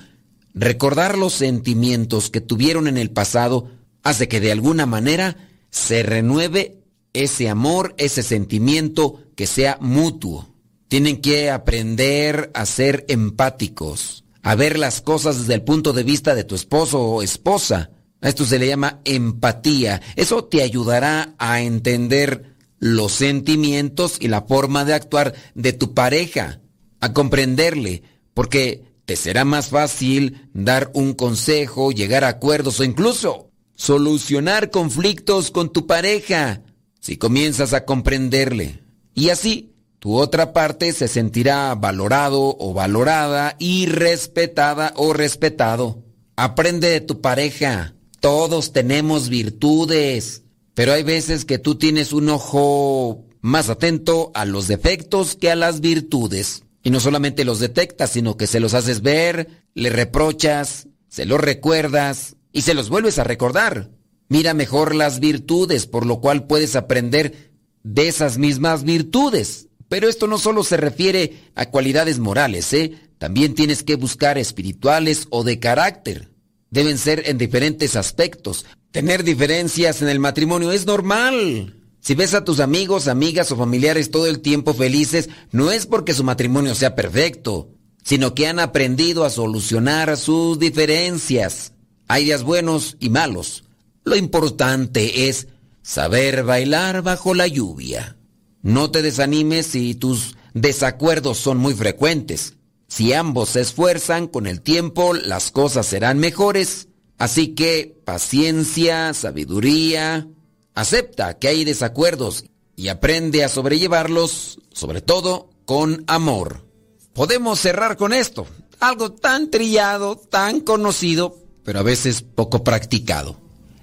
Recordar 0.61 1.17
los 1.17 1.35
sentimientos 1.35 2.31
que 2.31 2.41
tuvieron 2.41 2.89
en 2.89 2.99
el 2.99 3.11
pasado 3.13 3.71
hace 4.03 4.29
que 4.29 4.41
de 4.41 4.53
alguna 4.53 4.87
manera 4.87 5.37
se 5.71 6.03
renueve 6.03 6.79
ese 7.13 7.49
amor, 7.49 7.95
ese 7.99 8.23
sentimiento 8.23 9.23
que 9.35 9.47
sea 9.47 9.79
mutuo. 9.81 10.55
Tienen 10.89 11.21
que 11.21 11.51
aprender 11.51 12.51
a 12.55 12.65
ser 12.65 13.05
empáticos, 13.09 14.25
a 14.43 14.55
ver 14.55 14.79
las 14.79 15.01
cosas 15.01 15.41
desde 15.41 15.55
el 15.55 15.63
punto 15.63 15.93
de 15.93 16.03
vista 16.03 16.35
de 16.35 16.45
tu 16.45 16.55
esposo 16.55 17.01
o 17.01 17.23
esposa. 17.23 17.91
A 18.21 18.29
esto 18.29 18.45
se 18.45 18.59
le 18.59 18.67
llama 18.67 19.01
empatía. 19.05 20.01
Eso 20.17 20.45
te 20.45 20.63
ayudará 20.63 21.35
a 21.39 21.61
entender 21.61 22.57
los 22.79 23.13
sentimientos 23.13 24.17
y 24.21 24.29
la 24.29 24.43
forma 24.43 24.85
de 24.85 24.95
actuar 24.95 25.35
de 25.55 25.73
tu 25.73 25.95
pareja, 25.95 26.61
a 27.01 27.13
comprenderle, 27.13 28.03
porque 28.35 28.85
te 29.05 29.17
será 29.17 29.45
más 29.45 29.69
fácil 29.69 30.49
dar 30.53 30.91
un 30.95 31.15
consejo, 31.15 31.93
llegar 31.93 32.25
a 32.25 32.29
acuerdos 32.29 32.81
o 32.81 32.85
incluso 32.85 33.48
solucionar 33.79 34.71
conflictos 34.71 35.51
con 35.51 35.73
tu 35.73 35.87
pareja 35.87 36.63
si 37.01 37.17
comienzas 37.17 37.73
a 37.73 37.87
comprenderle. 37.87 38.83
Y 39.15 39.31
así 39.31 39.73
tu 40.01 40.17
otra 40.17 40.53
parte 40.53 40.93
se 40.93 41.09
sentirá 41.09 41.75
valorado 41.75 42.57
o 42.59 42.75
valorada 42.75 43.57
y 43.59 43.87
respetada 43.87 44.93
o 44.97 45.13
respetado. 45.13 46.05
Aprende 46.37 46.91
de 46.91 47.01
tu 47.01 47.21
pareja. 47.21 47.95
Todos 48.21 48.73
tenemos 48.73 49.29
virtudes, 49.29 50.43
pero 50.75 50.93
hay 50.93 51.05
veces 51.05 51.45
que 51.45 51.59
tú 51.59 51.77
tienes 51.77 52.13
un 52.13 52.29
ojo 52.29 53.25
más 53.41 53.69
atento 53.69 54.33
a 54.35 54.45
los 54.45 54.67
defectos 54.67 55.37
que 55.37 55.51
a 55.51 55.57
las 55.57 55.81
virtudes. 55.81 56.65
Y 56.83 56.91
no 56.91 57.01
solamente 57.01 57.45
los 57.45 57.61
detectas, 57.61 58.11
sino 58.11 58.37
que 58.37 58.49
se 58.49 58.61
los 58.61 58.75
haces 58.75 59.03
ver, 59.03 59.65
le 59.75 59.91
reprochas, 59.91 60.89
se 61.09 61.27
los 61.27 61.41
recuerdas 61.41 62.37
y 62.53 62.63
se 62.63 62.75
los 62.75 62.89
vuelves 62.89 63.19
a 63.19 63.25
recordar. 63.25 63.91
Mira 64.29 64.55
mejor 64.55 64.95
las 64.95 65.21
virtudes, 65.21 65.87
por 65.87 66.05
lo 66.05 66.21
cual 66.21 66.47
puedes 66.47 66.77
aprender 66.77 67.53
de 67.83 68.09
esas 68.09 68.39
mismas 68.39 68.85
virtudes. 68.85 69.69
Pero 69.89 70.09
esto 70.09 70.27
no 70.27 70.39
solo 70.39 70.65
se 70.65 70.77
refiere 70.77 71.51
a 71.55 71.67
cualidades 71.67 72.19
morales, 72.19 72.73
¿eh? 72.75 72.93
También 73.19 73.55
tienes 73.55 73.83
que 73.83 73.97
buscar 73.97 74.37
espirituales 74.37 75.27
o 75.31 75.45
de 75.45 75.59
carácter. 75.59 76.31
Deben 76.71 76.99
ser 76.99 77.23
en 77.27 77.39
diferentes 77.39 77.97
aspectos. 77.97 78.67
Tener 78.91 79.25
diferencias 79.25 80.03
en 80.03 80.09
el 80.09 80.21
matrimonio 80.21 80.73
es 80.73 80.87
normal. 80.87 81.75
Si 82.01 82.15
ves 82.15 82.35
a 82.35 82.45
tus 82.45 82.61
amigos, 82.61 83.09
amigas 83.09 83.51
o 83.51 83.57
familiares 83.57 84.11
todo 84.11 84.27
el 84.27 84.41
tiempo 84.41 84.75
felices, 84.75 85.31
no 85.51 85.73
es 85.73 85.87
porque 85.87 86.15
su 86.15 86.23
matrimonio 86.23 86.75
sea 86.75 86.95
perfecto, 86.95 87.71
sino 88.05 88.35
que 88.35 88.47
han 88.47 88.61
aprendido 88.61 89.25
a 89.25 89.31
solucionar 89.31 90.17
sus 90.17 90.59
diferencias. 90.59 91.73
Hay 92.09 92.25
días 92.25 92.43
buenos 92.43 92.97
y 93.01 93.11
malos. 93.11 93.65
Lo 94.03 94.17
importante 94.17 95.29
es 95.29 95.49
saber 95.83 96.43
bailar 96.43 97.03
bajo 97.03 97.35
la 97.35 97.47
lluvia. 97.47 98.17
No 98.63 98.91
te 98.91 99.03
desanimes 99.03 99.67
si 99.67 99.95
tus 99.95 100.35
desacuerdos 100.55 101.37
son 101.37 101.59
muy 101.59 101.75
frecuentes. 101.75 102.55
Si 102.89 103.13
ambos 103.13 103.51
se 103.51 103.61
esfuerzan, 103.61 104.27
con 104.27 104.47
el 104.47 104.63
tiempo 104.63 105.13
las 105.13 105.51
cosas 105.51 105.87
serán 105.87 106.19
mejores. 106.19 106.89
Así 107.19 107.49
que 107.49 108.01
paciencia, 108.07 109.13
sabiduría, 109.13 110.27
acepta 110.75 111.39
que 111.39 111.49
hay 111.49 111.65
desacuerdos 111.65 112.47
y 112.75 112.89
aprende 112.89 113.45
a 113.45 113.51
sobrellevarlos, 113.51 114.61
sobre 114.73 115.03
todo 115.03 115.51
con 115.67 116.05
amor. 116.07 116.65
Podemos 117.13 117.61
cerrar 117.61 117.99
con 117.99 118.15
esto, 118.15 118.47
algo 118.81 119.13
tan 119.13 119.51
trillado, 119.51 120.17
tan 120.17 120.61
conocido, 120.61 121.37
pero 121.69 121.81
a 121.81 121.83
veces 121.83 122.23
poco 122.23 122.65
practicado. 122.65 123.39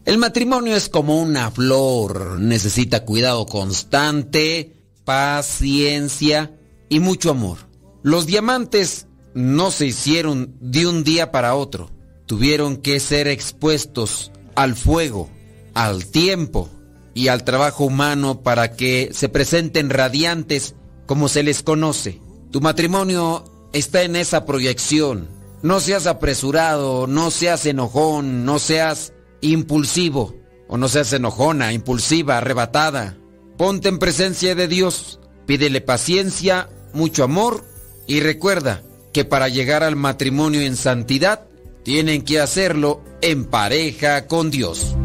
El 0.06 0.18
matrimonio 0.18 0.76
es 0.76 0.90
como 0.90 1.22
una 1.22 1.52
flor, 1.52 2.40
necesita 2.40 3.06
cuidado 3.06 3.46
constante, 3.46 4.74
paciencia 5.04 6.58
y 6.90 7.00
mucho 7.00 7.30
amor. 7.30 7.60
Los 8.02 8.26
diamantes 8.26 9.06
no 9.36 9.70
se 9.70 9.86
hicieron 9.86 10.56
de 10.60 10.88
un 10.88 11.04
día 11.04 11.32
para 11.32 11.54
otro, 11.54 11.92
tuvieron 12.26 12.78
que 12.78 13.00
ser 13.00 13.28
expuestos 13.28 14.32
al 14.56 14.76
fuego, 14.76 15.30
al 15.76 16.08
tiempo 16.08 16.72
y 17.14 17.28
al 17.28 17.44
trabajo 17.44 17.86
humano 17.86 18.42
para 18.42 18.72
que 18.76 19.12
se 19.14 19.30
presenten 19.30 19.92
radiantes 19.92 20.74
como 21.06 21.30
se 21.30 21.44
les 21.44 21.62
conoce. 21.62 22.20
Tu 22.50 22.62
matrimonio 22.62 23.44
está 23.74 24.02
en 24.02 24.16
esa 24.16 24.44
proyección. 24.44 25.35
No 25.66 25.80
seas 25.80 26.06
apresurado, 26.06 27.08
no 27.08 27.32
seas 27.32 27.66
enojón, 27.66 28.46
no 28.46 28.60
seas 28.60 29.14
impulsivo, 29.42 30.36
o 30.68 30.78
no 30.78 30.88
seas 30.88 31.12
enojona, 31.14 31.74
impulsiva, 31.74 32.38
arrebatada. 32.38 33.18
Ponte 33.58 33.90
en 33.90 33.98
presencia 33.98 34.54
de 34.54 34.68
Dios, 34.68 35.20
pídele 35.48 35.82
paciencia, 35.82 36.70
mucho 36.94 37.24
amor 37.24 37.66
y 38.06 38.20
recuerda 38.20 38.84
que 39.12 39.26
para 39.26 39.50
llegar 39.50 39.82
al 39.82 39.96
matrimonio 39.96 40.62
en 40.62 40.76
santidad, 40.76 41.48
tienen 41.82 42.22
que 42.22 42.40
hacerlo 42.40 43.04
en 43.24 43.46
pareja 43.46 44.28
con 44.28 44.52
Dios. 44.52 44.96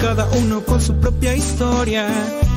Cada 0.00 0.28
uno 0.30 0.64
con 0.64 0.80
su 0.80 0.96
propia 0.96 1.36
historia, 1.36 2.08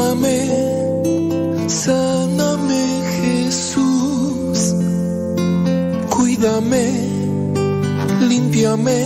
Cálmame, 0.00 1.68
sáname 1.68 2.84
Jesús. 3.20 4.74
Cuídame, 6.08 6.86
límpiame, 8.28 9.00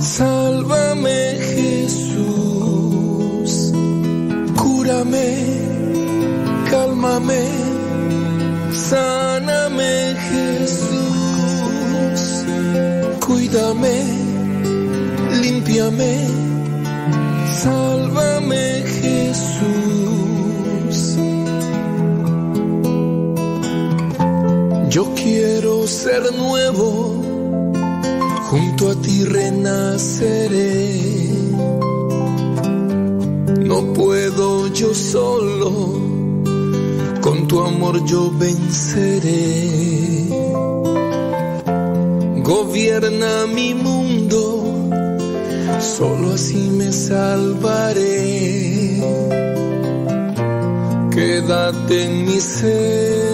sálvame 0.00 1.36
Jesús. 1.54 2.72
Cúrame, 4.62 5.28
cálmame, 6.70 7.42
sáname 8.72 10.14
Jesús. 10.28 12.20
Cuídame, 13.26 13.96
límpiame. 15.42 16.44
Sálvame 17.64 18.82
Jesús. 18.82 19.13
Quiero 25.14 25.86
ser 25.86 26.34
nuevo, 26.34 27.22
junto 28.50 28.90
a 28.90 28.94
ti 28.96 29.24
renaceré. 29.24 31.00
No 33.60 33.92
puedo 33.92 34.68
yo 34.68 34.94
solo, 34.94 35.98
con 37.20 37.46
tu 37.48 37.60
amor 37.60 38.04
yo 38.04 38.30
venceré. 38.38 39.70
Gobierna 42.42 43.46
mi 43.46 43.74
mundo 43.74 44.64
solo 45.80 46.32
así 46.32 46.70
me 46.70 46.92
salvaré. 46.92 49.00
Quédate 51.10 52.04
en 52.04 52.24
mi 52.24 52.40
ser. 52.40 53.33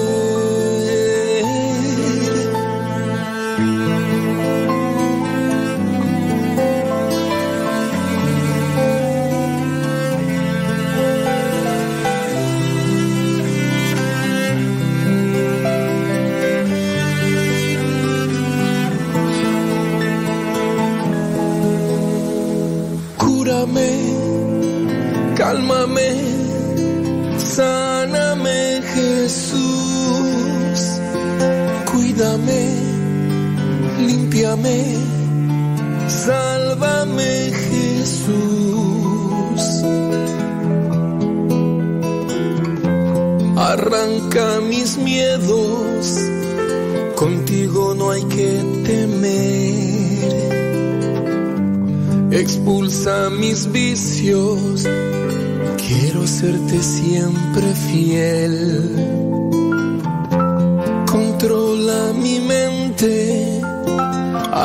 Cuídame, 32.21 32.65
límpiame, 34.07 34.79
sálvame 36.07 37.51
Jesús. 37.71 39.63
Arranca 43.57 44.61
mis 44.69 44.99
miedos, 44.99 46.19
contigo 47.17 47.95
no 47.95 48.11
hay 48.11 48.25
que 48.25 48.63
temer. 48.85 50.21
Expulsa 52.33 53.31
mis 53.31 53.73
vicios, 53.73 54.87
quiero 55.79 56.27
serte 56.27 56.83
siempre 56.83 57.75
fiel. 57.89 59.20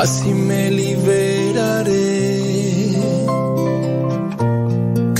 Así 0.06 0.32
me 0.32 0.70
liberaré. 0.70 1.96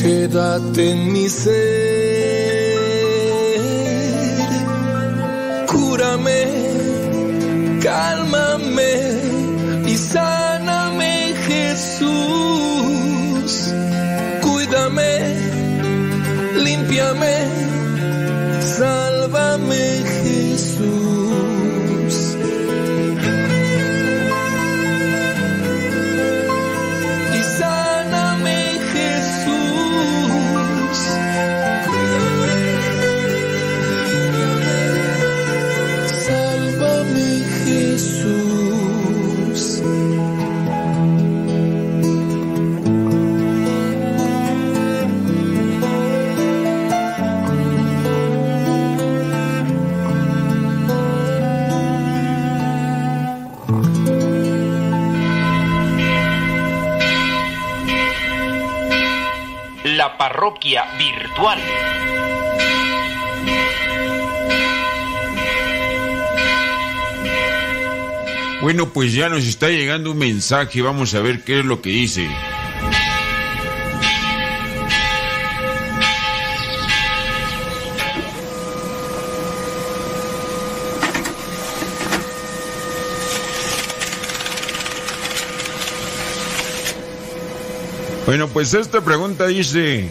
Quédate 0.00 0.82
en 0.92 1.00
mi 1.12 1.28
ser, 1.28 1.56
cúrame, 5.72 6.40
cálmame 7.82 8.26
virtual. 60.98 61.59
Bueno, 68.62 68.89
pues 68.90 69.12
ya 69.12 69.28
nos 69.28 69.44
está 69.44 69.68
llegando 69.68 70.12
un 70.12 70.18
mensaje, 70.18 70.82
vamos 70.82 71.14
a 71.14 71.20
ver 71.20 71.43
qué 71.43 71.60
es 71.60 71.64
lo 71.64 71.82
que 71.82 71.90
dice. 71.90 72.28
Bueno, 88.27 88.48
pues 88.48 88.74
esta 88.74 89.01
pregunta 89.02 89.47
dice, 89.47 90.10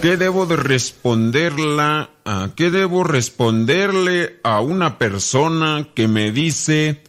¿qué 0.00 0.16
debo 0.16 0.46
de 0.46 0.56
responderla? 0.56 2.10
¿Qué 2.56 2.70
debo 2.70 3.04
responderle 3.04 4.38
a 4.42 4.60
una 4.60 4.98
persona 4.98 5.88
que 5.94 6.08
me 6.08 6.30
dice 6.30 7.02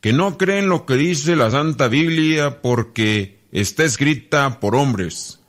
que 0.00 0.12
no 0.12 0.36
cree 0.38 0.58
en 0.60 0.68
lo 0.68 0.86
que 0.86 0.94
dice 0.94 1.34
la 1.34 1.50
Santa 1.50 1.88
Biblia 1.88 2.60
porque 2.62 3.40
está 3.52 3.84
escrita 3.84 4.60
por 4.60 4.76
hombres? 4.76 5.40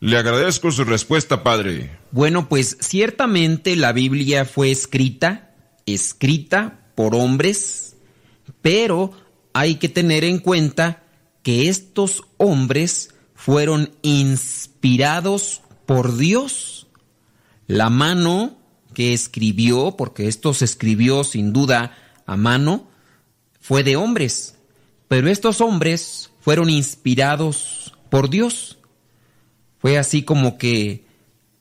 Le 0.00 0.18
agradezco 0.18 0.72
su 0.72 0.84
respuesta, 0.84 1.42
padre. 1.42 1.90
Bueno, 2.10 2.48
pues 2.48 2.76
ciertamente 2.80 3.76
la 3.76 3.92
Biblia 3.92 4.44
fue 4.44 4.70
escrita, 4.70 5.54
escrita 5.86 6.80
por 6.94 7.14
hombres, 7.14 7.96
pero 8.60 9.12
hay 9.52 9.76
que 9.76 9.88
tener 9.88 10.24
en 10.24 10.38
cuenta 10.38 11.04
que 11.42 11.68
estos 11.68 12.24
hombres 12.36 13.14
fueron 13.34 13.92
inspirados 14.02 15.62
por 15.86 16.16
Dios. 16.16 16.86
La 17.66 17.90
mano 17.90 18.58
que 18.94 19.12
escribió, 19.12 19.96
porque 19.96 20.28
esto 20.28 20.54
se 20.54 20.64
escribió 20.64 21.24
sin 21.24 21.52
duda 21.52 21.96
a 22.26 22.36
mano, 22.36 22.88
fue 23.60 23.84
de 23.84 23.96
hombres, 23.96 24.56
pero 25.08 25.28
estos 25.28 25.60
hombres 25.60 26.30
fueron 26.40 26.70
inspirados 26.70 27.94
por 28.10 28.28
Dios. 28.28 28.78
Fue 29.78 29.98
así 29.98 30.22
como 30.22 30.58
que 30.58 31.04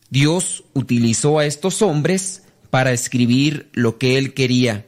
Dios 0.09 0.63
utilizó 0.73 1.39
a 1.39 1.45
estos 1.45 1.81
hombres 1.81 2.43
para 2.69 2.91
escribir 2.91 3.69
lo 3.73 3.97
que 3.97 4.17
él 4.17 4.33
quería. 4.33 4.87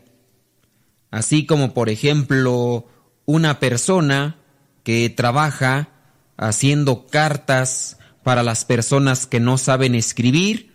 Así 1.12 1.46
como, 1.46 1.74
por 1.74 1.90
ejemplo, 1.90 2.88
una 3.26 3.60
persona 3.60 4.38
que 4.84 5.10
trabaja 5.10 5.90
haciendo 6.38 7.08
cartas 7.08 7.98
para 8.24 8.44
las 8.44 8.66
personas 8.66 9.28
que 9.28 9.40
no 9.40 9.58
saben 9.58 9.96
escribir. 9.96 10.72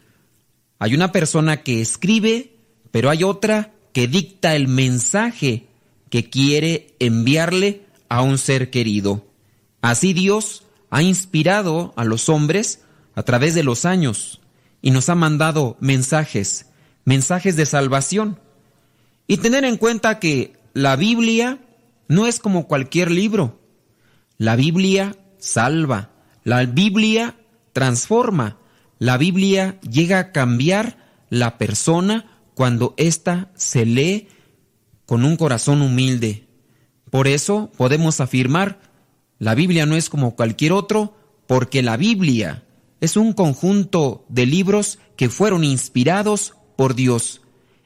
Hay 0.79 0.95
una 0.95 1.13
persona 1.13 1.63
que 1.63 1.81
escribe, 1.81 2.55
pero 2.91 3.11
hay 3.11 3.25
otra 3.25 3.73
que 3.93 4.07
dicta 4.07 4.55
el 4.55 4.69
mensaje 4.69 5.67
que 6.11 6.31
quiere 6.31 6.95
enviarle 6.99 7.83
a 8.09 8.23
un 8.23 8.39
ser 8.39 8.71
querido. 8.71 9.27
Así 9.81 10.13
Dios 10.13 10.65
ha 10.91 11.03
inspirado 11.03 11.93
a 11.97 12.05
los 12.05 12.29
hombres 12.29 12.83
a 13.15 13.23
través 13.23 13.55
de 13.55 13.65
los 13.65 13.85
años 13.85 14.41
y 14.81 14.91
nos 14.91 15.09
ha 15.09 15.15
mandado 15.15 15.77
mensajes, 15.81 16.67
mensajes 17.05 17.57
de 17.57 17.67
salvación. 17.67 18.39
Y 19.27 19.39
tener 19.39 19.65
en 19.65 19.77
cuenta 19.77 20.19
que 20.19 20.55
la 20.73 20.97
Biblia 20.97 21.59
no 22.07 22.27
es 22.27 22.41
como 22.41 22.67
cualquier 22.67 23.11
libro. 23.11 23.61
La 24.39 24.57
Biblia 24.57 25.17
salva, 25.39 26.11
la 26.45 26.65
Biblia 26.65 27.35
transforma, 27.79 28.57
la 28.99 29.17
Biblia 29.19 29.79
llega 29.83 30.19
a 30.19 30.33
cambiar 30.33 30.99
la 31.31 31.59
persona 31.59 32.43
cuando 32.57 32.93
ésta 32.97 33.53
se 33.55 33.87
lee 33.87 34.27
con 35.07 35.25
un 35.25 35.37
corazón 35.37 35.81
humilde. 35.81 36.49
Por 37.09 37.29
eso 37.29 37.71
podemos 37.77 38.19
afirmar, 38.19 38.81
la 39.39 39.55
Biblia 39.55 39.87
no 39.87 39.95
es 39.95 40.11
como 40.11 40.35
cualquier 40.35 40.73
otro, 40.73 41.17
porque 41.47 41.81
la 41.85 41.97
Biblia 41.97 42.65
es 43.01 43.17
un 43.17 43.33
conjunto 43.33 44.27
de 44.29 44.47
libros 44.47 44.99
que 45.15 45.29
fueron 45.29 45.63
inspirados 45.63 46.55
por 46.75 46.97
Dios. 46.97 47.43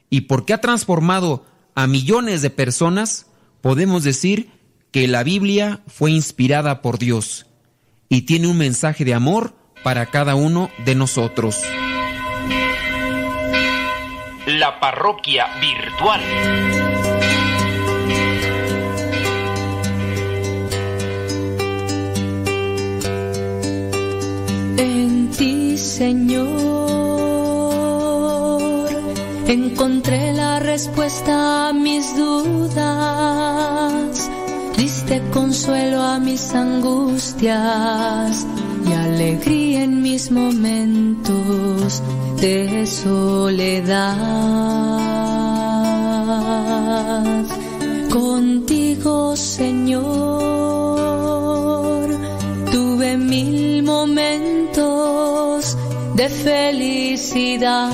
Y 0.09 0.21
porque 0.21 0.53
ha 0.53 0.59
transformado 0.59 1.45
a 1.75 1.85
millones 1.85 2.41
de 2.41 2.49
personas, 2.49 3.27
podemos 3.61 4.03
decir 4.03 4.49
que 4.89 5.07
la 5.07 5.23
Biblia 5.23 5.83
fue 5.85 6.09
inspirada 6.09 6.81
por 6.81 6.97
Dios 6.97 7.45
y 8.09 8.23
tiene 8.23 8.47
un 8.47 8.57
mensaje 8.57 9.05
de 9.05 9.13
amor 9.13 9.55
para 9.83 10.07
cada 10.07 10.35
uno 10.35 10.71
de 10.79 10.95
nosotros. 10.95 11.61
La 14.47 14.79
parroquia 14.79 15.47
virtual. 15.59 16.21
En 24.77 25.29
ti, 25.31 25.77
Señor, 25.77 26.49
encontré 29.47 30.33
la 30.33 30.59
respuesta 30.59 31.69
a 31.69 31.73
mis 31.73 32.15
dudas. 32.15 33.43
Diste 34.77 35.21
consuelo 35.31 36.01
a 36.01 36.19
mis 36.19 36.53
angustias 36.53 38.45
y 38.87 38.93
alegría 38.93 39.83
en 39.83 40.01
mis 40.01 40.31
momentos 40.31 42.01
de 42.41 42.85
soledad. 42.85 44.03
Contigo, 48.11 49.35
Señor, 49.35 50.03
tuve 52.71 53.17
mil 53.17 53.83
momentos 53.83 55.77
de 56.15 56.29
felicidad. 56.29 57.91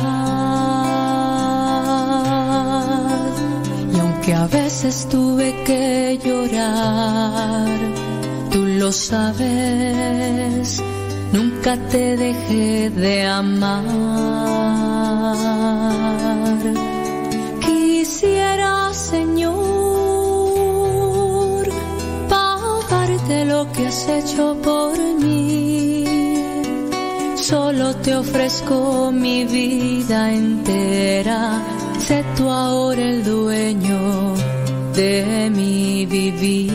Aunque 4.30 4.58
a 4.58 4.62
veces 4.62 5.08
tuve 5.10 5.56
que 5.64 6.20
llorar, 6.24 7.68
tú 8.52 8.64
lo 8.64 8.92
sabes, 8.92 10.84
nunca 11.34 11.76
te 11.90 12.16
dejé 12.16 12.92
de 12.92 13.26
amar. 13.26 13.84
Quisiera, 17.66 18.94
Señor, 18.94 19.58
pagarte 22.30 23.46
lo 23.46 23.72
que 23.72 23.88
has 23.88 24.08
hecho 24.10 24.56
por 24.62 24.96
mí. 25.24 26.06
Solo 27.36 27.96
te 27.96 28.16
ofrezco 28.16 29.12
mi 29.12 29.44
vida 29.46 30.32
entera, 30.32 31.64
fuiste 32.10 32.26
tú 32.36 32.49
ahora 32.49 33.02
el 33.02 33.23
dueño 33.23 34.34
de 34.95 35.52
mi 35.52 36.07
vivir. 36.07 36.72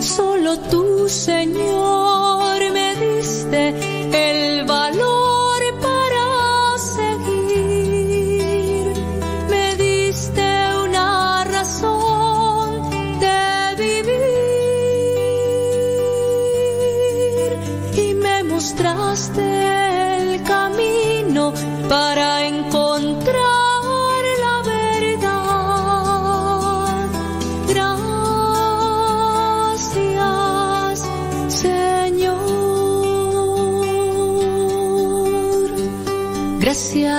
Solo 0.00 0.58
tú, 0.70 1.08
Señor, 1.08 2.58
me 2.72 2.96
diste 2.96 3.74
el 4.12 4.51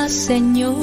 Señor, 0.09 0.75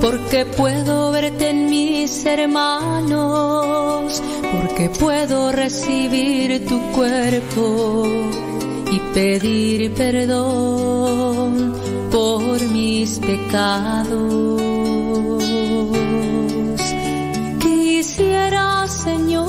porque 0.00 0.46
puedo 0.46 1.12
verte 1.12 1.50
en 1.50 1.68
mis 1.68 2.24
hermanos, 2.24 4.22
porque 4.50 4.88
puedo 4.88 5.52
recibir 5.52 6.66
tu 6.66 6.80
cuerpo 6.92 8.06
y 8.90 8.98
pedir 9.14 9.92
perdón 9.92 11.74
por 12.10 12.60
mis 12.68 13.18
pecados. 13.18 14.62
Quisiera, 17.60 18.88
Señor, 18.88 19.48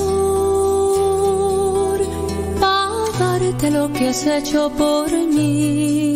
pagarte 2.60 3.72
lo 3.72 3.92
que 3.94 4.10
has 4.10 4.26
hecho 4.28 4.70
por 4.78 5.10
mí. 5.12 6.13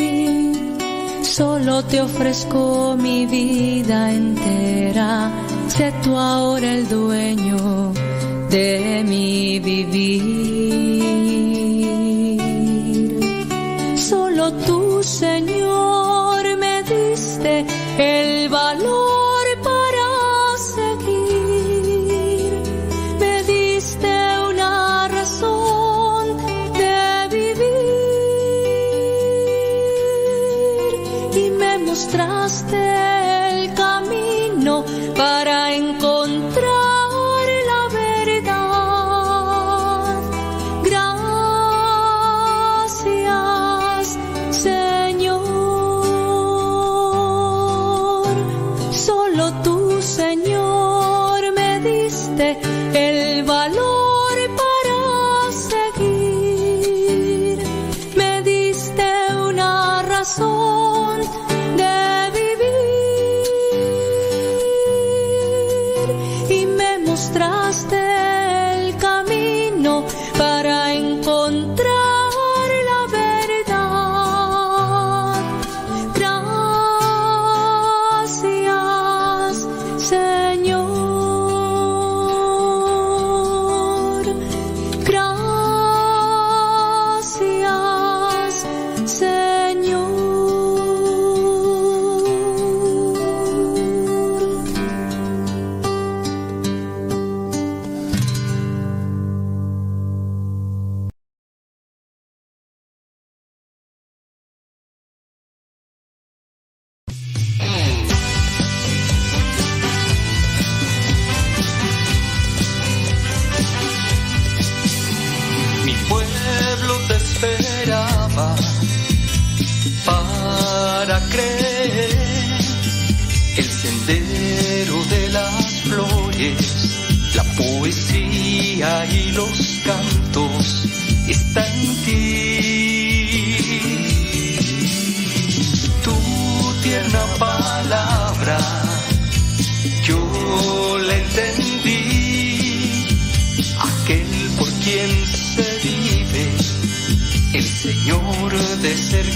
Solo 1.37 1.83
te 1.83 2.01
ofrezco 2.01 2.97
mi 2.97 3.27
vida 3.27 4.11
entera. 4.11 5.31
Sé 5.67 5.93
tú 6.03 6.17
ahora 6.17 6.73
el 6.73 6.89
dueño 6.89 7.93
de 8.49 9.03
mi 9.07 9.59
vivir. 9.59 10.17
Solo 13.99 14.51
tú, 14.65 15.03
Señor, 15.03 16.57
me 16.57 16.81
diste 16.81 17.67
el 17.99 18.49
valor 18.49 19.06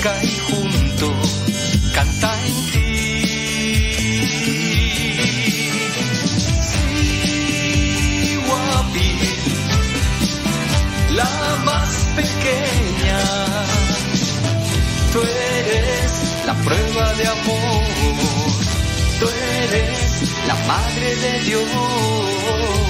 cerca 0.01 0.23
y 0.23 0.37
junto, 0.39 1.13
canta 1.93 2.33
en 2.45 2.71
ti. 2.71 2.87
La 11.15 11.57
más 11.65 12.07
pequeña, 12.15 13.19
tú 15.11 15.19
eres 15.19 16.45
la 16.45 16.53
prueba 16.55 17.13
de 17.13 17.27
amor, 17.27 17.83
tú 19.19 19.27
eres 19.27 20.21
la 20.47 20.55
madre 20.67 21.15
de 21.15 21.39
Dios. 21.41 22.80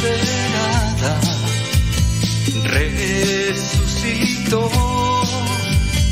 Carne 0.00 0.10
lacerada 0.52 1.20
resucitó 2.64 4.70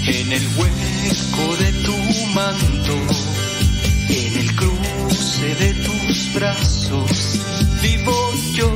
en 0.06 0.32
el 0.32 0.48
hueco 0.56 1.56
de 1.59 1.73
tu 1.85 1.97
manto, 2.35 2.94
en 4.09 4.36
el 4.39 4.56
cruce 4.56 5.55
de 5.55 5.74
tus 5.74 6.32
brazos, 6.35 7.39
vivo 7.82 8.32
yo. 8.55 8.73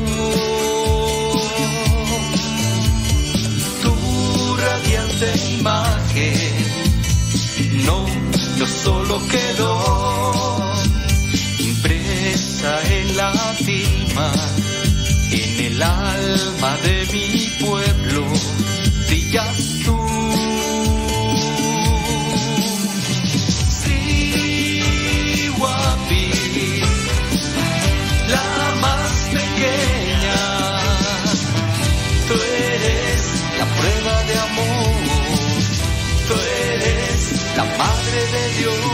Tu 3.83 4.57
radiante 4.57 5.33
imagen 5.59 6.55
no, 7.87 8.07
no 8.59 8.67
solo 8.67 9.21
quedó 9.29 10.73
impresa 11.59 12.81
en 12.91 13.17
la 13.17 13.33
firma 13.65 14.31
mi 17.13 17.49
pueblo, 17.61 18.27
brillas 19.07 19.57
tú. 19.85 19.97
La 28.29 28.75
más 28.81 29.13
pequeña, 29.33 30.39
tú 32.29 32.35
eres 32.35 33.23
la 33.59 33.67
prueba 33.77 34.23
de 34.25 34.39
amor, 34.39 34.95
tú 36.29 36.35
eres 36.75 37.57
la 37.57 37.65
madre 37.65 38.21
de 38.33 38.59
Dios. 38.59 38.92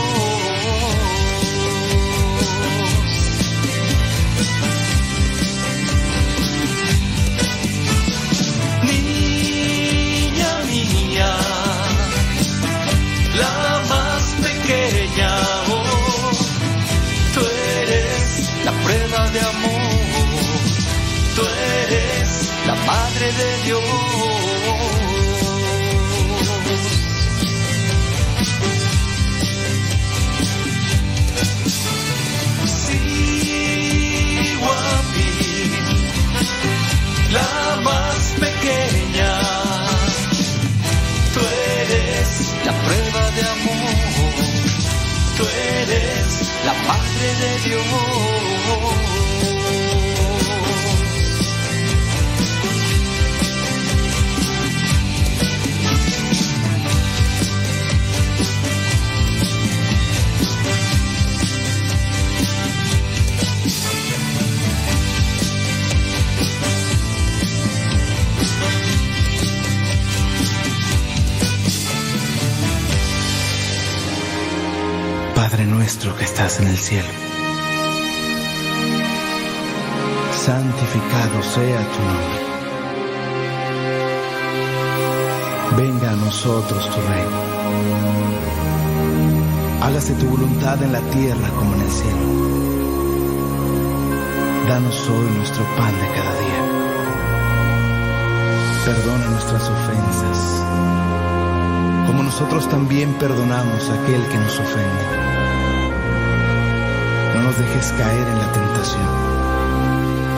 De 23.39 23.57
Dios. 23.65 23.83
Sí, 32.75 34.55
guapi, 34.59 35.31
la 37.31 37.81
más 37.83 38.21
pequeña. 38.45 39.31
Tú 41.33 41.39
eres 41.79 42.29
la 42.65 42.73
prueba 42.83 43.23
de 43.37 43.41
amor, 43.55 44.35
tú 45.37 45.43
eres 45.77 46.27
la 46.65 46.73
madre 46.87 47.27
de 47.43 47.51
Dios. 47.69 48.48
Nuestro 75.99 76.15
que 76.15 76.23
estás 76.23 76.61
en 76.61 76.67
el 76.67 76.77
cielo, 76.77 77.09
santificado 80.31 81.43
sea 81.43 81.79
tu 81.93 81.99
nombre. 82.09 82.39
Venga 85.75 86.11
a 86.11 86.15
nosotros 86.15 86.89
tu 86.89 87.01
reino. 87.01 87.39
Hágase 89.81 90.13
tu 90.13 90.27
voluntad 90.27 90.81
en 90.81 90.93
la 90.93 91.01
tierra 91.01 91.49
como 91.49 91.75
en 91.75 91.81
el 91.81 91.91
cielo. 91.91 92.25
Danos 94.69 95.09
hoy 95.09 95.29
nuestro 95.35 95.65
pan 95.75 95.91
de 95.99 96.07
cada 96.15 96.33
día. 96.39 96.61
Perdona 98.85 99.25
nuestras 99.25 99.69
ofensas, 99.69 100.63
como 102.07 102.23
nosotros 102.23 102.69
también 102.69 103.11
perdonamos 103.15 103.89
a 103.89 103.93
aquel 104.01 104.25
que 104.29 104.37
nos 104.37 104.59
ofende. 104.59 105.28
Dejes 107.59 107.91
caer 107.91 108.27
en 108.27 108.39
la 108.39 108.51
tentación 108.53 109.09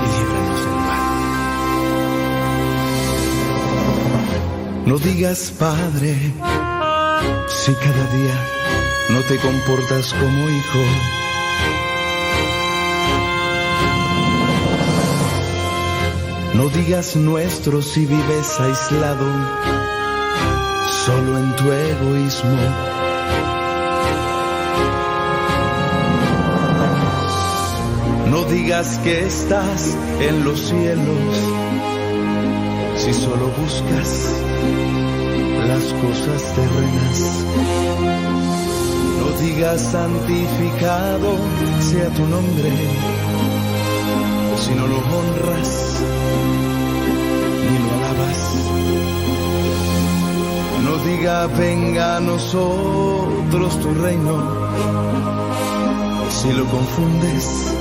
y 0.01 0.05
líbranos 0.17 0.59
del 0.65 0.75
mal. 0.87 1.03
No 4.87 4.97
digas, 4.97 5.53
Padre, 5.59 6.33
si 7.47 7.75
cada 7.75 8.05
día 8.17 8.37
no 9.09 9.21
te 9.21 9.37
comportas 9.37 10.13
como 10.13 10.49
hijo. 10.49 10.83
No 16.55 16.69
digas 16.69 17.15
nuestro 17.15 17.83
si 17.83 18.05
vives 18.07 18.59
aislado, 18.59 19.27
solo 21.05 21.37
en 21.37 21.55
tu 21.55 21.71
egoísmo. 21.71 22.90
Digas 28.51 28.99
que 29.03 29.25
estás 29.25 29.97
en 30.19 30.43
los 30.43 30.59
cielos 30.59 31.35
si 32.97 33.13
solo 33.13 33.47
buscas 33.47 34.29
las 35.67 35.83
cosas 36.03 36.41
terrenas. 36.55 37.45
No 39.19 39.27
digas 39.41 39.81
santificado 39.81 41.37
sea 41.79 42.09
tu 42.09 42.25
nombre 42.27 42.71
si 44.57 44.71
no 44.75 44.85
lo 44.85 44.97
honras 44.97 46.01
ni 47.69 47.77
lo 47.83 47.89
alabas. 47.97 48.41
No 50.83 50.93
diga 51.05 51.47
venga 51.47 52.17
a 52.17 52.19
nosotros 52.19 53.79
tu 53.79 53.93
reino 53.93 54.35
si 56.29 56.51
lo 56.51 56.65
confundes 56.65 57.80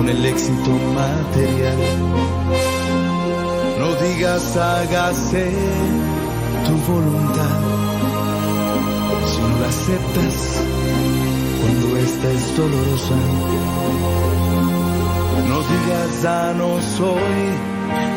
con 0.00 0.08
el 0.08 0.24
éxito 0.24 0.70
material. 0.94 1.76
No 3.78 3.94
digas 3.96 4.56
hágase 4.56 5.52
tu 6.66 6.74
voluntad 6.90 7.60
si 9.30 9.40
no 9.42 9.60
la 9.60 9.68
aceptas 9.68 10.64
cuando 11.60 11.86
esta 11.98 12.30
es 12.30 12.56
dolorosa. 12.56 13.18
No 15.50 15.58
digas 15.70 16.22
danos 16.22 17.00
hoy 17.00 17.42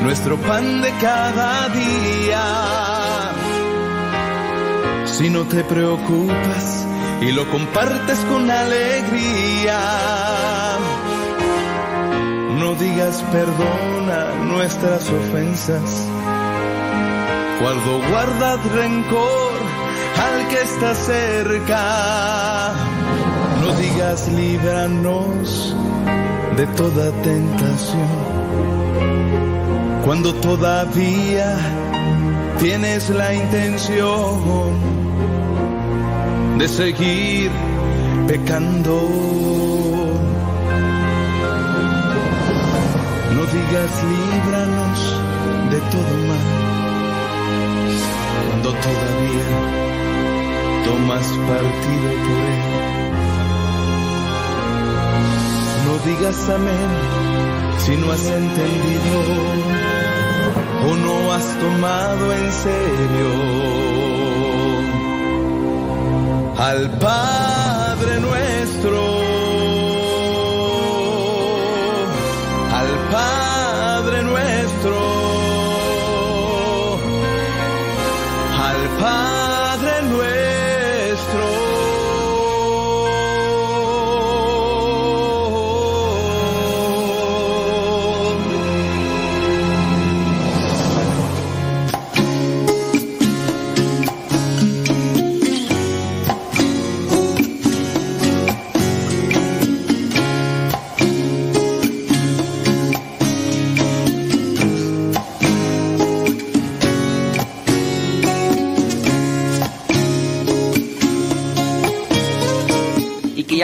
nuestro 0.04 0.38
pan 0.38 0.82
de 0.82 0.92
cada 1.02 1.68
día 1.68 2.46
si 5.04 5.30
no 5.30 5.44
te 5.44 5.66
preocupas 5.66 6.88
y 7.20 7.34
lo 7.34 7.46
compartes 7.50 8.20
con 8.30 8.50
alegría. 8.50 10.53
No 12.60 12.76
digas 12.76 13.24
perdona 13.32 14.36
nuestras 14.46 15.10
ofensas 15.10 16.08
cuando 17.60 18.00
guardas 18.10 18.60
rencor 18.74 19.54
al 20.26 20.48
que 20.50 20.62
está 20.62 20.96
cerca. 20.96 22.74
No 23.62 23.74
digas 23.76 24.28
líbranos 24.30 25.76
de 26.58 26.68
toda 26.68 27.12
tentación 27.24 28.34
cuando 30.06 30.34
todavía 30.36 31.58
tienes 32.60 33.10
la 33.10 33.34
intención 33.34 34.74
de 36.58 36.68
seguir 36.68 37.50
pecando. 38.28 39.53
Digas 43.54 43.92
líbranos 44.12 45.00
de 45.72 45.80
todo 45.94 46.14
mal. 46.30 46.48
Cuando 48.48 48.70
todavía 48.86 49.48
tomas 50.86 51.28
partido 51.50 52.10
por 52.26 52.42
él. 52.54 52.64
No 55.86 55.94
digas 56.08 56.40
amén 56.50 56.92
si 57.86 57.96
no 57.98 58.12
has 58.12 58.26
entendido 58.26 59.18
o 60.88 60.96
no 61.06 61.32
has 61.34 61.48
tomado 61.60 62.34
en 62.34 62.52
serio. 62.66 63.30
Al 66.58 66.90
Padre 66.98 68.20
nuestro, 68.20 69.33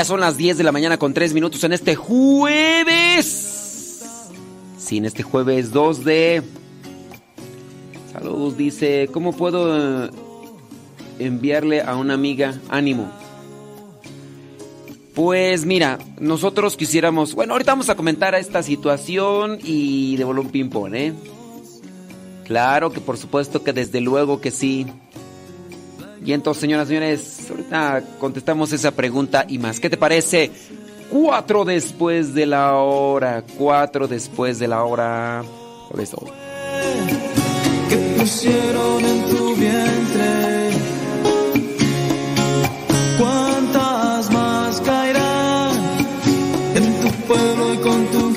son 0.10 0.20
las 0.22 0.38
10 0.38 0.58
de 0.58 0.64
la 0.64 0.72
mañana 0.72 0.98
con 0.98 1.14
3 1.14 1.36
minutos 1.36 1.64
en 1.64 1.72
este 1.72 1.96
jueves. 1.96 3.26
Sí, 4.78 4.98
en 4.98 5.06
este 5.06 5.22
jueves 5.22 5.72
2 5.72 6.04
de... 6.04 6.42
Saludos, 8.12 8.58
dice, 8.58 9.08
¿cómo 9.14 9.34
puedo 9.34 10.08
eh, 10.08 10.10
enviarle 11.20 11.82
a 11.82 11.96
una 11.96 12.16
amiga 12.16 12.60
ánimo? 12.70 13.12
Pues 15.14 15.66
mira, 15.66 16.00
nosotros 16.20 16.76
quisiéramos... 16.76 17.36
Bueno, 17.36 17.54
ahorita 17.54 17.74
vamos 17.74 17.90
a 17.90 17.96
comentar 17.96 18.34
esta 18.34 18.64
situación 18.64 19.60
y 19.64 20.18
de 20.18 20.26
un 20.26 20.50
ping-pong, 20.50 20.96
¿eh? 20.96 21.14
Claro 22.46 22.92
que 22.92 23.00
por 23.00 23.18
supuesto 23.18 23.64
que 23.64 23.74
desde 23.74 24.02
luego 24.02 24.42
que 24.42 24.50
sí. 24.50 24.88
Y 26.26 26.34
entonces, 26.34 26.62
señoras 26.62 26.88
y 26.88 26.90
señores, 26.90 27.48
ahorita 27.50 28.04
contestamos 28.20 28.74
esa 28.74 28.92
pregunta 28.92 29.46
y 29.48 29.58
más. 29.58 29.80
¿Qué 29.80 29.90
te 29.90 29.98
parece? 29.98 30.52
Cuatro 31.10 31.66
después 31.66 32.34
de 32.34 32.46
la 32.46 32.76
hora. 32.76 33.44
Cuatro 33.58 34.08
después 34.08 34.60
de 34.60 34.68
la 34.68 34.84
hora. 34.84 35.44
Por 35.90 36.00
eso. 36.02 36.18
que 37.90 37.96
pusieron 38.20 39.06
en 39.06 39.26
tu 39.26 39.56
vientre. 39.56 40.70
¿Cuántas 43.18 44.32
más 44.32 44.82
caerán 44.82 45.72
en 46.76 47.02
tu 47.02 47.10
pueblo 47.28 47.74
y 47.74 47.78
con 47.78 48.06
tu 48.08 48.29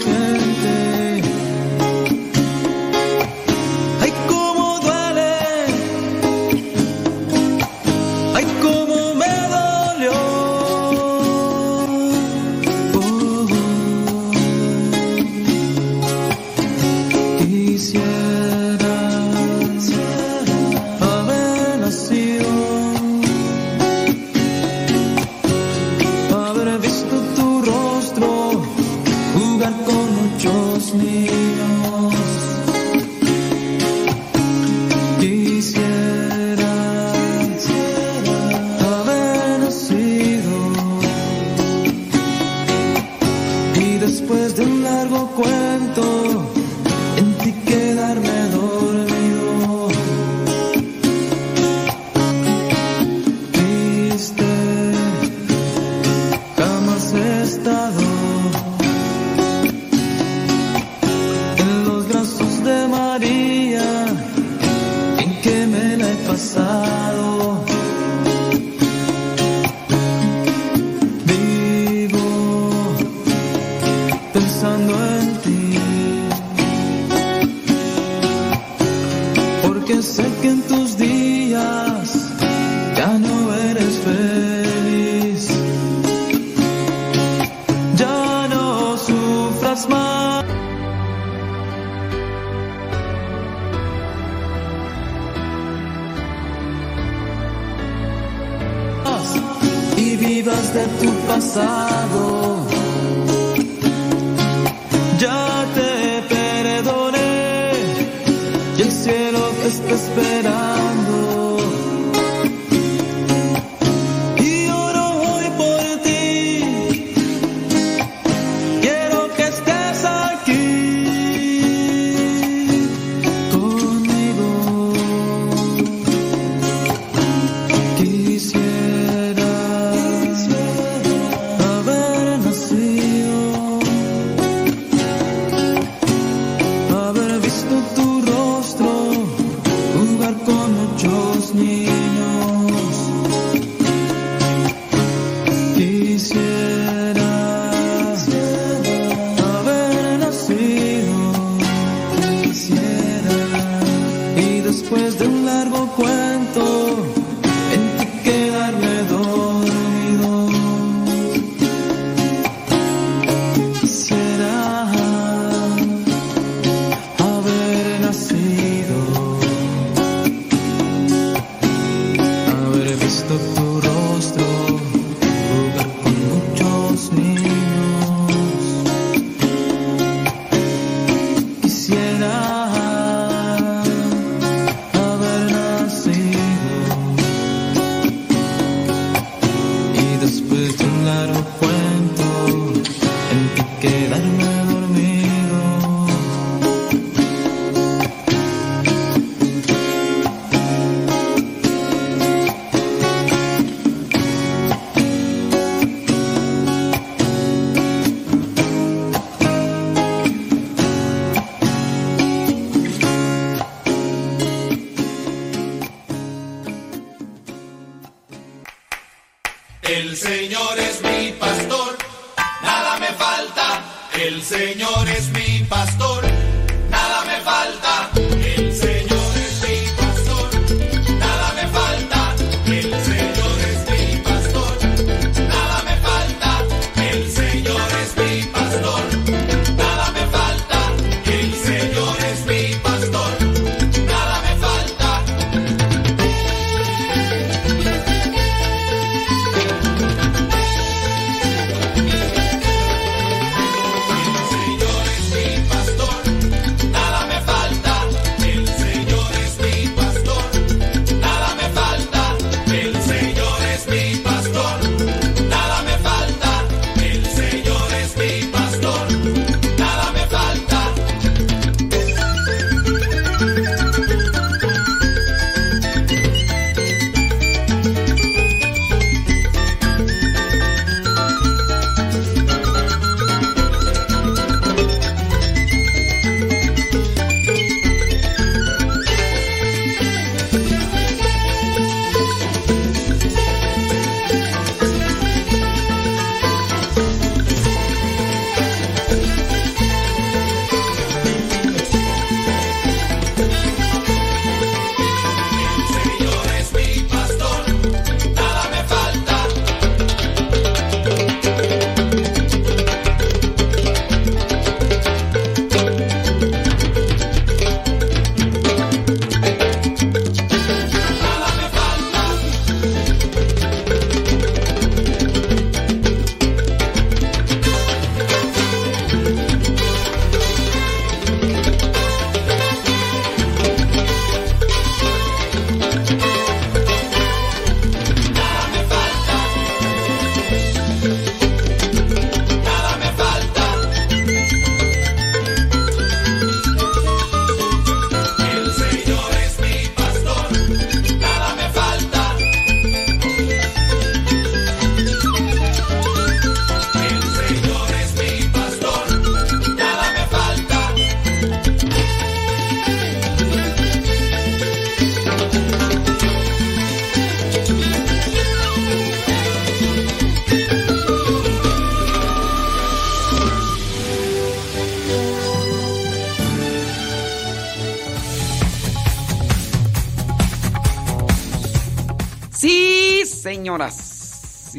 tu 101.52 101.91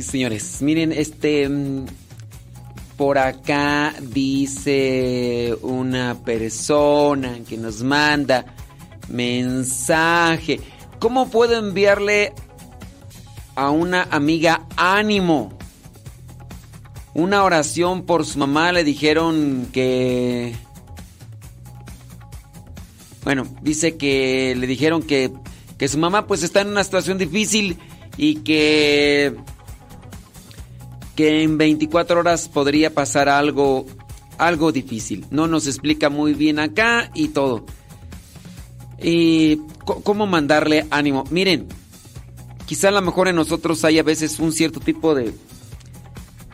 señores. 0.06 0.61
Miren, 0.61 0.91
este. 0.91 1.48
mm, 1.49 1.85
Por 2.98 3.17
acá 3.17 3.95
dice 4.01 5.56
una 5.64 6.15
persona 6.23 7.40
que 7.48 7.57
nos 7.57 7.82
manda 7.82 8.45
mensaje. 9.09 10.59
¿Cómo 10.99 11.27
puedo 11.30 11.57
enviarle 11.57 12.33
a 13.56 13.72
una 13.72 14.03
amiga 14.11 14.67
ánimo? 14.77 15.57
Una 17.15 17.43
oración 17.43 18.03
por 18.03 18.25
su 18.25 18.38
mamá 18.40 18.72
le 18.72 18.83
dijeron 18.83 19.67
que... 19.73 20.56
Bueno, 23.23 23.48
dice 23.61 23.98
que 23.98 24.56
le 24.56 24.67
dijeron 24.67 25.01
que, 25.01 25.32
que 25.77 25.88
su 25.88 25.98
mamá 25.98 26.27
pues 26.27 26.43
está 26.43 26.61
en 26.61 26.69
una 26.69 26.83
situación 26.83 27.17
difícil 27.17 27.77
y 28.17 28.35
que 28.38 29.35
que 31.16 31.43
en 31.43 31.58
24 31.58 32.19
horas 32.19 32.50
podría 32.50 32.93
pasar 32.93 33.30
algo 33.30 33.85
algo 34.38 34.72
difícil. 34.72 35.25
No 35.30 35.48
nos 35.48 35.67
explica 35.67 36.09
muy 36.09 36.33
bien 36.33 36.59
acá 36.59 37.11
y 37.14 37.30
todo. 37.30 37.66
Y 39.01 39.58
cómo 39.85 40.25
mandarle 40.25 40.88
ánimo. 40.90 41.24
Miren, 41.30 41.67
quizá 42.66 42.88
a 42.88 42.92
lo 42.92 43.01
mejor 43.01 43.27
en 43.27 43.35
nosotros 43.35 43.83
hay 43.85 44.00
a 44.00 44.03
veces 44.03 44.40
un 44.40 44.51
cierto 44.51 44.80
tipo 44.80 45.14
de 45.14 45.33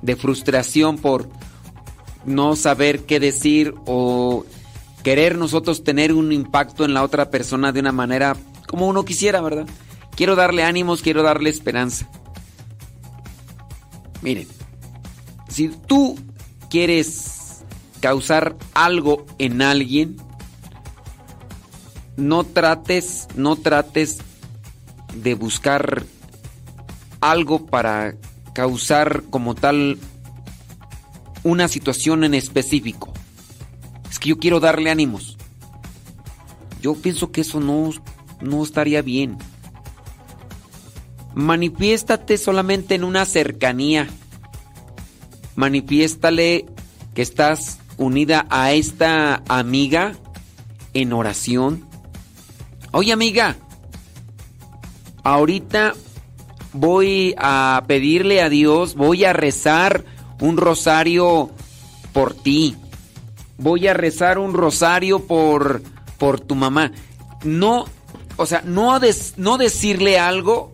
de 0.01 0.15
frustración 0.15 0.97
por 0.97 1.29
no 2.25 2.55
saber 2.55 3.05
qué 3.05 3.19
decir 3.19 3.73
o 3.85 4.45
querer 5.03 5.37
nosotros 5.37 5.83
tener 5.83 6.13
un 6.13 6.31
impacto 6.31 6.85
en 6.85 6.93
la 6.93 7.03
otra 7.03 7.29
persona 7.29 7.71
de 7.71 7.79
una 7.79 7.91
manera 7.91 8.35
como 8.67 8.87
uno 8.87 9.05
quisiera, 9.05 9.41
¿verdad? 9.41 9.67
Quiero 10.15 10.35
darle 10.35 10.63
ánimos, 10.63 11.01
quiero 11.01 11.23
darle 11.23 11.49
esperanza. 11.49 12.09
Miren, 14.21 14.47
si 15.47 15.69
tú 15.69 16.17
quieres 16.69 17.63
causar 17.99 18.55
algo 18.73 19.25
en 19.37 19.61
alguien, 19.61 20.17
no 22.17 22.43
trates, 22.43 23.27
no 23.35 23.55
trates 23.55 24.19
de 25.13 25.33
buscar 25.35 26.05
algo 27.21 27.65
para 27.65 28.15
causar 28.53 29.23
como 29.29 29.55
tal 29.55 29.97
una 31.43 31.67
situación 31.67 32.23
en 32.23 32.33
específico. 32.33 33.13
Es 34.09 34.19
que 34.19 34.29
yo 34.29 34.39
quiero 34.39 34.59
darle 34.59 34.89
ánimos. 34.89 35.37
Yo 36.81 36.95
pienso 36.95 37.31
que 37.31 37.41
eso 37.41 37.59
no, 37.59 37.89
no 38.41 38.63
estaría 38.63 39.01
bien. 39.01 39.37
Manifiéstate 41.39 42.37
solamente 42.37 42.95
en 42.95 43.05
una 43.05 43.23
cercanía. 43.25 44.09
Manifiéstale 45.55 46.65
que 47.13 47.21
estás 47.21 47.79
unida 47.97 48.45
a 48.49 48.73
esta 48.73 49.41
amiga 49.47 50.15
en 50.93 51.13
oración. 51.13 51.85
Oye 52.91 53.13
amiga, 53.13 53.55
ahorita 55.23 55.93
voy 56.73 57.35
a 57.37 57.83
pedirle 57.87 58.41
a 58.41 58.49
Dios, 58.49 58.95
voy 58.95 59.23
a 59.23 59.31
rezar 59.31 60.03
un 60.41 60.57
rosario 60.57 61.51
por 62.11 62.33
ti. 62.33 62.75
Voy 63.57 63.87
a 63.87 63.93
rezar 63.93 64.39
un 64.39 64.53
rosario 64.53 65.25
por 65.25 65.81
por 66.17 66.41
tu 66.41 66.55
mamá. 66.55 66.91
No, 67.45 67.85
o 68.35 68.45
sea, 68.45 68.61
no 68.65 68.99
des- 68.99 69.35
no 69.37 69.57
decirle 69.57 70.19
algo 70.19 70.73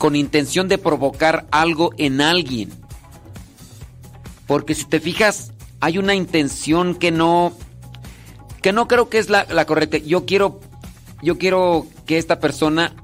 con 0.00 0.16
intención 0.16 0.66
de 0.66 0.78
provocar 0.78 1.46
algo 1.50 1.92
en 1.98 2.22
alguien. 2.22 2.70
Porque 4.46 4.74
si 4.74 4.86
te 4.86 4.98
fijas, 4.98 5.52
hay 5.78 5.98
una 5.98 6.14
intención 6.14 6.94
que 6.94 7.10
no 7.10 7.52
que 8.62 8.72
no 8.72 8.88
creo 8.88 9.10
que 9.10 9.18
es 9.18 9.28
la, 9.28 9.44
correcta. 9.66 9.98
Yo 9.98 10.24
quiero 10.24 10.58
yo 11.22 11.36
quiero 11.36 11.86
que 12.06 12.16
esta 12.16 12.40
persona 12.40 12.94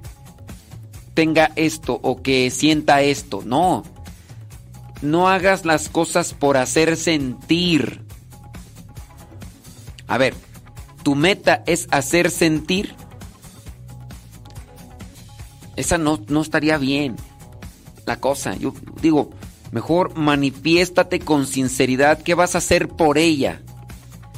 tenga 1.12 1.52
esto 1.56 2.00
o 2.02 2.22
que 2.22 2.50
sienta 2.50 3.02
esto. 3.02 3.42
No. 3.44 3.82
No 5.02 5.28
hagas 5.28 5.66
las 5.66 5.90
cosas 5.90 6.32
por 6.32 6.56
hacer 6.56 6.96
sentir. 6.96 8.00
A 10.06 10.16
ver, 10.16 10.32
tu 11.02 11.14
meta 11.14 11.62
es 11.66 11.88
hacer 11.90 12.30
sentir. 12.30 12.94
Esa 15.76 15.98
no, 15.98 16.20
no 16.28 16.42
estaría 16.42 16.78
bien. 16.78 17.16
La 18.06 18.18
cosa, 18.18 18.56
yo 18.56 18.72
digo, 19.02 19.30
mejor 19.72 20.16
manifiéstate 20.16 21.20
con 21.20 21.46
sinceridad 21.46 22.22
qué 22.22 22.34
vas 22.34 22.54
a 22.54 22.58
hacer 22.58 22.88
por 22.88 23.18
ella. 23.18 23.62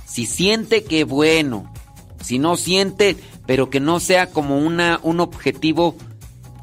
Si 0.06 0.26
siente 0.26 0.84
que 0.84 1.04
bueno, 1.04 1.72
si 2.22 2.38
no 2.38 2.56
siente, 2.56 3.16
pero 3.46 3.70
que 3.70 3.80
no 3.80 4.00
sea 4.00 4.30
como 4.30 4.58
una, 4.58 5.00
un 5.02 5.20
objetivo 5.20 5.96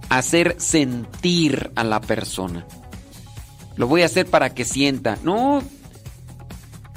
hacer 0.10 0.56
sentir 0.60 1.72
a 1.76 1.84
la 1.84 2.02
persona. 2.02 2.66
Lo 3.76 3.88
voy 3.88 4.02
a 4.04 4.06
hacer 4.06 4.26
para 4.26 4.54
que 4.54 4.66
sienta. 4.66 5.18
No, 5.24 5.62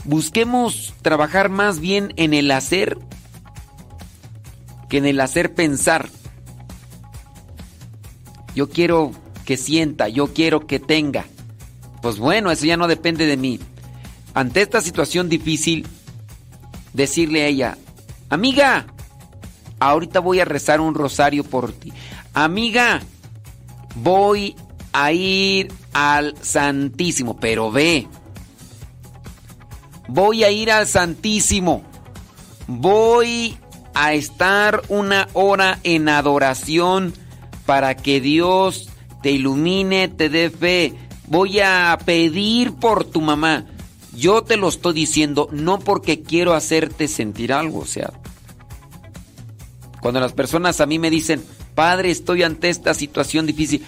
busquemos 0.05 0.95
trabajar 1.03 1.49
más 1.49 1.81
bien 1.81 2.13
en 2.17 2.35
el 2.35 2.51
hacer 2.51 2.99
que 4.89 4.99
en 4.99 5.07
el 5.07 5.21
hacer 5.21 5.55
pensar. 5.55 6.09
Yo 8.59 8.69
quiero 8.69 9.13
que 9.45 9.57
sienta, 9.57 10.09
yo 10.09 10.35
quiero 10.35 10.67
que 10.67 10.81
tenga. 10.81 11.27
Pues 12.03 12.19
bueno, 12.19 12.51
eso 12.51 12.67
ya 12.67 12.77
no 12.77 12.89
depende 12.89 13.25
de 13.25 13.37
mí. 13.37 13.61
Ante 14.35 14.63
esta 14.63 14.81
situación 14.81 15.29
difícil, 15.29 15.87
decirle 16.93 17.43
a 17.43 17.47
ella, 17.47 17.79
amiga, 18.29 18.89
ahorita 19.79 20.19
voy 20.19 20.41
a 20.41 20.45
rezar 20.45 20.81
un 20.81 20.97
rosario 20.97 21.45
por 21.45 21.71
ti. 21.71 21.93
Amiga, 22.35 23.01
voy 23.95 24.57
a 24.93 25.13
ir 25.13 25.73
al 25.93 26.35
Santísimo, 26.43 27.37
pero 27.39 27.71
ve, 27.71 28.09
voy 30.09 30.43
a 30.43 30.51
ir 30.51 30.73
al 30.73 30.89
Santísimo, 30.89 31.85
voy 32.67 33.57
a 33.95 34.15
estar 34.15 34.83
una 34.89 35.29
hora 35.33 35.79
en 35.85 36.09
adoración 36.09 37.15
para 37.69 37.95
que 37.95 38.23
Dios 38.23 38.89
te 39.23 39.31
ilumine, 39.31 40.09
te 40.09 40.31
dé 40.31 40.49
fe. 40.49 40.95
Voy 41.27 41.61
a 41.61 41.99
pedir 42.03 42.73
por 42.73 43.05
tu 43.05 43.21
mamá. 43.21 43.67
Yo 44.17 44.43
te 44.43 44.57
lo 44.57 44.69
estoy 44.69 44.95
diciendo 44.95 45.51
no 45.53 45.79
porque 45.79 46.23
quiero 46.23 46.55
hacerte 46.55 47.09
sentir 47.09 47.53
algo, 47.53 47.81
o 47.81 47.85
sea, 47.85 48.11
cuando 50.01 50.19
las 50.19 50.33
personas 50.33 50.81
a 50.81 50.87
mí 50.87 50.99
me 50.99 51.11
dicen, 51.11 51.45
Padre, 51.75 52.11
estoy 52.11 52.43
ante 52.43 52.71
esta 52.71 52.95
situación 52.95 53.45
difícil, 53.45 53.85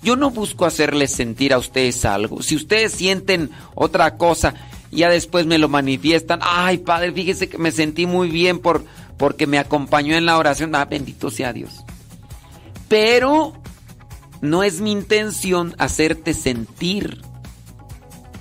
yo 0.00 0.14
no 0.14 0.30
busco 0.30 0.64
hacerles 0.64 1.10
sentir 1.10 1.52
a 1.52 1.58
ustedes 1.58 2.04
algo. 2.04 2.40
Si 2.40 2.54
ustedes 2.54 2.92
sienten 2.92 3.50
otra 3.74 4.16
cosa, 4.16 4.54
ya 4.92 5.10
después 5.10 5.44
me 5.44 5.58
lo 5.58 5.68
manifiestan. 5.68 6.38
Ay, 6.40 6.78
Padre, 6.78 7.10
fíjese 7.10 7.48
que 7.48 7.58
me 7.58 7.72
sentí 7.72 8.06
muy 8.06 8.28
bien 8.28 8.60
por, 8.60 8.84
porque 9.18 9.48
me 9.48 9.58
acompañó 9.58 10.14
en 10.14 10.24
la 10.24 10.38
oración. 10.38 10.72
Ah, 10.76 10.84
bendito 10.84 11.32
sea 11.32 11.52
Dios. 11.52 11.84
Pero 12.88 13.54
no 14.40 14.62
es 14.62 14.80
mi 14.80 14.92
intención 14.92 15.74
hacerte 15.78 16.34
sentir. 16.34 17.22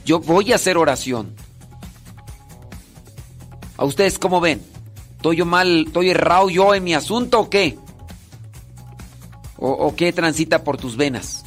Yo 0.06 0.20
voy 0.20 0.52
a 0.52 0.56
hacer 0.56 0.78
oración. 0.78 1.36
¿A 3.78 3.86
ustedes 3.86 4.20
cómo 4.20 4.42
ven? 4.42 4.62
¿Estoy 5.16 5.38
yo 5.38 5.46
mal, 5.46 5.86
estoy 5.88 6.10
errado 6.10 6.50
yo 6.50 6.76
en 6.76 6.84
mi 6.84 6.94
asunto 6.94 7.40
o 7.40 7.50
qué? 7.50 7.78
¿O, 9.58 9.70
o 9.72 9.96
qué 9.96 10.12
transita 10.12 10.64
por 10.64 10.78
tus 10.78 10.98
venas? 10.98 11.46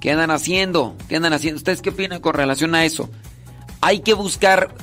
¿Qué 0.00 0.12
andan 0.12 0.30
haciendo? 0.30 0.94
¿Qué 1.08 1.16
andan 1.16 1.32
haciendo? 1.32 1.58
¿Ustedes 1.58 1.82
qué 1.82 1.90
opinan 1.90 2.20
con 2.20 2.34
relación 2.34 2.74
a 2.74 2.84
eso? 2.84 3.10
Hay 3.80 4.00
que 4.00 4.14
buscar 4.14 4.74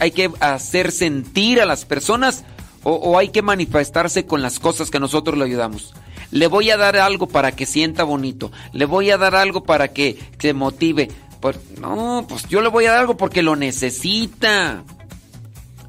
hay 0.00 0.10
que 0.12 0.30
hacer 0.40 0.92
sentir 0.92 1.60
a 1.60 1.66
las 1.66 1.84
personas 1.84 2.44
o, 2.88 3.18
hay 3.18 3.30
que 3.30 3.42
manifestarse 3.42 4.26
con 4.26 4.42
las 4.42 4.60
cosas 4.60 4.92
que 4.92 5.00
nosotros 5.00 5.36
le 5.36 5.44
ayudamos. 5.44 5.92
Le 6.30 6.46
voy 6.46 6.70
a 6.70 6.76
dar 6.76 6.96
algo 6.96 7.26
para 7.26 7.50
que 7.50 7.66
sienta 7.66 8.04
bonito. 8.04 8.52
Le 8.72 8.84
voy 8.84 9.10
a 9.10 9.18
dar 9.18 9.34
algo 9.34 9.64
para 9.64 9.88
que 9.88 10.18
se 10.38 10.54
motive. 10.54 11.08
Pues, 11.40 11.58
no, 11.80 12.24
pues 12.28 12.46
yo 12.48 12.60
le 12.60 12.68
voy 12.68 12.86
a 12.86 12.92
dar 12.92 13.00
algo 13.00 13.16
porque 13.16 13.42
lo 13.42 13.56
necesita. 13.56 14.84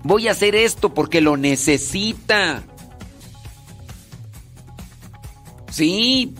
Voy 0.01 0.27
a 0.27 0.31
hacer 0.31 0.55
esto 0.55 0.93
porque 0.93 1.21
lo 1.21 1.37
necesita. 1.37 2.63
Sí, 5.69 6.33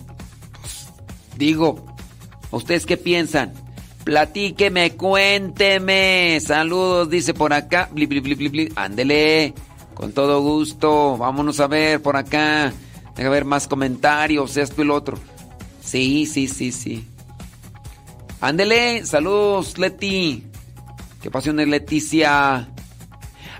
pues, 0.60 0.88
digo, 1.36 1.86
¿ustedes 2.50 2.84
qué 2.84 2.96
piensan? 2.96 3.52
Platíqueme, 4.02 4.96
cuénteme. 4.96 6.40
Saludos, 6.44 7.10
dice 7.10 7.32
por 7.32 7.52
acá. 7.52 7.88
Bli, 7.92 8.06
bli, 8.06 8.18
bli, 8.18 8.34
bli, 8.34 8.48
bli. 8.48 8.72
Ándele, 8.74 9.54
con 9.98 10.12
todo 10.12 10.40
gusto. 10.40 11.18
Vámonos 11.18 11.60
a 11.60 11.66
ver 11.66 12.00
por 12.00 12.16
acá. 12.16 12.72
Deja 13.16 13.28
ver 13.28 13.44
más 13.44 13.66
comentarios, 13.66 14.56
esto 14.56 14.82
y 14.82 14.84
lo 14.84 14.94
otro. 14.94 15.18
Sí, 15.82 16.24
sí, 16.24 16.46
sí, 16.46 16.70
sí. 16.70 17.06
Ándele, 18.40 19.04
saludos, 19.04 19.76
Leti. 19.76 20.44
¿Qué 21.20 21.30
pasión 21.30 21.58
es 21.58 21.66
Leticia? 21.66 22.68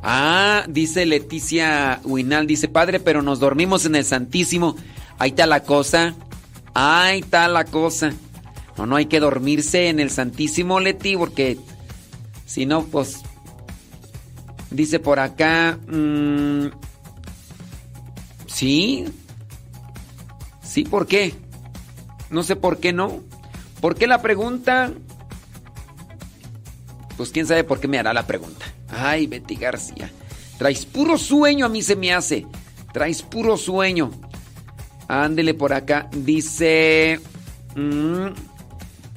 Ah, 0.01 0.65
dice 0.69 1.07
Leticia 1.07 2.01
Huinal, 2.05 2.47
dice, 2.47 2.69
padre, 2.69 3.01
pero 3.01 3.21
nos 3.21 3.41
dormimos 3.41 3.85
en 3.85 3.97
el 3.97 4.05
Santísimo. 4.05 4.77
Ahí 5.19 5.31
está 5.31 5.47
la 5.47 5.65
cosa. 5.65 6.15
Ahí 6.73 7.19
está 7.19 7.49
la 7.49 7.65
cosa. 7.65 8.13
No, 8.77 8.87
no 8.87 8.95
hay 8.95 9.07
que 9.07 9.19
dormirse 9.19 9.89
en 9.89 9.99
el 9.99 10.11
Santísimo, 10.11 10.79
Leti, 10.79 11.17
porque 11.17 11.59
si 12.47 12.65
no, 12.65 12.85
pues... 12.85 13.23
Dice 14.71 14.99
por 14.99 15.19
acá... 15.19 15.79
mm, 15.89 16.67
sí. 18.47 19.05
Sí, 20.63 20.85
¿por 20.85 21.07
qué? 21.07 21.35
No 22.31 22.43
sé 22.43 22.57
por 22.57 22.79
qué 22.79 22.93
no. 22.93 23.23
¿Por 23.81 23.95
qué 23.95 24.07
la 24.07 24.21
pregunta? 24.21 24.93
Pues 27.17 27.31
quién 27.31 27.47
sabe 27.47 27.65
por 27.65 27.81
qué 27.81 27.89
me 27.89 27.99
hará 27.99 28.13
la 28.13 28.27
pregunta. 28.27 28.67
Ay, 28.91 29.27
Betty 29.27 29.57
García. 29.57 30.11
Traes 30.59 30.85
puro 30.85 31.17
sueño, 31.19 31.67
a 31.67 31.69
mí 31.69 31.83
se 31.83 31.97
me 31.97 32.13
hace. 32.13 32.47
Traes 32.93 33.23
puro 33.23 33.57
sueño. 33.57 34.11
Ándele 35.09 35.55
por 35.55 35.73
acá. 35.73 36.09
Dice. 36.13 37.21
mm, 37.77 38.27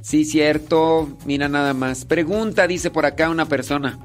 sí, 0.02 0.24
cierto. 0.24 1.18
Mira 1.26 1.50
nada 1.50 1.74
más. 1.74 2.06
Pregunta, 2.06 2.68
dice 2.68 2.92
por 2.92 3.06
acá 3.06 3.30
una 3.30 3.48
persona. 3.48 4.00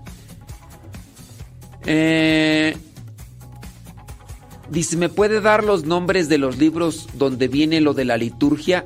Eh, 1.87 2.77
dice, 4.71 4.97
¿me 4.97 5.09
puede 5.09 5.41
dar 5.41 5.65
los 5.65 5.85
nombres 5.85 6.29
de 6.29 6.39
los 6.39 6.59
libros 6.59 7.09
donde 7.15 7.49
viene 7.49 7.81
lo 7.81 7.95
de 7.95 8.05
la 8.05 8.17
liturgia? 8.17 8.85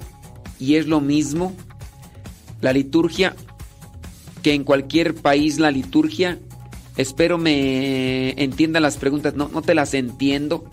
Y 0.58 0.76
es 0.76 0.86
lo 0.86 1.00
mismo. 1.00 1.54
La 2.60 2.72
liturgia, 2.72 3.34
que 4.42 4.54
en 4.54 4.64
cualquier 4.64 5.14
país 5.14 5.58
la 5.58 5.70
liturgia. 5.70 6.38
Espero 6.96 7.38
me 7.38 8.30
entiendan 8.42 8.82
las 8.82 8.98
preguntas. 8.98 9.34
No, 9.34 9.48
no 9.48 9.62
te 9.62 9.74
las 9.74 9.94
entiendo. 9.94 10.64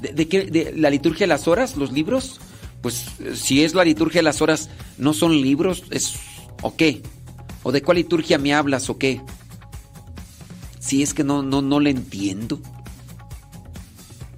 ¿De, 0.00 0.28
qué? 0.28 0.44
¿De 0.44 0.72
la 0.76 0.90
liturgia 0.90 1.24
de 1.24 1.28
las 1.28 1.48
horas? 1.48 1.76
¿Los 1.76 1.92
libros? 1.92 2.40
Pues 2.82 3.06
eh, 3.20 3.32
si 3.34 3.64
es 3.64 3.74
la 3.74 3.84
liturgia 3.84 4.20
de 4.20 4.24
las 4.24 4.42
horas, 4.42 4.70
¿no 4.98 5.12
son 5.14 5.40
libros? 5.40 5.84
¿Es 5.90 6.14
o 6.62 6.76
qué? 6.76 7.02
¿O 7.62 7.72
de 7.72 7.82
cuál 7.82 7.98
liturgia 7.98 8.38
me 8.38 8.54
hablas 8.54 8.88
o 8.90 8.98
qué? 8.98 9.20
Si 10.90 11.04
es 11.04 11.14
que 11.14 11.22
no, 11.22 11.44
no, 11.44 11.62
no 11.62 11.78
le 11.78 11.90
entiendo. 11.90 12.58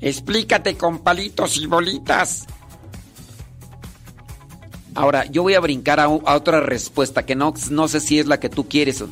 Explícate 0.02 0.76
con 0.76 0.98
palitos 0.98 1.56
y 1.56 1.64
bolitas. 1.64 2.44
Ahora, 4.94 5.24
yo 5.24 5.44
voy 5.44 5.54
a 5.54 5.60
brincar 5.60 5.98
a, 5.98 6.04
a 6.04 6.36
otra 6.36 6.60
respuesta 6.60 7.24
que 7.24 7.34
no, 7.34 7.54
no 7.70 7.88
sé 7.88 8.00
si 8.00 8.18
es 8.18 8.26
la 8.26 8.38
que 8.38 8.50
tú 8.50 8.68
quieres. 8.68 9.02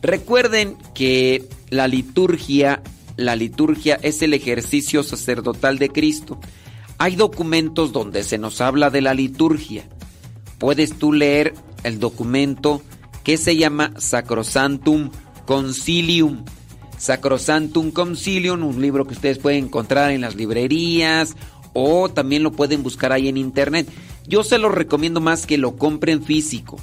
Recuerden 0.00 0.76
que 0.94 1.48
la 1.70 1.88
liturgia, 1.88 2.84
la 3.16 3.34
liturgia 3.34 3.98
es 4.00 4.22
el 4.22 4.32
ejercicio 4.32 5.02
sacerdotal 5.02 5.78
de 5.78 5.88
Cristo. 5.88 6.38
Hay 6.98 7.16
documentos 7.16 7.90
donde 7.90 8.22
se 8.22 8.38
nos 8.38 8.60
habla 8.60 8.90
de 8.90 9.00
la 9.00 9.12
liturgia. 9.12 9.88
Puedes 10.58 11.00
tú 11.00 11.12
leer 11.12 11.54
el 11.82 11.98
documento 11.98 12.80
que 13.24 13.38
se 13.38 13.56
llama 13.56 13.92
Sacrosantum 13.96 15.10
Concilium. 15.48 16.44
Sacrosantum 16.98 17.90
Concilium, 17.90 18.62
un 18.62 18.82
libro 18.82 19.06
que 19.06 19.14
ustedes 19.14 19.38
pueden 19.38 19.64
encontrar 19.64 20.10
en 20.10 20.20
las 20.20 20.34
librerías 20.36 21.36
o 21.72 22.10
también 22.10 22.42
lo 22.42 22.52
pueden 22.52 22.82
buscar 22.82 23.12
ahí 23.12 23.28
en 23.28 23.38
internet. 23.38 23.88
Yo 24.26 24.44
se 24.44 24.58
los 24.58 24.74
recomiendo 24.74 25.22
más 25.22 25.46
que 25.46 25.56
lo 25.56 25.76
compren 25.76 26.22
físico. 26.22 26.76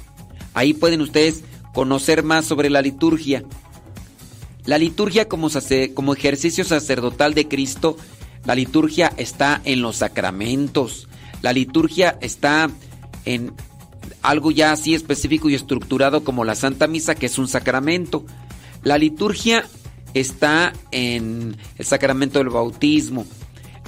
Ahí 0.52 0.74
pueden 0.74 1.00
ustedes 1.00 1.44
conocer 1.74 2.24
más 2.24 2.44
sobre 2.44 2.68
la 2.68 2.82
liturgia. 2.82 3.44
La 4.64 4.78
liturgia 4.78 5.28
como, 5.28 5.48
sace- 5.48 5.94
como 5.94 6.12
ejercicio 6.12 6.64
sacerdotal 6.64 7.34
de 7.34 7.46
Cristo, 7.46 7.96
la 8.44 8.56
liturgia 8.56 9.12
está 9.16 9.60
en 9.62 9.80
los 9.80 9.94
sacramentos. 9.98 11.06
La 11.40 11.52
liturgia 11.52 12.18
está 12.20 12.68
en 13.26 13.52
algo 14.22 14.50
ya 14.50 14.72
así 14.72 14.92
específico 14.92 15.48
y 15.48 15.54
estructurado 15.54 16.24
como 16.24 16.44
la 16.44 16.56
Santa 16.56 16.88
Misa, 16.88 17.14
que 17.14 17.26
es 17.26 17.38
un 17.38 17.46
sacramento. 17.46 18.26
La 18.82 18.98
liturgia 18.98 19.64
está 20.14 20.72
en 20.90 21.56
el 21.76 21.84
sacramento 21.84 22.38
del 22.38 22.48
bautismo. 22.48 23.26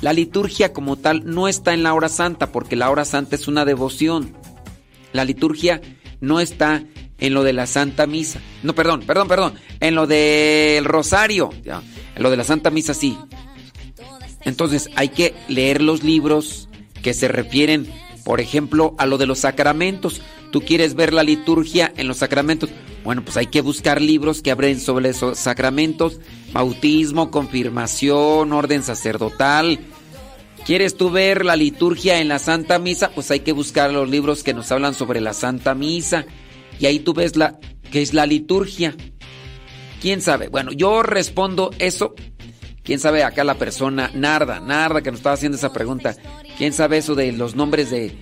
La 0.01 0.13
liturgia 0.13 0.73
como 0.73 0.97
tal 0.97 1.23
no 1.25 1.49
está 1.49 1.75
en 1.75 1.83
la 1.83 1.95
hora 1.95 2.09
santa, 2.09 2.53
porque 2.53 2.77
la 2.77 2.91
hora 2.91 3.05
santa 3.05 3.37
es 3.37 3.49
una 3.49 3.65
devoción. 3.65 4.37
La 5.13 5.25
liturgia 5.25 5.81
no 6.21 6.41
está 6.41 6.85
en 7.19 7.35
lo 7.35 7.43
de 7.43 7.53
la 7.53 7.67
Santa 7.67 8.07
Misa. 8.07 8.41
No, 8.63 8.75
perdón, 8.75 9.03
perdón, 9.03 9.29
perdón. 9.29 9.55
En 9.81 9.95
lo 9.95 10.07
del 10.07 10.85
rosario. 10.85 11.51
En 11.65 12.23
lo 12.23 12.31
de 12.31 12.37
la 12.37 12.45
Santa 12.45 12.71
Misa 12.71 12.95
sí. 12.95 13.19
Entonces 14.45 14.89
hay 14.95 15.09
que 15.09 15.35
leer 15.49 15.83
los 15.83 16.03
libros 16.05 16.69
que 17.03 17.15
se 17.15 17.29
refieren, 17.29 17.87
por 18.25 18.41
ejemplo, 18.41 18.95
a 18.99 19.07
lo 19.07 19.19
de 19.19 19.27
los 19.27 19.41
sacramentos. 19.41 20.21
Tú 20.51 20.61
quieres 20.61 20.95
ver 20.95 21.13
la 21.13 21.23
liturgia 21.23 21.93
en 21.97 22.09
los 22.09 22.19
sacramentos. 22.19 22.71
Bueno, 23.05 23.23
pues 23.25 23.37
hay 23.37 23.47
que 23.47 23.61
buscar 23.61 24.01
libros 24.01 24.43
que 24.43 24.51
hablen 24.51 24.81
sobre 24.81 25.11
esos 25.11 25.39
sacramentos. 25.39 26.21
Bautismo, 26.53 27.31
confirmación, 27.31 28.53
orden 28.53 28.83
sacerdotal. 28.83 29.79
¿Quieres 30.67 30.97
tú 30.97 31.11
ver 31.11 31.45
la 31.45 31.57
liturgia 31.57 32.21
en 32.21 32.29
la 32.29 32.39
Santa 32.39 32.79
Misa? 32.79 33.11
Pues 33.11 33.31
hay 33.31 33.41
que 33.41 33.53
buscar 33.53 33.91
los 33.91 34.09
libros 34.09 34.43
que 34.43 34.55
nos 34.55 34.71
hablan 34.71 34.95
sobre 34.95 35.21
la 35.21 35.33
Santa 35.33 35.75
Misa. 35.75 36.27
Y 36.79 36.87
ahí 36.87 36.99
tú 36.99 37.15
ves 37.15 37.37
la 37.37 37.59
qué 37.91 38.03
es 38.03 38.13
la 38.13 38.27
liturgia. 38.27 38.95
¿Quién 40.01 40.21
sabe? 40.21 40.49
Bueno, 40.49 40.73
yo 40.73 41.03
respondo 41.03 41.71
eso. 41.79 42.15
¿Quién 42.85 43.01
sabe 43.01 43.23
acá 43.23 43.45
la 43.45 43.55
persona 43.57 44.11
Narda, 44.15 44.61
Narda 44.61 45.03
que 45.03 45.11
nos 45.11 45.21
estaba 45.21 45.35
haciendo 45.35 45.59
esa 45.59 45.73
pregunta? 45.73 46.17
¿Quién 46.59 46.73
sabe 46.73 46.99
eso 46.99 47.15
de 47.15 47.31
los 47.31 47.55
nombres 47.55 47.91
de 47.91 48.13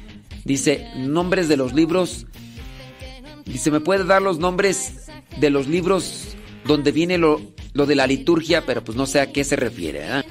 dice 0.44 0.86
nombres 0.98 1.48
de 1.48 1.56
los 1.56 1.72
libros? 1.72 2.26
Dice, 3.46 3.70
¿me 3.70 3.80
puede 3.80 4.04
dar 4.04 4.20
los 4.20 4.38
nombres 4.38 5.06
de 5.40 5.48
los 5.48 5.68
libros 5.68 6.36
donde 6.66 6.92
viene 6.92 7.16
lo, 7.16 7.40
lo 7.72 7.86
de 7.86 7.94
la 7.94 8.06
liturgia? 8.06 8.66
Pero 8.66 8.84
pues 8.84 8.96
no 8.96 9.06
sé 9.06 9.20
a 9.20 9.32
qué 9.32 9.42
se 9.42 9.56
refiere. 9.56 10.00
¿eh? 10.06 10.22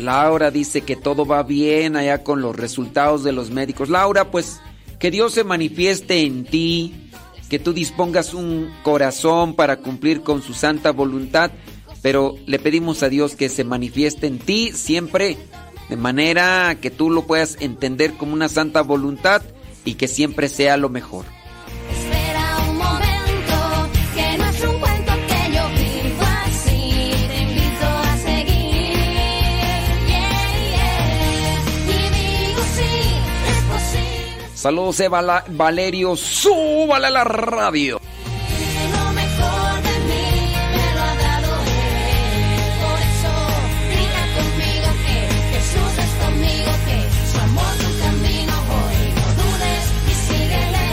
Laura 0.00 0.50
dice 0.50 0.82
que 0.82 0.96
todo 0.96 1.26
va 1.26 1.42
bien 1.42 1.96
allá 1.96 2.22
con 2.22 2.42
los 2.42 2.56
resultados 2.56 3.22
de 3.24 3.32
los 3.32 3.50
médicos. 3.50 3.88
Laura, 3.88 4.30
pues 4.30 4.60
que 4.98 5.10
Dios 5.10 5.32
se 5.32 5.44
manifieste 5.44 6.22
en 6.22 6.44
ti, 6.44 7.08
que 7.48 7.58
tú 7.58 7.72
dispongas 7.72 8.34
un 8.34 8.70
corazón 8.82 9.54
para 9.54 9.76
cumplir 9.76 10.22
con 10.22 10.42
su 10.42 10.54
santa 10.54 10.92
voluntad, 10.92 11.50
pero 12.02 12.34
le 12.46 12.58
pedimos 12.58 13.02
a 13.02 13.08
Dios 13.08 13.36
que 13.36 13.48
se 13.48 13.64
manifieste 13.64 14.26
en 14.26 14.38
ti 14.38 14.72
siempre 14.72 15.36
de 15.88 15.96
manera 15.96 16.76
que 16.80 16.90
tú 16.90 17.10
lo 17.10 17.26
puedas 17.26 17.56
entender 17.60 18.14
como 18.14 18.32
una 18.32 18.48
santa 18.48 18.82
voluntad 18.82 19.42
y 19.84 19.94
que 19.94 20.06
siempre 20.06 20.48
sea 20.48 20.76
lo 20.76 20.88
mejor. 20.88 21.24
Amor 47.40 47.72
tu 47.78 47.98
camino 48.00 48.52
voy. 48.68 48.98
No 49.16 49.26
dudes 49.40 49.84
y 50.10 50.12
síguele. 50.28 50.84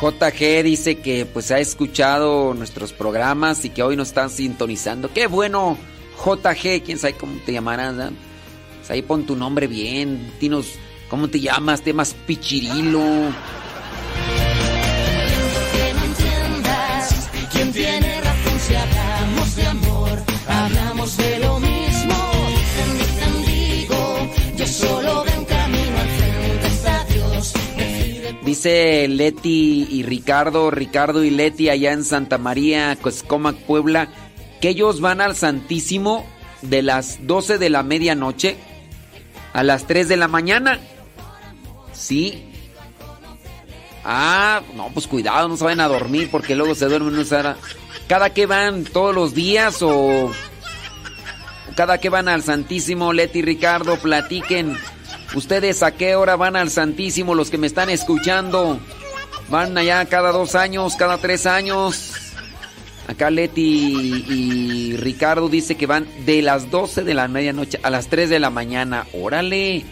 JG 0.00 0.64
dice 0.64 0.98
que 0.98 1.26
pues 1.26 1.52
ha 1.52 1.60
escuchado 1.60 2.54
nuestros 2.54 2.92
programas 2.92 3.64
y 3.64 3.70
que 3.70 3.84
hoy 3.84 3.94
nos 3.94 4.08
están 4.08 4.30
sintonizando. 4.30 5.12
Qué 5.12 5.28
bueno, 5.28 5.78
JG, 6.24 6.82
quién 6.82 6.98
sabe 6.98 7.14
cómo 7.14 7.38
te 7.46 7.52
llamarás. 7.52 7.96
¿verdad? 7.96 8.29
ahí 8.90 9.02
pon 9.02 9.24
tu 9.24 9.36
nombre 9.36 9.66
bien, 9.66 10.32
dinos 10.40 10.74
cómo 11.08 11.28
te 11.28 11.40
llamas, 11.40 11.80
te 11.80 11.90
temas 11.90 12.14
pichirilo. 12.26 13.00
Dice 28.44 29.06
Leti 29.06 29.86
y 29.88 30.02
Ricardo, 30.02 30.72
Ricardo 30.72 31.22
y 31.22 31.30
Leti 31.30 31.68
allá 31.68 31.92
en 31.92 32.02
Santa 32.02 32.36
María, 32.36 32.96
Coscomac, 33.00 33.56
Puebla, 33.56 34.08
que 34.60 34.70
ellos 34.70 35.00
van 35.00 35.20
al 35.20 35.36
Santísimo 35.36 36.26
de 36.62 36.82
las 36.82 37.26
12 37.26 37.58
de 37.58 37.70
la 37.70 37.82
medianoche 37.82 38.56
a 39.52 39.62
las 39.62 39.86
3 39.86 40.08
de 40.08 40.16
la 40.16 40.28
mañana. 40.28 40.78
Sí. 41.92 42.46
Ah, 44.04 44.62
no, 44.74 44.88
pues 44.94 45.06
cuidado, 45.06 45.48
no 45.48 45.56
se 45.56 45.64
vayan 45.64 45.80
a 45.80 45.88
dormir 45.88 46.28
porque 46.30 46.54
luego 46.54 46.74
se 46.74 46.86
duermen 46.86 47.18
una 47.18 47.38
hora. 47.38 47.56
¿Cada 48.08 48.30
que 48.30 48.46
van 48.46 48.84
todos 48.84 49.14
los 49.14 49.34
días 49.34 49.78
o 49.82 50.32
cada 51.76 51.98
que 51.98 52.08
van 52.08 52.28
al 52.28 52.42
Santísimo, 52.42 53.12
Leti 53.12 53.38
y 53.38 53.42
Ricardo, 53.42 53.96
platiquen. 53.98 54.76
¿Ustedes 55.34 55.82
a 55.82 55.92
qué 55.92 56.16
hora 56.16 56.36
van 56.36 56.56
al 56.56 56.70
Santísimo 56.70 57.34
los 57.34 57.50
que 57.50 57.58
me 57.58 57.66
están 57.66 57.88
escuchando? 57.90 58.80
¿Van 59.48 59.76
allá 59.78 60.04
cada 60.06 60.32
dos 60.32 60.54
años, 60.54 60.96
cada 60.96 61.18
tres 61.18 61.46
años? 61.46 62.29
Acá 63.06 63.30
Leti 63.30 64.24
y 64.28 64.96
Ricardo 64.96 65.48
dice 65.48 65.74
que 65.74 65.86
van 65.86 66.06
de 66.26 66.42
las 66.42 66.70
12 66.70 67.02
de 67.02 67.14
la 67.14 67.28
medianoche 67.28 67.80
a 67.82 67.90
las 67.90 68.08
3 68.08 68.30
de 68.30 68.38
la 68.38 68.50
mañana. 68.50 69.06
Órale. 69.12 69.84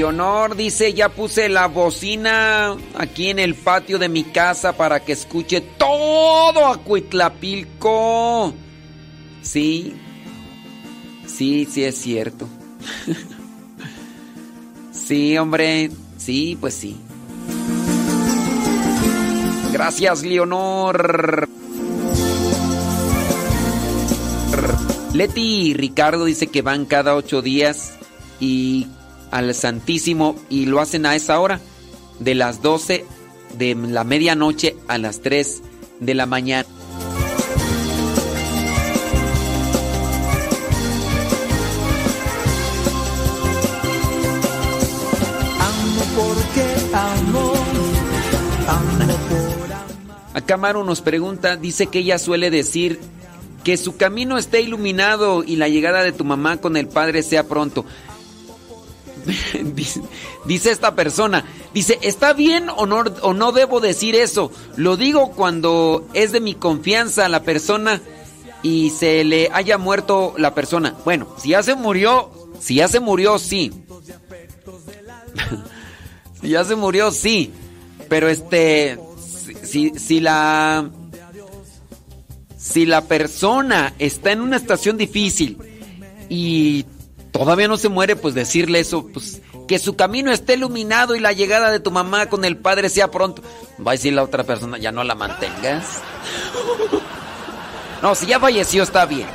Leonor 0.00 0.56
dice, 0.56 0.94
ya 0.94 1.10
puse 1.10 1.50
la 1.50 1.66
bocina 1.66 2.74
aquí 2.96 3.28
en 3.28 3.38
el 3.38 3.54
patio 3.54 3.98
de 3.98 4.08
mi 4.08 4.24
casa 4.24 4.74
para 4.74 5.00
que 5.00 5.12
escuche 5.12 5.60
todo 5.60 6.68
Acuitlapilco. 6.68 8.54
Sí, 9.42 9.94
sí, 11.26 11.68
sí 11.70 11.84
es 11.84 11.96
cierto. 11.96 12.48
sí, 14.92 15.36
hombre, 15.36 15.90
sí, 16.16 16.56
pues 16.58 16.72
sí. 16.72 16.98
Gracias, 19.70 20.22
Leonor. 20.22 21.46
Leti 25.12 25.68
y 25.68 25.74
Ricardo 25.74 26.24
dice 26.24 26.46
que 26.46 26.62
van 26.62 26.86
cada 26.86 27.14
ocho 27.14 27.42
días 27.42 27.98
y 28.40 28.86
al 29.30 29.54
Santísimo 29.54 30.36
y 30.48 30.66
lo 30.66 30.80
hacen 30.80 31.06
a 31.06 31.14
esa 31.16 31.40
hora, 31.40 31.60
de 32.18 32.34
las 32.34 32.62
12 32.62 33.04
de 33.58 33.74
la 33.74 34.04
medianoche 34.04 34.76
a 34.88 34.98
las 34.98 35.20
3 35.20 35.62
de 36.00 36.14
la 36.14 36.26
mañana. 36.26 36.68
Acá 50.32 50.56
Maru 50.56 50.84
nos 50.84 51.00
pregunta, 51.00 51.56
dice 51.56 51.88
que 51.88 52.00
ella 52.00 52.18
suele 52.18 52.50
decir 52.50 53.00
que 53.64 53.76
su 53.76 53.96
camino 53.96 54.38
esté 54.38 54.60
iluminado 54.60 55.44
y 55.44 55.56
la 55.56 55.68
llegada 55.68 56.02
de 56.02 56.12
tu 56.12 56.24
mamá 56.24 56.56
con 56.58 56.76
el 56.76 56.88
Padre 56.88 57.22
sea 57.22 57.44
pronto. 57.44 57.84
dice, 60.44 60.70
esta 60.70 60.94
persona, 60.94 61.44
dice, 61.74 61.98
¿está 62.02 62.32
bien 62.32 62.68
o 62.68 62.86
no, 62.86 63.04
o 63.22 63.34
no 63.34 63.52
debo 63.52 63.80
decir 63.80 64.14
eso? 64.14 64.50
Lo 64.76 64.96
digo 64.96 65.32
cuando 65.32 66.06
es 66.14 66.32
de 66.32 66.40
mi 66.40 66.54
confianza 66.54 67.28
la 67.28 67.42
persona 67.42 68.00
y 68.62 68.90
se 68.90 69.24
le 69.24 69.48
haya 69.52 69.78
muerto 69.78 70.34
la 70.36 70.54
persona. 70.54 70.96
Bueno, 71.04 71.28
si 71.38 71.50
ya 71.50 71.62
se 71.62 71.74
murió, 71.74 72.30
si 72.60 72.76
ya 72.76 72.88
se 72.88 73.00
murió, 73.00 73.38
sí. 73.38 73.72
si 76.40 76.48
ya 76.48 76.64
se 76.64 76.76
murió, 76.76 77.10
sí. 77.10 77.52
Pero 78.08 78.28
este, 78.28 78.98
si, 79.62 79.90
si 79.98 80.20
la... 80.20 80.90
Si 82.56 82.84
la 82.84 83.06
persona 83.06 83.94
está 83.98 84.32
en 84.32 84.42
una 84.42 84.58
estación 84.58 84.98
difícil 84.98 85.56
y 86.28 86.84
todavía 87.32 87.68
no 87.68 87.76
se 87.76 87.88
muere, 87.88 88.16
pues 88.16 88.34
decirle 88.34 88.80
eso, 88.80 89.06
pues 89.06 89.40
que 89.68 89.78
su 89.78 89.96
camino 89.96 90.32
esté 90.32 90.54
iluminado 90.54 91.14
y 91.14 91.20
la 91.20 91.32
llegada 91.32 91.70
de 91.70 91.80
tu 91.80 91.90
mamá 91.90 92.26
con 92.26 92.44
el 92.44 92.56
padre 92.56 92.88
sea 92.88 93.10
pronto. 93.10 93.42
Va 93.84 93.92
a 93.92 93.94
decir 93.94 94.12
la 94.12 94.22
otra 94.22 94.44
persona, 94.44 94.78
ya 94.78 94.92
no 94.92 95.04
la 95.04 95.14
mantengas. 95.14 96.02
No, 98.02 98.14
si 98.14 98.26
ya 98.26 98.40
falleció 98.40 98.82
está 98.82 99.06
bien. 99.06 99.28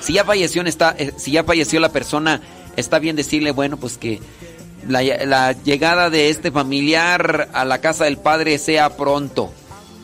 Si 0.00 0.12
ya 0.12 0.24
falleció 0.24 0.62
está, 0.62 0.94
eh, 0.98 1.12
si 1.16 1.32
ya 1.32 1.44
falleció 1.44 1.80
la 1.80 1.88
persona, 1.88 2.40
está 2.76 2.98
bien 2.98 3.16
decirle, 3.16 3.50
bueno, 3.52 3.78
pues 3.78 3.96
que 3.96 4.20
la, 4.86 5.02
la 5.02 5.52
llegada 5.52 6.10
de 6.10 6.28
este 6.28 6.50
familiar 6.50 7.48
a 7.52 7.64
la 7.64 7.80
casa 7.80 8.04
del 8.04 8.18
padre 8.18 8.58
sea 8.58 8.96
pronto, 8.96 9.50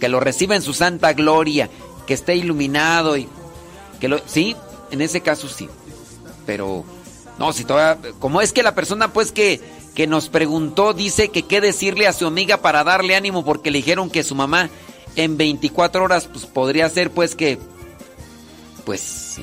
que 0.00 0.08
lo 0.08 0.18
reciba 0.18 0.56
en 0.56 0.62
su 0.62 0.72
santa 0.72 1.12
gloria, 1.12 1.68
que 2.06 2.14
esté 2.14 2.34
iluminado 2.34 3.16
y 3.16 3.28
que 4.00 4.08
lo, 4.08 4.18
sí, 4.26 4.56
en 4.90 5.02
ese 5.02 5.20
caso 5.20 5.48
sí, 5.48 5.68
pero 6.46 6.84
no, 7.40 7.54
si 7.54 7.64
todavía. 7.64 8.12
Como 8.18 8.42
es 8.42 8.52
que 8.52 8.62
la 8.62 8.74
persona, 8.74 9.14
pues, 9.14 9.32
que, 9.32 9.60
que 9.94 10.06
nos 10.06 10.28
preguntó, 10.28 10.92
dice 10.92 11.30
que 11.30 11.42
qué 11.42 11.62
decirle 11.62 12.06
a 12.06 12.12
su 12.12 12.26
amiga 12.26 12.58
para 12.58 12.84
darle 12.84 13.16
ánimo, 13.16 13.46
porque 13.46 13.70
le 13.70 13.78
dijeron 13.78 14.10
que 14.10 14.22
su 14.22 14.34
mamá 14.34 14.68
en 15.16 15.38
24 15.38 16.04
horas, 16.04 16.28
pues 16.30 16.44
podría 16.44 16.88
ser, 16.90 17.10
pues, 17.10 17.34
que. 17.34 17.58
Pues 18.84 19.00
sí. 19.00 19.42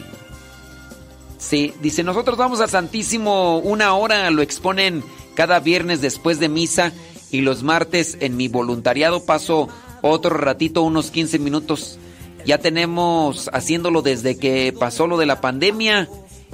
Sí, 1.39 1.73
dice, 1.81 2.03
nosotros 2.03 2.37
vamos 2.37 2.61
al 2.61 2.69
Santísimo 2.69 3.57
una 3.57 3.95
hora, 3.95 4.29
lo 4.29 4.43
exponen 4.43 5.03
cada 5.33 5.59
viernes 5.59 5.99
después 5.99 6.39
de 6.39 6.49
misa 6.49 6.91
y 7.31 7.41
los 7.41 7.63
martes 7.63 8.17
en 8.19 8.37
mi 8.37 8.47
voluntariado 8.47 9.25
paso 9.25 9.69
otro 10.01 10.37
ratito, 10.37 10.83
unos 10.83 11.09
15 11.09 11.39
minutos. 11.39 11.97
Ya 12.45 12.59
tenemos 12.59 13.49
haciéndolo 13.53 14.01
desde 14.03 14.37
que 14.37 14.73
pasó 14.77 15.07
lo 15.07 15.17
de 15.17 15.25
la 15.25 15.41
pandemia 15.41 16.09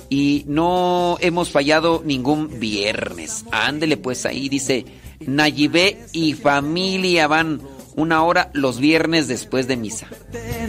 y 0.10 0.44
no 0.48 1.18
hemos 1.22 1.52
fallado 1.52 2.02
ningún 2.06 2.60
viernes. 2.60 3.46
Ándele 3.52 3.98
pues 3.98 4.26
ahí 4.26 4.50
dice 4.50 4.86
Nayibé 5.26 6.06
y 6.12 6.34
familia 6.34 7.28
van 7.28 7.62
una 7.96 8.24
hora 8.24 8.50
los 8.54 8.80
viernes 8.80 9.28
después 9.28 9.68
de 9.68 9.78
misa. 9.78 10.08
Hey, 10.34 10.68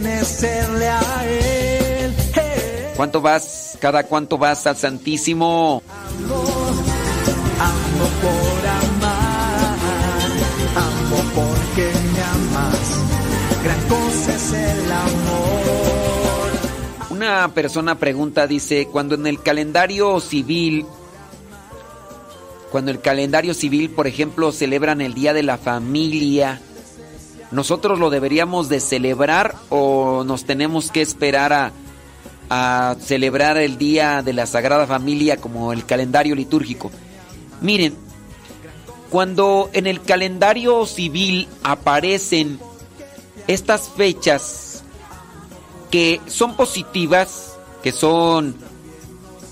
¿Cuánto 2.95 3.21
vas? 3.21 3.77
¿Cada 3.81 4.03
cuánto 4.03 4.37
vas 4.37 4.65
al 4.67 4.77
Santísimo? 4.77 5.81
amo 7.59 8.07
por 8.21 8.67
amar, 8.67 9.77
amo 10.75 11.17
porque 11.35 11.91
me 12.13 12.21
amas. 12.21 12.87
Gran 13.63 13.81
cosa 13.87 14.35
es 14.35 14.53
el 14.53 14.91
amor. 14.91 15.84
Una 17.25 17.47
persona 17.47 17.97
pregunta, 17.97 18.45
dice, 18.45 18.87
cuando 18.91 19.15
en 19.15 19.25
el 19.25 19.41
calendario 19.41 20.19
civil, 20.19 20.85
cuando 22.69 22.91
el 22.91 23.01
calendario 23.01 23.55
civil, 23.55 23.89
por 23.89 24.05
ejemplo, 24.05 24.51
celebran 24.51 25.01
el 25.01 25.15
Día 25.15 25.33
de 25.33 25.41
la 25.41 25.57
Familia, 25.57 26.61
¿nosotros 27.49 27.97
lo 27.97 28.11
deberíamos 28.11 28.69
de 28.69 28.79
celebrar 28.79 29.55
o 29.69 30.23
nos 30.23 30.45
tenemos 30.45 30.91
que 30.91 31.01
esperar 31.01 31.51
a, 31.51 31.71
a 32.51 32.95
celebrar 32.99 33.57
el 33.57 33.79
Día 33.79 34.21
de 34.21 34.33
la 34.33 34.45
Sagrada 34.45 34.85
Familia 34.85 35.37
como 35.37 35.73
el 35.73 35.83
calendario 35.83 36.35
litúrgico? 36.35 36.91
Miren, 37.59 37.95
cuando 39.09 39.71
en 39.73 39.87
el 39.87 39.99
calendario 40.03 40.85
civil 40.85 41.47
aparecen 41.63 42.59
estas 43.47 43.89
fechas 43.89 44.74
que 45.95 46.19
son 46.27 46.57
positivas, 46.57 47.55
que 47.81 47.93
son 47.93 48.53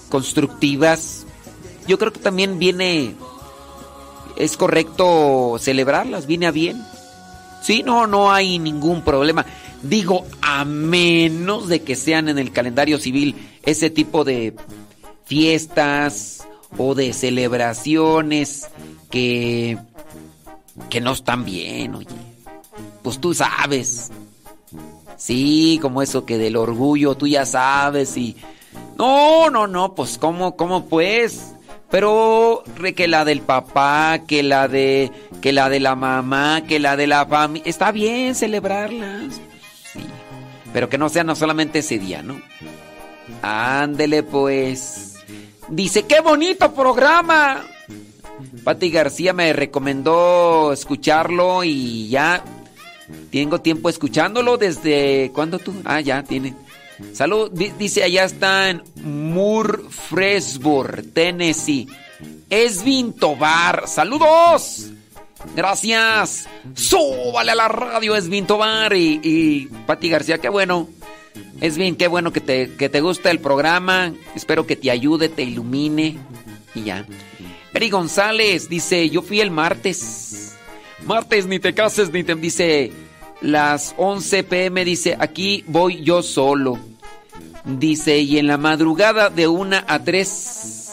constructivas, 0.10 1.26
yo 1.88 1.98
creo 1.98 2.12
que 2.12 2.20
también 2.20 2.60
viene, 2.60 3.16
es 4.36 4.58
correcto 4.58 5.56
celebrarlas, 5.58 6.28
viene 6.28 6.48
a 6.48 6.52
bien. 6.52 6.84
Sí, 7.62 7.82
no, 7.82 8.08
no 8.08 8.34
hay 8.34 8.60
ningún 8.60 9.04
problema. 9.04 9.46
Digo, 9.84 10.26
a 10.42 10.66
menos 10.66 11.70
de 11.70 11.82
que 11.82 11.96
sean 11.96 12.28
en 12.28 12.38
el 12.38 12.52
calendario 12.52 13.00
civil 13.00 13.38
ese 13.64 13.90
tipo 13.90 14.26
de 14.26 14.54
fiestas 15.24 16.46
o 16.78 16.94
de 16.94 17.14
celebraciones 17.14 18.68
que, 19.10 19.78
que 20.90 21.00
no 21.00 21.14
están 21.14 21.46
bien, 21.46 21.96
oye. 21.96 22.08
Pues 23.02 23.22
tú 23.22 23.34
sabes. 23.34 24.12
Sí, 25.24 25.80
como 25.82 26.02
eso 26.02 26.26
que 26.26 26.38
del 26.38 26.58
orgullo, 26.58 27.16
tú 27.16 27.28
ya 27.28 27.46
sabes 27.46 28.18
y... 28.18 28.36
No, 28.98 29.50
no, 29.50 29.68
no, 29.68 29.96
pues 29.96 30.18
¿cómo, 30.18 30.58
cómo 30.58 30.88
pues? 30.88 31.54
Pero 31.90 32.62
que 32.94 33.08
la 33.08 33.24
del 33.24 33.40
papá, 33.40 34.24
que 34.28 34.44
la 34.44 34.68
de 34.68 35.12
que 35.40 35.54
la 35.54 35.70
de 35.70 35.80
la 35.80 35.96
mamá, 35.96 36.64
que 36.68 36.78
la 36.78 36.98
de 36.98 37.08
la 37.08 37.26
familia, 37.26 37.70
está 37.70 37.94
bien 37.94 38.36
celebrarlas. 38.36 39.40
Sí. 39.94 40.02
Pero 40.74 40.90
que 40.90 40.98
no 40.98 41.08
sea 41.08 41.24
no 41.24 41.38
solamente 41.38 41.80
ese 41.80 42.00
día, 42.00 42.22
¿no? 42.22 42.42
Ándele 43.42 44.24
pues. 44.24 45.14
Dice, 45.70 46.04
"Qué 46.04 46.20
bonito 46.20 46.74
programa." 46.74 47.64
Pati 48.66 48.92
García 48.92 49.32
me 49.32 49.54
recomendó 49.54 50.74
escucharlo 50.74 51.64
y 51.64 52.10
ya 52.10 52.44
tengo 53.32 53.62
tiempo 53.62 53.90
escuchándolo 53.90 54.58
desde 54.58 55.32
¿cuándo 55.34 55.60
tú? 55.60 55.74
Ah, 55.86 56.02
ya 56.02 56.24
tiene. 56.24 56.54
Salud, 57.14 57.52
di- 57.52 57.72
dice 57.78 58.04
allá 58.04 58.24
está 58.24 58.70
en 58.70 58.82
Murfreesboro, 59.04 61.04
Tennessee. 61.14 61.88
Esvin 62.50 63.14
Tobar, 63.14 63.88
saludos. 63.88 64.88
Gracias. 65.56 66.48
Súbale 66.74 67.52
a 67.52 67.56
la 67.56 67.68
radio, 67.68 68.16
Esvin 68.16 68.46
Tobar 68.46 68.94
y, 68.94 69.20
y 69.24 69.66
Pati 69.86 70.10
García, 70.10 70.38
qué 70.38 70.50
bueno. 70.50 70.88
Esvin, 71.62 71.96
qué 71.96 72.08
bueno 72.08 72.32
que 72.32 72.42
te, 72.42 72.76
que 72.76 72.90
te 72.90 73.02
gusta 73.02 73.32
el 73.32 73.40
programa. 73.40 74.14
Espero 74.36 74.68
que 74.68 74.76
te 74.76 74.92
ayude, 74.92 75.30
te 75.30 75.44
ilumine 75.44 76.18
y 76.76 76.84
ya. 76.84 77.06
Eri 77.74 77.90
González 77.90 78.70
dice, 78.70 79.10
yo 79.10 79.22
fui 79.24 79.42
el 79.42 79.50
martes. 79.52 80.43
Martes, 81.06 81.46
ni 81.46 81.60
te 81.60 81.74
cases, 81.74 82.12
ni 82.12 82.24
te... 82.24 82.36
Dice, 82.36 82.92
las 83.42 83.94
11 83.98 84.44
pm, 84.44 84.86
dice, 84.86 85.18
aquí 85.20 85.64
voy 85.68 86.02
yo 86.04 86.24
solo. 86.24 86.80
Dice, 87.66 88.20
y 88.20 88.38
en 88.38 88.48
la 88.48 88.58
madrugada 88.58 89.30
de 89.30 89.48
una 89.48 89.86
a 89.88 90.04
3, 90.04 90.92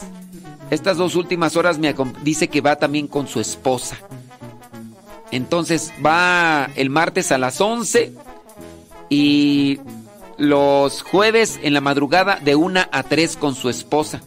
estas 0.69 0.97
dos 0.97 1.15
últimas 1.15 1.55
horas 1.55 1.79
me 1.79 1.93
dice 2.23 2.47
que 2.47 2.61
va 2.61 2.77
también 2.77 3.07
con 3.07 3.27
su 3.27 3.39
esposa. 3.39 3.97
Entonces 5.31 5.91
va 6.05 6.69
el 6.75 6.89
martes 6.89 7.31
a 7.31 7.37
las 7.37 7.59
11 7.59 8.13
y 9.09 9.79
los 10.37 11.03
jueves 11.03 11.59
en 11.61 11.73
la 11.73 11.81
madrugada 11.81 12.37
de 12.37 12.55
una 12.55 12.89
a 12.91 13.03
3 13.03 13.37
con 13.37 13.55
su 13.55 13.69
esposa. 13.69 14.21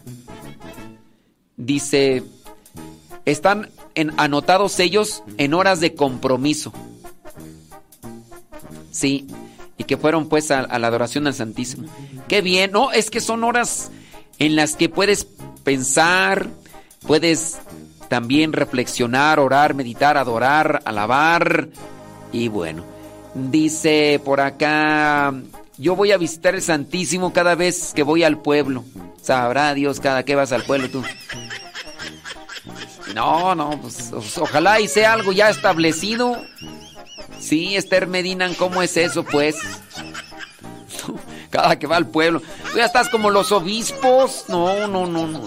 Dice, 1.57 2.23
están 3.25 3.69
en, 3.95 4.13
anotados 4.17 4.79
ellos 4.79 5.23
en 5.37 5.53
horas 5.53 5.79
de 5.79 5.95
compromiso. 5.95 6.71
Sí, 8.91 9.27
y 9.77 9.83
que 9.83 9.97
fueron 9.97 10.29
pues 10.29 10.51
a, 10.51 10.77
la 10.79 10.87
adoración 10.87 11.27
al 11.27 11.33
Santísimo. 11.33 11.87
Qué 12.27 12.41
bien, 12.41 12.71
no, 12.71 12.91
es 12.91 13.09
que 13.09 13.21
son 13.21 13.43
horas 13.43 13.91
en 14.39 14.55
las 14.55 14.75
que 14.75 14.89
puedes 14.89 15.27
pensar, 15.63 16.49
puedes 17.05 17.57
también 18.07 18.53
reflexionar, 18.53 19.39
orar, 19.39 19.73
meditar, 19.73 20.17
adorar, 20.17 20.81
alabar 20.85 21.69
y 22.31 22.47
bueno. 22.47 22.83
Dice 23.33 24.21
por 24.23 24.39
acá, 24.39 25.33
yo 25.77 25.95
voy 25.95 26.13
a 26.13 26.17
visitar 26.17 26.55
el 26.55 26.61
Santísimo 26.61 27.33
cada 27.33 27.55
vez 27.55 27.91
que 27.93 28.03
voy 28.03 28.23
al 28.23 28.37
pueblo. 28.37 28.85
Sabrá 29.21 29.73
Dios 29.73 29.99
cada 29.99 30.23
que 30.23 30.35
vas 30.35 30.51
al 30.51 30.63
pueblo 30.63 30.89
tú. 30.89 31.03
No, 33.13 33.53
no, 33.55 33.79
pues 33.81 34.11
o- 34.11 34.41
ojalá 34.43 34.79
y 34.79 34.87
sea 34.87 35.13
algo 35.13 35.31
ya 35.31 35.49
establecido. 35.49 36.41
Sí, 37.39 37.75
Esther 37.75 38.07
Medina, 38.07 38.49
¿cómo 38.57 38.81
es 38.81 38.97
eso, 38.97 39.23
pues? 39.23 39.55
Cada 41.51 41.77
que 41.77 41.87
va 41.87 41.97
al 41.97 42.07
pueblo. 42.07 42.41
Tú 42.71 42.77
ya 42.77 42.85
estás 42.85 43.09
como 43.09 43.29
los 43.29 43.51
obispos. 43.51 44.45
No, 44.47 44.87
no, 44.87 45.05
no, 45.05 45.27
no. 45.27 45.43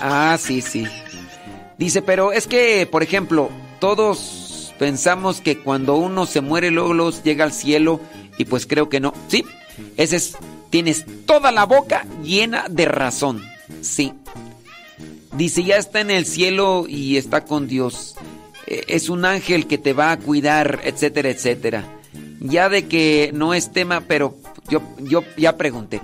Ah, 0.00 0.36
sí, 0.40 0.60
sí. 0.60 0.86
Dice, 1.78 2.02
pero 2.02 2.32
es 2.32 2.46
que, 2.46 2.86
por 2.90 3.02
ejemplo, 3.02 3.50
todos 3.80 4.72
pensamos 4.78 5.40
que 5.40 5.58
cuando 5.60 5.94
uno 5.96 6.26
se 6.26 6.40
muere 6.40 6.70
luego, 6.70 6.92
luego 6.94 7.12
llega 7.22 7.44
al 7.44 7.52
cielo 7.52 8.00
y 8.36 8.44
pues 8.44 8.66
creo 8.66 8.88
que 8.88 9.00
no. 9.00 9.14
Sí, 9.28 9.44
ese 9.96 10.16
es, 10.16 10.36
tienes 10.70 11.04
toda 11.26 11.52
la 11.52 11.64
boca 11.64 12.04
llena 12.22 12.66
de 12.68 12.84
razón. 12.86 13.42
Sí. 13.80 14.12
Dice, 15.32 15.64
ya 15.64 15.76
está 15.76 16.00
en 16.00 16.10
el 16.10 16.26
cielo 16.26 16.86
y 16.88 17.16
está 17.16 17.44
con 17.44 17.66
Dios. 17.66 18.14
Eh, 18.66 18.84
Es 18.88 19.08
un 19.08 19.24
ángel 19.24 19.66
que 19.66 19.78
te 19.78 19.92
va 19.92 20.12
a 20.12 20.18
cuidar, 20.18 20.80
etcétera, 20.84 21.30
etcétera. 21.30 21.84
Ya 22.40 22.68
de 22.68 22.86
que 22.86 23.30
no 23.34 23.54
es 23.54 23.72
tema, 23.72 24.02
pero 24.06 24.36
yo, 24.68 24.82
yo 24.98 25.22
ya 25.36 25.56
pregunté. 25.56 26.00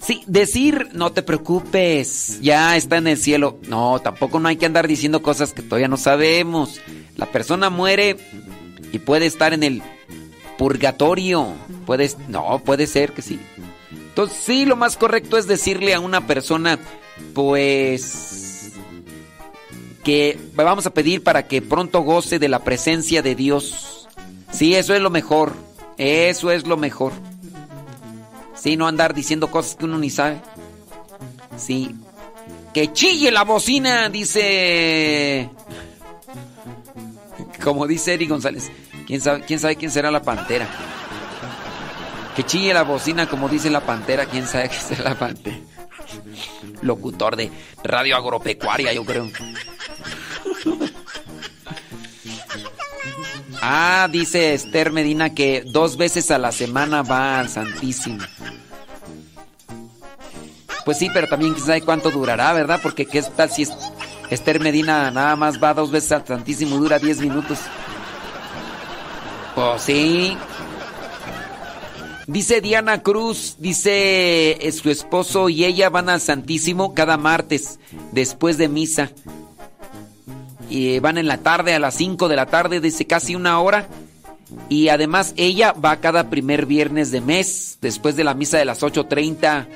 Sí, 0.00 0.22
decir, 0.26 0.88
no 0.92 1.12
te 1.12 1.22
preocupes, 1.22 2.38
ya 2.42 2.76
está 2.76 2.98
en 2.98 3.06
el 3.06 3.16
cielo. 3.16 3.58
No, 3.68 4.00
tampoco 4.00 4.38
no 4.38 4.48
hay 4.48 4.56
que 4.56 4.66
andar 4.66 4.86
diciendo 4.86 5.22
cosas 5.22 5.52
que 5.54 5.62
todavía 5.62 5.88
no 5.88 5.96
sabemos. 5.96 6.80
La 7.16 7.26
persona 7.26 7.70
muere 7.70 8.16
y 8.92 8.98
puede 8.98 9.26
estar 9.26 9.54
en 9.54 9.62
el 9.62 9.82
purgatorio. 10.58 11.54
Puedes, 11.86 12.18
no, 12.28 12.58
puede 12.64 12.86
ser 12.86 13.12
que 13.12 13.22
sí. 13.22 13.38
Entonces, 14.14 14.38
sí, 14.44 14.64
lo 14.64 14.76
más 14.76 14.96
correcto 14.96 15.36
es 15.36 15.48
decirle 15.48 15.92
a 15.92 15.98
una 15.98 16.24
persona, 16.24 16.78
pues, 17.34 18.70
que 20.04 20.38
vamos 20.54 20.86
a 20.86 20.94
pedir 20.94 21.24
para 21.24 21.48
que 21.48 21.60
pronto 21.60 22.02
goce 22.02 22.38
de 22.38 22.48
la 22.48 22.60
presencia 22.60 23.22
de 23.22 23.34
Dios. 23.34 24.06
Sí, 24.52 24.76
eso 24.76 24.94
es 24.94 25.00
lo 25.00 25.10
mejor. 25.10 25.54
Eso 25.98 26.52
es 26.52 26.64
lo 26.64 26.76
mejor. 26.76 27.12
Sí, 28.54 28.76
no 28.76 28.86
andar 28.86 29.14
diciendo 29.14 29.50
cosas 29.50 29.74
que 29.74 29.84
uno 29.84 29.98
ni 29.98 30.10
sabe. 30.10 30.40
Sí. 31.56 31.96
Que 32.72 32.92
chille 32.92 33.32
la 33.32 33.42
bocina, 33.42 34.08
dice. 34.10 35.50
Como 37.64 37.88
dice 37.88 38.14
Eri 38.14 38.28
González. 38.28 38.70
¿Quién 39.08 39.20
sabe, 39.20 39.40
¿Quién 39.40 39.58
sabe 39.58 39.74
quién 39.74 39.90
será 39.90 40.12
la 40.12 40.22
pantera? 40.22 40.68
Que 42.36 42.44
chille 42.44 42.74
la 42.74 42.82
bocina, 42.82 43.28
como 43.28 43.48
dice 43.48 43.70
la 43.70 43.80
pantera. 43.80 44.26
¿Quién 44.26 44.46
sabe 44.46 44.68
quién 44.68 44.80
será 44.80 45.10
la 45.10 45.18
pantera? 45.18 45.56
Locutor 46.82 47.36
de 47.36 47.50
radio 47.82 48.16
agropecuaria, 48.16 48.92
yo 48.92 49.04
creo. 49.04 49.30
Ah, 53.62 54.08
dice 54.10 54.54
Esther 54.54 54.92
Medina 54.92 55.30
que 55.34 55.62
dos 55.66 55.96
veces 55.96 56.30
a 56.30 56.38
la 56.38 56.52
semana 56.52 57.02
va 57.02 57.38
al 57.40 57.48
Santísimo. 57.48 58.18
Pues 60.84 60.98
sí, 60.98 61.08
pero 61.14 61.28
también 61.28 61.54
quién 61.54 61.64
sabe 61.64 61.80
cuánto 61.80 62.10
durará, 62.10 62.52
¿verdad? 62.52 62.78
Porque 62.82 63.06
qué 63.06 63.22
tal 63.22 63.50
si 63.50 63.62
es- 63.62 63.72
Esther 64.28 64.60
Medina 64.60 65.10
nada 65.10 65.34
más 65.36 65.62
va 65.62 65.72
dos 65.72 65.90
veces 65.90 66.12
al 66.12 66.26
Santísimo, 66.26 66.76
dura 66.76 66.98
10 66.98 67.20
minutos. 67.20 67.58
Pues 69.54 69.80
sí. 69.82 70.36
Dice 72.26 72.60
Diana 72.60 73.02
Cruz, 73.02 73.56
dice 73.58 74.52
eh, 74.66 74.72
su 74.72 74.88
esposo 74.88 75.50
y 75.50 75.64
ella 75.64 75.90
van 75.90 76.08
al 76.08 76.22
Santísimo 76.22 76.94
cada 76.94 77.18
martes 77.18 77.78
después 78.12 78.56
de 78.56 78.68
misa. 78.68 79.10
Y 80.70 80.98
van 81.00 81.18
en 81.18 81.26
la 81.26 81.38
tarde, 81.38 81.74
a 81.74 81.78
las 81.78 81.94
5 81.94 82.28
de 82.28 82.36
la 82.36 82.46
tarde, 82.46 82.80
dice 82.80 83.06
casi 83.06 83.34
una 83.34 83.60
hora. 83.60 83.88
Y 84.68 84.88
además 84.88 85.34
ella 85.36 85.72
va 85.72 86.00
cada 86.00 86.30
primer 86.30 86.66
viernes 86.66 87.10
de 87.10 87.20
mes, 87.20 87.78
después 87.82 88.16
de 88.16 88.24
la 88.24 88.34
misa 88.34 88.56
de 88.58 88.64
las 88.64 88.82
8.30. 88.82 89.66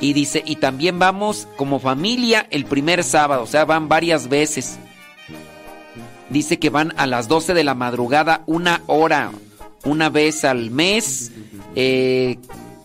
Y 0.00 0.12
dice, 0.12 0.42
y 0.44 0.56
también 0.56 0.98
vamos 0.98 1.48
como 1.56 1.78
familia 1.78 2.46
el 2.50 2.64
primer 2.64 3.04
sábado, 3.04 3.42
o 3.42 3.46
sea, 3.46 3.64
van 3.64 3.88
varias 3.88 4.28
veces. 4.28 4.78
Dice 6.30 6.58
que 6.58 6.70
van 6.70 6.94
a 6.96 7.06
las 7.06 7.28
12 7.28 7.52
de 7.52 7.64
la 7.64 7.74
madrugada, 7.74 8.42
una 8.46 8.82
hora, 8.86 9.32
una 9.84 10.08
vez 10.08 10.44
al 10.44 10.70
mes. 10.70 11.30
Eh, 11.74 12.38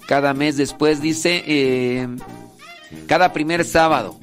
cada 0.07 0.33
mes 0.33 0.57
después 0.57 1.01
dice, 1.01 1.43
eh, 1.45 2.07
cada 3.07 3.33
primer 3.33 3.65
sábado. 3.65 4.17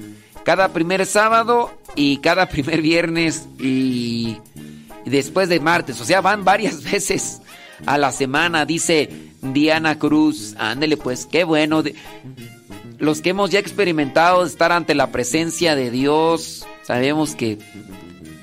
Cada 0.44 0.68
primer 0.72 1.06
sábado 1.06 1.70
y 1.94 2.18
cada 2.18 2.48
primer 2.48 2.82
viernes 2.82 3.46
y, 3.58 4.38
después 5.04 5.48
de 5.48 5.60
martes. 5.60 6.00
O 6.00 6.04
sea, 6.04 6.20
van 6.20 6.44
varias 6.44 6.82
veces 6.90 7.40
a 7.86 7.98
la 7.98 8.12
semana, 8.12 8.64
dice 8.64 9.10
Diana 9.42 9.98
Cruz. 9.98 10.54
Ándele 10.58 10.96
pues, 10.96 11.26
qué 11.26 11.44
bueno. 11.44 11.82
los 12.98 13.20
que 13.20 13.30
hemos 13.30 13.50
ya 13.50 13.58
experimentado 13.58 14.44
estar 14.44 14.72
ante 14.72 14.94
la 14.94 15.12
presencia 15.12 15.76
de 15.76 15.90
Dios, 15.90 16.66
sabemos 16.82 17.34
que 17.34 17.58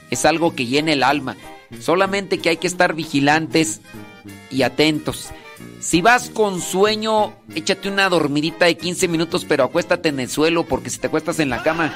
es 0.09 0.25
algo 0.25 0.53
que 0.56 0.67
llena 0.67 0.93
el 0.93 1.03
alma. 1.03 1.38
Solamente 1.80 2.38
que 2.38 2.50
hay 2.50 2.58
que 2.58 2.67
estar 2.67 2.93
vigilantes 2.93 3.80
y 4.51 4.64
atentos. 4.64 5.32
Si 5.80 6.01
vas 6.01 6.30
con 6.30 6.61
sueño, 6.61 7.33
échate 7.56 7.90
una 7.90 8.07
dormidita 8.07 8.65
de 8.65 8.77
15 8.77 9.07
minutos, 9.07 9.45
pero 9.45 9.64
acuéstate 9.64 10.09
en 10.09 10.19
el 10.19 10.30
suelo, 10.30 10.64
porque 10.65 10.90
si 10.90 10.99
te 10.99 11.07
acuestas 11.07 11.40
en 11.40 11.49
la 11.49 11.64
cama, 11.64 11.91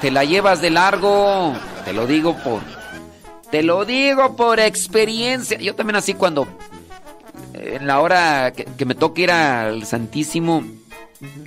te 0.00 0.10
la 0.10 0.24
llevas 0.24 0.60
de 0.60 0.70
largo. 0.70 1.54
Te 1.84 1.92
lo 1.92 2.06
digo 2.06 2.36
por, 2.44 2.60
Te 3.50 3.62
lo 3.62 3.84
digo 3.84 4.36
por 4.36 4.60
experiencia. 4.60 5.58
Yo 5.58 5.74
también 5.74 5.96
así 5.96 6.12
cuando 6.14 6.46
en 7.54 7.86
la 7.86 8.00
hora 8.00 8.52
que, 8.52 8.84
me 8.84 8.94
toque 8.94 9.22
ir 9.22 9.30
al 9.30 9.84
Santísimo, 9.86 10.64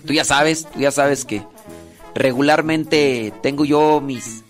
tú 0.06 0.14
ya 0.14 0.26
sabes, 0.26 0.68
tú 0.72 0.80
ya 0.80 0.92
sabes 0.92 1.26
que 1.26 1.44
regularmente 2.14 3.34
tengo 3.42 3.66
yo 3.66 4.02
mis, 4.02 4.44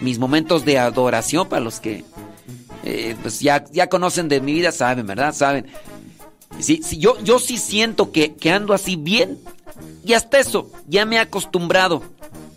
mis 0.00 0.18
momentos 0.18 0.64
de 0.64 0.78
adoración 0.78 1.48
para 1.48 1.60
los 1.60 1.80
que 1.80 2.04
eh, 2.90 3.16
pues 3.20 3.40
ya, 3.40 3.66
ya 3.70 3.90
conocen 3.90 4.30
de 4.30 4.40
mi 4.40 4.54
vida, 4.54 4.72
saben, 4.72 5.06
¿verdad? 5.06 5.34
Saben. 5.34 5.66
Sí, 6.58 6.80
sí, 6.82 6.96
yo, 6.96 7.22
yo 7.22 7.38
sí 7.38 7.58
siento 7.58 8.12
que, 8.12 8.34
que 8.34 8.50
ando 8.50 8.72
así 8.72 8.96
bien. 8.96 9.38
Y 10.04 10.14
hasta 10.14 10.38
eso, 10.38 10.70
ya 10.86 11.04
me 11.04 11.16
he 11.16 11.18
acostumbrado. 11.18 12.02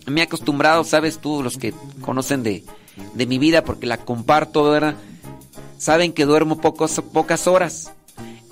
Me 0.06 0.22
he 0.22 0.24
acostumbrado, 0.24 0.86
sabes 0.86 1.20
tú, 1.20 1.44
los 1.44 1.58
que 1.58 1.74
conocen 2.00 2.44
de, 2.44 2.64
de 3.14 3.26
mi 3.26 3.40
vida, 3.40 3.66
porque 3.66 3.88
la 3.88 3.98
comparto, 3.98 4.64
¿verdad? 4.64 4.96
Saben 5.78 6.14
que 6.14 6.24
duermo 6.24 6.62
pocos, 6.62 7.02
pocas 7.12 7.46
horas. 7.46 7.92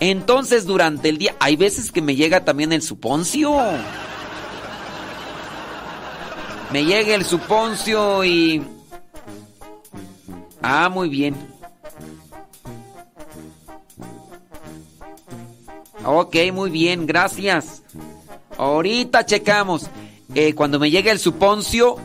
Entonces, 0.02 0.66
durante 0.66 1.08
el 1.08 1.18
día, 1.18 1.38
hay 1.40 1.56
veces 1.56 1.94
que 1.94 2.02
me 2.02 2.18
llega 2.18 2.44
también 2.44 2.74
el 2.74 2.82
suponcio. 2.82 3.56
Me 6.74 6.84
llega 6.84 7.16
el 7.16 7.24
suponcio 7.24 8.26
y... 8.26 8.62
Ah, 10.62 10.90
muy 10.90 11.08
bien. 11.08 11.49
Ok, 16.06 16.36
muy 16.54 16.70
bien, 16.70 17.06
gracias. 17.06 17.84
Ahorita 18.58 19.26
checamos. 19.26 19.88
Eh, 20.36 20.54
cuando 20.54 20.80
me 20.80 20.92
llegue 20.92 21.12
el 21.12 21.20
suponcio, 21.20 21.98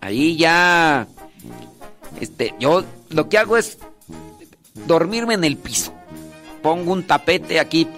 ahí 0.00 0.36
ya... 0.36 1.06
Este, 2.20 2.54
yo 2.58 2.84
lo 3.08 3.28
que 3.28 3.38
hago 3.38 3.56
es 3.56 3.78
dormirme 4.86 5.34
en 5.34 5.44
el 5.44 5.56
piso. 5.56 5.92
Pongo 6.62 6.92
un 6.92 7.06
tapete 7.06 7.60
aquí. 7.60 7.88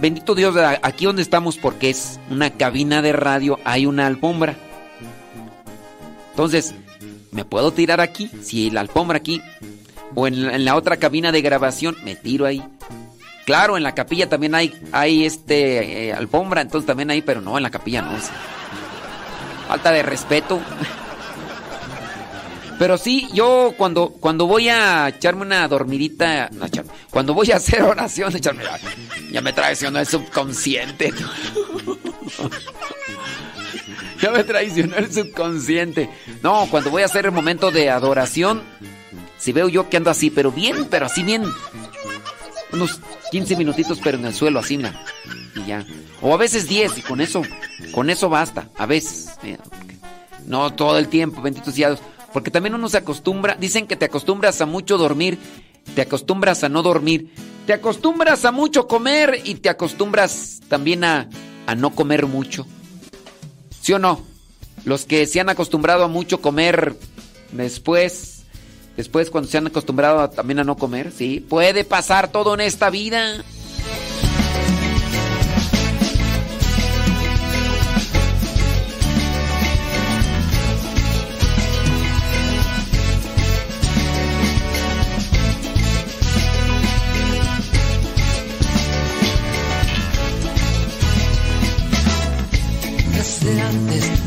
Bendito 0.00 0.34
Dios, 0.34 0.56
aquí 0.82 1.04
donde 1.04 1.22
estamos, 1.22 1.58
porque 1.58 1.90
es 1.90 2.18
una 2.30 2.50
cabina 2.50 3.02
de 3.02 3.12
radio, 3.12 3.58
hay 3.64 3.84
una 3.86 4.06
alfombra. 4.06 4.56
Entonces, 6.30 6.74
me 7.32 7.44
puedo 7.44 7.72
tirar 7.72 8.00
aquí, 8.00 8.30
si 8.42 8.70
la 8.70 8.80
alfombra 8.80 9.18
aquí, 9.18 9.42
o 10.14 10.26
en, 10.26 10.48
en 10.48 10.64
la 10.64 10.76
otra 10.76 10.96
cabina 10.96 11.32
de 11.32 11.42
grabación, 11.42 11.96
me 12.02 12.16
tiro 12.16 12.46
ahí. 12.46 12.62
Claro, 13.50 13.76
en 13.76 13.82
la 13.82 13.96
capilla 13.96 14.28
también 14.28 14.54
hay, 14.54 14.72
hay 14.92 15.24
este 15.24 16.06
eh, 16.06 16.12
alfombra, 16.12 16.60
entonces 16.60 16.86
también 16.86 17.10
hay, 17.10 17.20
pero 17.20 17.40
no, 17.40 17.56
en 17.56 17.64
la 17.64 17.70
capilla 17.70 18.00
no. 18.00 18.16
Falta 19.66 19.90
de 19.90 20.04
respeto. 20.04 20.60
Pero 22.78 22.96
sí, 22.96 23.28
yo 23.34 23.74
cuando, 23.76 24.10
cuando 24.10 24.46
voy 24.46 24.68
a 24.68 25.08
echarme 25.08 25.42
una 25.42 25.66
dormidita, 25.66 26.48
no, 26.52 26.66
echarme, 26.66 26.92
cuando 27.10 27.34
voy 27.34 27.50
a 27.50 27.56
hacer 27.56 27.82
oración, 27.82 28.36
echarme, 28.36 28.62
ya 29.32 29.40
me 29.40 29.52
traicionó 29.52 29.98
el 29.98 30.06
subconsciente. 30.06 31.12
ya 34.22 34.30
me 34.30 34.44
traicionó 34.44 34.96
el 34.96 35.12
subconsciente. 35.12 36.08
No, 36.40 36.68
cuando 36.70 36.90
voy 36.90 37.02
a 37.02 37.06
hacer 37.06 37.24
el 37.24 37.32
momento 37.32 37.72
de 37.72 37.90
adoración, 37.90 38.62
si 39.38 39.50
veo 39.50 39.68
yo 39.68 39.90
que 39.90 39.96
ando 39.96 40.10
así, 40.10 40.30
pero 40.30 40.52
bien, 40.52 40.86
pero 40.88 41.06
así 41.06 41.24
bien. 41.24 41.42
Unos 42.72 43.00
15 43.30 43.56
minutitos, 43.56 44.00
pero 44.02 44.18
en 44.18 44.26
el 44.26 44.34
suelo, 44.34 44.60
así. 44.60 44.80
Y 45.56 45.66
ya. 45.66 45.84
O 46.22 46.34
a 46.34 46.36
veces 46.36 46.68
10, 46.68 46.98
y 46.98 47.02
con 47.02 47.20
eso, 47.20 47.42
con 47.92 48.10
eso 48.10 48.28
basta. 48.28 48.68
A 48.76 48.86
veces. 48.86 49.30
No 50.46 50.72
todo 50.72 50.98
el 50.98 51.08
tiempo, 51.08 51.42
benditos 51.42 51.74
dios. 51.74 51.98
Porque 52.32 52.50
también 52.50 52.74
uno 52.74 52.88
se 52.88 52.98
acostumbra, 52.98 53.56
dicen 53.56 53.86
que 53.86 53.96
te 53.96 54.04
acostumbras 54.04 54.60
a 54.60 54.66
mucho 54.66 54.98
dormir, 54.98 55.38
te 55.94 56.02
acostumbras 56.02 56.62
a 56.62 56.68
no 56.68 56.82
dormir, 56.82 57.32
te 57.66 57.72
acostumbras 57.72 58.44
a 58.44 58.52
mucho 58.52 58.86
comer 58.86 59.40
y 59.44 59.56
te 59.56 59.68
acostumbras 59.68 60.60
también 60.68 61.02
a, 61.02 61.28
a 61.66 61.74
no 61.74 61.90
comer 61.90 62.26
mucho. 62.26 62.66
¿Sí 63.80 63.92
o 63.92 63.98
no? 63.98 64.24
Los 64.84 65.06
que 65.06 65.26
se 65.26 65.40
han 65.40 65.48
acostumbrado 65.48 66.04
a 66.04 66.08
mucho 66.08 66.40
comer 66.40 66.96
después, 67.52 68.39
después 68.96 69.30
cuando 69.30 69.50
se 69.50 69.58
han 69.58 69.66
acostumbrado 69.66 70.28
también 70.30 70.58
a 70.60 70.64
no 70.64 70.76
comer, 70.76 71.12
sí, 71.12 71.44
puede 71.48 71.84
pasar 71.84 72.28
todo 72.28 72.54
en 72.54 72.60
esta 72.60 72.90
vida. 72.90 73.42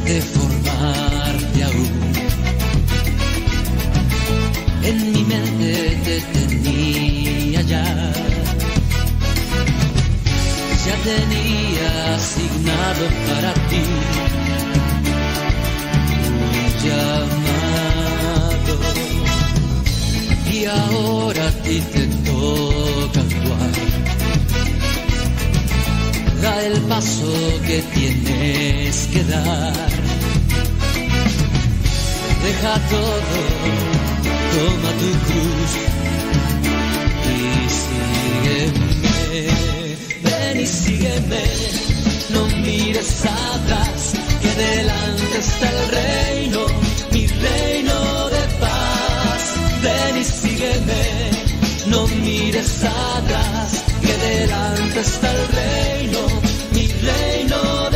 de 0.05 0.21
formarte 0.21 1.63
aún. 1.63 2.32
En 4.85 5.13
mi 5.13 5.23
mente 5.23 5.97
te 6.05 6.21
tenía 6.33 7.61
ya. 7.61 8.11
Ya 10.85 10.95
tenía 11.09 12.15
asignado 12.15 13.05
para 13.27 13.53
ti 13.69 13.83
un 16.29 16.73
llamado. 16.83 18.73
Y 20.51 20.65
ahora 20.65 21.47
a 21.47 21.51
ti 21.63 21.81
te 21.93 22.03
toca 22.29 23.19
actuar 23.21 23.73
da 26.43 26.61
el 26.65 26.77
paso 26.81 27.33
que 27.65 27.81
tienes 27.95 29.07
que 29.13 29.23
dar. 29.23 29.89
Deja 32.43 32.73
todo, 32.93 34.12
toma 34.53 34.91
tu 35.01 35.09
cruz 35.27 35.71
y 37.33 37.69
sígueme. 37.81 39.13
Ven 40.23 40.57
y 40.61 40.67
sígueme, 40.67 41.43
no 42.29 42.41
mires 42.61 43.25
atrás, 43.25 44.13
que 44.41 44.51
delante 44.65 45.37
está 45.39 45.67
el 45.69 45.81
reino, 45.99 46.59
mi 47.11 47.25
reino 47.27 47.97
de 48.35 48.43
paz. 48.63 49.41
Ven 49.81 50.17
y 50.21 50.23
sígueme, 50.23 51.03
no 51.87 52.07
mires 52.07 52.83
atrás, 52.83 53.83
que 54.01 54.13
delante 54.29 54.99
está 54.99 55.31
el 55.31 55.47
reino, 55.61 56.19
mi 56.73 56.87
reino 56.87 57.57
de 57.89 57.91
paz. 57.91 57.92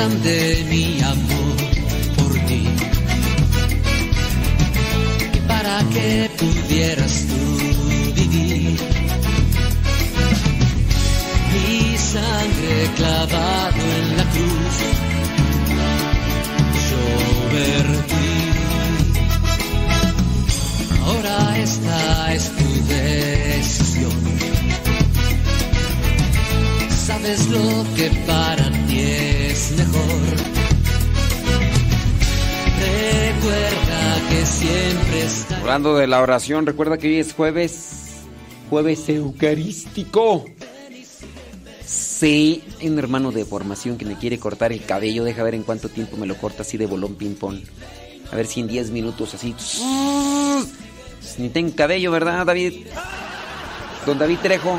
Grande 0.00 0.64
mi 0.70 0.98
amor 1.02 1.56
por 2.16 2.32
ti, 2.46 2.64
para 5.46 5.76
que 5.94 6.30
pudieras 6.38 7.26
tú 7.30 7.42
vivir 8.14 8.80
mi 11.52 11.98
sangre 11.98 12.74
clavado 12.96 13.82
en 14.00 14.16
la 14.16 14.24
cruz. 14.34 14.76
Yo 16.88 17.02
vertí. 17.56 18.30
Ahora 21.04 21.58
esta 21.58 22.34
es 22.34 22.44
tu 22.58 22.68
decisión. 22.94 24.20
Sabes 27.06 27.48
lo 27.48 27.84
que 27.96 28.08
para 28.26 28.69
Recuerda 32.80 34.28
que 34.28 34.46
siempre 34.46 35.22
está. 35.24 35.58
Hablando 35.58 35.96
de 35.96 36.06
la 36.06 36.20
oración, 36.20 36.66
recuerda 36.66 36.98
que 36.98 37.08
hoy 37.08 37.18
es 37.18 37.32
jueves, 37.32 38.24
jueves 38.68 39.08
eucarístico. 39.08 40.44
Sí, 41.84 42.62
hay 42.80 42.88
un 42.88 42.98
hermano 42.98 43.32
de 43.32 43.44
formación 43.44 43.96
que 43.96 44.04
me 44.04 44.16
quiere 44.16 44.38
cortar 44.38 44.72
el 44.72 44.84
cabello. 44.84 45.24
Deja 45.24 45.42
ver 45.42 45.54
en 45.54 45.62
cuánto 45.62 45.88
tiempo 45.88 46.16
me 46.16 46.26
lo 46.26 46.36
corta 46.36 46.62
así 46.62 46.76
de 46.76 46.86
bolón 46.86 47.14
ping-pong. 47.14 47.60
A 48.30 48.36
ver 48.36 48.46
si 48.46 48.60
en 48.60 48.68
10 48.68 48.90
minutos 48.90 49.34
así. 49.34 49.54
Ni 51.38 51.48
tengo 51.48 51.74
cabello, 51.74 52.10
¿verdad, 52.10 52.44
David? 52.44 52.86
Don 54.06 54.18
David 54.18 54.38
Trejo. 54.42 54.78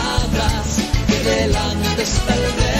delante 2.03 2.61
está 2.63 2.70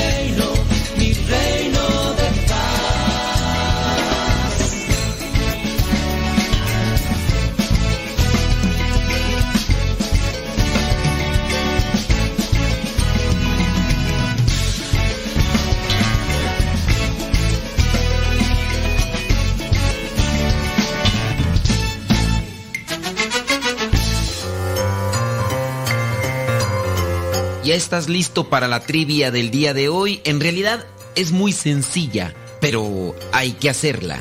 ¿Ya 27.72 27.77
estás 27.77 28.09
listo 28.09 28.50
para 28.50 28.67
la 28.67 28.82
trivia 28.82 29.32
del 29.32 29.50
día 29.50 29.74
de 29.74 29.88
hoy? 29.88 30.19
En 30.25 30.41
realidad 30.41 30.85
es 31.16 31.32
muy 31.32 31.53
sencilla, 31.53 32.33
pero 32.59 33.16
hay 33.32 33.53
que 33.53 33.69
hacerla. 33.69 34.19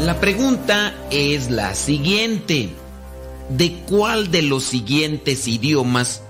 La 0.00 0.18
pregunta 0.18 0.94
es 1.10 1.50
la 1.50 1.74
siguiente. 1.74 2.70
¿De 3.50 3.74
cuál 3.86 4.30
de 4.30 4.40
los 4.40 4.64
siguientes 4.64 5.46
idiomas 5.46 6.22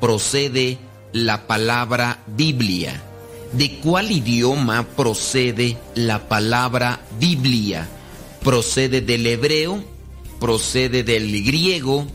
procede 0.00 0.78
la 1.12 1.48
palabra 1.48 2.22
Biblia? 2.28 3.02
¿De 3.50 3.80
cuál 3.80 4.12
idioma 4.12 4.86
procede 4.96 5.76
la 5.96 6.28
palabra 6.28 7.00
Biblia? 7.18 7.88
¿Procede 8.44 9.00
del 9.00 9.26
hebreo? 9.26 9.82
¿Procede 10.38 11.02
del 11.02 11.44
griego? 11.44 12.06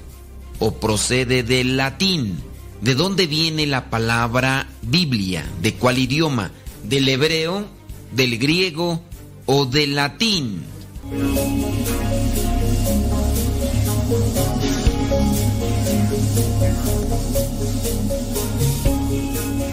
¿O 0.60 0.76
procede 0.80 1.44
del 1.44 1.78
latín? 1.78 2.38
¿De 2.82 2.96
dónde 2.96 3.28
viene 3.28 3.66
la 3.66 3.90
palabra 3.90 4.68
Biblia? 4.82 5.46
¿De 5.62 5.74
cuál 5.74 5.98
idioma? 5.98 6.52
¿Del 6.84 7.08
hebreo? 7.10 7.68
¿Del 8.12 8.38
griego? 8.38 9.02
¿O 9.46 9.66
del 9.66 9.96
latín? 9.96 10.64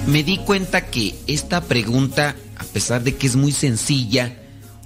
Me 0.07 0.23
di 0.23 0.39
cuenta 0.39 0.91
que 0.91 1.15
esta 1.27 1.63
pregunta, 1.63 2.37
a 2.59 2.65
pesar 2.65 3.03
de 3.03 3.15
que 3.17 3.27
es 3.27 3.37
muy 3.37 3.53
sencilla, 3.53 4.37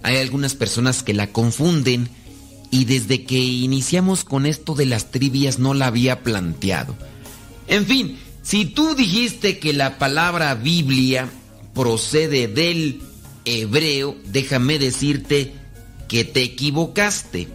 hay 0.02 0.18
algunas 0.18 0.54
personas 0.54 1.02
que 1.02 1.14
la 1.14 1.28
confunden 1.28 2.08
y 2.70 2.84
desde 2.84 3.24
que 3.24 3.38
iniciamos 3.38 4.24
con 4.24 4.46
esto 4.46 4.74
de 4.74 4.86
las 4.86 5.10
trivias 5.10 5.58
no 5.58 5.74
la 5.74 5.86
había 5.86 6.22
planteado. 6.22 6.96
En 7.68 7.86
fin, 7.86 8.18
si 8.42 8.64
tú 8.66 8.94
dijiste 8.94 9.58
que 9.58 9.72
la 9.72 9.98
palabra 9.98 10.54
Biblia 10.54 11.28
procede 11.74 12.48
del 12.48 13.00
hebreo, 13.44 14.16
déjame 14.26 14.78
decirte 14.78 15.52
que 16.08 16.24
te 16.24 16.42
equivocaste. 16.42 17.48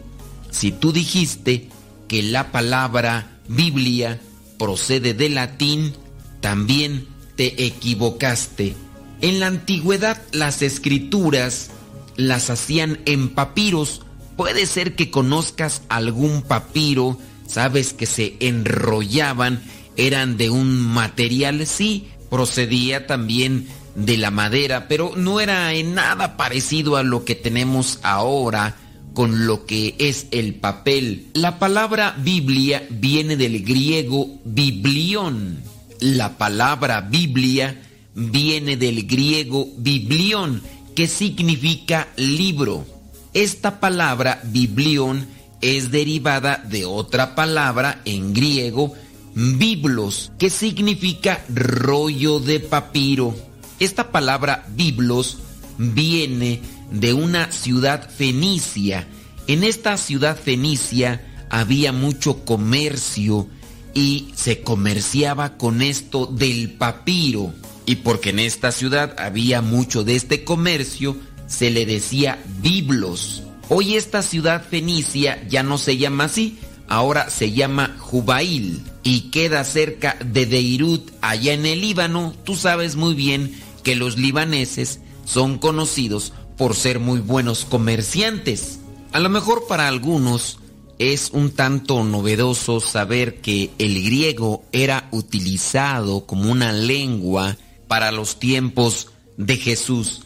Si 0.49 0.71
tú 0.71 0.91
dijiste 0.91 1.69
que 2.07 2.23
la 2.23 2.51
palabra 2.51 3.39
Biblia 3.47 4.19
procede 4.57 5.13
del 5.13 5.35
latín, 5.35 5.93
también 6.41 7.07
te 7.35 7.65
equivocaste. 7.65 8.75
En 9.21 9.39
la 9.39 9.47
antigüedad 9.47 10.21
las 10.31 10.61
escrituras 10.61 11.69
las 12.15 12.49
hacían 12.49 12.99
en 13.05 13.29
papiros. 13.29 14.01
Puede 14.35 14.65
ser 14.65 14.95
que 14.95 15.11
conozcas 15.11 15.83
algún 15.89 16.41
papiro, 16.41 17.17
sabes 17.47 17.93
que 17.93 18.05
se 18.05 18.37
enrollaban, 18.39 19.61
eran 19.97 20.37
de 20.37 20.49
un 20.49 20.79
material, 20.79 21.65
sí, 21.67 22.07
procedía 22.29 23.07
también 23.07 23.67
de 23.95 24.17
la 24.17 24.31
madera, 24.31 24.87
pero 24.87 25.13
no 25.15 25.39
era 25.39 25.73
en 25.73 25.93
nada 25.93 26.37
parecido 26.37 26.95
a 26.95 27.03
lo 27.03 27.25
que 27.25 27.35
tenemos 27.35 27.99
ahora 28.03 28.77
con 29.13 29.45
lo 29.45 29.65
que 29.65 29.95
es 29.99 30.27
el 30.31 30.55
papel. 30.55 31.27
La 31.33 31.59
palabra 31.59 32.15
Biblia 32.17 32.85
viene 32.89 33.35
del 33.35 33.63
griego 33.63 34.39
biblión. 34.45 35.61
La 35.99 36.37
palabra 36.37 37.01
Biblia 37.01 37.81
viene 38.15 38.77
del 38.77 39.05
griego 39.05 39.67
biblión, 39.77 40.61
que 40.95 41.07
significa 41.07 42.07
libro. 42.15 42.85
Esta 43.33 43.79
palabra 43.79 44.41
biblión 44.43 45.25
es 45.61 45.89
derivada 45.89 46.57
de 46.67 46.85
otra 46.85 47.33
palabra 47.33 48.01
en 48.03 48.33
griego, 48.33 48.93
biblos, 49.33 50.33
que 50.37 50.49
significa 50.49 51.41
rollo 51.47 52.41
de 52.41 52.59
papiro. 52.59 53.33
Esta 53.79 54.11
palabra 54.11 54.65
biblos 54.75 55.37
viene 55.77 56.59
de 56.91 57.13
una 57.13 57.51
ciudad 57.53 58.09
fenicia. 58.09 59.07
En 59.47 59.63
esta 59.63 59.95
ciudad 59.95 60.37
fenicia 60.37 61.25
había 61.49 61.93
mucho 61.93 62.43
comercio 62.43 63.47
y 63.93 64.31
se 64.35 64.61
comerciaba 64.61 65.57
con 65.57 65.81
esto 65.81 66.25
del 66.25 66.73
papiro. 66.73 67.53
Y 67.85 67.95
porque 67.95 68.29
en 68.29 68.39
esta 68.39 68.71
ciudad 68.71 69.15
había 69.17 69.61
mucho 69.61 70.03
de 70.03 70.15
este 70.15 70.43
comercio, 70.43 71.17
se 71.51 71.69
le 71.69 71.85
decía 71.85 72.41
biblos. 72.61 73.43
Hoy 73.67 73.95
esta 73.95 74.21
ciudad 74.21 74.63
fenicia 74.67 75.45
ya 75.49 75.63
no 75.63 75.77
se 75.77 75.97
llama 75.97 76.25
así, 76.25 76.57
ahora 76.87 77.29
se 77.29 77.51
llama 77.51 77.97
Jubail 77.99 78.81
y 79.03 79.31
queda 79.31 79.63
cerca 79.65 80.17
de 80.25 80.45
Beirut, 80.45 81.11
allá 81.21 81.53
en 81.53 81.65
el 81.65 81.81
Líbano. 81.81 82.33
Tú 82.45 82.55
sabes 82.55 82.95
muy 82.95 83.15
bien 83.15 83.53
que 83.83 83.95
los 83.95 84.17
libaneses 84.17 85.01
son 85.25 85.57
conocidos 85.57 86.31
por 86.57 86.73
ser 86.73 86.99
muy 86.99 87.19
buenos 87.19 87.65
comerciantes. 87.65 88.79
A 89.11 89.19
lo 89.19 89.29
mejor 89.29 89.67
para 89.67 89.89
algunos 89.89 90.57
es 90.99 91.31
un 91.33 91.51
tanto 91.51 92.03
novedoso 92.05 92.79
saber 92.79 93.41
que 93.41 93.71
el 93.77 94.01
griego 94.03 94.63
era 94.71 95.09
utilizado 95.11 96.25
como 96.25 96.49
una 96.49 96.71
lengua 96.71 97.57
para 97.87 98.11
los 98.11 98.39
tiempos 98.39 99.09
de 99.35 99.57
Jesús. 99.57 100.21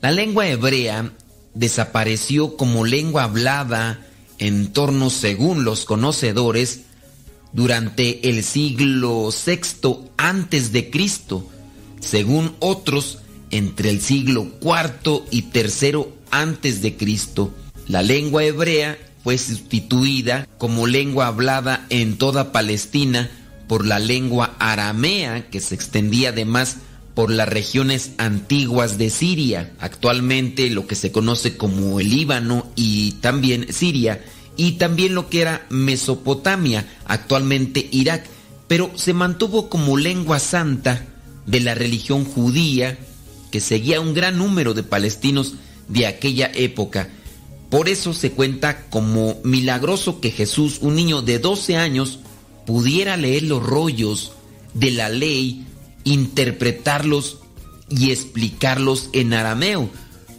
La 0.00 0.12
lengua 0.12 0.46
hebrea 0.46 1.12
desapareció 1.54 2.56
como 2.56 2.84
lengua 2.84 3.24
hablada 3.24 4.06
en 4.38 4.72
torno, 4.72 5.10
según 5.10 5.64
los 5.64 5.84
conocedores, 5.84 6.82
durante 7.52 8.28
el 8.28 8.44
siglo 8.44 9.30
VI 9.30 10.10
antes 10.16 10.70
de 10.70 10.90
Cristo, 10.90 11.48
según 12.00 12.54
otros, 12.60 13.18
entre 13.50 13.90
el 13.90 14.00
siglo 14.00 14.46
IV 14.60 15.24
y 15.30 15.46
III 15.52 16.04
antes 16.30 16.80
de 16.82 16.96
Cristo. 16.96 17.52
La 17.88 18.02
lengua 18.02 18.44
hebrea 18.44 18.98
fue 19.24 19.36
sustituida 19.36 20.46
como 20.58 20.86
lengua 20.86 21.26
hablada 21.26 21.86
en 21.90 22.18
toda 22.18 22.52
Palestina 22.52 23.30
por 23.66 23.84
la 23.84 23.98
lengua 23.98 24.54
aramea 24.58 25.48
que 25.50 25.60
se 25.60 25.74
extendía 25.74 26.28
además 26.30 26.76
por 27.18 27.32
las 27.32 27.48
regiones 27.48 28.12
antiguas 28.18 28.96
de 28.96 29.10
Siria, 29.10 29.72
actualmente 29.80 30.70
lo 30.70 30.86
que 30.86 30.94
se 30.94 31.10
conoce 31.10 31.56
como 31.56 31.98
el 31.98 32.10
Líbano 32.10 32.68
y 32.76 33.10
también 33.20 33.72
Siria, 33.72 34.24
y 34.56 34.74
también 34.78 35.16
lo 35.16 35.28
que 35.28 35.40
era 35.40 35.66
Mesopotamia, 35.68 36.86
actualmente 37.06 37.88
Irak, 37.90 38.24
pero 38.68 38.92
se 38.94 39.14
mantuvo 39.14 39.68
como 39.68 39.96
lengua 39.96 40.38
santa 40.38 41.06
de 41.44 41.58
la 41.58 41.74
religión 41.74 42.24
judía 42.24 42.96
que 43.50 43.58
seguía 43.58 44.00
un 44.00 44.14
gran 44.14 44.38
número 44.38 44.72
de 44.72 44.84
palestinos 44.84 45.54
de 45.88 46.06
aquella 46.06 46.52
época. 46.54 47.08
Por 47.68 47.88
eso 47.88 48.14
se 48.14 48.30
cuenta 48.30 48.88
como 48.90 49.40
milagroso 49.42 50.20
que 50.20 50.30
Jesús, 50.30 50.78
un 50.82 50.94
niño 50.94 51.22
de 51.22 51.40
12 51.40 51.78
años, 51.78 52.20
pudiera 52.64 53.16
leer 53.16 53.42
los 53.42 53.60
rollos 53.60 54.30
de 54.72 54.92
la 54.92 55.08
ley, 55.08 55.64
interpretarlos 56.04 57.38
y 57.88 58.10
explicarlos 58.10 59.10
en 59.12 59.34
arameo. 59.34 59.90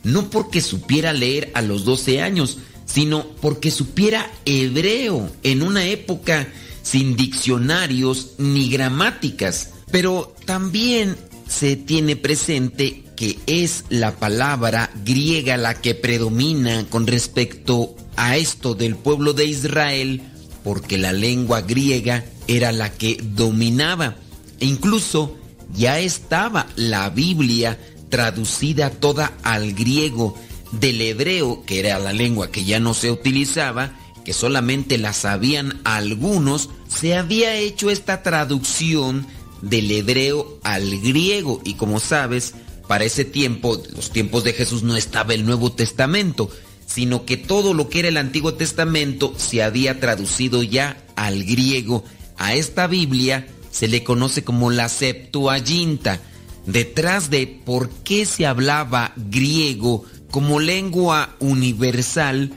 No 0.03 0.29
porque 0.29 0.61
supiera 0.61 1.13
leer 1.13 1.51
a 1.53 1.61
los 1.61 1.83
12 1.85 2.21
años, 2.21 2.57
sino 2.85 3.27
porque 3.41 3.71
supiera 3.71 4.31
hebreo 4.45 5.29
en 5.43 5.61
una 5.61 5.85
época 5.85 6.47
sin 6.81 7.15
diccionarios 7.15 8.31
ni 8.37 8.69
gramáticas. 8.69 9.71
Pero 9.91 10.33
también 10.45 11.17
se 11.47 11.75
tiene 11.75 12.15
presente 12.15 13.03
que 13.15 13.37
es 13.47 13.83
la 13.89 14.15
palabra 14.15 14.91
griega 15.03 15.57
la 15.57 15.73
que 15.73 15.93
predomina 15.93 16.85
con 16.89 17.05
respecto 17.05 17.95
a 18.15 18.37
esto 18.37 18.75
del 18.75 18.95
pueblo 18.95 19.33
de 19.33 19.45
Israel 19.45 20.21
porque 20.63 20.97
la 20.97 21.13
lengua 21.13 21.61
griega 21.61 22.25
era 22.47 22.71
la 22.71 22.91
que 22.91 23.19
dominaba. 23.35 24.15
E 24.59 24.65
incluso 24.65 25.37
ya 25.73 25.99
estaba 25.99 26.67
la 26.75 27.09
Biblia 27.09 27.79
traducida 28.09 28.89
toda 28.89 29.33
al 29.43 29.73
griego 29.73 30.35
del 30.71 31.01
hebreo, 31.01 31.63
que 31.65 31.79
era 31.79 31.99
la 31.99 32.13
lengua 32.13 32.51
que 32.51 32.63
ya 32.63 32.79
no 32.79 32.93
se 32.93 33.11
utilizaba, 33.11 33.97
que 34.23 34.33
solamente 34.33 34.97
la 34.97 35.13
sabían 35.13 35.79
algunos, 35.83 36.69
se 36.87 37.15
había 37.15 37.55
hecho 37.55 37.89
esta 37.89 38.23
traducción 38.23 39.25
del 39.61 39.91
hebreo 39.91 40.59
al 40.63 40.99
griego. 40.99 41.61
Y 41.63 41.75
como 41.75 41.99
sabes, 41.99 42.53
para 42.87 43.05
ese 43.05 43.25
tiempo, 43.25 43.81
los 43.95 44.11
tiempos 44.11 44.43
de 44.43 44.53
Jesús, 44.53 44.83
no 44.83 44.95
estaba 44.95 45.33
el 45.33 45.45
Nuevo 45.45 45.71
Testamento, 45.71 46.49
sino 46.85 47.25
que 47.25 47.37
todo 47.37 47.73
lo 47.73 47.89
que 47.89 47.99
era 47.99 48.07
el 48.07 48.17
Antiguo 48.17 48.55
Testamento 48.55 49.33
se 49.37 49.63
había 49.63 49.99
traducido 49.99 50.63
ya 50.63 50.97
al 51.15 51.43
griego. 51.43 52.03
A 52.37 52.55
esta 52.55 52.87
Biblia 52.87 53.47
se 53.71 53.87
le 53.87 54.03
conoce 54.03 54.43
como 54.43 54.71
la 54.71 54.89
Septuaginta. 54.89 56.19
Detrás 56.65 57.29
de 57.29 57.47
por 57.47 57.89
qué 57.89 58.25
se 58.25 58.45
hablaba 58.45 59.13
griego 59.15 60.05
como 60.29 60.59
lengua 60.59 61.35
universal, 61.39 62.51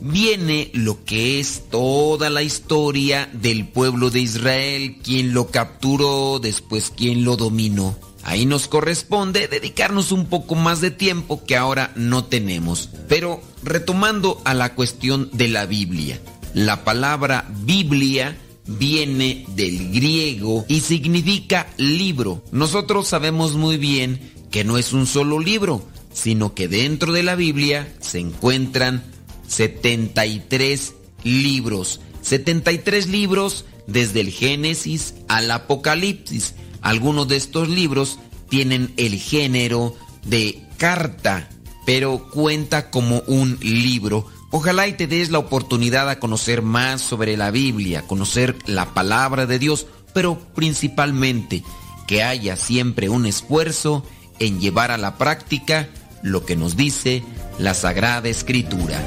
viene 0.00 0.70
lo 0.74 1.04
que 1.04 1.40
es 1.40 1.64
toda 1.70 2.30
la 2.30 2.42
historia 2.42 3.28
del 3.32 3.66
pueblo 3.66 4.10
de 4.10 4.20
Israel, 4.20 4.98
quien 5.02 5.34
lo 5.34 5.48
capturó, 5.48 6.38
después 6.38 6.92
quien 6.94 7.24
lo 7.24 7.36
dominó. 7.36 7.98
Ahí 8.22 8.44
nos 8.44 8.66
corresponde 8.66 9.46
dedicarnos 9.46 10.10
un 10.10 10.26
poco 10.26 10.56
más 10.56 10.80
de 10.80 10.90
tiempo 10.90 11.44
que 11.44 11.56
ahora 11.56 11.92
no 11.94 12.24
tenemos. 12.24 12.90
Pero 13.08 13.40
retomando 13.62 14.42
a 14.44 14.52
la 14.52 14.74
cuestión 14.74 15.30
de 15.32 15.46
la 15.46 15.64
Biblia. 15.64 16.20
La 16.52 16.84
palabra 16.84 17.46
Biblia 17.64 18.36
viene 18.66 19.44
del 19.54 19.92
griego 19.92 20.64
y 20.68 20.80
significa 20.80 21.68
libro. 21.76 22.42
Nosotros 22.52 23.08
sabemos 23.08 23.54
muy 23.54 23.76
bien 23.76 24.20
que 24.50 24.64
no 24.64 24.78
es 24.78 24.92
un 24.92 25.06
solo 25.06 25.38
libro, 25.38 25.84
sino 26.12 26.54
que 26.54 26.68
dentro 26.68 27.12
de 27.12 27.22
la 27.22 27.34
Biblia 27.34 27.92
se 28.00 28.18
encuentran 28.18 29.04
73 29.48 30.94
libros. 31.24 32.00
73 32.22 33.08
libros 33.08 33.64
desde 33.86 34.20
el 34.20 34.30
Génesis 34.30 35.14
al 35.28 35.50
Apocalipsis. 35.50 36.54
Algunos 36.80 37.28
de 37.28 37.36
estos 37.36 37.68
libros 37.68 38.18
tienen 38.48 38.92
el 38.96 39.18
género 39.18 39.94
de 40.24 40.62
carta, 40.76 41.48
pero 41.84 42.28
cuenta 42.30 42.90
como 42.90 43.22
un 43.26 43.58
libro. 43.60 44.26
Ojalá 44.58 44.88
y 44.88 44.94
te 44.94 45.06
des 45.06 45.28
la 45.28 45.38
oportunidad 45.38 46.08
a 46.08 46.18
conocer 46.18 46.62
más 46.62 47.02
sobre 47.02 47.36
la 47.36 47.50
Biblia, 47.50 48.06
conocer 48.06 48.56
la 48.64 48.94
palabra 48.94 49.44
de 49.44 49.58
Dios, 49.58 49.86
pero 50.14 50.38
principalmente 50.54 51.62
que 52.06 52.22
haya 52.22 52.56
siempre 52.56 53.10
un 53.10 53.26
esfuerzo 53.26 54.02
en 54.38 54.58
llevar 54.58 54.92
a 54.92 54.96
la 54.96 55.18
práctica 55.18 55.90
lo 56.22 56.46
que 56.46 56.56
nos 56.56 56.74
dice 56.74 57.22
la 57.58 57.74
Sagrada 57.74 58.30
Escritura. 58.30 58.98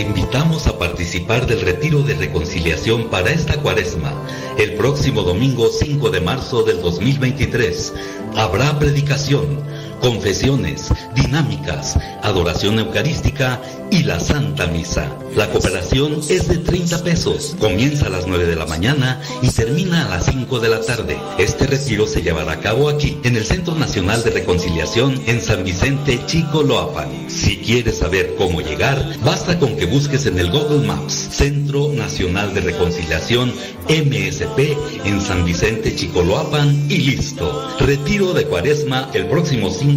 Invitamos 0.00 0.66
a 0.66 0.78
participar 0.78 1.46
del 1.46 1.60
retiro 1.60 2.02
de 2.02 2.14
reconciliación 2.14 3.10
para 3.10 3.32
esta 3.32 3.60
cuaresma. 3.60 4.14
El 4.56 4.72
próximo 4.72 5.22
domingo 5.22 5.68
5 5.68 6.08
de 6.08 6.22
marzo 6.22 6.62
del 6.62 6.80
2023 6.80 7.92
habrá 8.34 8.78
predicación, 8.78 9.62
confesiones, 10.00 10.88
dinámicas, 11.14 11.98
adoración 12.22 12.78
eucarística 12.78 13.60
y 13.90 14.02
la 14.04 14.20
Santa 14.20 14.66
Misa. 14.66 15.16
La 15.34 15.48
cooperación 15.50 16.20
es 16.28 16.48
de 16.48 16.58
30 16.58 17.02
pesos. 17.04 17.56
Comienza 17.58 18.06
a 18.06 18.10
las 18.10 18.26
9 18.26 18.46
de 18.46 18.56
la 18.56 18.66
mañana 18.66 19.20
y 19.42 19.48
termina 19.48 20.06
a 20.06 20.08
las 20.08 20.26
5 20.26 20.60
de 20.60 20.68
la 20.68 20.80
tarde. 20.80 21.18
Este 21.38 21.66
retiro 21.66 22.06
se 22.06 22.22
llevará 22.22 22.52
a 22.52 22.60
cabo 22.60 22.88
aquí, 22.88 23.18
en 23.24 23.36
el 23.36 23.44
Centro 23.44 23.74
Nacional 23.74 24.22
de 24.22 24.30
Reconciliación 24.30 25.20
en 25.26 25.40
San 25.40 25.64
Vicente 25.64 26.20
Chicoloapan. 26.26 27.28
Si 27.28 27.58
quieres 27.58 27.98
saber 27.98 28.34
cómo 28.36 28.60
llegar, 28.60 29.04
basta 29.24 29.58
con 29.58 29.76
que 29.76 29.86
busques 29.86 30.26
en 30.26 30.38
el 30.38 30.50
Google 30.50 30.86
Maps 30.86 31.28
Centro 31.30 31.92
Nacional 31.92 32.54
de 32.54 32.60
Reconciliación 32.60 33.52
MSP 33.88 34.76
en 35.04 35.20
San 35.20 35.44
Vicente 35.44 35.94
Chicoloapan 35.94 36.86
y 36.88 36.98
listo. 36.98 37.68
Retiro 37.80 38.32
de 38.32 38.44
Cuaresma 38.44 39.10
el 39.14 39.26
próximo 39.26 39.70
5 39.70 39.89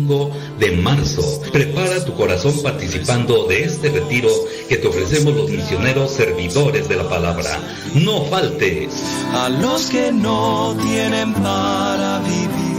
de 0.60 0.72
marzo. 0.78 1.42
Prepara 1.52 2.04
tu 2.04 2.14
corazón 2.14 2.62
participando 2.64 3.46
de 3.46 3.64
este 3.64 3.90
retiro 3.90 4.30
que 4.68 4.78
te 4.78 4.88
ofrecemos 4.88 5.36
los 5.36 5.50
misioneros 5.50 6.12
servidores 6.12 6.90
de 6.90 6.96
la 6.96 7.08
palabra. 7.08 7.60
No 7.94 8.26
faltes. 8.26 8.90
A 9.34 9.50
los 9.50 9.86
que 9.88 10.12
no 10.12 10.76
tienen 10.84 11.34
para 11.34 12.20
vivir. 12.20 12.74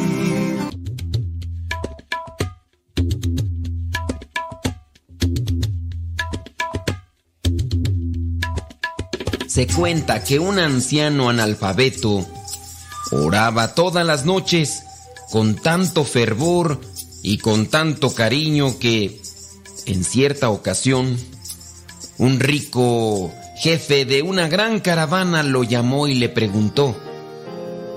Se 9.47 9.69
cuenta 9.69 10.25
que 10.25 10.41
un 10.41 10.59
anciano 10.59 11.29
analfabeto 11.29 12.27
oraba 13.13 13.75
todas 13.75 14.05
las 14.05 14.25
noches 14.25 14.83
con 15.31 15.55
tanto 15.55 16.05
fervor 16.05 16.81
y 17.27 17.39
con 17.39 17.67
tanto 17.69 18.15
cariño 18.15 18.79
que 18.79 19.19
en 19.87 20.05
cierta 20.05 20.51
ocasión 20.51 21.17
un 22.19 22.39
rico 22.39 23.33
jefe 23.57 24.05
de 24.05 24.21
una 24.21 24.47
gran 24.47 24.79
caravana 24.79 25.43
lo 25.43 25.65
llamó 25.65 26.07
y 26.07 26.15
le 26.15 26.29
preguntó, 26.29 26.95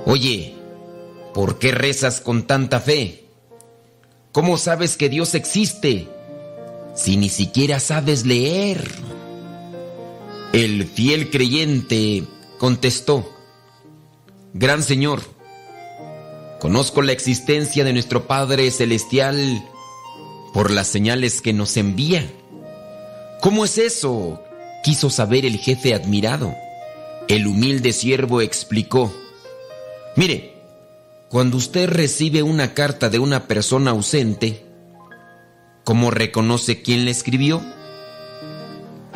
Oye, 0.05 0.55
¿por 1.33 1.59
qué 1.59 1.73
rezas 1.73 2.21
con 2.21 2.47
tanta 2.47 2.79
fe? 2.79 3.25
¿Cómo 4.31 4.57
sabes 4.57 4.95
que 4.95 5.09
Dios 5.09 5.35
existe 5.35 6.07
si 6.95 7.17
ni 7.17 7.27
siquiera 7.27 7.81
sabes 7.81 8.25
leer? 8.25 8.89
El 10.53 10.85
fiel 10.85 11.29
creyente 11.29 12.23
contestó, 12.57 13.29
Gran 14.53 14.83
Señor, 14.83 15.21
conozco 16.59 17.01
la 17.01 17.11
existencia 17.11 17.83
de 17.83 17.93
nuestro 17.93 18.27
Padre 18.27 18.69
Celestial 18.71 19.63
por 20.53 20.71
las 20.71 20.87
señales 20.87 21.41
que 21.41 21.53
nos 21.53 21.77
envía. 21.77 22.29
¿Cómo 23.41 23.65
es 23.65 23.77
eso? 23.77 24.41
quiso 24.83 25.09
saber 25.09 25.45
el 25.45 25.57
jefe 25.57 25.93
admirado. 25.93 26.55
El 27.27 27.45
humilde 27.45 27.91
siervo 27.91 28.41
explicó, 28.41 29.13
Mire, 30.15 30.53
cuando 31.29 31.57
usted 31.57 31.89
recibe 31.89 32.41
una 32.41 32.73
carta 32.73 33.09
de 33.09 33.19
una 33.19 33.47
persona 33.47 33.91
ausente, 33.91 34.65
¿cómo 35.83 36.09
reconoce 36.09 36.81
quién 36.81 37.03
le 37.05 37.11
escribió? 37.11 37.61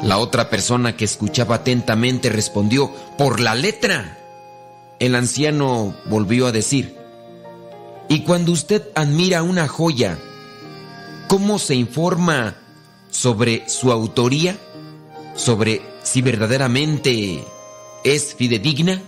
La 0.03 0.17
otra 0.17 0.49
persona 0.49 0.97
que 0.97 1.05
escuchaba 1.05 1.55
atentamente 1.55 2.29
respondió, 2.29 2.91
por 3.17 3.39
la 3.39 3.55
letra. 3.55 4.17
El 4.99 5.15
anciano 5.15 5.95
volvió 6.05 6.47
a 6.47 6.51
decir, 6.51 6.97
y 8.11 8.23
cuando 8.23 8.51
usted 8.51 8.89
admira 8.93 9.41
una 9.41 9.69
joya, 9.69 10.19
¿cómo 11.29 11.59
se 11.59 11.75
informa 11.75 12.57
sobre 13.09 13.69
su 13.69 13.89
autoría? 13.89 14.57
¿Sobre 15.33 15.81
si 16.03 16.21
verdaderamente 16.21 17.41
es 18.03 18.35
fidedigna? 18.35 19.01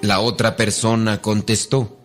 La 0.00 0.18
otra 0.18 0.56
persona 0.56 1.22
contestó, 1.22 1.96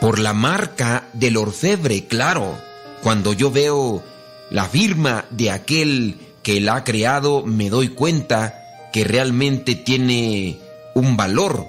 por 0.00 0.18
la 0.18 0.32
marca 0.32 1.06
del 1.12 1.36
orfebre, 1.36 2.06
claro. 2.06 2.58
Cuando 3.00 3.32
yo 3.32 3.52
veo 3.52 4.02
la 4.50 4.64
firma 4.64 5.26
de 5.30 5.52
aquel 5.52 6.18
que 6.42 6.60
la 6.60 6.74
ha 6.74 6.82
creado, 6.82 7.46
me 7.46 7.70
doy 7.70 7.90
cuenta 7.90 8.90
que 8.92 9.04
realmente 9.04 9.76
tiene 9.76 10.58
un 10.96 11.16
valor. 11.16 11.68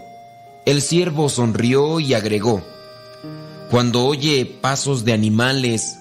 El 0.66 0.82
siervo 0.82 1.30
sonrió 1.30 1.99
y 1.99 2.16
agregó, 2.16 2.64
cuando 3.69 4.03
oye 4.06 4.45
pasos 4.45 5.06
de 5.06 5.14
animales 5.14 5.99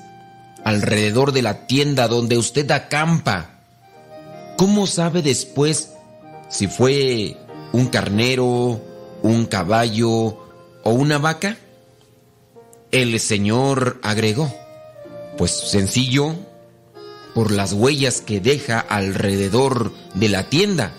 alrededor 0.64 1.32
de 1.32 1.42
la 1.42 1.66
tienda 1.66 2.08
donde 2.08 2.38
usted 2.38 2.70
acampa, 2.70 3.60
¿cómo 4.56 4.86
sabe 4.86 5.22
después 5.22 5.92
si 6.48 6.66
fue 6.66 7.36
un 7.72 7.86
carnero, 7.88 8.80
un 9.22 9.47
caballo 9.47 10.38
o 10.82 10.90
una 10.90 11.18
vaca? 11.18 11.58
El 12.90 13.20
Señor 13.20 14.00
agregó, 14.02 14.50
pues 15.36 15.50
sencillo, 15.50 16.34
por 17.34 17.52
las 17.52 17.74
huellas 17.74 18.22
que 18.22 18.40
deja 18.40 18.80
alrededor 18.80 19.92
de 20.14 20.30
la 20.30 20.48
tienda. 20.48 20.94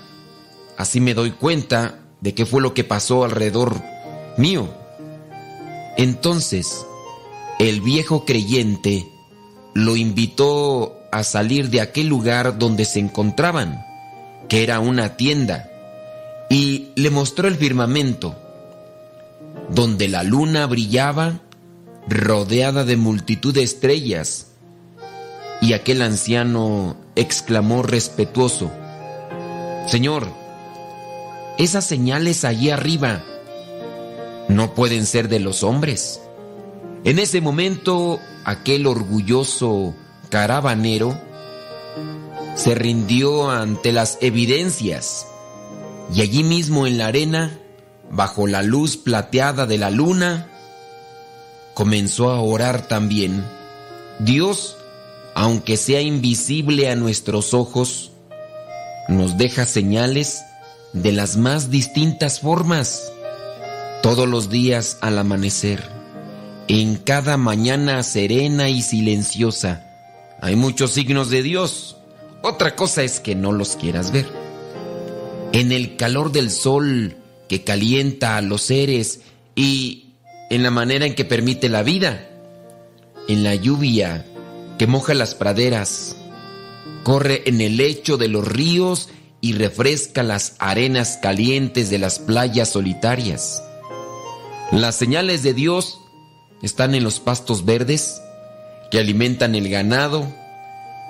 Así 0.78 1.02
me 1.02 1.16
doy 1.16 1.32
cuenta 1.32 2.00
de 2.22 2.36
qué 2.36 2.46
fue 2.46 2.62
lo 2.62 2.76
que 2.76 2.84
pasó 2.84 3.26
alrededor 3.26 3.82
mío. 4.38 4.79
Entonces, 6.00 6.86
el 7.60 7.82
viejo 7.82 8.24
creyente 8.24 9.12
lo 9.74 9.98
invitó 9.98 10.98
a 11.12 11.24
salir 11.24 11.70
de 11.70 11.82
aquel 11.82 12.08
lugar 12.08 12.58
donde 12.58 12.86
se 12.86 13.02
encontraban, 13.02 13.86
que 14.48 14.64
era 14.64 14.80
una 14.80 15.18
tienda, 15.18 15.70
y 16.50 16.92
le 16.96 17.10
mostró 17.10 17.50
el 17.50 17.56
firmamento, 17.56 18.34
donde 19.68 20.08
la 20.08 20.24
luna 20.24 20.66
brillaba 20.68 21.42
rodeada 22.08 22.86
de 22.86 22.96
multitud 22.96 23.54
de 23.54 23.64
estrellas. 23.64 24.54
Y 25.62 25.74
aquel 25.74 26.02
anciano 26.02 26.96
exclamó 27.18 27.84
respetuoso, 27.84 28.72
Señor, 29.86 30.30
esas 31.58 31.86
señales 31.86 32.46
allí 32.46 32.70
arriba 32.70 33.22
no 34.50 34.74
pueden 34.74 35.06
ser 35.06 35.30
de 35.30 35.40
los 35.40 35.64
hombres. 35.64 36.20
En 37.06 37.20
ese 37.20 37.40
momento, 37.40 38.20
aquel 38.44 38.88
orgulloso 38.88 39.96
caravanero 40.30 41.18
se 42.56 42.76
rindió 42.76 43.50
ante 43.50 43.94
las 43.94 44.18
evidencias 44.22 45.28
y 46.14 46.22
allí 46.22 46.44
mismo 46.44 46.88
en 46.88 46.98
la 46.98 47.08
arena, 47.08 47.60
bajo 48.12 48.48
la 48.48 48.64
luz 48.64 48.98
plateada 48.98 49.68
de 49.68 49.78
la 49.78 49.92
luna, 49.92 50.48
comenzó 51.76 52.32
a 52.32 52.42
orar 52.42 52.88
también. 52.88 53.46
Dios, 54.18 54.78
aunque 55.36 55.78
sea 55.78 56.02
invisible 56.02 56.90
a 56.90 56.96
nuestros 56.96 57.54
ojos, 57.54 58.12
nos 59.08 59.38
deja 59.38 59.66
señales 59.66 60.42
de 60.92 61.12
las 61.12 61.38
más 61.38 61.70
distintas 61.70 62.40
formas 62.40 63.12
todos 64.02 64.28
los 64.28 64.50
días 64.50 64.98
al 65.02 65.18
amanecer, 65.18 65.84
en 66.68 66.96
cada 66.96 67.38
mañana 67.38 68.02
serena 68.04 68.70
y 68.70 68.82
silenciosa. 68.82 69.86
Hay 70.42 70.56
muchos 70.56 70.92
signos 70.92 71.30
de 71.30 71.44
Dios. 71.44 71.98
Otra 72.42 72.76
cosa 72.76 73.04
es 73.04 73.20
que 73.20 73.36
no 73.36 73.52
los 73.52 73.76
quieras 73.76 74.12
ver. 74.12 74.28
En 75.52 75.72
el 75.72 75.98
calor 75.98 76.32
del 76.32 76.52
sol 76.52 77.18
que 77.50 77.64
calienta 77.64 78.38
a 78.38 78.42
los 78.42 78.62
seres 78.62 79.22
y 79.56 80.14
en 80.50 80.64
la 80.64 80.72
manera 80.72 81.06
en 81.06 81.16
que 81.16 81.26
permite 81.26 81.68
la 81.68 81.84
vida. 81.84 82.30
En 83.28 83.44
la 83.44 83.56
lluvia 83.56 84.26
que 84.78 84.88
moja 84.88 85.14
las 85.14 85.36
praderas. 85.36 86.16
Corre 87.04 87.44
en 87.48 87.60
el 87.60 87.78
lecho 87.78 88.18
de 88.18 88.30
los 88.30 88.48
ríos 88.48 89.10
y 89.42 89.54
refresca 89.54 90.24
las 90.24 90.56
arenas 90.60 91.18
calientes 91.22 91.90
de 91.90 91.98
las 91.98 92.20
playas 92.20 92.70
solitarias. 92.70 93.64
Las 94.72 94.96
señales 94.96 95.42
de 95.42 95.56
Dios 95.56 96.00
están 96.62 96.94
en 96.94 97.04
los 97.04 97.20
pastos 97.20 97.66
verdes 97.66 98.22
que 98.92 99.00
alimentan 99.00 99.56
el 99.56 99.68
ganado 99.68 100.28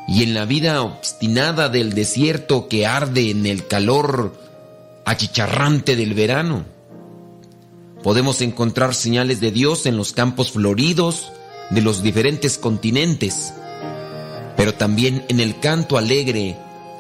y 0.08 0.24
en 0.24 0.34
la 0.34 0.46
vida 0.46 0.82
obstinada 0.82 1.68
del 1.68 1.94
desierto 1.94 2.70
que 2.70 2.88
arde 2.88 3.32
en 3.32 3.46
el 3.46 3.68
calor 3.68 4.34
achicharrante 5.06 5.98
del 5.98 6.14
verano. 6.14 6.66
Podemos 8.02 8.40
encontrar 8.40 8.96
señales 8.96 9.42
de 9.42 9.52
Dios 9.52 9.86
en 9.86 9.98
los 9.98 10.14
campos 10.14 10.52
floridos 10.54 11.34
de 11.70 11.82
los 11.82 12.02
diferentes 12.02 12.58
continentes, 12.58 13.54
pero 14.56 14.74
también 14.74 15.26
en 15.28 15.42
el 15.42 15.60
canto 15.60 15.98
alegre 15.98 16.58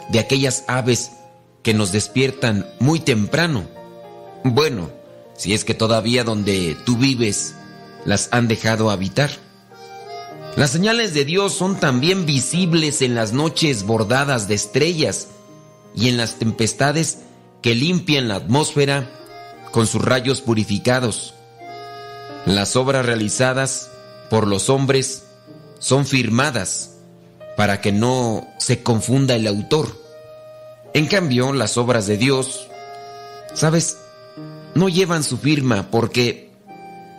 de 0.10 0.20
aquellas 0.20 0.66
aves 0.68 1.14
que 1.64 1.74
nos 1.74 1.94
despiertan 1.94 2.68
muy 2.80 3.00
temprano. 3.00 3.64
Bueno, 4.44 4.99
si 5.40 5.54
es 5.54 5.64
que 5.64 5.74
todavía 5.74 6.26
donde 6.26 6.76
tú 6.86 6.98
vives 6.98 7.56
las 8.04 8.28
han 8.34 8.50
dejado 8.50 8.92
habitar. 8.92 9.32
Las 10.58 10.72
señales 10.72 11.14
de 11.14 11.24
Dios 11.24 11.54
son 11.54 11.80
también 11.80 12.26
visibles 12.26 13.02
en 13.02 13.16
las 13.16 13.32
noches 13.32 13.84
bordadas 13.84 14.50
de 14.50 14.56
estrellas 14.56 15.30
y 15.96 16.10
en 16.10 16.18
las 16.18 16.36
tempestades 16.36 17.20
que 17.62 17.74
limpian 17.74 18.28
la 18.28 18.36
atmósfera 18.36 19.10
con 19.72 19.88
sus 19.88 20.04
rayos 20.04 20.42
purificados. 20.42 21.34
Las 22.46 22.76
obras 22.76 23.06
realizadas 23.06 23.92
por 24.30 24.46
los 24.46 24.70
hombres 24.70 25.24
son 25.80 26.06
firmadas 26.06 26.98
para 27.56 27.80
que 27.80 27.94
no 27.94 28.46
se 28.58 28.84
confunda 28.84 29.36
el 29.36 29.48
autor. 29.48 29.98
En 30.94 31.08
cambio, 31.08 31.54
las 31.54 31.78
obras 31.78 32.08
de 32.08 32.18
Dios, 32.18 32.68
¿sabes? 33.54 34.00
No 34.76 34.90
llevan 34.90 35.24
su 35.24 35.38
firma 35.38 35.90
porque 35.92 36.52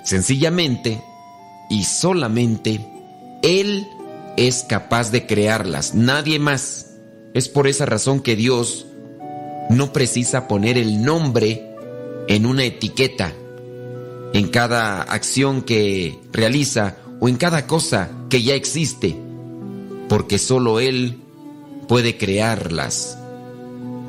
sencillamente 0.04 1.02
y 1.68 1.84
solamente 1.84 2.86
Él 3.42 3.86
es 4.36 4.64
capaz 4.68 5.10
de 5.10 5.26
crearlas, 5.26 5.94
nadie 5.94 6.38
más. 6.38 6.86
Es 7.34 7.48
por 7.48 7.68
esa 7.68 7.86
razón 7.86 8.20
que 8.20 8.34
Dios 8.34 8.86
no 9.68 9.92
precisa 9.92 10.48
poner 10.48 10.76
el 10.76 11.04
nombre 11.04 11.70
en 12.26 12.46
una 12.46 12.64
etiqueta, 12.64 13.32
en 14.32 14.48
cada 14.48 15.02
acción 15.02 15.62
que 15.62 16.18
realiza 16.32 16.96
o 17.20 17.28
en 17.28 17.36
cada 17.36 17.66
cosa 17.66 18.10
que 18.28 18.42
ya 18.42 18.54
existe, 18.54 19.16
porque 20.08 20.38
solo 20.38 20.80
Él 20.80 21.20
puede 21.86 22.16
crearlas. 22.16 23.19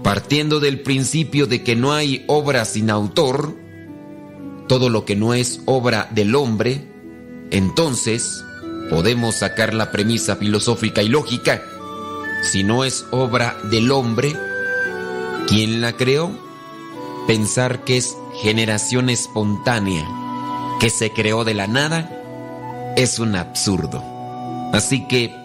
Partiendo 0.03 0.59
del 0.59 0.81
principio 0.81 1.45
de 1.45 1.63
que 1.63 1.75
no 1.75 1.93
hay 1.93 2.25
obra 2.27 2.65
sin 2.65 2.89
autor, 2.89 3.55
todo 4.67 4.89
lo 4.89 5.05
que 5.05 5.15
no 5.15 5.33
es 5.33 5.61
obra 5.65 6.09
del 6.11 6.35
hombre, 6.35 6.87
entonces 7.51 8.43
podemos 8.89 9.35
sacar 9.35 9.73
la 9.73 9.91
premisa 9.91 10.37
filosófica 10.37 11.03
y 11.03 11.09
lógica. 11.09 11.61
Si 12.41 12.63
no 12.63 12.83
es 12.83 13.05
obra 13.11 13.57
del 13.69 13.91
hombre, 13.91 14.35
¿quién 15.47 15.81
la 15.81 15.93
creó? 15.93 16.31
Pensar 17.27 17.83
que 17.83 17.97
es 17.97 18.15
generación 18.41 19.09
espontánea, 19.09 20.07
que 20.79 20.89
se 20.89 21.11
creó 21.11 21.43
de 21.43 21.53
la 21.53 21.67
nada, 21.67 22.09
es 22.97 23.19
un 23.19 23.35
absurdo. 23.35 24.03
Así 24.73 25.07
que 25.07 25.35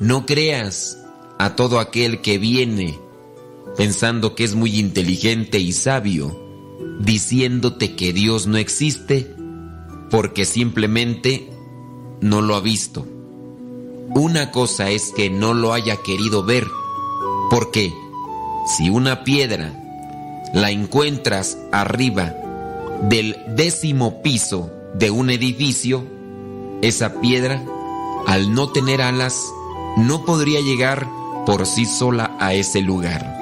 no 0.00 0.24
creas 0.24 0.98
a 1.38 1.54
todo 1.54 1.80
aquel 1.80 2.22
que 2.22 2.38
viene 2.38 2.98
pensando 3.78 4.34
que 4.34 4.42
es 4.42 4.56
muy 4.56 4.76
inteligente 4.76 5.60
y 5.60 5.70
sabio, 5.70 6.36
diciéndote 6.98 7.94
que 7.94 8.12
Dios 8.12 8.48
no 8.48 8.58
existe 8.58 9.32
porque 10.10 10.44
simplemente 10.44 11.48
no 12.20 12.42
lo 12.42 12.56
ha 12.56 12.60
visto. 12.60 13.06
Una 14.16 14.50
cosa 14.50 14.90
es 14.90 15.12
que 15.14 15.30
no 15.30 15.54
lo 15.54 15.72
haya 15.72 15.98
querido 15.98 16.42
ver, 16.42 16.66
porque 17.50 17.94
si 18.66 18.90
una 18.90 19.22
piedra 19.22 19.72
la 20.52 20.72
encuentras 20.72 21.56
arriba 21.70 22.34
del 23.02 23.36
décimo 23.54 24.22
piso 24.22 24.72
de 24.94 25.12
un 25.12 25.30
edificio, 25.30 26.04
esa 26.82 27.20
piedra, 27.20 27.62
al 28.26 28.52
no 28.52 28.70
tener 28.72 29.00
alas, 29.02 29.40
no 29.96 30.24
podría 30.24 30.60
llegar 30.60 31.08
por 31.46 31.64
sí 31.64 31.86
sola 31.86 32.36
a 32.40 32.54
ese 32.54 32.80
lugar 32.80 33.37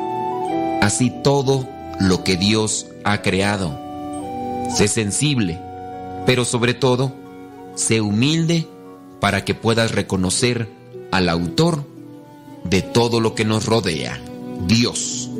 así 0.80 1.10
todo 1.22 1.68
lo 2.00 2.24
que 2.24 2.36
Dios 2.36 2.86
ha 3.04 3.22
creado. 3.22 3.78
Sé 4.74 4.88
sensible, 4.88 5.60
pero 6.26 6.44
sobre 6.44 6.74
todo, 6.74 7.12
sé 7.74 8.00
humilde 8.00 8.66
para 9.20 9.44
que 9.44 9.54
puedas 9.54 9.92
reconocer 9.92 10.68
al 11.12 11.28
autor 11.28 11.84
de 12.64 12.82
todo 12.82 13.20
lo 13.20 13.34
que 13.34 13.44
nos 13.44 13.66
rodea, 13.66 14.20
Dios. 14.66 15.30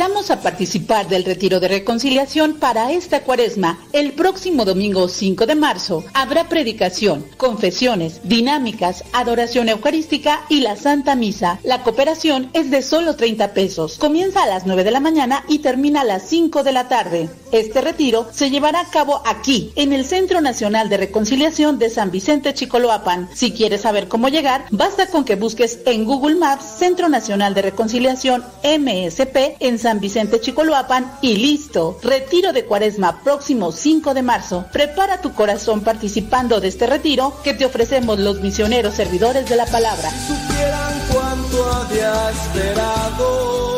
Invitamos 0.00 0.30
a 0.30 0.40
participar 0.40 1.08
del 1.08 1.26
retiro 1.26 1.60
de 1.60 1.68
reconciliación 1.68 2.54
para 2.54 2.90
esta 2.90 3.20
cuaresma. 3.20 3.78
El 3.92 4.12
próximo 4.12 4.64
domingo 4.64 5.08
5 5.08 5.44
de 5.44 5.54
marzo 5.54 6.04
habrá 6.14 6.48
predicación, 6.48 7.26
confesiones, 7.36 8.22
dinámicas, 8.24 9.04
adoración 9.12 9.68
eucarística 9.68 10.40
y 10.48 10.60
la 10.60 10.76
Santa 10.76 11.16
Misa. 11.16 11.60
La 11.64 11.82
cooperación 11.82 12.48
es 12.54 12.70
de 12.70 12.80
solo 12.80 13.14
30 13.14 13.52
pesos. 13.52 13.98
Comienza 13.98 14.42
a 14.42 14.46
las 14.46 14.64
9 14.64 14.84
de 14.84 14.90
la 14.90 15.00
mañana 15.00 15.44
y 15.48 15.58
termina 15.58 16.00
a 16.00 16.04
las 16.04 16.26
5 16.30 16.62
de 16.62 16.72
la 16.72 16.88
tarde. 16.88 17.28
Este 17.52 17.82
retiro 17.82 18.26
se 18.32 18.48
llevará 18.48 18.80
a 18.80 18.90
cabo 18.90 19.20
aquí, 19.26 19.70
en 19.74 19.92
el 19.92 20.06
Centro 20.06 20.40
Nacional 20.40 20.88
de 20.88 20.96
Reconciliación 20.96 21.78
de 21.78 21.90
San 21.90 22.10
Vicente 22.10 22.54
Chicoloapan. 22.54 23.28
Si 23.34 23.52
quieres 23.52 23.82
saber 23.82 24.08
cómo 24.08 24.30
llegar, 24.30 24.64
basta 24.70 25.08
con 25.08 25.24
que 25.24 25.36
busques 25.36 25.80
en 25.84 26.06
Google 26.06 26.36
Maps 26.36 26.78
Centro 26.78 27.10
Nacional 27.10 27.52
de 27.52 27.62
Reconciliación 27.62 28.44
MSP 28.62 29.56
en 29.58 29.78
San 29.78 29.89
Vicente 29.98 30.40
Chicoloapan 30.40 31.18
y 31.22 31.36
listo. 31.36 31.98
Retiro 32.02 32.52
de 32.52 32.64
Cuaresma 32.64 33.22
próximo 33.24 33.72
5 33.72 34.14
de 34.14 34.22
marzo. 34.22 34.66
Prepara 34.70 35.20
tu 35.20 35.32
corazón 35.32 35.80
participando 35.80 36.60
de 36.60 36.68
este 36.68 36.86
retiro 36.86 37.32
que 37.42 37.54
te 37.54 37.64
ofrecemos 37.64 38.20
los 38.20 38.40
misioneros 38.40 38.94
servidores 38.94 39.48
de 39.48 39.56
la 39.56 39.66
palabra. 39.66 40.10
supieran 40.10 40.92
cuánto 41.10 41.72
había 41.72 42.30
esperado 42.30 43.70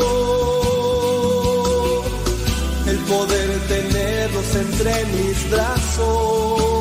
el 2.88 2.98
poder 2.98 3.60
tenerlos 3.68 4.54
entre 4.56 5.04
mis 5.06 5.50
brazos. 5.50 6.72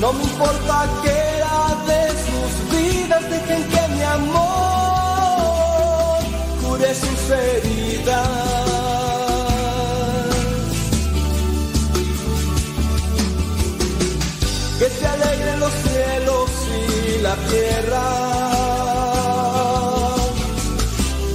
No 0.00 0.12
me 0.12 0.22
importa 0.22 0.88
que 1.02 1.30
de 1.86 2.08
sus 2.26 2.52
vidas, 2.70 3.30
dejen 3.30 3.62
que 3.64 3.88
mi 3.94 4.02
amor 4.02 4.59
cure 6.80 6.94
sus 6.94 7.30
heridas. 7.30 8.28
Que 14.78 14.88
se 14.88 15.06
alegren 15.06 15.60
los 15.60 15.72
cielos 15.72 16.50
y 16.78 17.22
la 17.22 17.36
tierra, 17.36 18.02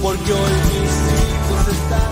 porque 0.02 0.32
hoy 0.32 0.52
mis 0.72 0.96
hijos 1.14 1.68
están 1.68 2.10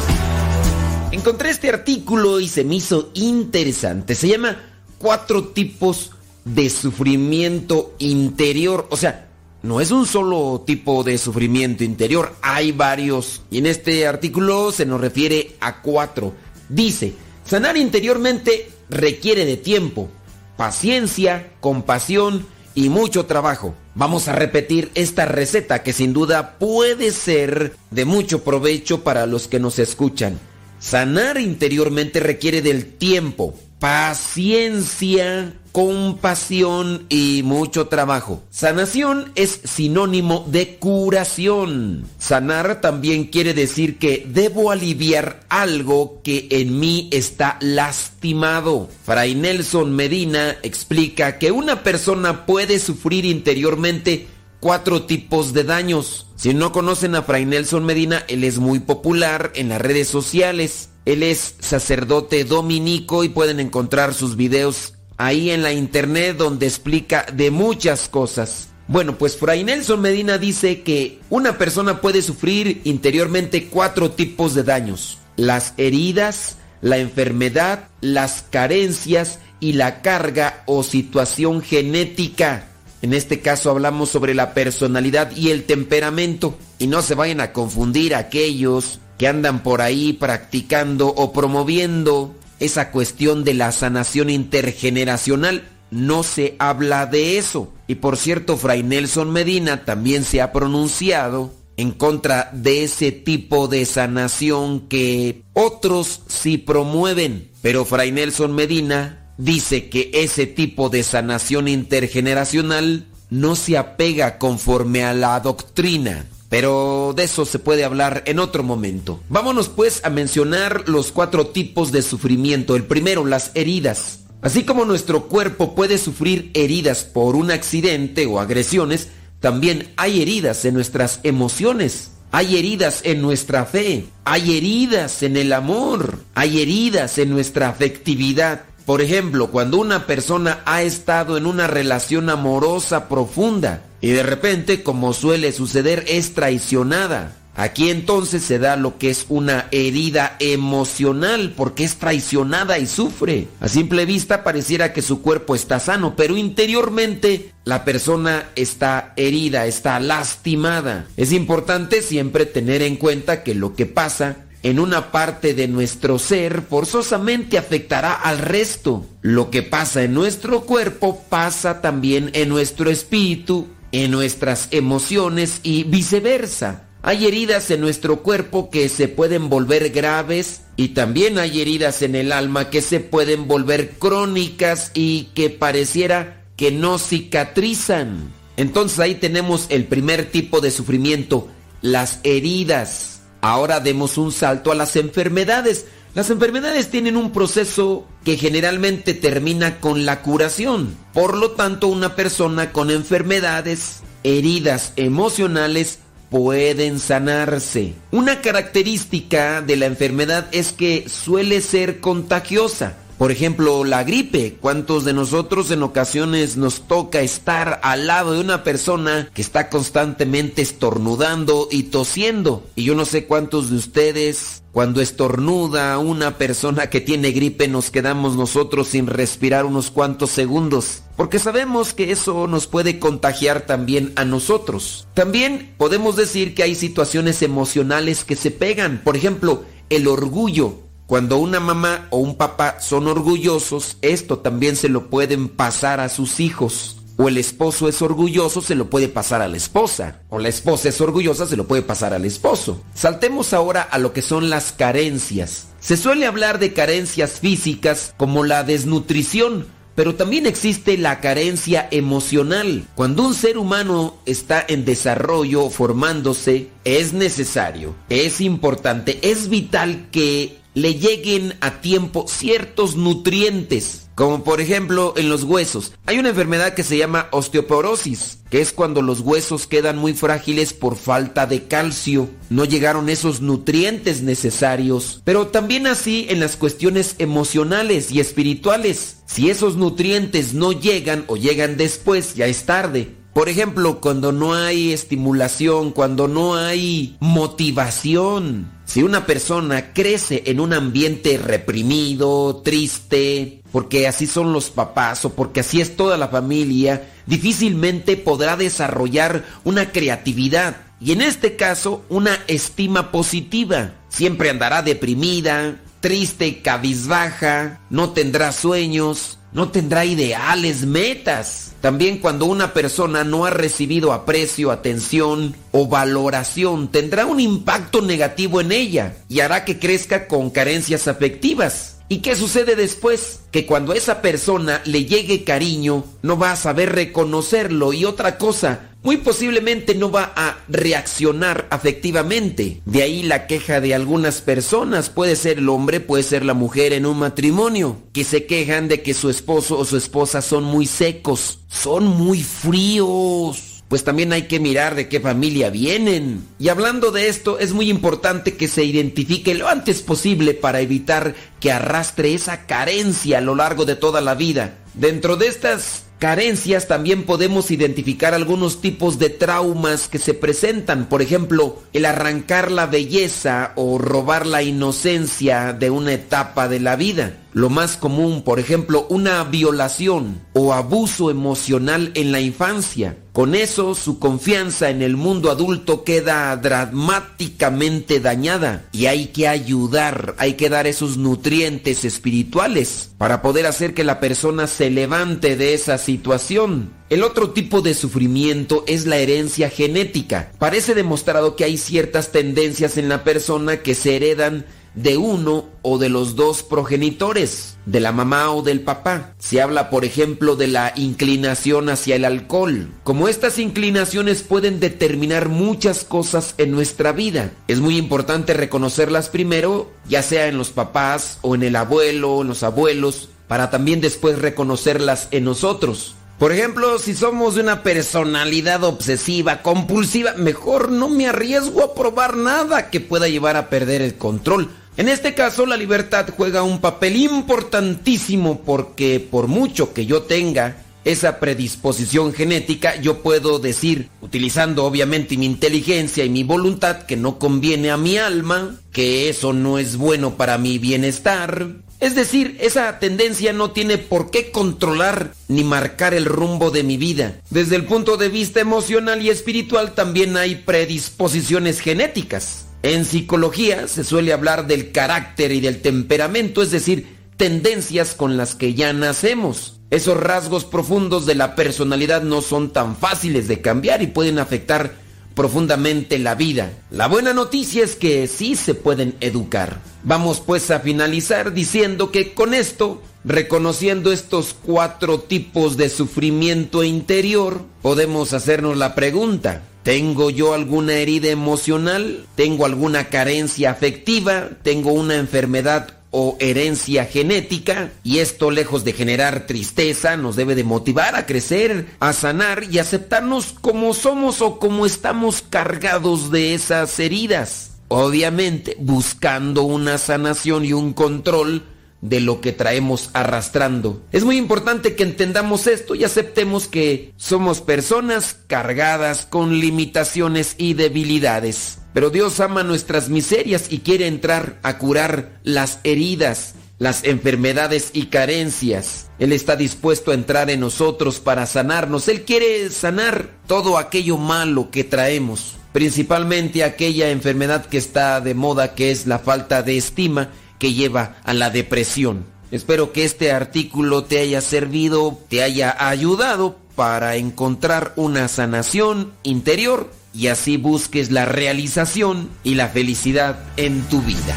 Encontré 1.12 1.50
este 1.50 1.70
artículo 1.70 2.38
y 2.38 2.48
se 2.48 2.62
me 2.62 2.76
hizo 2.76 3.10
interesante. 3.14 4.14
Se 4.14 4.28
llama 4.28 4.56
Cuatro 4.98 5.48
tipos 5.48 6.12
de 6.44 6.70
sufrimiento 6.70 7.94
interior. 7.98 8.86
O 8.90 8.96
sea, 8.96 9.23
no 9.64 9.80
es 9.80 9.90
un 9.90 10.06
solo 10.06 10.62
tipo 10.66 11.02
de 11.04 11.16
sufrimiento 11.16 11.84
interior, 11.84 12.34
hay 12.42 12.70
varios. 12.70 13.40
Y 13.50 13.56
en 13.56 13.66
este 13.66 14.06
artículo 14.06 14.70
se 14.72 14.84
nos 14.84 15.00
refiere 15.00 15.56
a 15.58 15.80
cuatro. 15.80 16.34
Dice, 16.68 17.14
sanar 17.46 17.78
interiormente 17.78 18.68
requiere 18.90 19.46
de 19.46 19.56
tiempo, 19.56 20.10
paciencia, 20.58 21.54
compasión 21.60 22.46
y 22.74 22.90
mucho 22.90 23.24
trabajo. 23.24 23.74
Vamos 23.94 24.28
a 24.28 24.34
repetir 24.34 24.90
esta 24.94 25.24
receta 25.24 25.82
que 25.82 25.94
sin 25.94 26.12
duda 26.12 26.58
puede 26.58 27.10
ser 27.10 27.74
de 27.90 28.04
mucho 28.04 28.44
provecho 28.44 29.02
para 29.02 29.24
los 29.24 29.48
que 29.48 29.60
nos 29.60 29.78
escuchan. 29.78 30.38
Sanar 30.78 31.40
interiormente 31.40 32.20
requiere 32.20 32.60
del 32.60 32.84
tiempo, 32.84 33.54
paciencia, 33.84 35.52
compasión 35.70 37.04
y 37.10 37.42
mucho 37.44 37.88
trabajo. 37.88 38.42
Sanación 38.48 39.30
es 39.34 39.60
sinónimo 39.64 40.46
de 40.48 40.76
curación. 40.76 42.06
Sanar 42.18 42.80
también 42.80 43.24
quiere 43.24 43.52
decir 43.52 43.98
que 43.98 44.24
debo 44.26 44.70
aliviar 44.70 45.44
algo 45.50 46.22
que 46.24 46.48
en 46.48 46.80
mí 46.80 47.10
está 47.12 47.58
lastimado. 47.60 48.88
Fray 49.04 49.34
Nelson 49.34 49.94
Medina 49.94 50.56
explica 50.62 51.36
que 51.38 51.52
una 51.52 51.82
persona 51.82 52.46
puede 52.46 52.78
sufrir 52.78 53.26
interiormente 53.26 54.28
cuatro 54.60 55.02
tipos 55.02 55.52
de 55.52 55.64
daños. 55.64 56.23
Si 56.36 56.52
no 56.52 56.72
conocen 56.72 57.14
a 57.14 57.22
Fray 57.22 57.46
Nelson 57.46 57.84
Medina, 57.84 58.24
él 58.28 58.44
es 58.44 58.58
muy 58.58 58.80
popular 58.80 59.52
en 59.54 59.68
las 59.68 59.80
redes 59.80 60.08
sociales. 60.08 60.90
Él 61.04 61.22
es 61.22 61.54
sacerdote 61.60 62.44
dominico 62.44 63.24
y 63.24 63.28
pueden 63.28 63.60
encontrar 63.60 64.14
sus 64.14 64.36
videos 64.36 64.94
ahí 65.16 65.50
en 65.50 65.62
la 65.62 65.72
internet 65.72 66.36
donde 66.36 66.66
explica 66.66 67.26
de 67.32 67.50
muchas 67.50 68.08
cosas. 68.08 68.68
Bueno, 68.88 69.16
pues 69.16 69.36
Fray 69.36 69.64
Nelson 69.64 70.00
Medina 70.00 70.36
dice 70.36 70.82
que 70.82 71.20
una 71.30 71.56
persona 71.56 72.00
puede 72.00 72.20
sufrir 72.20 72.82
interiormente 72.84 73.68
cuatro 73.68 74.10
tipos 74.10 74.54
de 74.54 74.62
daños. 74.62 75.18
Las 75.36 75.72
heridas, 75.78 76.56
la 76.82 76.98
enfermedad, 76.98 77.88
las 78.00 78.44
carencias 78.50 79.38
y 79.60 79.72
la 79.72 80.02
carga 80.02 80.62
o 80.66 80.82
situación 80.82 81.62
genética. 81.62 82.68
En 83.04 83.12
este 83.12 83.40
caso 83.40 83.68
hablamos 83.68 84.08
sobre 84.08 84.32
la 84.32 84.54
personalidad 84.54 85.36
y 85.36 85.50
el 85.50 85.64
temperamento. 85.64 86.56
Y 86.78 86.86
no 86.86 87.02
se 87.02 87.14
vayan 87.14 87.42
a 87.42 87.52
confundir 87.52 88.14
aquellos 88.14 88.98
que 89.18 89.28
andan 89.28 89.62
por 89.62 89.82
ahí 89.82 90.14
practicando 90.14 91.08
o 91.08 91.30
promoviendo 91.30 92.34
esa 92.60 92.90
cuestión 92.90 93.44
de 93.44 93.52
la 93.52 93.72
sanación 93.72 94.30
intergeneracional. 94.30 95.68
No 95.90 96.22
se 96.22 96.56
habla 96.58 97.04
de 97.04 97.36
eso. 97.36 97.74
Y 97.88 97.96
por 97.96 98.16
cierto, 98.16 98.56
Fray 98.56 98.82
Nelson 98.82 99.30
Medina 99.30 99.84
también 99.84 100.24
se 100.24 100.40
ha 100.40 100.50
pronunciado 100.50 101.52
en 101.76 101.90
contra 101.90 102.48
de 102.54 102.84
ese 102.84 103.12
tipo 103.12 103.68
de 103.68 103.84
sanación 103.84 104.88
que 104.88 105.42
otros 105.52 106.22
sí 106.26 106.56
promueven. 106.56 107.50
Pero 107.60 107.84
Fray 107.84 108.12
Nelson 108.12 108.54
Medina 108.54 109.23
dice 109.38 109.88
que 109.88 110.10
ese 110.14 110.46
tipo 110.46 110.88
de 110.88 111.02
sanación 111.02 111.68
intergeneracional 111.68 113.06
no 113.30 113.56
se 113.56 113.76
apega 113.76 114.38
conforme 114.38 115.04
a 115.04 115.14
la 115.14 115.40
doctrina. 115.40 116.26
Pero 116.48 117.14
de 117.16 117.24
eso 117.24 117.44
se 117.44 117.58
puede 117.58 117.84
hablar 117.84 118.22
en 118.26 118.38
otro 118.38 118.62
momento. 118.62 119.20
Vámonos 119.28 119.68
pues 119.68 120.00
a 120.04 120.10
mencionar 120.10 120.88
los 120.88 121.10
cuatro 121.10 121.48
tipos 121.48 121.90
de 121.90 122.02
sufrimiento. 122.02 122.76
El 122.76 122.84
primero, 122.84 123.24
las 123.24 123.50
heridas. 123.54 124.20
Así 124.40 124.62
como 124.62 124.84
nuestro 124.84 125.26
cuerpo 125.26 125.74
puede 125.74 125.98
sufrir 125.98 126.50
heridas 126.54 127.02
por 127.02 127.34
un 127.34 127.50
accidente 127.50 128.26
o 128.26 128.38
agresiones, 128.38 129.08
también 129.40 129.92
hay 129.96 130.22
heridas 130.22 130.64
en 130.64 130.74
nuestras 130.74 131.18
emociones. 131.24 132.12
Hay 132.30 132.56
heridas 132.56 133.00
en 133.04 133.22
nuestra 133.22 133.64
fe. 133.64 134.06
Hay 134.24 134.56
heridas 134.56 135.22
en 135.22 135.36
el 135.36 135.52
amor. 135.52 136.20
Hay 136.34 136.60
heridas 136.60 137.18
en 137.18 137.30
nuestra 137.30 137.68
afectividad. 137.68 138.64
Por 138.86 139.00
ejemplo, 139.00 139.50
cuando 139.50 139.78
una 139.78 140.06
persona 140.06 140.60
ha 140.66 140.82
estado 140.82 141.38
en 141.38 141.46
una 141.46 141.66
relación 141.66 142.28
amorosa 142.28 143.08
profunda 143.08 143.82
y 144.02 144.08
de 144.08 144.22
repente, 144.22 144.82
como 144.82 145.14
suele 145.14 145.52
suceder, 145.52 146.04
es 146.06 146.34
traicionada. 146.34 147.36
Aquí 147.56 147.88
entonces 147.88 148.42
se 148.42 148.58
da 148.58 148.76
lo 148.76 148.98
que 148.98 149.10
es 149.10 149.26
una 149.28 149.68
herida 149.70 150.36
emocional 150.40 151.54
porque 151.56 151.84
es 151.84 151.96
traicionada 151.96 152.78
y 152.78 152.86
sufre. 152.86 153.46
A 153.60 153.68
simple 153.68 154.06
vista 154.06 154.42
pareciera 154.42 154.92
que 154.92 155.02
su 155.02 155.22
cuerpo 155.22 155.54
está 155.54 155.78
sano, 155.78 156.16
pero 156.16 156.36
interiormente 156.36 157.52
la 157.64 157.84
persona 157.84 158.50
está 158.56 159.12
herida, 159.16 159.66
está 159.66 160.00
lastimada. 160.00 161.06
Es 161.16 161.32
importante 161.32 162.02
siempre 162.02 162.44
tener 162.44 162.82
en 162.82 162.96
cuenta 162.96 163.44
que 163.44 163.54
lo 163.54 163.74
que 163.74 163.86
pasa 163.86 164.43
en 164.64 164.80
una 164.80 165.12
parte 165.12 165.52
de 165.52 165.68
nuestro 165.68 166.18
ser 166.18 166.62
forzosamente 166.62 167.58
afectará 167.58 168.14
al 168.14 168.38
resto. 168.38 169.06
Lo 169.20 169.50
que 169.50 169.62
pasa 169.62 170.02
en 170.02 170.14
nuestro 170.14 170.62
cuerpo 170.62 171.22
pasa 171.28 171.82
también 171.82 172.30
en 172.32 172.48
nuestro 172.48 172.90
espíritu, 172.90 173.68
en 173.92 174.10
nuestras 174.10 174.68
emociones 174.70 175.60
y 175.62 175.84
viceversa. 175.84 176.84
Hay 177.02 177.26
heridas 177.26 177.70
en 177.70 177.82
nuestro 177.82 178.22
cuerpo 178.22 178.70
que 178.70 178.88
se 178.88 179.06
pueden 179.06 179.50
volver 179.50 179.90
graves 179.90 180.62
y 180.76 180.88
también 180.88 181.38
hay 181.38 181.60
heridas 181.60 182.00
en 182.00 182.14
el 182.14 182.32
alma 182.32 182.70
que 182.70 182.80
se 182.80 183.00
pueden 183.00 183.46
volver 183.46 183.90
crónicas 183.98 184.92
y 184.94 185.24
que 185.34 185.50
pareciera 185.50 186.42
que 186.56 186.72
no 186.72 186.98
cicatrizan. 186.98 188.32
Entonces 188.56 188.98
ahí 188.98 189.16
tenemos 189.16 189.66
el 189.68 189.84
primer 189.84 190.30
tipo 190.30 190.62
de 190.62 190.70
sufrimiento, 190.70 191.48
las 191.82 192.20
heridas. 192.22 193.13
Ahora 193.44 193.78
demos 193.78 194.16
un 194.16 194.32
salto 194.32 194.72
a 194.72 194.74
las 194.74 194.96
enfermedades. 194.96 195.84
Las 196.14 196.30
enfermedades 196.30 196.88
tienen 196.88 197.14
un 197.18 197.30
proceso 197.30 198.06
que 198.24 198.38
generalmente 198.38 199.12
termina 199.12 199.80
con 199.80 200.06
la 200.06 200.22
curación. 200.22 200.96
Por 201.12 201.36
lo 201.36 201.50
tanto, 201.50 201.88
una 201.88 202.16
persona 202.16 202.72
con 202.72 202.90
enfermedades, 202.90 204.00
heridas 204.22 204.94
emocionales, 204.96 205.98
pueden 206.30 206.98
sanarse. 206.98 207.92
Una 208.12 208.40
característica 208.40 209.60
de 209.60 209.76
la 209.76 209.84
enfermedad 209.84 210.46
es 210.50 210.72
que 210.72 211.06
suele 211.10 211.60
ser 211.60 212.00
contagiosa. 212.00 212.96
Por 213.18 213.30
ejemplo, 213.30 213.84
la 213.84 214.04
gripe. 214.04 214.56
¿Cuántos 214.60 215.04
de 215.04 215.12
nosotros 215.12 215.70
en 215.70 215.82
ocasiones 215.82 216.56
nos 216.56 216.82
toca 216.82 217.20
estar 217.20 217.80
al 217.82 218.06
lado 218.06 218.32
de 218.32 218.40
una 218.40 218.64
persona 218.64 219.30
que 219.32 219.42
está 219.42 219.68
constantemente 219.68 220.62
estornudando 220.62 221.68
y 221.70 221.84
tosiendo? 221.84 222.64
Y 222.74 222.84
yo 222.84 222.94
no 222.94 223.04
sé 223.04 223.26
cuántos 223.26 223.70
de 223.70 223.76
ustedes 223.76 224.62
cuando 224.74 225.00
estornuda 225.00 225.98
una 225.98 226.36
persona 226.36 226.90
que 226.90 227.00
tiene 227.00 227.30
gripe 227.30 227.68
nos 227.68 227.92
quedamos 227.92 228.34
nosotros 228.34 228.88
sin 228.88 229.06
respirar 229.06 229.66
unos 229.66 229.92
cuantos 229.92 230.30
segundos, 230.30 231.04
porque 231.16 231.38
sabemos 231.38 231.94
que 231.94 232.10
eso 232.10 232.48
nos 232.48 232.66
puede 232.66 232.98
contagiar 232.98 233.66
también 233.66 234.12
a 234.16 234.24
nosotros. 234.24 235.06
También 235.14 235.74
podemos 235.78 236.16
decir 236.16 236.56
que 236.56 236.64
hay 236.64 236.74
situaciones 236.74 237.40
emocionales 237.42 238.24
que 238.24 238.34
se 238.34 238.50
pegan, 238.50 239.00
por 239.04 239.16
ejemplo, 239.16 239.62
el 239.90 240.08
orgullo. 240.08 240.80
Cuando 241.14 241.38
una 241.38 241.60
mamá 241.60 242.08
o 242.10 242.16
un 242.16 242.34
papá 242.34 242.80
son 242.80 243.06
orgullosos, 243.06 243.98
esto 244.02 244.40
también 244.40 244.74
se 244.74 244.88
lo 244.88 245.10
pueden 245.10 245.48
pasar 245.48 246.00
a 246.00 246.08
sus 246.08 246.40
hijos. 246.40 246.96
O 247.16 247.28
el 247.28 247.38
esposo 247.38 247.88
es 247.88 248.02
orgulloso, 248.02 248.60
se 248.60 248.74
lo 248.74 248.90
puede 248.90 249.06
pasar 249.06 249.40
a 249.40 249.46
la 249.46 249.56
esposa. 249.56 250.22
O 250.28 250.40
la 250.40 250.48
esposa 250.48 250.88
es 250.88 251.00
orgullosa, 251.00 251.46
se 251.46 251.56
lo 251.56 251.68
puede 251.68 251.82
pasar 251.82 252.14
al 252.14 252.24
esposo. 252.24 252.82
Saltemos 252.96 253.52
ahora 253.52 253.82
a 253.82 253.98
lo 253.98 254.12
que 254.12 254.22
son 254.22 254.50
las 254.50 254.72
carencias. 254.72 255.68
Se 255.78 255.96
suele 255.96 256.26
hablar 256.26 256.58
de 256.58 256.72
carencias 256.72 257.38
físicas 257.38 258.12
como 258.16 258.42
la 258.42 258.64
desnutrición, 258.64 259.68
pero 259.94 260.16
también 260.16 260.46
existe 260.46 260.98
la 260.98 261.20
carencia 261.20 261.86
emocional. 261.92 262.88
Cuando 262.96 263.22
un 263.22 263.34
ser 263.34 263.56
humano 263.56 264.16
está 264.26 264.64
en 264.66 264.84
desarrollo, 264.84 265.70
formándose, 265.70 266.70
es 266.82 267.12
necesario, 267.12 267.94
es 268.08 268.40
importante, 268.40 269.20
es 269.22 269.48
vital 269.48 270.08
que 270.10 270.63
le 270.74 270.94
lleguen 270.94 271.56
a 271.60 271.80
tiempo 271.80 272.26
ciertos 272.28 272.96
nutrientes 272.96 274.04
como 274.14 274.44
por 274.44 274.60
ejemplo 274.60 275.14
en 275.16 275.28
los 275.28 275.42
huesos. 275.42 275.92
Hay 276.06 276.18
una 276.18 276.30
enfermedad 276.30 276.74
que 276.74 276.82
se 276.82 276.96
llama 276.96 277.28
osteoporosis, 277.32 278.38
que 278.48 278.60
es 278.60 278.72
cuando 278.72 279.02
los 279.02 279.20
huesos 279.20 279.66
quedan 279.66 279.98
muy 279.98 280.14
frágiles 280.14 280.72
por 280.72 280.96
falta 280.96 281.46
de 281.46 281.64
calcio. 281.64 282.28
No 282.50 282.64
llegaron 282.64 283.08
esos 283.08 283.40
nutrientes 283.40 284.22
necesarios. 284.22 285.20
Pero 285.24 285.48
también 285.48 285.86
así 285.86 286.26
en 286.28 286.40
las 286.40 286.56
cuestiones 286.56 287.16
emocionales 287.18 288.12
y 288.12 288.20
espirituales. 288.20 289.18
Si 289.26 289.50
esos 289.50 289.76
nutrientes 289.76 290.54
no 290.54 290.72
llegan 290.72 291.24
o 291.26 291.36
llegan 291.36 291.76
después, 291.76 292.34
ya 292.34 292.46
es 292.46 292.64
tarde. 292.64 293.16
Por 293.32 293.48
ejemplo, 293.48 294.00
cuando 294.00 294.30
no 294.30 294.54
hay 294.54 294.92
estimulación, 294.92 295.90
cuando 295.90 296.28
no 296.28 296.54
hay 296.54 297.16
motivación. 297.18 298.70
Si 298.84 299.02
una 299.02 299.26
persona 299.26 299.92
crece 299.92 300.42
en 300.46 300.60
un 300.60 300.72
ambiente 300.72 301.38
reprimido, 301.38 302.62
triste, 302.62 303.62
porque 303.72 304.06
así 304.06 304.26
son 304.26 304.52
los 304.52 304.70
papás 304.70 305.24
o 305.24 305.34
porque 305.34 305.60
así 305.60 305.80
es 305.80 305.96
toda 305.96 306.16
la 306.16 306.28
familia, 306.28 307.10
difícilmente 307.26 308.16
podrá 308.16 308.56
desarrollar 308.56 309.44
una 309.64 309.90
creatividad 309.90 310.76
y 311.00 311.12
en 311.12 311.22
este 311.22 311.56
caso 311.56 312.04
una 312.08 312.38
estima 312.46 313.10
positiva. 313.10 313.94
Siempre 314.08 314.50
andará 314.50 314.82
deprimida, 314.82 315.80
triste, 316.00 316.62
cabizbaja, 316.62 317.80
no 317.90 318.10
tendrá 318.10 318.52
sueños, 318.52 319.38
no 319.54 319.70
tendrá 319.70 320.04
ideales, 320.04 320.84
metas. 320.84 321.72
También 321.80 322.18
cuando 322.18 322.46
una 322.46 322.74
persona 322.74 323.24
no 323.24 323.46
ha 323.46 323.50
recibido 323.50 324.12
aprecio, 324.12 324.70
atención 324.70 325.54
o 325.70 325.86
valoración, 325.86 326.88
tendrá 326.88 327.24
un 327.24 327.40
impacto 327.40 328.02
negativo 328.02 328.60
en 328.60 328.72
ella 328.72 329.16
y 329.28 329.40
hará 329.40 329.64
que 329.64 329.78
crezca 329.78 330.26
con 330.26 330.50
carencias 330.50 331.08
afectivas. 331.08 331.93
¿Y 332.08 332.18
qué 332.18 332.36
sucede 332.36 332.76
después? 332.76 333.40
Que 333.50 333.64
cuando 333.64 333.92
a 333.92 333.96
esa 333.96 334.20
persona 334.20 334.82
le 334.84 335.06
llegue 335.06 335.44
cariño, 335.44 336.04
no 336.22 336.38
va 336.38 336.52
a 336.52 336.56
saber 336.56 336.92
reconocerlo 336.92 337.92
y 337.94 338.04
otra 338.04 338.36
cosa, 338.36 338.90
muy 339.02 339.18
posiblemente 339.18 339.94
no 339.94 340.10
va 340.10 340.32
a 340.36 340.58
reaccionar 340.68 341.66
afectivamente. 341.70 342.82
De 342.84 343.02
ahí 343.02 343.22
la 343.22 343.46
queja 343.46 343.80
de 343.80 343.94
algunas 343.94 344.42
personas, 344.42 345.08
puede 345.08 345.34
ser 345.36 345.58
el 345.58 345.68
hombre, 345.68 346.00
puede 346.00 346.22
ser 346.22 346.44
la 346.44 346.54
mujer 346.54 346.92
en 346.92 347.06
un 347.06 347.18
matrimonio, 347.18 347.98
que 348.12 348.24
se 348.24 348.44
quejan 348.46 348.88
de 348.88 349.02
que 349.02 349.14
su 349.14 349.30
esposo 349.30 349.78
o 349.78 349.84
su 349.84 349.96
esposa 349.96 350.42
son 350.42 350.64
muy 350.64 350.86
secos, 350.86 351.60
son 351.68 352.06
muy 352.06 352.42
fríos 352.42 353.73
pues 353.94 354.02
también 354.02 354.32
hay 354.32 354.48
que 354.48 354.58
mirar 354.58 354.96
de 354.96 355.06
qué 355.06 355.20
familia 355.20 355.70
vienen. 355.70 356.44
Y 356.58 356.68
hablando 356.68 357.12
de 357.12 357.28
esto, 357.28 357.60
es 357.60 357.72
muy 357.72 357.88
importante 357.88 358.56
que 358.56 358.66
se 358.66 358.82
identifique 358.82 359.54
lo 359.54 359.68
antes 359.68 360.02
posible 360.02 360.52
para 360.52 360.80
evitar 360.80 361.36
que 361.60 361.70
arrastre 361.70 362.34
esa 362.34 362.66
carencia 362.66 363.38
a 363.38 363.40
lo 363.40 363.54
largo 363.54 363.84
de 363.84 363.94
toda 363.94 364.20
la 364.20 364.34
vida. 364.34 364.78
Dentro 364.94 365.36
de 365.36 365.46
estas 365.46 366.06
carencias 366.18 366.88
también 366.88 367.22
podemos 367.22 367.70
identificar 367.70 368.34
algunos 368.34 368.80
tipos 368.80 369.20
de 369.20 369.30
traumas 369.30 370.08
que 370.08 370.18
se 370.18 370.34
presentan, 370.34 371.08
por 371.08 371.22
ejemplo, 371.22 371.80
el 371.92 372.04
arrancar 372.04 372.72
la 372.72 372.86
belleza 372.86 373.74
o 373.76 373.98
robar 373.98 374.44
la 374.44 374.64
inocencia 374.64 375.72
de 375.72 375.90
una 375.90 376.14
etapa 376.14 376.66
de 376.66 376.80
la 376.80 376.96
vida. 376.96 377.36
Lo 377.52 377.70
más 377.70 377.96
común, 377.96 378.42
por 378.42 378.58
ejemplo, 378.58 379.06
una 379.08 379.44
violación 379.44 380.40
o 380.52 380.74
abuso 380.74 381.30
emocional 381.30 382.10
en 382.16 382.32
la 382.32 382.40
infancia. 382.40 383.18
Con 383.34 383.56
eso 383.56 383.96
su 383.96 384.20
confianza 384.20 384.90
en 384.90 385.02
el 385.02 385.16
mundo 385.16 385.50
adulto 385.50 386.04
queda 386.04 386.56
dramáticamente 386.56 388.20
dañada 388.20 388.84
y 388.92 389.06
hay 389.06 389.26
que 389.26 389.48
ayudar, 389.48 390.36
hay 390.38 390.54
que 390.54 390.68
dar 390.68 390.86
esos 390.86 391.16
nutrientes 391.16 392.04
espirituales 392.04 393.10
para 393.18 393.42
poder 393.42 393.66
hacer 393.66 393.92
que 393.92 394.04
la 394.04 394.20
persona 394.20 394.68
se 394.68 394.88
levante 394.88 395.56
de 395.56 395.74
esa 395.74 395.98
situación. 395.98 396.92
El 397.10 397.24
otro 397.24 397.50
tipo 397.50 397.80
de 397.80 397.94
sufrimiento 397.94 398.84
es 398.86 399.04
la 399.04 399.16
herencia 399.16 399.68
genética. 399.68 400.52
Parece 400.60 400.94
demostrado 400.94 401.56
que 401.56 401.64
hay 401.64 401.76
ciertas 401.76 402.30
tendencias 402.30 402.96
en 402.98 403.08
la 403.08 403.24
persona 403.24 403.78
que 403.78 403.96
se 403.96 404.14
heredan 404.14 404.64
de 404.94 405.16
uno 405.16 405.66
o 405.82 405.98
de 405.98 406.08
los 406.08 406.36
dos 406.36 406.62
progenitores, 406.62 407.76
de 407.86 408.00
la 408.00 408.12
mamá 408.12 408.50
o 408.52 408.62
del 408.62 408.80
papá. 408.80 409.34
Se 409.38 409.60
habla, 409.60 409.90
por 409.90 410.04
ejemplo, 410.04 410.56
de 410.56 410.68
la 410.68 410.92
inclinación 410.96 411.88
hacia 411.88 412.16
el 412.16 412.24
alcohol. 412.24 412.88
Como 413.02 413.28
estas 413.28 413.58
inclinaciones 413.58 414.42
pueden 414.42 414.80
determinar 414.80 415.48
muchas 415.48 416.04
cosas 416.04 416.54
en 416.58 416.70
nuestra 416.70 417.12
vida, 417.12 417.52
es 417.68 417.80
muy 417.80 417.96
importante 417.96 418.54
reconocerlas 418.54 419.28
primero, 419.28 419.90
ya 420.08 420.22
sea 420.22 420.46
en 420.46 420.58
los 420.58 420.70
papás 420.70 421.38
o 421.42 421.54
en 421.54 421.62
el 421.62 421.76
abuelo, 421.76 422.42
en 422.42 422.48
los 422.48 422.62
abuelos, 422.62 423.28
para 423.48 423.70
también 423.70 424.00
después 424.00 424.38
reconocerlas 424.38 425.28
en 425.30 425.44
nosotros. 425.44 426.14
Por 426.38 426.50
ejemplo, 426.50 426.98
si 426.98 427.14
somos 427.14 427.54
de 427.54 427.60
una 427.60 427.84
personalidad 427.84 428.82
obsesiva, 428.82 429.62
compulsiva, 429.62 430.32
mejor 430.32 430.90
no 430.90 431.08
me 431.08 431.28
arriesgo 431.28 431.84
a 431.84 431.94
probar 431.94 432.36
nada 432.36 432.90
que 432.90 433.00
pueda 433.00 433.28
llevar 433.28 433.56
a 433.56 433.70
perder 433.70 434.02
el 434.02 434.16
control 434.16 434.68
en 434.96 435.08
este 435.08 435.34
caso, 435.34 435.66
la 435.66 435.76
libertad 435.76 436.26
juega 436.36 436.62
un 436.62 436.80
papel 436.80 437.16
importantísimo 437.16 438.60
porque 438.60 439.18
por 439.20 439.48
mucho 439.48 439.92
que 439.92 440.06
yo 440.06 440.22
tenga 440.22 440.76
esa 441.04 441.38
predisposición 441.38 442.32
genética, 442.32 443.00
yo 443.00 443.22
puedo 443.22 443.58
decir, 443.58 444.08
utilizando 444.22 444.84
obviamente 444.84 445.36
mi 445.36 445.46
inteligencia 445.46 446.24
y 446.24 446.30
mi 446.30 446.44
voluntad, 446.44 447.02
que 447.02 447.16
no 447.16 447.38
conviene 447.38 447.90
a 447.90 447.96
mi 447.96 448.16
alma, 448.18 448.76
que 448.92 449.28
eso 449.28 449.52
no 449.52 449.78
es 449.78 449.96
bueno 449.96 450.36
para 450.36 450.58
mi 450.58 450.78
bienestar. 450.78 451.68
Es 452.00 452.14
decir, 452.14 452.56
esa 452.60 452.98
tendencia 452.98 453.52
no 453.52 453.70
tiene 453.70 453.98
por 453.98 454.30
qué 454.30 454.50
controlar 454.50 455.32
ni 455.48 455.64
marcar 455.64 456.14
el 456.14 456.24
rumbo 456.24 456.70
de 456.70 456.82
mi 456.82 456.96
vida. 456.96 457.40
Desde 457.50 457.76
el 457.76 457.84
punto 457.84 458.16
de 458.16 458.28
vista 458.28 458.60
emocional 458.60 459.22
y 459.22 459.30
espiritual 459.30 459.94
también 459.94 460.36
hay 460.36 460.56
predisposiciones 460.56 461.80
genéticas. 461.80 462.63
En 462.84 463.06
psicología 463.06 463.88
se 463.88 464.04
suele 464.04 464.34
hablar 464.34 464.66
del 464.66 464.92
carácter 464.92 465.52
y 465.52 465.60
del 465.62 465.80
temperamento, 465.80 466.62
es 466.62 466.70
decir, 466.70 467.16
tendencias 467.38 468.12
con 468.12 468.36
las 468.36 468.54
que 468.54 468.74
ya 468.74 468.92
nacemos. 468.92 469.80
Esos 469.88 470.18
rasgos 470.18 470.66
profundos 470.66 471.24
de 471.24 471.34
la 471.34 471.56
personalidad 471.56 472.20
no 472.20 472.42
son 472.42 472.74
tan 472.74 472.94
fáciles 472.94 473.48
de 473.48 473.62
cambiar 473.62 474.02
y 474.02 474.08
pueden 474.08 474.38
afectar 474.38 474.96
profundamente 475.34 476.18
la 476.18 476.34
vida. 476.34 476.74
La 476.90 477.08
buena 477.08 477.32
noticia 477.32 477.82
es 477.82 477.96
que 477.96 478.26
sí 478.26 478.54
se 478.54 478.74
pueden 478.74 479.16
educar. 479.20 479.80
Vamos 480.02 480.40
pues 480.40 480.70
a 480.70 480.80
finalizar 480.80 481.54
diciendo 481.54 482.10
que 482.10 482.34
con 482.34 482.52
esto, 482.52 483.00
reconociendo 483.24 484.12
estos 484.12 484.54
cuatro 484.62 485.20
tipos 485.20 485.78
de 485.78 485.88
sufrimiento 485.88 486.84
interior, 486.84 487.62
podemos 487.80 488.34
hacernos 488.34 488.76
la 488.76 488.94
pregunta, 488.94 489.62
¿Tengo 489.84 490.30
yo 490.30 490.54
alguna 490.54 490.94
herida 490.94 491.28
emocional? 491.28 492.24
¿Tengo 492.36 492.64
alguna 492.64 493.10
carencia 493.10 493.70
afectiva? 493.70 494.48
¿Tengo 494.62 494.92
una 494.92 495.16
enfermedad 495.16 495.98
o 496.10 496.38
herencia 496.40 497.04
genética? 497.04 497.92
Y 498.02 498.20
esto, 498.20 498.50
lejos 498.50 498.82
de 498.84 498.94
generar 498.94 499.46
tristeza, 499.46 500.16
nos 500.16 500.36
debe 500.36 500.54
de 500.54 500.64
motivar 500.64 501.16
a 501.16 501.26
crecer, 501.26 501.86
a 502.00 502.14
sanar 502.14 502.64
y 502.70 502.78
aceptarnos 502.78 503.54
como 503.60 503.92
somos 503.92 504.40
o 504.40 504.58
como 504.58 504.86
estamos 504.86 505.42
cargados 505.42 506.30
de 506.30 506.54
esas 506.54 506.98
heridas. 506.98 507.72
Obviamente, 507.88 508.78
buscando 508.80 509.64
una 509.64 509.98
sanación 509.98 510.64
y 510.64 510.72
un 510.72 510.94
control 510.94 511.62
de 512.04 512.20
lo 512.20 512.40
que 512.42 512.52
traemos 512.52 513.08
arrastrando. 513.14 514.02
Es 514.12 514.24
muy 514.24 514.36
importante 514.36 514.94
que 514.94 515.02
entendamos 515.02 515.66
esto 515.66 515.94
y 515.94 516.04
aceptemos 516.04 516.68
que 516.68 517.14
somos 517.16 517.62
personas 517.62 518.36
cargadas 518.46 519.24
con 519.24 519.58
limitaciones 519.58 520.54
y 520.58 520.74
debilidades. 520.74 521.78
Pero 521.94 522.10
Dios 522.10 522.40
ama 522.40 522.62
nuestras 522.62 523.08
miserias 523.08 523.66
y 523.70 523.78
quiere 523.78 524.06
entrar 524.06 524.58
a 524.62 524.76
curar 524.76 525.40
las 525.44 525.80
heridas, 525.82 526.54
las 526.78 527.04
enfermedades 527.04 527.90
y 527.94 528.06
carencias. 528.06 529.08
Él 529.18 529.32
está 529.32 529.56
dispuesto 529.56 530.10
a 530.10 530.14
entrar 530.14 530.50
en 530.50 530.60
nosotros 530.60 531.20
para 531.20 531.46
sanarnos. 531.46 532.08
Él 532.08 532.24
quiere 532.24 532.68
sanar 532.68 533.30
todo 533.46 533.78
aquello 533.78 534.18
malo 534.18 534.70
que 534.70 534.84
traemos, 534.84 535.54
principalmente 535.72 536.64
aquella 536.64 537.08
enfermedad 537.10 537.64
que 537.64 537.78
está 537.78 538.20
de 538.20 538.34
moda 538.34 538.74
que 538.74 538.90
es 538.90 539.06
la 539.06 539.20
falta 539.20 539.62
de 539.62 539.78
estima 539.78 540.30
que 540.58 540.72
lleva 540.72 541.16
a 541.24 541.34
la 541.34 541.50
depresión. 541.50 542.24
Espero 542.50 542.92
que 542.92 543.04
este 543.04 543.32
artículo 543.32 544.04
te 544.04 544.20
haya 544.20 544.40
servido, 544.40 545.18
te 545.28 545.42
haya 545.42 545.74
ayudado 545.88 546.56
para 546.76 547.16
encontrar 547.16 547.92
una 547.96 548.28
sanación 548.28 549.12
interior 549.22 549.90
y 550.12 550.28
así 550.28 550.56
busques 550.56 551.10
la 551.10 551.24
realización 551.24 552.30
y 552.44 552.54
la 552.54 552.68
felicidad 552.68 553.38
en 553.56 553.82
tu 553.82 554.00
vida. 554.02 554.36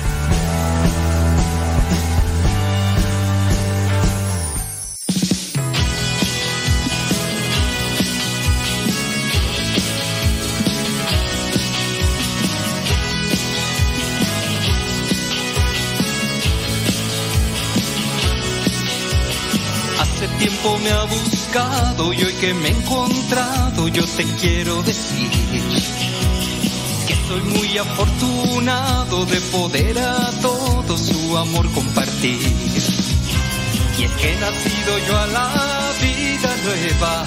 Tiempo 20.58 20.78
me 20.80 20.92
ha 20.92 21.04
buscado 21.04 22.14
y 22.14 22.24
hoy 22.24 22.34
que 22.34 22.54
me 22.54 22.70
he 22.70 22.72
encontrado 22.72 23.88
yo 23.88 24.06
te 24.06 24.24
quiero 24.40 24.82
decir 24.84 25.30
que 27.08 27.16
soy 27.28 27.42
muy 27.42 27.78
afortunado 27.78 29.26
de 29.26 29.42
poder 29.42 29.98
a 30.00 30.32
todo 30.42 30.98
su 30.98 31.38
amor 31.38 31.70
compartir. 31.72 32.40
Y 34.00 34.04
es 34.04 34.12
que 34.12 34.34
he 34.34 34.36
nacido 34.38 34.98
yo 35.08 35.18
a 35.18 35.28
la 35.28 35.92
vida 36.02 36.56
nueva 36.64 37.26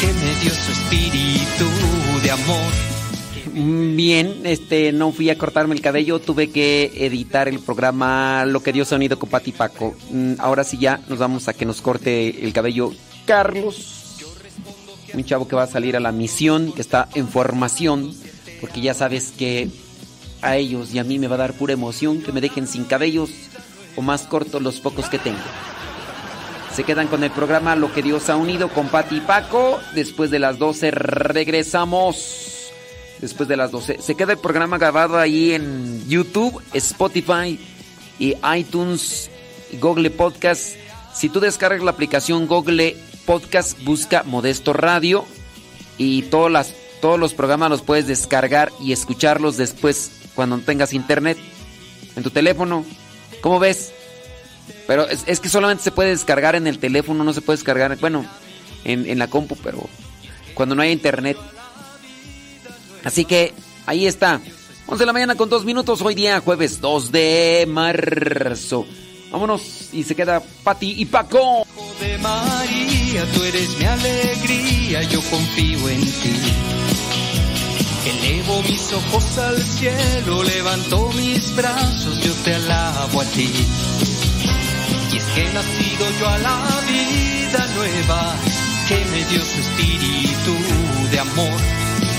que 0.00 0.12
me 0.12 0.34
dio 0.36 0.54
su 0.54 0.72
espíritu 0.72 1.66
de 2.22 2.30
amor. 2.30 2.91
Bien, 3.54 4.40
este, 4.44 4.92
no 4.92 5.12
fui 5.12 5.28
a 5.28 5.36
cortarme 5.36 5.74
el 5.74 5.82
cabello, 5.82 6.18
tuve 6.20 6.50
que 6.50 6.90
editar 6.96 7.48
el 7.48 7.60
programa 7.60 8.46
Lo 8.46 8.62
que 8.62 8.72
dio 8.72 8.86
sonido 8.86 9.18
con 9.18 9.28
Pati 9.28 9.52
Paco. 9.52 9.94
Mm, 10.10 10.34
Ahora 10.38 10.64
sí 10.64 10.78
ya 10.78 11.00
nos 11.08 11.18
vamos 11.18 11.48
a 11.48 11.52
que 11.52 11.66
nos 11.66 11.82
corte 11.82 12.44
el 12.44 12.52
cabello 12.54 12.92
Carlos, 13.26 14.16
un 15.12 15.24
chavo 15.24 15.46
que 15.46 15.54
va 15.54 15.64
a 15.64 15.66
salir 15.66 15.96
a 15.96 16.00
la 16.00 16.12
misión, 16.12 16.72
que 16.72 16.80
está 16.80 17.08
en 17.14 17.28
formación, 17.28 18.14
porque 18.60 18.80
ya 18.80 18.94
sabes 18.94 19.32
que 19.36 19.68
a 20.40 20.56
ellos 20.56 20.94
y 20.94 20.98
a 20.98 21.04
mí 21.04 21.18
me 21.18 21.28
va 21.28 21.34
a 21.34 21.38
dar 21.38 21.52
pura 21.52 21.74
emoción 21.74 22.22
que 22.22 22.32
me 22.32 22.40
dejen 22.40 22.66
sin 22.66 22.84
cabellos 22.84 23.30
o 23.96 24.02
más 24.02 24.22
cortos 24.22 24.62
los 24.62 24.80
pocos 24.80 25.10
que 25.10 25.18
tengo. 25.18 25.38
Se 26.74 26.84
quedan 26.84 27.08
con 27.08 27.22
el 27.22 27.30
programa 27.30 27.76
Lo 27.76 27.92
que 27.92 28.02
Dios 28.02 28.30
ha 28.30 28.36
unido 28.36 28.68
con 28.70 28.88
Pati 28.88 29.16
y 29.16 29.20
Paco. 29.20 29.78
Después 29.94 30.30
de 30.30 30.38
las 30.38 30.58
12 30.58 30.90
regresamos 30.90 32.61
después 33.22 33.48
de 33.48 33.56
las 33.56 33.70
12. 33.70 34.02
Se 34.02 34.14
queda 34.14 34.32
el 34.32 34.38
programa 34.38 34.76
grabado 34.76 35.16
ahí 35.16 35.52
en 35.52 36.06
YouTube, 36.08 36.60
Spotify 36.74 37.58
y 38.18 38.36
iTunes, 38.54 39.30
Google 39.80 40.10
Podcast. 40.10 40.74
Si 41.14 41.30
tú 41.30 41.40
descargas 41.40 41.82
la 41.82 41.92
aplicación 41.92 42.46
Google 42.46 42.96
Podcast, 43.24 43.82
busca 43.84 44.24
Modesto 44.24 44.74
Radio 44.74 45.24
y 45.96 46.22
todos 46.22 46.50
los 47.18 47.34
programas 47.34 47.70
los 47.70 47.82
puedes 47.82 48.06
descargar 48.06 48.72
y 48.80 48.92
escucharlos 48.92 49.56
después 49.56 50.10
cuando 50.34 50.58
tengas 50.58 50.92
internet 50.92 51.38
en 52.16 52.22
tu 52.22 52.30
teléfono. 52.30 52.84
¿Cómo 53.40 53.60
ves? 53.60 53.92
Pero 54.86 55.06
es, 55.08 55.22
es 55.26 55.38
que 55.40 55.48
solamente 55.48 55.84
se 55.84 55.92
puede 55.92 56.10
descargar 56.10 56.56
en 56.56 56.66
el 56.66 56.78
teléfono, 56.78 57.22
no 57.22 57.32
se 57.32 57.40
puede 57.40 57.58
descargar, 57.58 57.96
bueno, 57.98 58.26
en, 58.84 59.08
en 59.08 59.18
la 59.18 59.28
compu, 59.28 59.56
pero 59.62 59.88
cuando 60.54 60.74
no 60.74 60.82
hay 60.82 60.90
internet. 60.90 61.36
Así 63.04 63.24
que 63.24 63.54
ahí 63.86 64.06
está. 64.06 64.40
11 64.86 65.02
de 65.02 65.06
la 65.06 65.12
mañana 65.12 65.34
con 65.34 65.48
2 65.48 65.64
minutos. 65.64 66.02
Hoy 66.02 66.14
día, 66.14 66.40
jueves 66.40 66.80
2 66.80 67.12
de 67.12 67.64
marzo. 67.68 68.86
Vámonos 69.30 69.88
y 69.92 70.04
se 70.04 70.14
queda 70.14 70.42
Pati 70.62 71.00
y 71.00 71.06
Paco. 71.06 71.66
de 72.00 72.18
María, 72.18 73.24
tú 73.32 73.42
eres 73.44 73.78
mi 73.78 73.84
alegría, 73.84 75.02
yo 75.04 75.20
confío 75.22 75.88
en 75.88 76.00
ti. 76.00 76.32
Elevo 78.04 78.62
mis 78.62 78.92
ojos 78.92 79.38
al 79.38 79.62
cielo, 79.62 80.42
levanto 80.42 81.08
mis 81.14 81.54
brazos, 81.54 82.20
yo 82.22 82.32
te 82.44 82.54
alabo 82.54 83.20
a 83.20 83.24
ti. 83.24 83.48
Y 85.12 85.16
es 85.16 85.24
que 85.24 85.46
he 85.46 85.52
nacido 85.52 86.06
yo 86.18 86.28
a 86.28 86.38
la 86.38 86.80
vida 86.88 87.66
nueva, 87.76 88.36
que 88.88 88.96
me 88.96 89.24
dio 89.26 89.40
su 89.40 89.60
espíritu 89.60 91.10
de 91.10 91.20
amor, 91.20 91.60